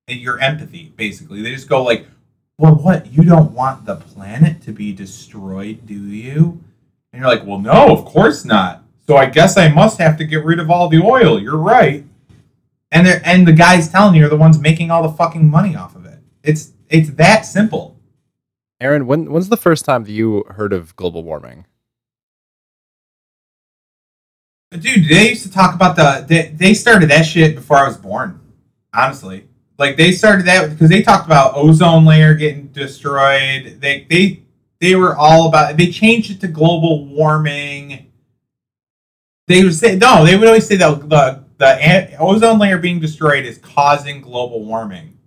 your 0.08 0.38
empathy 0.38 0.92
basically 0.96 1.42
they 1.42 1.52
just 1.52 1.68
go 1.68 1.82
like 1.82 2.06
well, 2.58 2.74
what? 2.74 3.12
You 3.12 3.22
don't 3.22 3.52
want 3.52 3.84
the 3.84 3.96
planet 3.96 4.62
to 4.62 4.72
be 4.72 4.92
destroyed, 4.92 5.86
do 5.86 5.94
you? 5.94 6.62
And 7.12 7.20
you're 7.20 7.28
like, 7.28 7.46
well, 7.46 7.58
no, 7.58 7.92
of 7.92 8.04
course 8.04 8.44
not. 8.44 8.82
So 9.06 9.16
I 9.16 9.26
guess 9.26 9.56
I 9.56 9.68
must 9.68 9.98
have 9.98 10.16
to 10.18 10.24
get 10.24 10.44
rid 10.44 10.58
of 10.58 10.70
all 10.70 10.88
the 10.88 11.02
oil. 11.02 11.40
You're 11.40 11.56
right. 11.56 12.04
And 12.90 13.06
and 13.06 13.46
the 13.46 13.52
guys 13.52 13.90
telling 13.90 14.14
you 14.14 14.26
are 14.26 14.28
the 14.28 14.36
ones 14.36 14.58
making 14.58 14.90
all 14.90 15.02
the 15.02 15.16
fucking 15.16 15.48
money 15.48 15.76
off 15.76 15.94
of 15.96 16.06
it. 16.06 16.18
It's 16.42 16.72
it's 16.88 17.10
that 17.10 17.44
simple. 17.44 17.98
Aaron, 18.80 19.06
when 19.06 19.30
when's 19.30 19.48
the 19.48 19.56
first 19.56 19.84
time 19.84 20.04
that 20.04 20.12
you 20.12 20.44
heard 20.48 20.72
of 20.72 20.96
global 20.96 21.22
warming? 21.24 21.66
Dude, 24.70 25.08
they 25.08 25.30
used 25.30 25.42
to 25.44 25.50
talk 25.50 25.74
about 25.74 25.96
the 25.96 26.24
they, 26.26 26.48
they 26.48 26.74
started 26.74 27.10
that 27.10 27.22
shit 27.22 27.54
before 27.54 27.76
I 27.76 27.86
was 27.86 27.96
born. 27.96 28.40
Honestly, 28.92 29.46
like 29.78 29.96
they 29.96 30.12
started 30.12 30.46
that 30.46 30.70
because 30.70 30.88
they 30.88 31.02
talked 31.02 31.26
about 31.26 31.56
ozone 31.56 32.04
layer 32.04 32.34
getting 32.34 32.68
destroyed. 32.68 33.78
They 33.80 34.06
they 34.08 34.42
they 34.80 34.94
were 34.94 35.16
all 35.16 35.48
about. 35.48 35.76
They 35.76 35.90
changed 35.90 36.30
it 36.30 36.40
to 36.40 36.48
global 36.48 37.06
warming. 37.06 38.10
They 39.46 39.62
would 39.64 39.74
say 39.74 39.96
no. 39.96 40.24
They 40.24 40.36
would 40.36 40.48
always 40.48 40.66
say 40.66 40.76
that 40.76 41.08
the 41.08 41.44
the 41.58 42.16
ozone 42.18 42.58
layer 42.58 42.78
being 42.78 43.00
destroyed 43.00 43.44
is 43.44 43.58
causing 43.58 44.20
global 44.20 44.64
warming, 44.64 45.18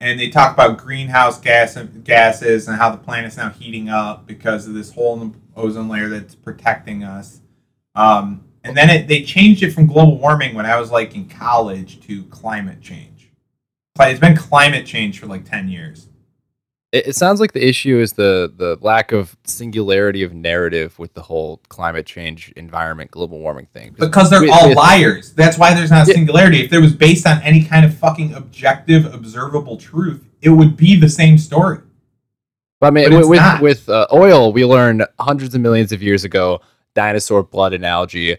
and 0.00 0.18
they 0.18 0.28
talk 0.28 0.54
about 0.54 0.78
greenhouse 0.78 1.40
gas 1.40 1.76
gases 2.04 2.68
and 2.68 2.76
how 2.76 2.90
the 2.90 2.98
planet's 2.98 3.36
now 3.36 3.50
heating 3.50 3.88
up 3.88 4.26
because 4.26 4.66
of 4.66 4.74
this 4.74 4.92
hole 4.92 5.20
in 5.20 5.32
the 5.32 5.38
ozone 5.56 5.88
layer 5.88 6.08
that's 6.08 6.34
protecting 6.34 7.04
us. 7.04 7.40
Um, 7.94 8.44
and 8.64 8.76
then 8.76 8.90
it, 8.90 9.08
they 9.08 9.22
changed 9.22 9.62
it 9.62 9.72
from 9.72 9.86
global 9.86 10.18
warming 10.18 10.54
when 10.54 10.66
I 10.66 10.80
was 10.80 10.90
like 10.90 11.14
in 11.14 11.28
college 11.28 12.00
to 12.06 12.24
climate 12.24 12.80
change. 12.80 13.13
It's 14.00 14.18
been 14.20 14.36
climate 14.36 14.86
change 14.86 15.20
for 15.20 15.26
like 15.26 15.44
ten 15.48 15.68
years. 15.68 16.08
It, 16.90 17.08
it 17.08 17.16
sounds 17.16 17.38
like 17.40 17.52
the 17.52 17.64
issue 17.66 17.98
is 17.98 18.14
the 18.14 18.52
the 18.56 18.76
lack 18.80 19.12
of 19.12 19.36
singularity 19.44 20.24
of 20.24 20.34
narrative 20.34 20.98
with 20.98 21.14
the 21.14 21.22
whole 21.22 21.60
climate 21.68 22.04
change, 22.04 22.52
environment, 22.56 23.12
global 23.12 23.38
warming 23.38 23.66
thing. 23.66 23.94
Because 23.96 24.30
they're 24.30 24.40
we- 24.42 24.50
all 24.50 24.68
we- 24.70 24.74
liars. 24.74 25.32
That's 25.34 25.58
why 25.58 25.74
there's 25.74 25.92
not 25.92 26.08
Yeah. 26.08 26.14
singularity. 26.14 26.64
If 26.64 26.70
there 26.70 26.80
was 26.80 26.92
based 26.94 27.24
on 27.26 27.40
any 27.42 27.62
kind 27.64 27.84
of 27.86 27.96
fucking 27.96 28.34
objective, 28.34 29.12
observable 29.14 29.76
truth, 29.76 30.24
it 30.42 30.48
would 30.50 30.76
be 30.76 30.96
the 30.96 31.08
same 31.08 31.38
story. 31.38 31.78
But 32.80 32.88
I 32.88 32.90
mean, 32.90 33.10
But 33.10 33.28
with 33.28 33.38
not. 33.38 33.62
with 33.62 33.88
uh, 33.88 34.08
oil, 34.12 34.52
we 34.52 34.64
learned 34.64 35.06
hundreds 35.20 35.54
of 35.54 35.60
millions 35.60 35.92
of 35.92 36.02
years 36.02 36.24
ago 36.24 36.60
dinosaur 36.96 37.42
blood 37.44 37.72
analogy, 37.72 38.36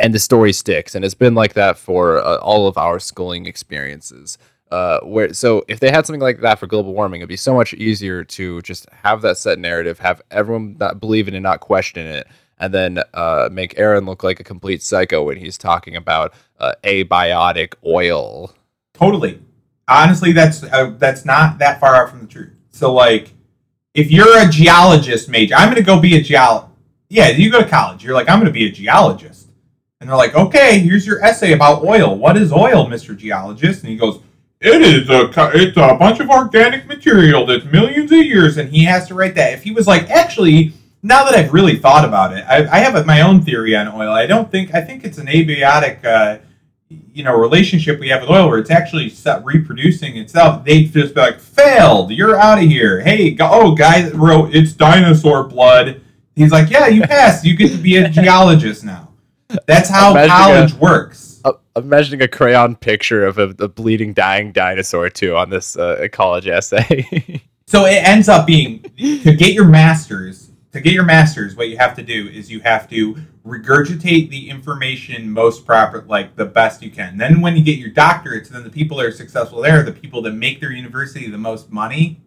and 0.00 0.12
the 0.12 0.18
story 0.18 0.52
sticks, 0.52 0.94
and 0.96 1.04
it's 1.04 1.14
been 1.14 1.34
like 1.36 1.54
that 1.54 1.78
for 1.78 2.18
uh, 2.18 2.36
all 2.38 2.66
of 2.66 2.76
our 2.76 2.98
schooling 2.98 3.46
experiences. 3.46 4.38
Uh, 4.68 4.98
where 5.02 5.32
so 5.32 5.64
if 5.68 5.78
they 5.78 5.92
had 5.92 6.04
something 6.04 6.20
like 6.20 6.40
that 6.40 6.58
for 6.58 6.66
global 6.66 6.92
warming, 6.92 7.20
it'd 7.20 7.28
be 7.28 7.36
so 7.36 7.54
much 7.54 7.72
easier 7.74 8.24
to 8.24 8.60
just 8.62 8.88
have 8.90 9.22
that 9.22 9.38
set 9.38 9.60
narrative, 9.60 10.00
have 10.00 10.20
everyone 10.30 10.76
not 10.80 10.98
believe 10.98 11.28
it 11.28 11.34
and 11.34 11.42
not 11.44 11.60
question 11.60 12.04
it, 12.04 12.26
and 12.58 12.74
then 12.74 12.98
uh, 13.14 13.48
make 13.52 13.78
Aaron 13.78 14.06
look 14.06 14.24
like 14.24 14.40
a 14.40 14.44
complete 14.44 14.82
psycho 14.82 15.22
when 15.22 15.36
he's 15.36 15.56
talking 15.56 15.94
about 15.94 16.34
uh, 16.58 16.72
abiotic 16.82 17.74
oil. 17.84 18.52
Totally. 18.92 19.40
Honestly, 19.86 20.32
that's 20.32 20.64
uh, 20.64 20.94
that's 20.98 21.24
not 21.24 21.58
that 21.60 21.78
far 21.78 21.94
out 21.94 22.10
from 22.10 22.22
the 22.22 22.26
truth. 22.26 22.58
So, 22.72 22.92
like, 22.92 23.34
if 23.94 24.10
you're 24.10 24.36
a 24.36 24.48
geologist 24.48 25.28
major, 25.28 25.54
I'm 25.54 25.72
to 25.76 25.82
go 25.82 26.00
be 26.00 26.16
a 26.16 26.20
geologist. 26.20 26.72
Yeah, 27.08 27.28
you 27.28 27.52
go 27.52 27.62
to 27.62 27.68
college. 27.68 28.02
You're 28.02 28.14
like, 28.14 28.28
I'm 28.28 28.44
to 28.44 28.50
be 28.50 28.66
a 28.66 28.72
geologist, 28.72 29.48
and 30.00 30.10
they're 30.10 30.16
like, 30.16 30.34
okay, 30.34 30.80
here's 30.80 31.06
your 31.06 31.24
essay 31.24 31.52
about 31.52 31.84
oil. 31.84 32.18
What 32.18 32.36
is 32.36 32.50
oil, 32.52 32.88
Mister 32.88 33.14
Geologist? 33.14 33.84
And 33.84 33.90
he 33.90 33.96
goes, 33.96 34.18
it 34.60 34.82
is 34.82 35.10
a 35.10 35.30
it's 35.54 35.76
a 35.76 35.96
bunch 35.98 36.20
of 36.20 36.30
organic 36.30 36.86
material 36.86 37.46
that's 37.46 37.64
millions 37.64 38.10
of 38.10 38.18
years, 38.18 38.56
and 38.56 38.68
he 38.70 38.84
has 38.84 39.06
to 39.08 39.14
write 39.14 39.34
that. 39.34 39.52
If 39.52 39.62
he 39.62 39.72
was 39.72 39.86
like, 39.86 40.10
actually, 40.10 40.72
now 41.02 41.24
that 41.24 41.34
I've 41.34 41.52
really 41.52 41.76
thought 41.76 42.04
about 42.04 42.36
it, 42.36 42.44
I, 42.48 42.66
I 42.66 42.78
have 42.78 43.04
my 43.06 43.20
own 43.20 43.42
theory 43.42 43.76
on 43.76 43.88
oil. 43.88 44.10
I 44.10 44.26
don't 44.26 44.50
think 44.50 44.74
I 44.74 44.80
think 44.80 45.04
it's 45.04 45.18
an 45.18 45.26
abiotic. 45.26 46.04
Uh, 46.04 46.38
you 46.88 47.24
know 47.24 47.36
relationship 47.36 47.98
we 47.98 48.08
have 48.08 48.20
with 48.20 48.30
oil 48.30 48.48
where 48.48 48.58
it's 48.58 48.70
actually 48.70 49.12
reproducing 49.42 50.16
itself. 50.16 50.64
They 50.64 50.84
just 50.84 51.14
be 51.14 51.20
like 51.20 51.40
failed. 51.40 52.10
You're 52.12 52.38
out 52.38 52.58
of 52.58 52.64
here. 52.64 53.00
Hey 53.00 53.32
go, 53.32 53.48
oh 53.50 53.74
guy 53.74 54.02
that 54.02 54.14
wrote 54.14 54.54
it's 54.54 54.72
dinosaur 54.72 55.44
blood. 55.44 56.00
He's 56.34 56.52
like 56.52 56.70
yeah 56.70 56.86
you 56.86 57.02
passed. 57.06 57.44
You 57.44 57.56
get 57.56 57.72
to 57.72 57.78
be 57.78 57.96
a 57.96 58.08
geologist 58.08 58.84
now. 58.84 59.08
That's 59.66 59.88
how 59.88 60.12
Imagine 60.12 60.30
college 60.30 60.74
works. 60.74 61.25
Uh, 61.25 61.25
I'm 61.25 61.25
imagining 61.76 62.22
a 62.22 62.28
crayon 62.28 62.76
picture 62.76 63.24
of 63.24 63.38
a, 63.38 63.54
a 63.58 63.68
bleeding, 63.68 64.12
dying 64.12 64.52
dinosaur 64.52 65.10
too 65.10 65.36
on 65.36 65.50
this 65.50 65.76
uh, 65.76 66.08
college 66.10 66.46
essay. 66.46 67.42
so 67.66 67.84
it 67.84 68.02
ends 68.06 68.28
up 68.28 68.46
being 68.46 68.82
to 68.82 69.34
get 69.34 69.52
your 69.52 69.66
masters 69.66 70.46
to 70.76 70.82
get 70.82 70.92
your 70.92 71.04
masters 71.04 71.56
what 71.56 71.68
you 71.68 71.78
have 71.78 71.96
to 71.96 72.02
do 72.02 72.28
is 72.28 72.50
you 72.50 72.60
have 72.60 72.88
to 72.88 73.16
regurgitate 73.46 74.28
the 74.28 74.50
information 74.50 75.30
most 75.30 75.64
proper 75.64 76.04
like 76.06 76.36
the 76.36 76.44
best 76.44 76.82
you 76.82 76.90
can 76.90 77.16
then 77.16 77.40
when 77.40 77.56
you 77.56 77.64
get 77.64 77.78
your 77.78 77.90
doctorates 77.90 78.48
then 78.48 78.62
the 78.62 78.70
people 78.70 78.98
that 78.98 79.06
are 79.06 79.12
successful 79.12 79.62
there 79.62 79.80
are 79.80 79.82
the 79.82 79.92
people 79.92 80.20
that 80.20 80.32
make 80.32 80.60
their 80.60 80.72
university 80.72 81.30
the 81.30 81.38
most 81.38 81.70
money 81.70 82.20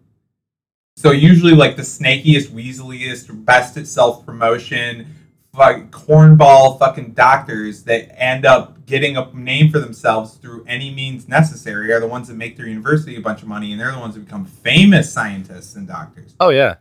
so 0.97 1.11
usually 1.11 1.53
like 1.53 1.75
the 1.75 1.83
snakiest 1.83 2.47
weaseliest 2.47 3.45
best 3.45 3.77
at 3.77 3.85
self-promotion 3.87 5.15
fuck, 5.53 5.89
cornball 5.91 6.77
fucking 6.79 7.11
doctors 7.11 7.83
that 7.83 8.19
end 8.21 8.45
up 8.45 8.85
getting 8.85 9.17
a 9.17 9.31
name 9.33 9.71
for 9.71 9.79
themselves 9.79 10.35
through 10.35 10.63
any 10.67 10.91
means 10.91 11.27
necessary 11.27 11.91
are 11.91 11.99
the 11.99 12.07
ones 12.07 12.27
that 12.27 12.35
make 12.35 12.57
their 12.57 12.67
university 12.67 13.15
a 13.15 13.21
bunch 13.21 13.41
of 13.41 13.47
money 13.47 13.71
and 13.71 13.79
they're 13.79 13.91
the 13.91 13.99
ones 13.99 14.15
that 14.15 14.21
become 14.21 14.45
famous 14.45 15.11
scientists 15.11 15.75
and 15.75 15.87
doctors. 15.87 16.35
Oh 16.39 16.49
yeah, 16.49 16.75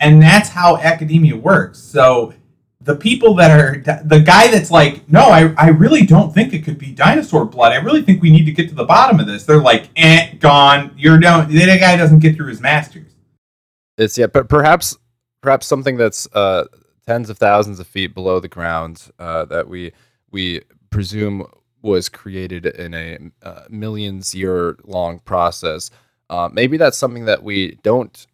and 0.00 0.20
that's 0.20 0.48
how 0.48 0.76
academia 0.76 1.36
works. 1.36 1.78
So 1.78 2.34
the 2.80 2.94
people 2.94 3.34
that 3.34 3.50
are 3.50 3.78
the 4.04 4.20
guy 4.20 4.48
that's 4.48 4.70
like 4.70 5.08
no 5.08 5.22
I, 5.22 5.52
I 5.56 5.68
really 5.68 6.06
don't 6.06 6.32
think 6.32 6.52
it 6.52 6.64
could 6.64 6.78
be 6.78 6.92
dinosaur 6.92 7.44
blood. 7.44 7.72
I 7.72 7.76
really 7.76 8.02
think 8.02 8.22
we 8.22 8.30
need 8.30 8.44
to 8.44 8.52
get 8.52 8.68
to 8.68 8.74
the 8.74 8.84
bottom 8.84 9.18
of 9.18 9.26
this. 9.26 9.44
They're 9.44 9.60
like 9.60 9.88
eh 9.96 10.34
gone. 10.34 10.94
You're 10.96 11.18
done. 11.18 11.52
That 11.54 11.80
guy 11.80 11.96
doesn't 11.96 12.20
get 12.20 12.36
through 12.36 12.48
his 12.48 12.60
masters. 12.60 13.12
It's 13.98 14.18
yeah, 14.18 14.26
but 14.26 14.48
perhaps 14.48 14.96
perhaps 15.40 15.66
something 15.66 15.96
that's 15.96 16.28
uh, 16.32 16.64
tens 17.06 17.30
of 17.30 17.38
thousands 17.38 17.80
of 17.80 17.86
feet 17.86 18.14
below 18.14 18.40
the 18.40 18.48
ground 18.48 19.10
uh, 19.18 19.44
that 19.46 19.68
we 19.68 19.92
we 20.30 20.62
presume 20.90 21.46
was 21.82 22.08
created 22.08 22.66
in 22.66 22.94
a 22.94 23.18
uh, 23.42 23.62
millions 23.70 24.34
year 24.34 24.76
long 24.84 25.20
process. 25.20 25.90
Uh, 26.28 26.48
maybe 26.52 26.76
that's 26.76 26.98
something 26.98 27.26
that 27.26 27.42
we 27.42 27.78
don't 27.82 28.26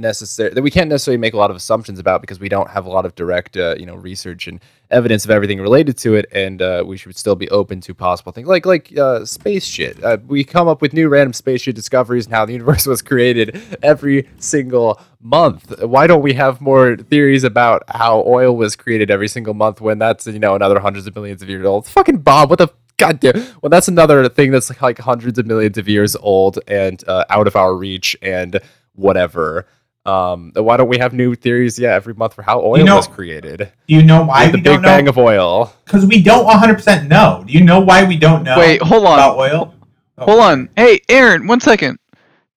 necessarily 0.00 0.54
that 0.54 0.62
we 0.62 0.70
can't 0.70 0.88
necessarily 0.88 1.18
make 1.18 1.34
a 1.34 1.36
lot 1.36 1.50
of 1.50 1.56
assumptions 1.56 1.98
about 1.98 2.20
because 2.20 2.40
we 2.40 2.48
don't 2.48 2.70
have 2.70 2.86
a 2.86 2.88
lot 2.88 3.04
of 3.04 3.14
direct 3.14 3.56
uh, 3.56 3.74
you 3.78 3.86
know 3.86 3.94
research 3.94 4.46
and 4.46 4.60
evidence 4.90 5.24
of 5.24 5.30
everything 5.30 5.60
related 5.60 5.98
to 5.98 6.14
it 6.14 6.24
and 6.32 6.62
uh, 6.62 6.82
we 6.86 6.96
should 6.96 7.14
still 7.16 7.36
be 7.36 7.48
open 7.50 7.80
to 7.80 7.94
possible 7.94 8.32
things. 8.32 8.48
Like 8.48 8.64
like 8.64 8.96
uh, 8.96 9.24
space 9.24 9.64
shit. 9.64 10.02
Uh, 10.02 10.18
we 10.26 10.44
come 10.44 10.68
up 10.68 10.80
with 10.80 10.92
new 10.92 11.08
random 11.08 11.32
space 11.32 11.62
shit 11.62 11.74
discoveries 11.74 12.26
and 12.26 12.34
how 12.34 12.44
the 12.44 12.52
universe 12.52 12.86
was 12.92 13.02
created 13.02 13.60
every 13.82 14.28
single 14.38 15.00
month. 15.20 15.82
Why 15.82 16.06
don't 16.06 16.22
we 16.22 16.34
have 16.34 16.60
more 16.60 16.96
theories 16.96 17.44
about 17.44 17.82
how 17.88 18.22
oil 18.26 18.56
was 18.56 18.76
created 18.76 19.10
every 19.10 19.28
single 19.28 19.54
month 19.54 19.80
when 19.80 19.98
that's 19.98 20.26
you 20.26 20.38
know 20.38 20.54
another 20.54 20.80
hundreds 20.80 21.06
of 21.06 21.14
millions 21.14 21.42
of 21.42 21.48
years 21.48 21.66
old? 21.66 21.86
Fucking 21.86 22.18
bob 22.18 22.50
what 22.50 22.58
the 22.58 22.68
goddamn 22.98 23.32
well 23.62 23.70
that's 23.70 23.86
another 23.86 24.28
thing 24.28 24.50
that's 24.50 24.68
like, 24.68 24.82
like 24.82 24.98
hundreds 24.98 25.38
of 25.38 25.46
millions 25.46 25.78
of 25.78 25.88
years 25.88 26.16
old 26.16 26.58
and 26.66 27.08
uh, 27.08 27.24
out 27.30 27.46
of 27.46 27.54
our 27.54 27.74
reach 27.76 28.16
and 28.22 28.60
whatever 28.94 29.66
um, 30.08 30.52
why 30.54 30.76
don't 30.76 30.88
we 30.88 30.98
have 30.98 31.12
new 31.12 31.34
theories? 31.34 31.78
Yeah, 31.78 31.94
every 31.94 32.14
month 32.14 32.34
for 32.34 32.42
how 32.42 32.60
oil 32.60 32.84
know- 32.84 32.96
was 32.96 33.06
created. 33.06 33.58
do 33.86 33.94
you 33.94 34.02
know 34.02 34.22
why 34.24 34.44
With 34.44 34.52
the 34.52 34.58
we 34.58 34.62
Big 34.62 34.72
don't 34.74 34.82
Bang 34.82 35.04
know 35.04 35.10
of 35.10 35.18
oil. 35.18 35.72
because 35.84 36.06
we 36.06 36.22
don't 36.22 36.46
100% 36.46 37.08
know 37.08 37.44
do 37.46 37.52
you 37.52 37.62
know 37.62 37.80
why 37.80 38.04
we 38.04 38.16
don't 38.16 38.42
know 38.42 38.58
Wait, 38.58 38.80
hold 38.82 39.04
on. 39.06 39.14
about 39.18 39.36
oil 39.36 39.74
Oh. 40.20 40.24
Hold 40.24 40.40
on. 40.40 40.68
Hey, 40.76 40.98
Aaron, 41.08 41.46
one 41.46 41.60
second. 41.60 41.98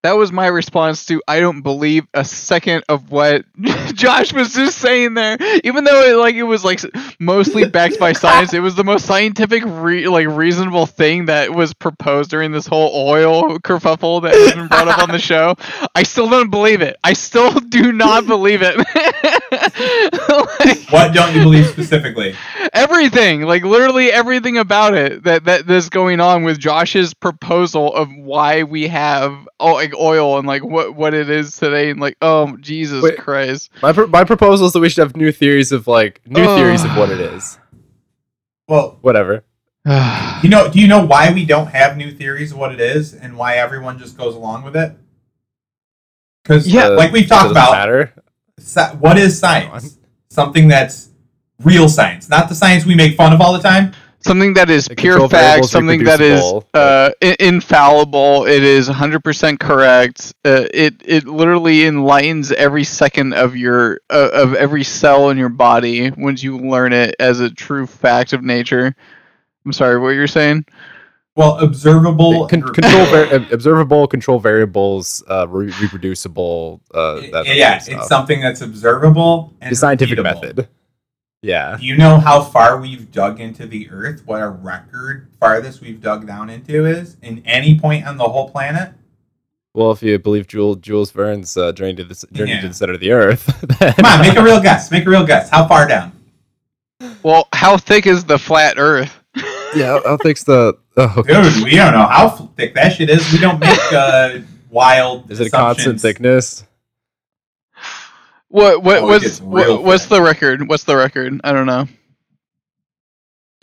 That 0.04 0.14
was 0.14 0.32
my 0.32 0.48
response 0.48 1.06
to 1.06 1.22
I 1.28 1.40
don't 1.40 1.62
believe 1.62 2.08
a 2.14 2.26
second 2.26 2.84
of 2.90 3.12
what 3.12 3.46
Josh 3.94 4.34
was 4.34 4.56
just 4.56 4.80
saying 4.80 5.14
there. 5.14 5.38
Even 5.64 5.84
though 5.84 6.02
it 6.02 6.16
like 6.16 6.36
it 6.36 6.44
was 6.44 6.66
like 6.66 6.82
mostly 7.20 7.68
backed 7.68 8.00
by 8.00 8.14
science, 8.14 8.54
it 8.54 8.62
was 8.62 8.74
the 8.74 8.84
most 8.84 9.06
scientific 9.06 9.64
re- 9.66 10.08
like 10.08 10.28
reasonable 10.28 10.88
thing 10.88 11.26
that 11.26 11.54
was 11.54 11.74
proposed 11.74 12.32
during 12.32 12.52
this 12.52 12.66
whole 12.66 13.08
oil 13.08 13.60
kerfuffle 13.60 14.24
that 14.24 14.34
has 14.34 14.54
been 14.54 14.68
brought 14.68 14.88
up 14.88 15.00
on 15.00 15.10
the 15.10 15.20
show. 15.20 15.56
I 15.94 16.02
still 16.02 16.30
don't 16.30 16.50
believe 16.50 16.82
it. 16.82 16.98
I 17.04 17.14
still 17.14 17.60
do 17.70 17.92
not 17.92 18.26
believe 18.26 18.62
it. 18.64 18.78
Like- 18.78 18.88
what 20.90 21.14
don't 21.14 21.36
you 21.36 21.44
believe 21.44 21.68
specifically 21.68 22.36
everything 22.74 23.42
like 23.44 23.64
literally 23.64 24.12
everything 24.12 24.58
about 24.58 24.94
it 24.94 25.24
that 25.24 25.44
that 25.46 25.66
that's 25.68 25.90
going 25.90 26.20
on 26.20 26.44
with 26.44 26.60
josh's 26.60 27.14
proposal 27.14 27.94
of 27.94 28.10
why 28.16 28.64
we 28.64 28.88
have 28.88 29.48
oh 29.60 29.78
like 29.92 30.00
oil 30.02 30.38
and 30.38 30.48
like 30.48 30.64
what 30.64 30.96
what 30.96 31.14
it 31.14 31.30
is 31.30 31.56
today 31.58 31.90
and 31.90 32.00
like 32.00 32.16
oh 32.22 32.56
jesus 32.58 33.04
Wait. 33.04 33.18
christ 33.18 33.70
My, 33.82 33.92
pro- 33.94 34.08
my 34.08 34.24
proposal 34.24 34.68
is 34.68 34.74
that 34.74 34.80
we 34.80 34.90
should 34.90 35.02
have 35.04 35.16
new 35.16 35.32
theories 35.32 35.72
of 35.72 35.88
like 35.88 36.22
new 36.26 36.44
theories 36.56 36.84
of 36.84 36.96
what 36.98 37.10
it 37.10 37.20
is. 37.20 37.58
well 38.68 38.98
Whatever. 39.02 39.44
You 40.44 40.50
know, 40.50 40.72
do 40.72 40.80
you 40.80 40.88
know 40.88 41.06
why 41.06 41.32
we 41.32 41.46
don't 41.46 41.68
have 41.68 41.98
new 41.98 42.12
theories 42.12 42.52
of 42.52 42.58
what 42.58 42.72
it 42.72 42.80
is 42.82 43.14
and 43.14 43.38
why 43.38 43.58
everyone 43.58 44.00
just 44.00 44.18
goes 44.18 44.34
along 44.36 44.64
with 44.64 44.76
it? 44.76 44.94
Because 46.44 46.68
Yeah, 46.68 46.88
Uh, 46.88 46.96
like 46.96 47.12
we've 47.12 47.28
talked 47.28 47.52
about, 47.52 47.72
matter. 47.74 48.12
sci- 48.60 48.96
what 48.96 49.18
is 49.20 49.38
science? 49.38 49.98
Something 50.32 50.68
that's 50.68 51.10
real 51.64 51.88
science, 51.90 52.28
not 52.30 52.50
the 52.50 52.56
science 52.56 52.86
we 52.86 52.96
make 52.96 53.16
fun 53.16 53.34
of 53.34 53.42
all 53.42 53.54
the 53.54 53.60
time. 53.62 53.94
Something 54.22 54.54
that 54.54 54.70
is 54.70 54.86
The 54.86 54.96
pure 54.96 55.28
fact, 55.30 55.66
something 55.66 56.04
that 56.04 56.22
is 56.22 56.42
uh, 56.74 57.12
infallible. 57.40 58.46
It 58.46 58.64
is 58.64 58.90
100% 58.90 59.60
correct. 59.60 60.34
Uh, 60.46 60.66
it 60.74 60.96
it 61.06 61.26
literally 61.28 61.86
enlightens 61.86 62.52
every 62.52 62.84
second 62.84 63.34
of 63.34 63.56
your 63.56 64.00
uh, 64.10 64.30
of 64.34 64.54
every 64.56 64.84
cell 64.84 65.30
in 65.30 65.38
your 65.38 65.50
body 65.50 66.12
once 66.12 66.44
you 66.44 66.58
learn 66.58 66.94
it 66.94 67.16
as 67.20 67.40
a 67.40 67.50
true 67.50 67.86
fact 67.88 68.34
of 68.34 68.44
nature. 68.44 68.96
I'm 69.66 69.74
sorry, 69.74 70.00
what 70.00 70.10
you're 70.10 70.28
saying? 70.28 70.66
Well, 71.36 71.58
observable. 71.60 72.48
Con- 72.48 72.62
control 72.74 73.06
var- 73.06 73.48
observable 73.52 74.08
control 74.08 74.40
variables, 74.40 75.24
uh, 75.30 75.48
re- 75.48 75.74
reproducible. 75.82 76.82
Uh, 76.94 77.22
that 77.32 77.46
yeah, 77.48 77.78
stuff. 77.78 77.98
it's 78.00 78.08
something 78.08 78.42
that's 78.42 78.62
observable 78.62 79.54
and 79.62 79.72
the 79.72 79.76
scientific 79.76 80.18
repeatable. 80.20 80.24
method. 80.24 80.68
Yeah. 81.42 81.76
Do 81.80 81.86
you 81.86 81.98
know 81.98 82.20
how 82.20 82.42
far 82.42 82.80
we've 82.80 83.12
dug 83.12 83.40
into 83.40 83.66
the 83.66 83.90
Earth? 83.90 84.22
What 84.26 84.42
our 84.42 84.52
record 84.52 85.28
farthest 85.40 85.82
we've 85.82 86.00
dug 86.00 86.28
down 86.28 86.50
into 86.52 86.86
is 86.86 87.18
in 87.24 87.42
any 87.46 87.80
point 87.80 88.06
on 88.06 88.18
the 88.18 88.26
whole 88.26 88.50
planet? 88.50 88.94
Well, 89.74 89.92
if 89.92 90.04
you 90.04 90.20
believe 90.20 90.48
Jules, 90.48 90.78
Jules 90.82 91.12
Verne's 91.12 91.56
uh, 91.58 91.72
journey 91.72 91.96
to 91.96 92.04
the 92.04 92.28
journey 92.34 92.52
Yeah. 92.52 92.62
to 92.62 92.68
the 92.68 92.74
center 92.74 92.94
of 92.94 93.00
the 93.00 93.12
Earth, 93.12 93.46
then, 93.80 93.94
Come 93.94 94.06
on, 94.06 94.22
make 94.22 94.36
a 94.38 94.44
real 94.44 94.62
guess. 94.62 94.92
Make 94.92 95.06
a 95.06 95.10
real 95.10 95.26
guess. 95.26 95.50
How 95.50 95.68
far 95.68 95.88
down? 95.88 96.12
Well, 97.24 97.48
how 97.54 97.78
thick 97.78 98.06
is 98.06 98.24
the 98.26 98.38
flat 98.38 98.76
Earth? 98.78 99.18
yeah, 99.76 100.00
I'll 100.06 100.18
fix 100.20 100.44
the. 100.44 100.78
Oh, 100.98 101.24
Dude, 101.24 101.64
we 101.64 101.72
don't 101.78 101.94
know 101.94 102.06
how 102.06 102.30
thick 102.58 102.76
that 102.76 102.90
shit 102.94 103.10
is. 103.10 103.32
We 103.32 103.40
don't 103.40 103.60
make 103.60 103.80
uh, 103.94 104.40
wild. 104.70 105.32
is 105.32 105.40
it 105.40 105.48
a 105.48 105.50
constant 105.50 106.02
thickness? 106.02 106.66
What 108.52 108.84
what 108.84 108.98
Oh, 108.98 109.06
it 109.06 109.22
what's 109.22 109.42
what, 109.42 109.84
what's 109.84 110.06
the 110.08 110.22
record? 110.22 110.68
What's 110.68 110.84
the 110.84 110.98
record? 110.98 111.40
I 111.44 111.54
don't 111.54 111.66
know. 111.66 111.88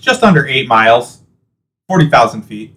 Just 0.01 0.23
under 0.23 0.47
eight 0.47 0.67
miles, 0.67 1.23
forty 1.87 2.09
thousand 2.09 2.43
feet. 2.43 2.75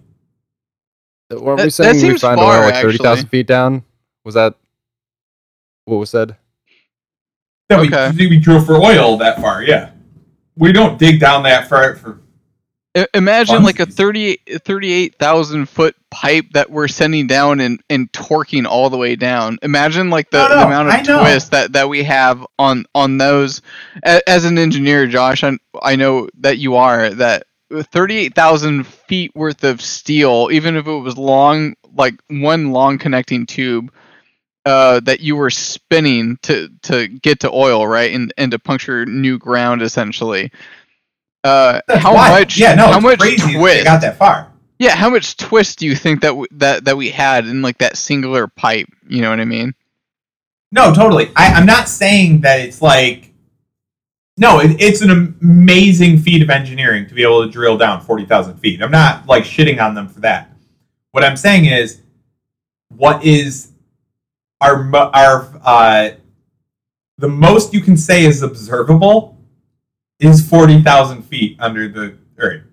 Weren't 1.30 1.58
That- 1.58 1.64
we 1.64 1.70
saying 1.70 1.94
we 1.96 2.00
seems 2.02 2.22
found 2.22 2.38
far, 2.40 2.60
oil 2.60 2.66
like 2.70 2.82
thirty 2.82 2.98
thousand 2.98 3.28
feet 3.28 3.48
down? 3.48 3.84
Was 4.26 4.36
that 4.36 4.56
what 5.86 5.98
was 5.98 6.10
said? 6.10 6.36
That 7.70 7.80
Okay. 7.80 8.12
we, 8.18 8.28
we 8.28 8.38
drill 8.40 8.60
for 8.64 8.76
oil 8.76 9.16
that 9.18 9.40
far. 9.40 9.64
Yeah, 9.64 9.92
we 10.58 10.74
don't 10.74 11.00
dig 11.00 11.22
down 11.22 11.44
that 11.44 11.70
far 11.70 11.96
for. 11.96 12.20
Imagine 13.14 13.64
like 13.64 13.80
a 13.80 13.86
Funsies. 13.86 13.94
30 13.96 14.38
38,000 14.60 15.66
foot 15.68 15.96
pipe 16.10 16.46
that 16.54 16.70
we're 16.70 16.90
sending 16.90 17.26
down 17.26 17.62
and, 17.62 17.82
and 17.90 18.12
torquing 18.12 18.66
all 18.66 18.90
the 18.90 18.98
way 18.98 19.16
down. 19.16 19.58
Imagine 19.62 20.10
like 20.10 20.30
the, 20.30 20.48
No, 20.48 20.56
the 20.56 20.66
amount 20.66 20.90
of 20.90 21.22
twist 21.22 21.52
that, 21.52 21.72
that 21.74 21.88
we 21.88 22.04
have 22.04 22.46
on 22.60 22.86
on 22.94 23.18
those. 23.18 23.62
As 24.04 24.44
an 24.46 24.58
engineer, 24.58 25.08
Josh, 25.08 25.44
I, 25.44 25.58
I 25.82 25.96
know 25.96 26.28
that 26.40 26.58
you 26.58 26.76
are 26.76 27.10
that 27.12 27.44
38,000 27.72 28.86
feet 28.86 29.32
worth 29.36 29.64
of 29.64 29.82
steel, 29.82 30.50
even 30.52 30.76
if 30.76 30.86
it 30.88 30.92
was 30.98 31.18
long, 31.18 31.76
like 31.96 32.16
one 32.28 32.72
long 32.72 32.98
connecting 32.98 33.46
tube, 33.46 33.92
uh, 34.66 35.00
that 35.02 35.22
you 35.22 35.36
were 35.36 35.50
spinning 35.50 36.38
to 36.44 36.70
to 36.84 37.08
get 37.08 37.40
to 37.40 37.52
oil, 37.52 37.88
right, 37.88 38.14
and 38.14 38.34
and 38.38 38.52
to 38.52 38.60
puncture 38.60 39.06
new 39.06 39.38
ground, 39.38 39.82
essentially. 39.82 40.52
Uh, 41.44 41.82
how 41.90 42.14
wild. 42.14 42.40
much? 42.40 42.58
Yeah, 42.58 42.76
no, 42.76 42.88
how 42.88 43.00
much 43.00 43.20
crazy 43.20 43.54
twist? 43.54 43.86
got 43.86 44.02
that 44.02 44.18
far. 44.18 44.52
Yeah, 44.80 44.96
how 44.96 45.10
much 45.10 45.38
twist 45.38 45.80
do 45.80 45.86
you 45.86 45.96
think 45.96 46.22
that 46.22 46.30
w- 46.30 46.48
that 46.52 46.86
that 46.86 46.98
we 46.98 47.10
had 47.10 47.46
in 47.46 47.62
like 47.62 47.78
that 47.80 47.98
singular 47.98 48.48
pipe? 48.48 48.88
You 49.08 49.22
know 49.22 49.30
what 49.30 49.40
I 49.40 49.46
mean? 49.46 49.74
No, 50.72 50.94
totally. 50.94 51.32
I, 51.36 51.48
I'm 51.54 51.66
not 51.66 51.88
saying 51.90 52.42
that 52.42 52.60
it's 52.60 52.82
like. 52.82 53.30
No, 54.38 54.60
it, 54.60 54.82
it's 54.82 55.02
an 55.02 55.12
amazing 55.12 56.18
feat 56.20 56.42
of 56.42 56.50
engineering 56.50 57.06
to 57.08 57.14
be 57.14 57.22
able 57.22 57.46
to 57.46 57.52
drill 57.52 57.78
down 57.78 58.02
40,000 58.02 58.58
feet. 58.58 58.82
I'm 58.82 58.90
not 58.90 59.28
like 59.28 59.44
shitting 59.44 59.80
on 59.80 59.94
them 59.94 60.08
for 60.08 60.22
that. 60.22 60.52
What 61.12 61.24
I'm 61.24 61.38
saying 61.38 61.66
is, 61.66 62.02
what 62.90 63.24
is 63.24 63.72
our 64.62 64.90
our 64.96 65.62
uh, 65.64 66.10
the 67.18 67.28
most 67.28 67.74
you 67.74 67.82
can 67.82 67.98
say 67.98 68.26
is 68.26 68.42
observable 68.42 69.31
is 70.22 70.48
40,000 70.48 71.24
feet 71.24 71.58
under 71.60 71.88
the 71.88 72.16
earth. 72.38 72.64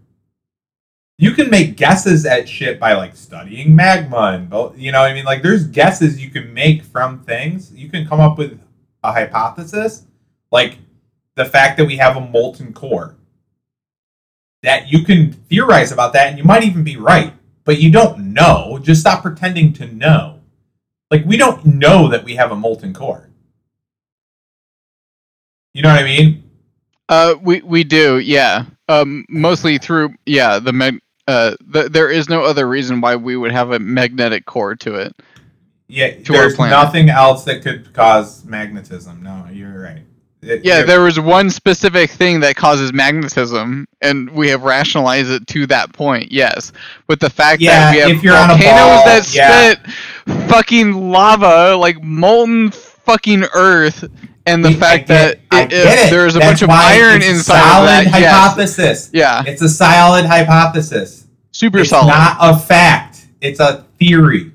You 1.16 1.32
can 1.32 1.50
make 1.50 1.76
guesses 1.76 2.24
at 2.26 2.48
shit 2.48 2.78
by 2.78 2.92
like 2.92 3.16
studying 3.16 3.74
magma 3.74 4.34
and 4.34 4.48
bo- 4.48 4.74
you 4.76 4.92
know 4.92 5.00
what 5.00 5.10
I 5.10 5.14
mean 5.14 5.24
like 5.24 5.42
there's 5.42 5.66
guesses 5.66 6.22
you 6.22 6.30
can 6.30 6.54
make 6.54 6.84
from 6.84 7.24
things. 7.24 7.72
You 7.72 7.88
can 7.88 8.06
come 8.06 8.20
up 8.20 8.38
with 8.38 8.60
a 9.02 9.12
hypothesis 9.12 10.04
like 10.52 10.78
the 11.34 11.44
fact 11.44 11.76
that 11.78 11.86
we 11.86 11.96
have 11.96 12.16
a 12.16 12.20
molten 12.20 12.72
core. 12.72 13.16
That 14.62 14.92
you 14.92 15.04
can 15.04 15.32
theorize 15.32 15.90
about 15.90 16.12
that 16.12 16.28
and 16.28 16.38
you 16.38 16.44
might 16.44 16.62
even 16.62 16.84
be 16.84 16.96
right, 16.96 17.32
but 17.64 17.80
you 17.80 17.90
don't 17.90 18.32
know. 18.32 18.78
Just 18.80 19.00
stop 19.00 19.22
pretending 19.22 19.72
to 19.74 19.86
know. 19.86 20.40
Like 21.10 21.24
we 21.24 21.36
don't 21.36 21.64
know 21.64 22.08
that 22.08 22.24
we 22.24 22.36
have 22.36 22.52
a 22.52 22.56
molten 22.56 22.94
core. 22.94 23.28
You 25.74 25.82
know 25.82 25.88
what 25.88 26.00
I 26.00 26.04
mean? 26.04 26.47
Uh, 27.08 27.34
we 27.42 27.62
we 27.62 27.84
do, 27.84 28.18
yeah. 28.18 28.64
Um, 28.88 29.24
mostly 29.28 29.78
through 29.78 30.14
yeah 30.26 30.58
the 30.58 30.72
mag. 30.72 31.00
Uh, 31.26 31.54
th- 31.72 31.92
there 31.92 32.10
is 32.10 32.28
no 32.28 32.42
other 32.42 32.66
reason 32.66 33.00
why 33.02 33.14
we 33.16 33.36
would 33.36 33.52
have 33.52 33.72
a 33.72 33.78
magnetic 33.78 34.46
core 34.46 34.74
to 34.76 34.94
it. 34.94 35.14
Yeah, 35.86 36.10
To 36.22 36.34
our 36.34 36.40
there's 36.40 36.54
planet. 36.56 36.72
nothing 36.72 37.10
else 37.10 37.44
that 37.44 37.62
could 37.62 37.92
cause 37.92 38.44
magnetism. 38.46 39.22
No, 39.22 39.46
you're 39.52 39.78
right. 39.82 40.02
It- 40.40 40.64
Yeah, 40.64 40.82
there 40.82 41.02
was 41.02 41.18
one 41.20 41.50
specific 41.50 42.10
thing 42.10 42.40
that 42.40 42.56
causes 42.56 42.92
magnetism, 42.94 43.86
and 44.00 44.30
we 44.30 44.48
have 44.48 44.62
rationalized 44.62 45.30
it 45.30 45.46
to 45.48 45.66
that 45.66 45.92
point. 45.92 46.30
Yes, 46.32 46.72
with 47.08 47.20
the 47.20 47.28
fact 47.30 47.60
Yeah, 47.60 47.78
that 47.90 47.94
we 47.94 48.00
have 48.00 48.10
if 48.10 48.22
you're 48.22 48.36
on 48.36 48.50
a 48.50 48.54
volcanoes 48.54 48.78
ball, 48.78 49.04
that 49.06 49.34
yeah. 49.34 49.74
spit 49.74 50.48
fucking 50.48 51.10
lava, 51.10 51.76
like 51.76 52.02
molten 52.02 52.70
fucking 52.70 53.44
earth, 53.54 54.04
and 54.48 54.64
the 54.64 54.70
I 54.70 54.74
fact 54.74 55.08
get- 55.08 55.50
that 55.50 55.66
it, 55.66 55.72
it. 55.72 56.10
there's 56.10 56.34
a 56.34 56.38
That's 56.38 56.50
bunch 56.50 56.62
of 56.62 56.68
why 56.68 56.94
iron 57.00 57.16
it's 57.18 57.26
a 57.26 57.30
inside 57.30 57.60
solid 57.60 58.06
of 58.06 58.12
that. 58.12 58.20
Yes. 58.20 58.32
hypothesis. 58.34 59.10
Yeah, 59.12 59.42
It's 59.46 59.62
a 59.62 59.68
solid 59.68 60.24
hypothesis. 60.26 61.26
super 61.52 61.78
it's 61.80 61.90
solid. 61.90 62.08
not 62.08 62.36
a 62.40 62.58
fact. 62.58 63.26
It's 63.40 63.60
a 63.60 63.84
theory. 63.98 64.52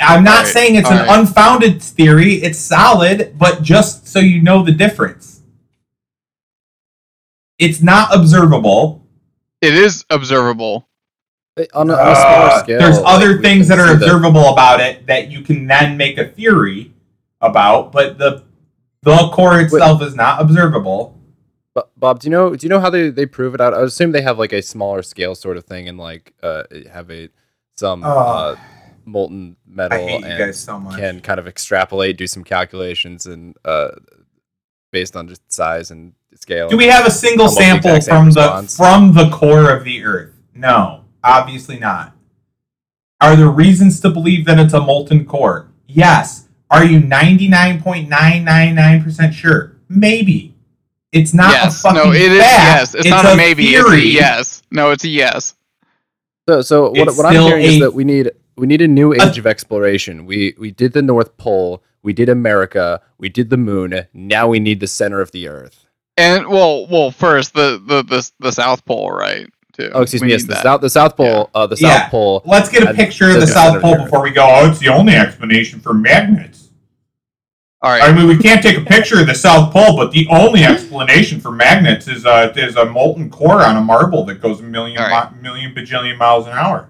I'm 0.00 0.24
not 0.24 0.38
Alright, 0.38 0.52
saying 0.52 0.74
it's 0.76 0.90
an 0.90 0.98
alright. 0.98 1.18
unfounded 1.20 1.80
theory. 1.82 2.34
It's 2.34 2.58
solid, 2.58 3.34
but 3.38 3.62
just 3.62 4.06
so 4.08 4.18
you 4.18 4.42
know 4.42 4.64
the 4.64 4.72
difference. 4.72 5.40
It's 7.58 7.80
not 7.82 8.14
observable. 8.14 9.06
it 9.60 9.74
is 9.74 10.04
observable. 10.10 10.88
On 11.74 11.90
a, 11.90 11.92
on 11.92 11.98
a 12.00 12.12
Uh, 12.12 12.62
scale, 12.62 12.78
there's 12.80 12.98
other 13.04 13.40
things 13.42 13.68
that 13.68 13.78
are 13.78 13.88
see 13.88 13.92
observable 13.94 14.48
about 14.52 14.80
it 14.80 15.06
that 15.06 15.30
you 15.30 15.42
can 15.42 15.66
then 15.66 15.96
make 15.96 16.18
a 16.18 16.26
theory 16.26 16.91
about, 17.42 17.92
but 17.92 18.16
the 18.18 18.44
the 19.02 19.16
core 19.32 19.60
itself 19.60 20.00
is 20.02 20.14
not 20.14 20.40
observable. 20.40 21.18
Bo- 21.74 21.88
Bob, 21.96 22.20
do 22.20 22.26
you 22.26 22.30
know 22.30 22.54
do 22.56 22.64
you 22.64 22.68
know 22.70 22.80
how 22.80 22.88
they, 22.90 23.10
they 23.10 23.26
prove 23.26 23.54
it 23.54 23.60
out? 23.60 23.74
I 23.74 23.82
assume 23.82 24.12
they 24.12 24.22
have 24.22 24.38
like 24.38 24.52
a 24.52 24.62
smaller 24.62 25.02
scale 25.02 25.34
sort 25.34 25.56
of 25.56 25.64
thing 25.64 25.88
and 25.88 25.98
like 25.98 26.32
uh 26.42 26.62
have 26.92 27.10
a 27.10 27.28
some 27.76 28.02
Oh. 28.04 28.08
uh, 28.08 28.56
molten 29.04 29.56
metal 29.66 29.98
I 29.98 30.02
hate 30.02 30.20
you 30.20 30.26
and 30.44 30.54
so 30.54 30.78
can 30.96 31.20
kind 31.20 31.40
of 31.40 31.48
extrapolate, 31.48 32.16
do 32.16 32.26
some 32.26 32.44
calculations 32.44 33.26
and 33.26 33.56
uh 33.64 33.88
based 34.92 35.16
on 35.16 35.26
just 35.28 35.50
size 35.50 35.90
and 35.90 36.12
scale. 36.34 36.68
Do 36.68 36.76
we 36.76 36.86
have 36.86 37.06
a 37.06 37.10
single 37.10 37.48
Come 37.48 37.56
up 37.78 37.82
with 37.82 37.82
the 37.82 38.00
sample 38.02 38.16
from 38.16 38.30
the 38.30 38.74
from 38.76 39.12
the 39.14 39.30
core 39.36 39.70
of 39.74 39.84
the 39.84 40.04
Earth? 40.04 40.34
No, 40.54 41.04
obviously 41.24 41.78
not. 41.78 42.14
Are 43.20 43.34
there 43.36 43.48
reasons 43.48 44.00
to 44.00 44.10
believe 44.10 44.44
that 44.46 44.58
it's 44.58 44.74
a 44.74 44.80
molten 44.80 45.24
core? 45.24 45.70
Yes. 45.88 46.41
Are 46.72 46.84
you 46.84 47.00
ninety 47.00 47.48
nine 47.48 47.82
point 47.82 48.08
nine 48.08 48.44
nine 48.44 48.74
nine 48.74 49.04
percent 49.04 49.34
sure? 49.34 49.76
Maybe. 49.88 50.54
It's 51.12 51.34
not 51.34 51.50
yes, 51.52 51.78
a 51.80 51.82
fucking 51.82 51.96
yes. 51.96 52.06
no, 52.06 52.12
it 52.12 52.32
is 52.32 52.40
fact. 52.40 52.62
yes. 52.64 52.94
It's, 52.94 53.08
not 53.08 53.26
a 53.26 53.36
maybe. 53.36 53.66
Theory. 53.66 53.98
It's 53.98 54.06
a 54.06 54.08
yes. 54.08 54.62
No, 54.70 54.90
it's 54.90 55.04
a 55.04 55.08
yes. 55.08 55.54
So, 56.48 56.62
so 56.62 56.90
what, 56.90 57.08
It's 57.08 57.16
what 57.16 57.26
I'm 57.26 57.32
still 57.34 57.46
hearing 57.48 57.64
is 57.64 57.80
that 57.80 57.92
we 57.92 58.04
need 58.04 58.30
we 58.56 58.66
need 58.66 58.80
a 58.80 58.88
new 58.88 59.12
age 59.12 59.36
of 59.38 59.46
exploration. 59.46 60.24
We 60.24 60.54
we 60.58 60.70
did 60.70 60.94
the 60.94 61.02
North 61.02 61.36
Pole, 61.36 61.82
we 62.02 62.14
did 62.14 62.30
America, 62.30 63.02
we 63.18 63.28
did 63.28 63.50
the 63.50 63.58
Moon. 63.58 64.06
Now 64.14 64.48
we 64.48 64.58
need 64.58 64.80
the 64.80 64.86
center 64.86 65.20
of 65.20 65.30
the 65.32 65.48
Earth. 65.48 65.86
And 66.16 66.48
well, 66.48 66.86
well, 66.86 67.10
first 67.10 67.54
the 67.54 67.82
the 67.86 68.02
the, 68.02 68.30
the 68.40 68.52
South 68.52 68.84
Pole, 68.86 69.12
right? 69.12 69.46
Too. 69.74 69.90
Oh, 69.94 70.02
excuse 70.02 70.20
We 70.20 70.26
me. 70.28 70.32
Yes, 70.32 70.42
the 70.42 70.54
that. 70.54 70.62
south 70.62 70.80
the 70.80 70.90
South 70.90 71.16
Pole. 71.16 71.50
Uh, 71.54 71.66
the 71.66 71.76
Yeah. 71.78 72.02
South 72.02 72.10
Pole. 72.10 72.42
Let's 72.44 72.68
get 72.68 72.82
a 72.82 72.92
picture 72.92 73.28
of 73.28 73.34
the 73.34 73.40
the 73.40 73.46
South 73.46 73.80
Pole 73.80 73.96
before 73.96 74.22
we 74.22 74.30
go. 74.30 74.46
Oh, 74.46 74.70
it's 74.70 74.78
the 74.78 74.88
only 74.88 75.14
explanation 75.14 75.80
for 75.80 75.94
magnets. 75.94 76.61
All 77.82 77.90
right. 77.90 78.02
I 78.02 78.12
mean, 78.12 78.28
we 78.28 78.38
can't 78.38 78.62
take 78.62 78.78
a 78.78 78.82
picture 78.84 79.20
of 79.20 79.26
the 79.26 79.34
South 79.34 79.72
Pole, 79.72 79.96
but 79.96 80.12
the 80.12 80.26
only 80.30 80.62
explanation 80.62 81.40
for 81.40 81.50
magnets 81.50 82.06
is 82.06 82.24
a 82.24 82.52
is 82.56 82.76
a 82.76 82.84
molten 82.84 83.28
core 83.28 83.62
on 83.64 83.76
a 83.76 83.80
marble 83.80 84.24
that 84.26 84.40
goes 84.40 84.60
a 84.60 84.62
million 84.62 85.00
right. 85.02 85.32
mi- 85.34 85.42
million 85.42 85.74
bajillion 85.74 86.16
miles 86.16 86.46
an 86.46 86.52
hour. 86.52 86.88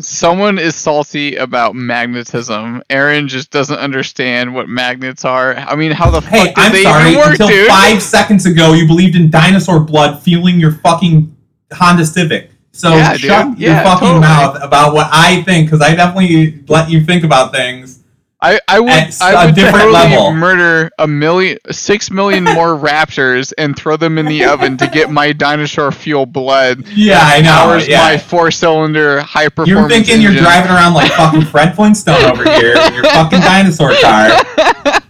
Someone 0.00 0.58
is 0.58 0.76
salty 0.76 1.36
about 1.36 1.74
magnetism. 1.74 2.82
Aaron 2.90 3.26
just 3.26 3.50
doesn't 3.50 3.78
understand 3.78 4.54
what 4.54 4.68
magnets 4.68 5.24
are. 5.24 5.54
I 5.56 5.76
mean, 5.76 5.92
how 5.92 6.10
the 6.10 6.20
Hey, 6.20 6.46
fuck 6.46 6.54
do 6.56 6.60
I'm 6.60 6.72
they 6.72 6.82
sorry. 6.82 7.08
even 7.08 7.20
work, 7.20 7.30
Until 7.30 7.48
dude? 7.48 7.68
five 7.68 8.02
seconds 8.02 8.44
ago, 8.44 8.74
you 8.74 8.86
believed 8.86 9.16
in 9.16 9.30
dinosaur 9.30 9.80
blood 9.80 10.22
fueling 10.22 10.60
your 10.60 10.72
fucking 10.72 11.34
Honda 11.72 12.04
Civic. 12.04 12.50
So 12.72 12.90
Yeah, 12.94 13.12
dude. 13.12 13.20
shut 13.22 13.58
your 13.58 13.70
Yeah, 13.72 13.82
fucking 13.82 14.06
totally. 14.08 14.20
mouth 14.20 14.58
about 14.62 14.92
what 14.92 15.08
I 15.10 15.42
think, 15.42 15.66
because 15.68 15.80
I 15.80 15.94
definitely 15.94 16.62
let 16.68 16.90
you 16.90 17.02
think 17.02 17.24
about 17.24 17.52
things. 17.52 17.97
I, 18.40 18.60
I 18.68 18.78
would 18.78 18.90
At 18.92 19.20
I 19.20 19.46
would 19.46 19.56
totally 19.56 19.92
level. 19.92 20.32
murder 20.32 20.90
a 20.98 21.08
million, 21.08 21.58
six 21.72 22.08
million 22.10 22.44
more 22.54 22.76
raptors 22.76 23.52
and 23.58 23.76
throw 23.76 23.96
them 23.96 24.16
in 24.16 24.26
the 24.26 24.44
oven 24.44 24.76
to 24.76 24.86
get 24.86 25.10
my 25.10 25.32
dinosaur 25.32 25.90
fuel 25.90 26.24
blood. 26.24 26.84
Yeah, 26.94 27.18
I 27.20 27.40
know. 27.40 27.50
Powers 27.50 27.88
yeah. 27.88 27.98
my 28.00 28.16
four 28.18 28.50
cylinder 28.52 29.20
high 29.22 29.48
performance. 29.48 29.68
You're 29.68 29.88
thinking 29.88 30.20
you're 30.22 30.32
driving 30.40 30.70
around 30.70 30.94
like 30.94 31.10
fucking 31.12 31.42
Fred 31.46 31.74
Flintstone 31.74 32.22
over 32.24 32.44
here 32.44 32.76
in 32.76 32.94
your 32.94 33.04
fucking 33.04 33.40
dinosaur 33.40 33.92
car. 34.00 34.28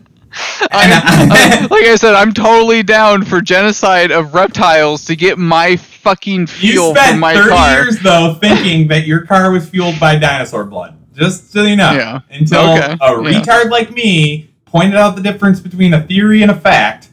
I'm- 0.71 1.31
I- 1.33 1.67
like 1.71 1.85
I 1.85 1.97
said, 1.97 2.15
I'm 2.15 2.33
totally 2.33 2.83
down 2.83 3.25
for 3.25 3.41
genocide 3.41 4.11
of 4.11 4.35
reptiles 4.35 5.05
to 5.07 5.17
get 5.17 5.39
my 5.39 5.77
fucking 5.77 6.47
fuel 6.47 6.89
You 6.89 6.95
spent 6.95 7.11
from 7.13 7.21
my 7.21 7.35
30 7.35 7.49
car. 7.51 7.71
years 7.75 7.99
though 8.01 8.37
thinking 8.41 8.89
that 8.89 9.07
your 9.07 9.27
car 9.27 9.51
was 9.51 9.69
fueled 9.69 9.99
by 10.01 10.17
dinosaur 10.17 10.65
blood. 10.65 10.95
Just 11.19 11.53
so 11.53 11.63
you 11.63 11.77
know. 11.77 11.93
Yeah. 11.93 12.21
Until 12.31 12.61
Okay. 12.75 12.93
a 12.93 12.97
Yeah. 13.31 13.41
retard 13.43 13.71
like 13.71 13.91
me 13.91 14.49
pointed 14.67 14.97
out 14.97 15.17
the 15.17 15.23
difference 15.23 15.61
between 15.61 15.95
a 15.95 16.03
theory 16.03 16.43
and 16.43 16.51
a 16.51 16.55
fact. 16.55 17.09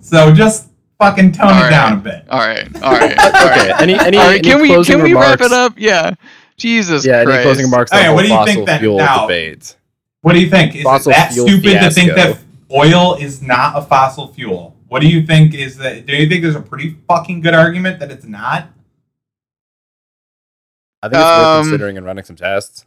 So 0.00 0.32
just 0.32 0.68
fucking 1.00 1.32
tone 1.32 1.48
All 1.48 1.58
it 1.58 1.62
right. 1.62 1.70
down 1.70 1.92
a 1.94 1.96
bit. 1.96 2.24
All 2.30 2.38
right, 2.38 2.68
right, 2.80 3.18
all 3.34 3.50
Okay. 3.50 3.72
Any 3.80 3.94
any, 3.98 4.16
All 4.18 4.24
right, 4.26 4.38
any 4.38 4.40
can 4.40 4.60
we 4.60 4.68
closing 4.68 4.96
can 4.96 5.02
we 5.02 5.10
remarks? 5.12 5.40
wrap 5.40 5.50
it 5.50 5.52
up? 5.52 5.74
Yeah. 5.76 6.12
Jesus 6.56 7.04
Yeah. 7.04 7.24
Christ. 7.24 7.34
Any 7.36 7.44
closing 7.44 7.64
remarks 7.66 7.92
on 7.92 7.98
Hey, 7.98 8.12
what 8.14 8.22
do 8.22 8.28
you 8.28 8.34
think 8.44 8.48
fossil 8.48 8.64
that 8.66 8.80
fuel 8.80 8.98
now- 8.98 9.22
debate? 9.22 9.76
What 10.22 10.32
do 10.32 10.40
you 10.40 10.50
think? 10.50 10.74
Is 10.74 10.80
it 10.80 10.84
Fossil 10.84 11.12
that 11.12 11.32
fuel 11.32 11.46
stupid 11.48 11.80
to 11.80 11.90
think 11.90 12.14
that 12.14 12.38
oil 12.72 13.14
is 13.14 13.42
not 13.42 13.76
a 13.76 13.82
fossil 13.82 14.32
fuel? 14.32 14.74
What 14.88 15.00
do 15.00 15.08
you 15.08 15.22
think 15.26 15.54
is 15.54 15.76
that? 15.78 16.06
Do 16.06 16.14
you 16.16 16.28
think 16.28 16.42
there's 16.42 16.56
a 16.56 16.60
pretty 16.60 16.96
fucking 17.08 17.40
good 17.42 17.54
argument 17.54 17.98
that 18.00 18.10
it's 18.10 18.24
not? 18.26 18.68
I 21.06 21.08
think 21.08 21.20
it's 21.20 21.24
worth 21.38 21.46
Um, 21.46 21.62
considering 21.64 21.96
and 21.96 22.06
running 22.06 22.24
some 22.24 22.36
tests. 22.36 22.84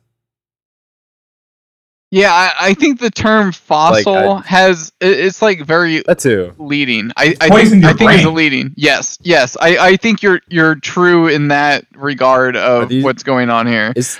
Yeah, 2.11 2.31
I, 2.33 2.69
I 2.69 2.73
think 2.73 2.99
the 2.99 3.11
term 3.11 3.51
fossil 3.51 4.15
I- 4.37 4.41
has 4.47 4.91
it's 4.99 5.43
like 5.43 5.61
very 5.61 6.01
That 6.07 6.17
too. 6.17 6.53
leading. 6.57 7.11
I, 7.15 7.35
I 7.39 7.49
poisoned 7.49 7.83
think 7.83 7.85
I 7.85 7.89
your 7.89 7.97
think 7.97 8.11
it's 8.13 8.23
brain. 8.23 8.33
leading. 8.35 8.73
Yes, 8.75 9.19
yes. 9.21 9.55
I, 9.61 9.77
I 9.77 9.95
think 9.95 10.23
you're 10.23 10.41
you're 10.47 10.73
true 10.75 11.27
in 11.27 11.49
that 11.49 11.85
regard 11.95 12.55
of 12.57 12.89
these- 12.89 13.03
what's 13.03 13.21
going 13.21 13.51
on 13.51 13.67
here. 13.67 13.93
Is 13.95 14.19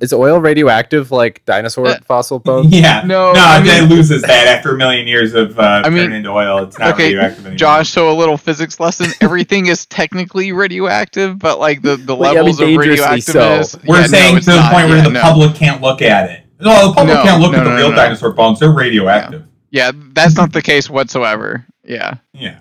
is 0.00 0.12
oil 0.12 0.38
radioactive 0.40 1.10
like 1.12 1.44
dinosaur 1.44 1.86
Uh, 1.86 1.98
fossil 2.06 2.38
bones? 2.38 2.68
Yeah. 2.72 3.02
No, 3.04 3.32
no, 3.32 3.40
I 3.40 3.62
it 3.64 3.88
loses 3.88 4.22
that 4.22 4.46
after 4.48 4.74
a 4.74 4.76
million 4.76 5.06
years 5.06 5.34
of 5.34 5.58
uh, 5.58 5.82
I 5.84 5.88
mean- 5.90 6.04
turning 6.04 6.16
into 6.18 6.30
oil. 6.30 6.64
It's 6.64 6.78
not 6.78 6.94
Okay, 6.94 7.04
radioactive 7.14 7.40
anymore. 7.46 7.56
Josh, 7.58 7.90
so 7.90 8.10
a 8.10 8.14
little 8.14 8.36
physics 8.36 8.80
lesson. 8.80 9.06
Everything 9.20 9.66
is 9.66 9.86
technically 9.86 10.52
radioactive, 10.52 11.38
but 11.38 11.58
like 11.58 11.82
the, 11.82 11.96
the 11.96 12.14
Well, 12.14 12.34
yeah, 12.34 12.40
I 12.40 12.42
mean, 12.42 12.56
levels 12.56 12.60
of 12.60 12.66
dangerously 12.68 13.20
so. 13.20 13.62
We're 13.86 14.00
yeah, 14.00 14.06
saying 14.06 14.36
it's 14.38 14.46
to 14.46 14.52
the 14.52 14.56
not. 14.58 14.72
point 14.72 14.88
where 14.88 14.96
Yeah, 14.98 15.04
the 15.04 15.10
no. 15.10 15.20
public 15.22 15.54
can't 15.54 15.80
look 15.80 16.02
at 16.02 16.30
it. 16.30 16.40
No, 16.60 16.88
the 16.88 16.94
public 16.94 17.16
No, 17.16 17.22
can't 17.22 17.40
look 17.42 17.52
no, 17.52 17.58
at 17.58 17.64
the 17.64 17.70
no, 17.70 17.76
real 17.76 17.90
no. 17.90 17.96
dinosaur 17.96 18.32
bones. 18.32 18.60
They're 18.60 18.70
radioactive. 18.72 19.44
Yeah, 19.70 19.92
that's 20.12 20.36
not 20.36 20.52
the 20.52 20.62
case 20.62 20.88
whatsoever. 20.90 21.66
Yeah. 21.84 22.14
Yeah. 22.32 22.58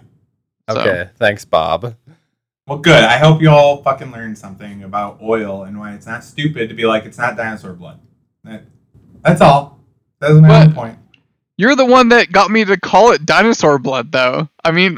So. 0.69 0.79
Okay. 0.79 1.09
Thanks, 1.17 1.45
Bob. 1.45 1.95
Well, 2.67 2.77
good. 2.79 3.03
I 3.03 3.17
hope 3.17 3.41
you 3.41 3.49
all 3.49 3.83
fucking 3.83 4.11
learned 4.11 4.37
something 4.37 4.83
about 4.83 5.19
oil 5.21 5.63
and 5.63 5.77
why 5.77 5.93
it's 5.93 6.05
not 6.07 6.23
stupid 6.23 6.69
to 6.69 6.75
be 6.75 6.85
like 6.85 7.05
it's 7.05 7.17
not 7.17 7.35
dinosaur 7.35 7.73
blood. 7.73 7.99
That, 8.45 8.63
that's 9.21 9.41
all. 9.41 9.79
That's 10.19 10.35
my 10.35 10.47
What? 10.47 10.61
only 10.63 10.73
point. 10.73 10.99
You're 11.57 11.75
the 11.75 11.85
one 11.85 12.09
that 12.09 12.31
got 12.31 12.49
me 12.51 12.63
to 12.65 12.77
call 12.79 13.11
it 13.11 13.25
dinosaur 13.25 13.77
blood, 13.79 14.11
though. 14.11 14.47
I 14.63 14.71
mean, 14.71 14.97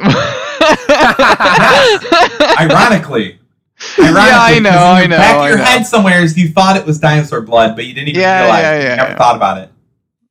Ironically. 2.59 3.39
Ironically, 3.99 3.99
Yeah, 3.99 4.39
I 4.39 4.53
'cause 4.53 4.61
know, 4.61 4.61
in 4.61 4.63
the 4.63 4.69
I 4.69 5.07
know, 5.07 5.17
Back 5.17 5.35
of 5.35 5.41
I 5.41 5.49
your 5.49 5.57
know. 5.57 5.63
head 5.65 5.85
somewhere 5.85 6.21
is 6.23 6.37
you 6.37 6.49
thought 6.49 6.77
it 6.77 6.85
was 6.85 6.99
dinosaur 6.99 7.41
blood, 7.41 7.75
but 7.75 7.85
you 7.85 7.93
didn't 7.93 8.09
even 8.09 8.21
Yeah, 8.21 8.41
realize. 8.43 8.61
yeah, 8.61 8.71
it. 8.73 8.83
yeah, 8.83 8.89
you 8.91 8.95
never 8.97 9.09
yeah. 9.11 9.17
thought 9.17 9.35
about 9.35 9.57
it. 9.57 9.69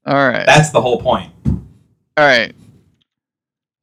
all 0.06 0.15
right, 0.15 0.47
That's 0.47 0.70
the 0.70 0.81
whole 0.81 1.01
point. 1.01 1.31
all 1.47 2.24
right. 2.24 2.55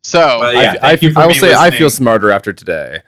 So, 0.03 0.39
Well, 0.39 0.53
yeah, 0.53 0.75
I, 0.81 0.91
I, 0.93 0.95
thank 0.95 1.15
I 1.15 1.21
will 1.27 1.33
me 1.33 1.39
say 1.39 1.53
I 1.53 1.69
feel 1.69 1.89
smarter 1.91 2.31
after 2.31 2.51
today. 2.53 3.01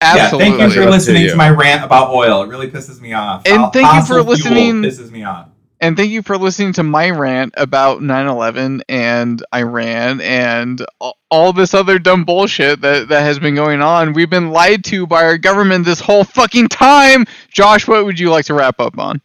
Absolutely. 0.00 0.50
Yeah, 0.50 0.56
thank 0.58 0.62
you 0.62 0.70
for 0.74 0.80
Up 0.82 0.86
to 0.86 0.90
listening 0.90 1.22
you. 1.22 1.30
to 1.30 1.36
my 1.36 1.50
rant 1.50 1.84
about 1.84 2.10
oil. 2.10 2.42
It 2.42 2.48
really 2.48 2.70
pisses 2.70 3.00
me 3.00 3.12
off. 3.12 3.42
And 3.46 3.58
How 3.62 3.70
thank 3.70 3.92
you 3.94 4.02
for 4.04 4.22
listening- 4.22 4.82
Pisses 4.82 5.10
me 5.10 5.24
off. 5.24 5.48
and 5.80 5.96
thank 5.96 6.10
you 6.10 6.22
for 6.22 6.36
listening 6.36 6.72
to 6.74 6.82
my 6.82 7.10
rant 7.10 7.54
about 7.56 8.02
9/11 8.02 8.82
and 8.88 9.42
Iran 9.54 10.20
and 10.20 10.84
all 11.30 11.52
this 11.52 11.74
other 11.74 11.98
dumb 11.98 12.24
bullshit 12.24 12.80
that 12.80 13.08
that 13.08 13.22
has 13.22 13.38
been 13.38 13.54
going 13.54 13.82
on. 13.82 14.12
We've 14.12 14.30
been 14.30 14.50
lied 14.50 14.84
to 14.84 15.06
by 15.06 15.24
our 15.24 15.38
government 15.38 15.84
this 15.84 16.00
whole 16.00 16.24
fucking 16.24 16.68
time. 16.68 17.24
Josh, 17.52 17.86
what 17.88 18.04
would 18.04 18.18
you 18.18 18.30
like 18.30 18.46
to 18.46 18.54
wrap 18.54 18.80
up 18.80 18.98
on? 18.98 19.20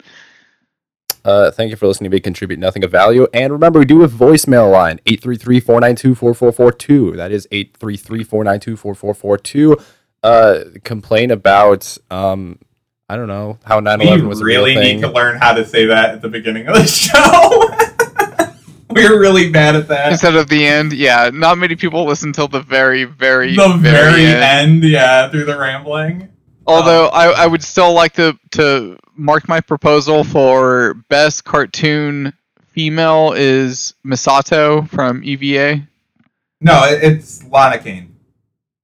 Uh, 1.25 1.49
thank 1.51 1.69
you 1.69 1.77
for 1.77 1.87
listening. 1.87 2.11
We 2.11 2.19
contribute 2.19 2.59
nothing 2.59 2.83
of 2.83 2.91
value. 2.91 3.27
And 3.33 3.53
remember, 3.53 3.79
we 3.79 3.85
do 3.85 4.01
have 4.01 4.11
voicemail 4.11 4.69
line 4.69 4.99
833-492-4442. 5.05 7.15
That 7.15 7.31
is 7.31 7.47
833-492-4442. 7.51 9.81
Uh, 10.23 10.63
complain 10.83 11.31
about 11.31 11.97
um, 12.09 12.57
I 13.09 13.17
don't 13.17 13.27
know 13.27 13.59
how 13.65 13.79
9/11 13.81 14.21
We 14.21 14.27
was 14.27 14.41
a 14.41 14.45
really 14.45 14.71
real 14.71 14.81
thing. 14.81 14.95
need 14.97 15.01
to 15.01 15.11
learn 15.11 15.37
how 15.39 15.53
to 15.53 15.65
say 15.65 15.85
that 15.87 16.11
at 16.15 16.21
the 16.21 16.29
beginning 16.29 16.67
of 16.67 16.75
the 16.75 16.85
show. 16.87 17.69
We're 18.89 19.19
really 19.19 19.49
bad 19.49 19.75
at 19.75 19.87
that. 19.87 20.11
Instead 20.11 20.35
of 20.35 20.47
the 20.49 20.65
end, 20.65 20.93
yeah, 20.93 21.29
not 21.33 21.57
many 21.57 21.75
people 21.75 22.05
listen 22.05 22.31
till 22.31 22.47
the 22.47 22.61
very, 22.61 23.05
very, 23.05 23.55
the 23.55 23.75
very 23.79 24.25
end. 24.25 24.81
end, 24.81 24.83
yeah, 24.83 25.29
through 25.29 25.45
the 25.45 25.57
rambling. 25.57 26.29
Although 26.67 27.07
I, 27.07 27.43
I 27.43 27.47
would 27.47 27.63
still 27.63 27.91
like 27.93 28.13
to 28.13 28.37
to 28.51 28.97
mark 29.15 29.47
my 29.49 29.59
proposal 29.61 30.23
for 30.23 30.93
best 31.09 31.43
cartoon 31.43 32.33
female 32.67 33.33
is 33.35 33.93
Misato 34.05 34.87
from 34.89 35.23
EVA. 35.23 35.87
No, 36.61 36.83
it's 36.85 37.43
Lana 37.45 37.79
Kane. 37.79 38.12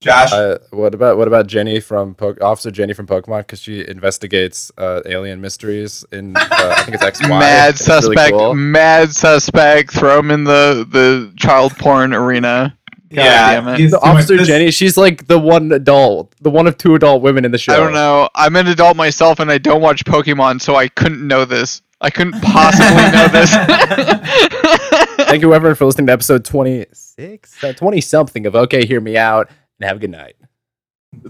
Josh, 0.02 0.32
Uh, 0.32 0.58
what 0.72 0.94
about 0.94 1.18
what 1.18 1.28
about 1.28 1.48
Jenny 1.48 1.82
from 1.82 2.16
po- 2.16 2.38
Officer 2.42 2.72
Jenny 2.72 2.94
from 2.94 3.06
Pokemon? 3.06 3.40
Because 3.40 3.60
she 3.62 3.86
investigates 3.86 4.72
uh, 4.78 5.02
alien 5.06 5.42
mysteries 5.42 6.06
in 6.14 6.38
uh, 6.38 6.48
I 6.50 6.84
think 6.84 6.96
it's 6.96 7.04
X 7.04 7.22
Y. 7.22 7.28
mad 7.40 7.72
It's 7.74 7.88
really 7.88 8.02
suspect, 8.16 8.32
cool. 8.32 8.54
mad 8.56 9.12
suspect. 9.12 9.92
Throw 9.92 10.20
him 10.20 10.32
in 10.32 10.46
the 10.46 10.88
the 10.90 11.34
child 11.36 11.78
porn 11.78 12.14
arena. 12.14 12.78
God 13.12 13.24
yeah, 13.24 13.54
damn 13.56 13.68
it. 13.70 13.80
he's 13.80 13.92
The 13.92 13.98
much- 13.98 14.06
Officer 14.10 14.38
this- 14.38 14.48
Jenny, 14.48 14.72
she's 14.72 14.96
like 14.96 15.28
the 15.28 15.38
one 15.40 15.72
adult, 15.74 16.34
the 16.40 16.50
one 16.50 16.66
of 16.68 16.78
two 16.78 16.96
adult 16.96 17.22
women 17.22 17.44
in 17.44 17.52
the 17.52 17.58
show. 17.58 17.74
I 17.74 17.78
don't 17.78 17.92
know. 17.94 18.30
I'm 18.36 18.56
an 18.56 18.68
adult 18.68 18.96
myself, 18.96 19.40
and 19.40 19.52
I 19.52 19.58
don't 19.58 19.82
watch 19.82 20.06
Pokemon, 20.06 20.62
so 20.62 20.76
I 20.76 20.88
couldn't 20.88 21.28
know 21.28 21.44
this. 21.44 21.82
I 22.02 22.10
couldn't 22.10 22.40
possibly 22.42 23.12
know 23.12 23.28
this. 23.28 23.52
Thank 25.28 25.42
you, 25.42 25.54
everyone, 25.54 25.76
for 25.76 25.86
listening 25.86 26.08
to 26.08 26.14
episode 26.14 26.46
26, 26.46 27.64
uh, 27.64 27.74
20 27.74 28.00
something 28.00 28.46
of 28.46 28.56
Okay, 28.56 28.86
Hear 28.86 29.02
Me 29.02 29.18
Out, 29.18 29.50
and 29.80 29.88
have 29.88 29.98
a 29.98 30.00
good 30.00 30.12
night. 30.12 30.36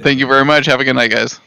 Thank 0.01 0.19
you 0.19 0.27
very 0.27 0.45
much. 0.45 0.65
Have 0.65 0.79
a 0.79 0.83
good 0.83 0.95
night, 0.95 1.11
guys. 1.11 1.39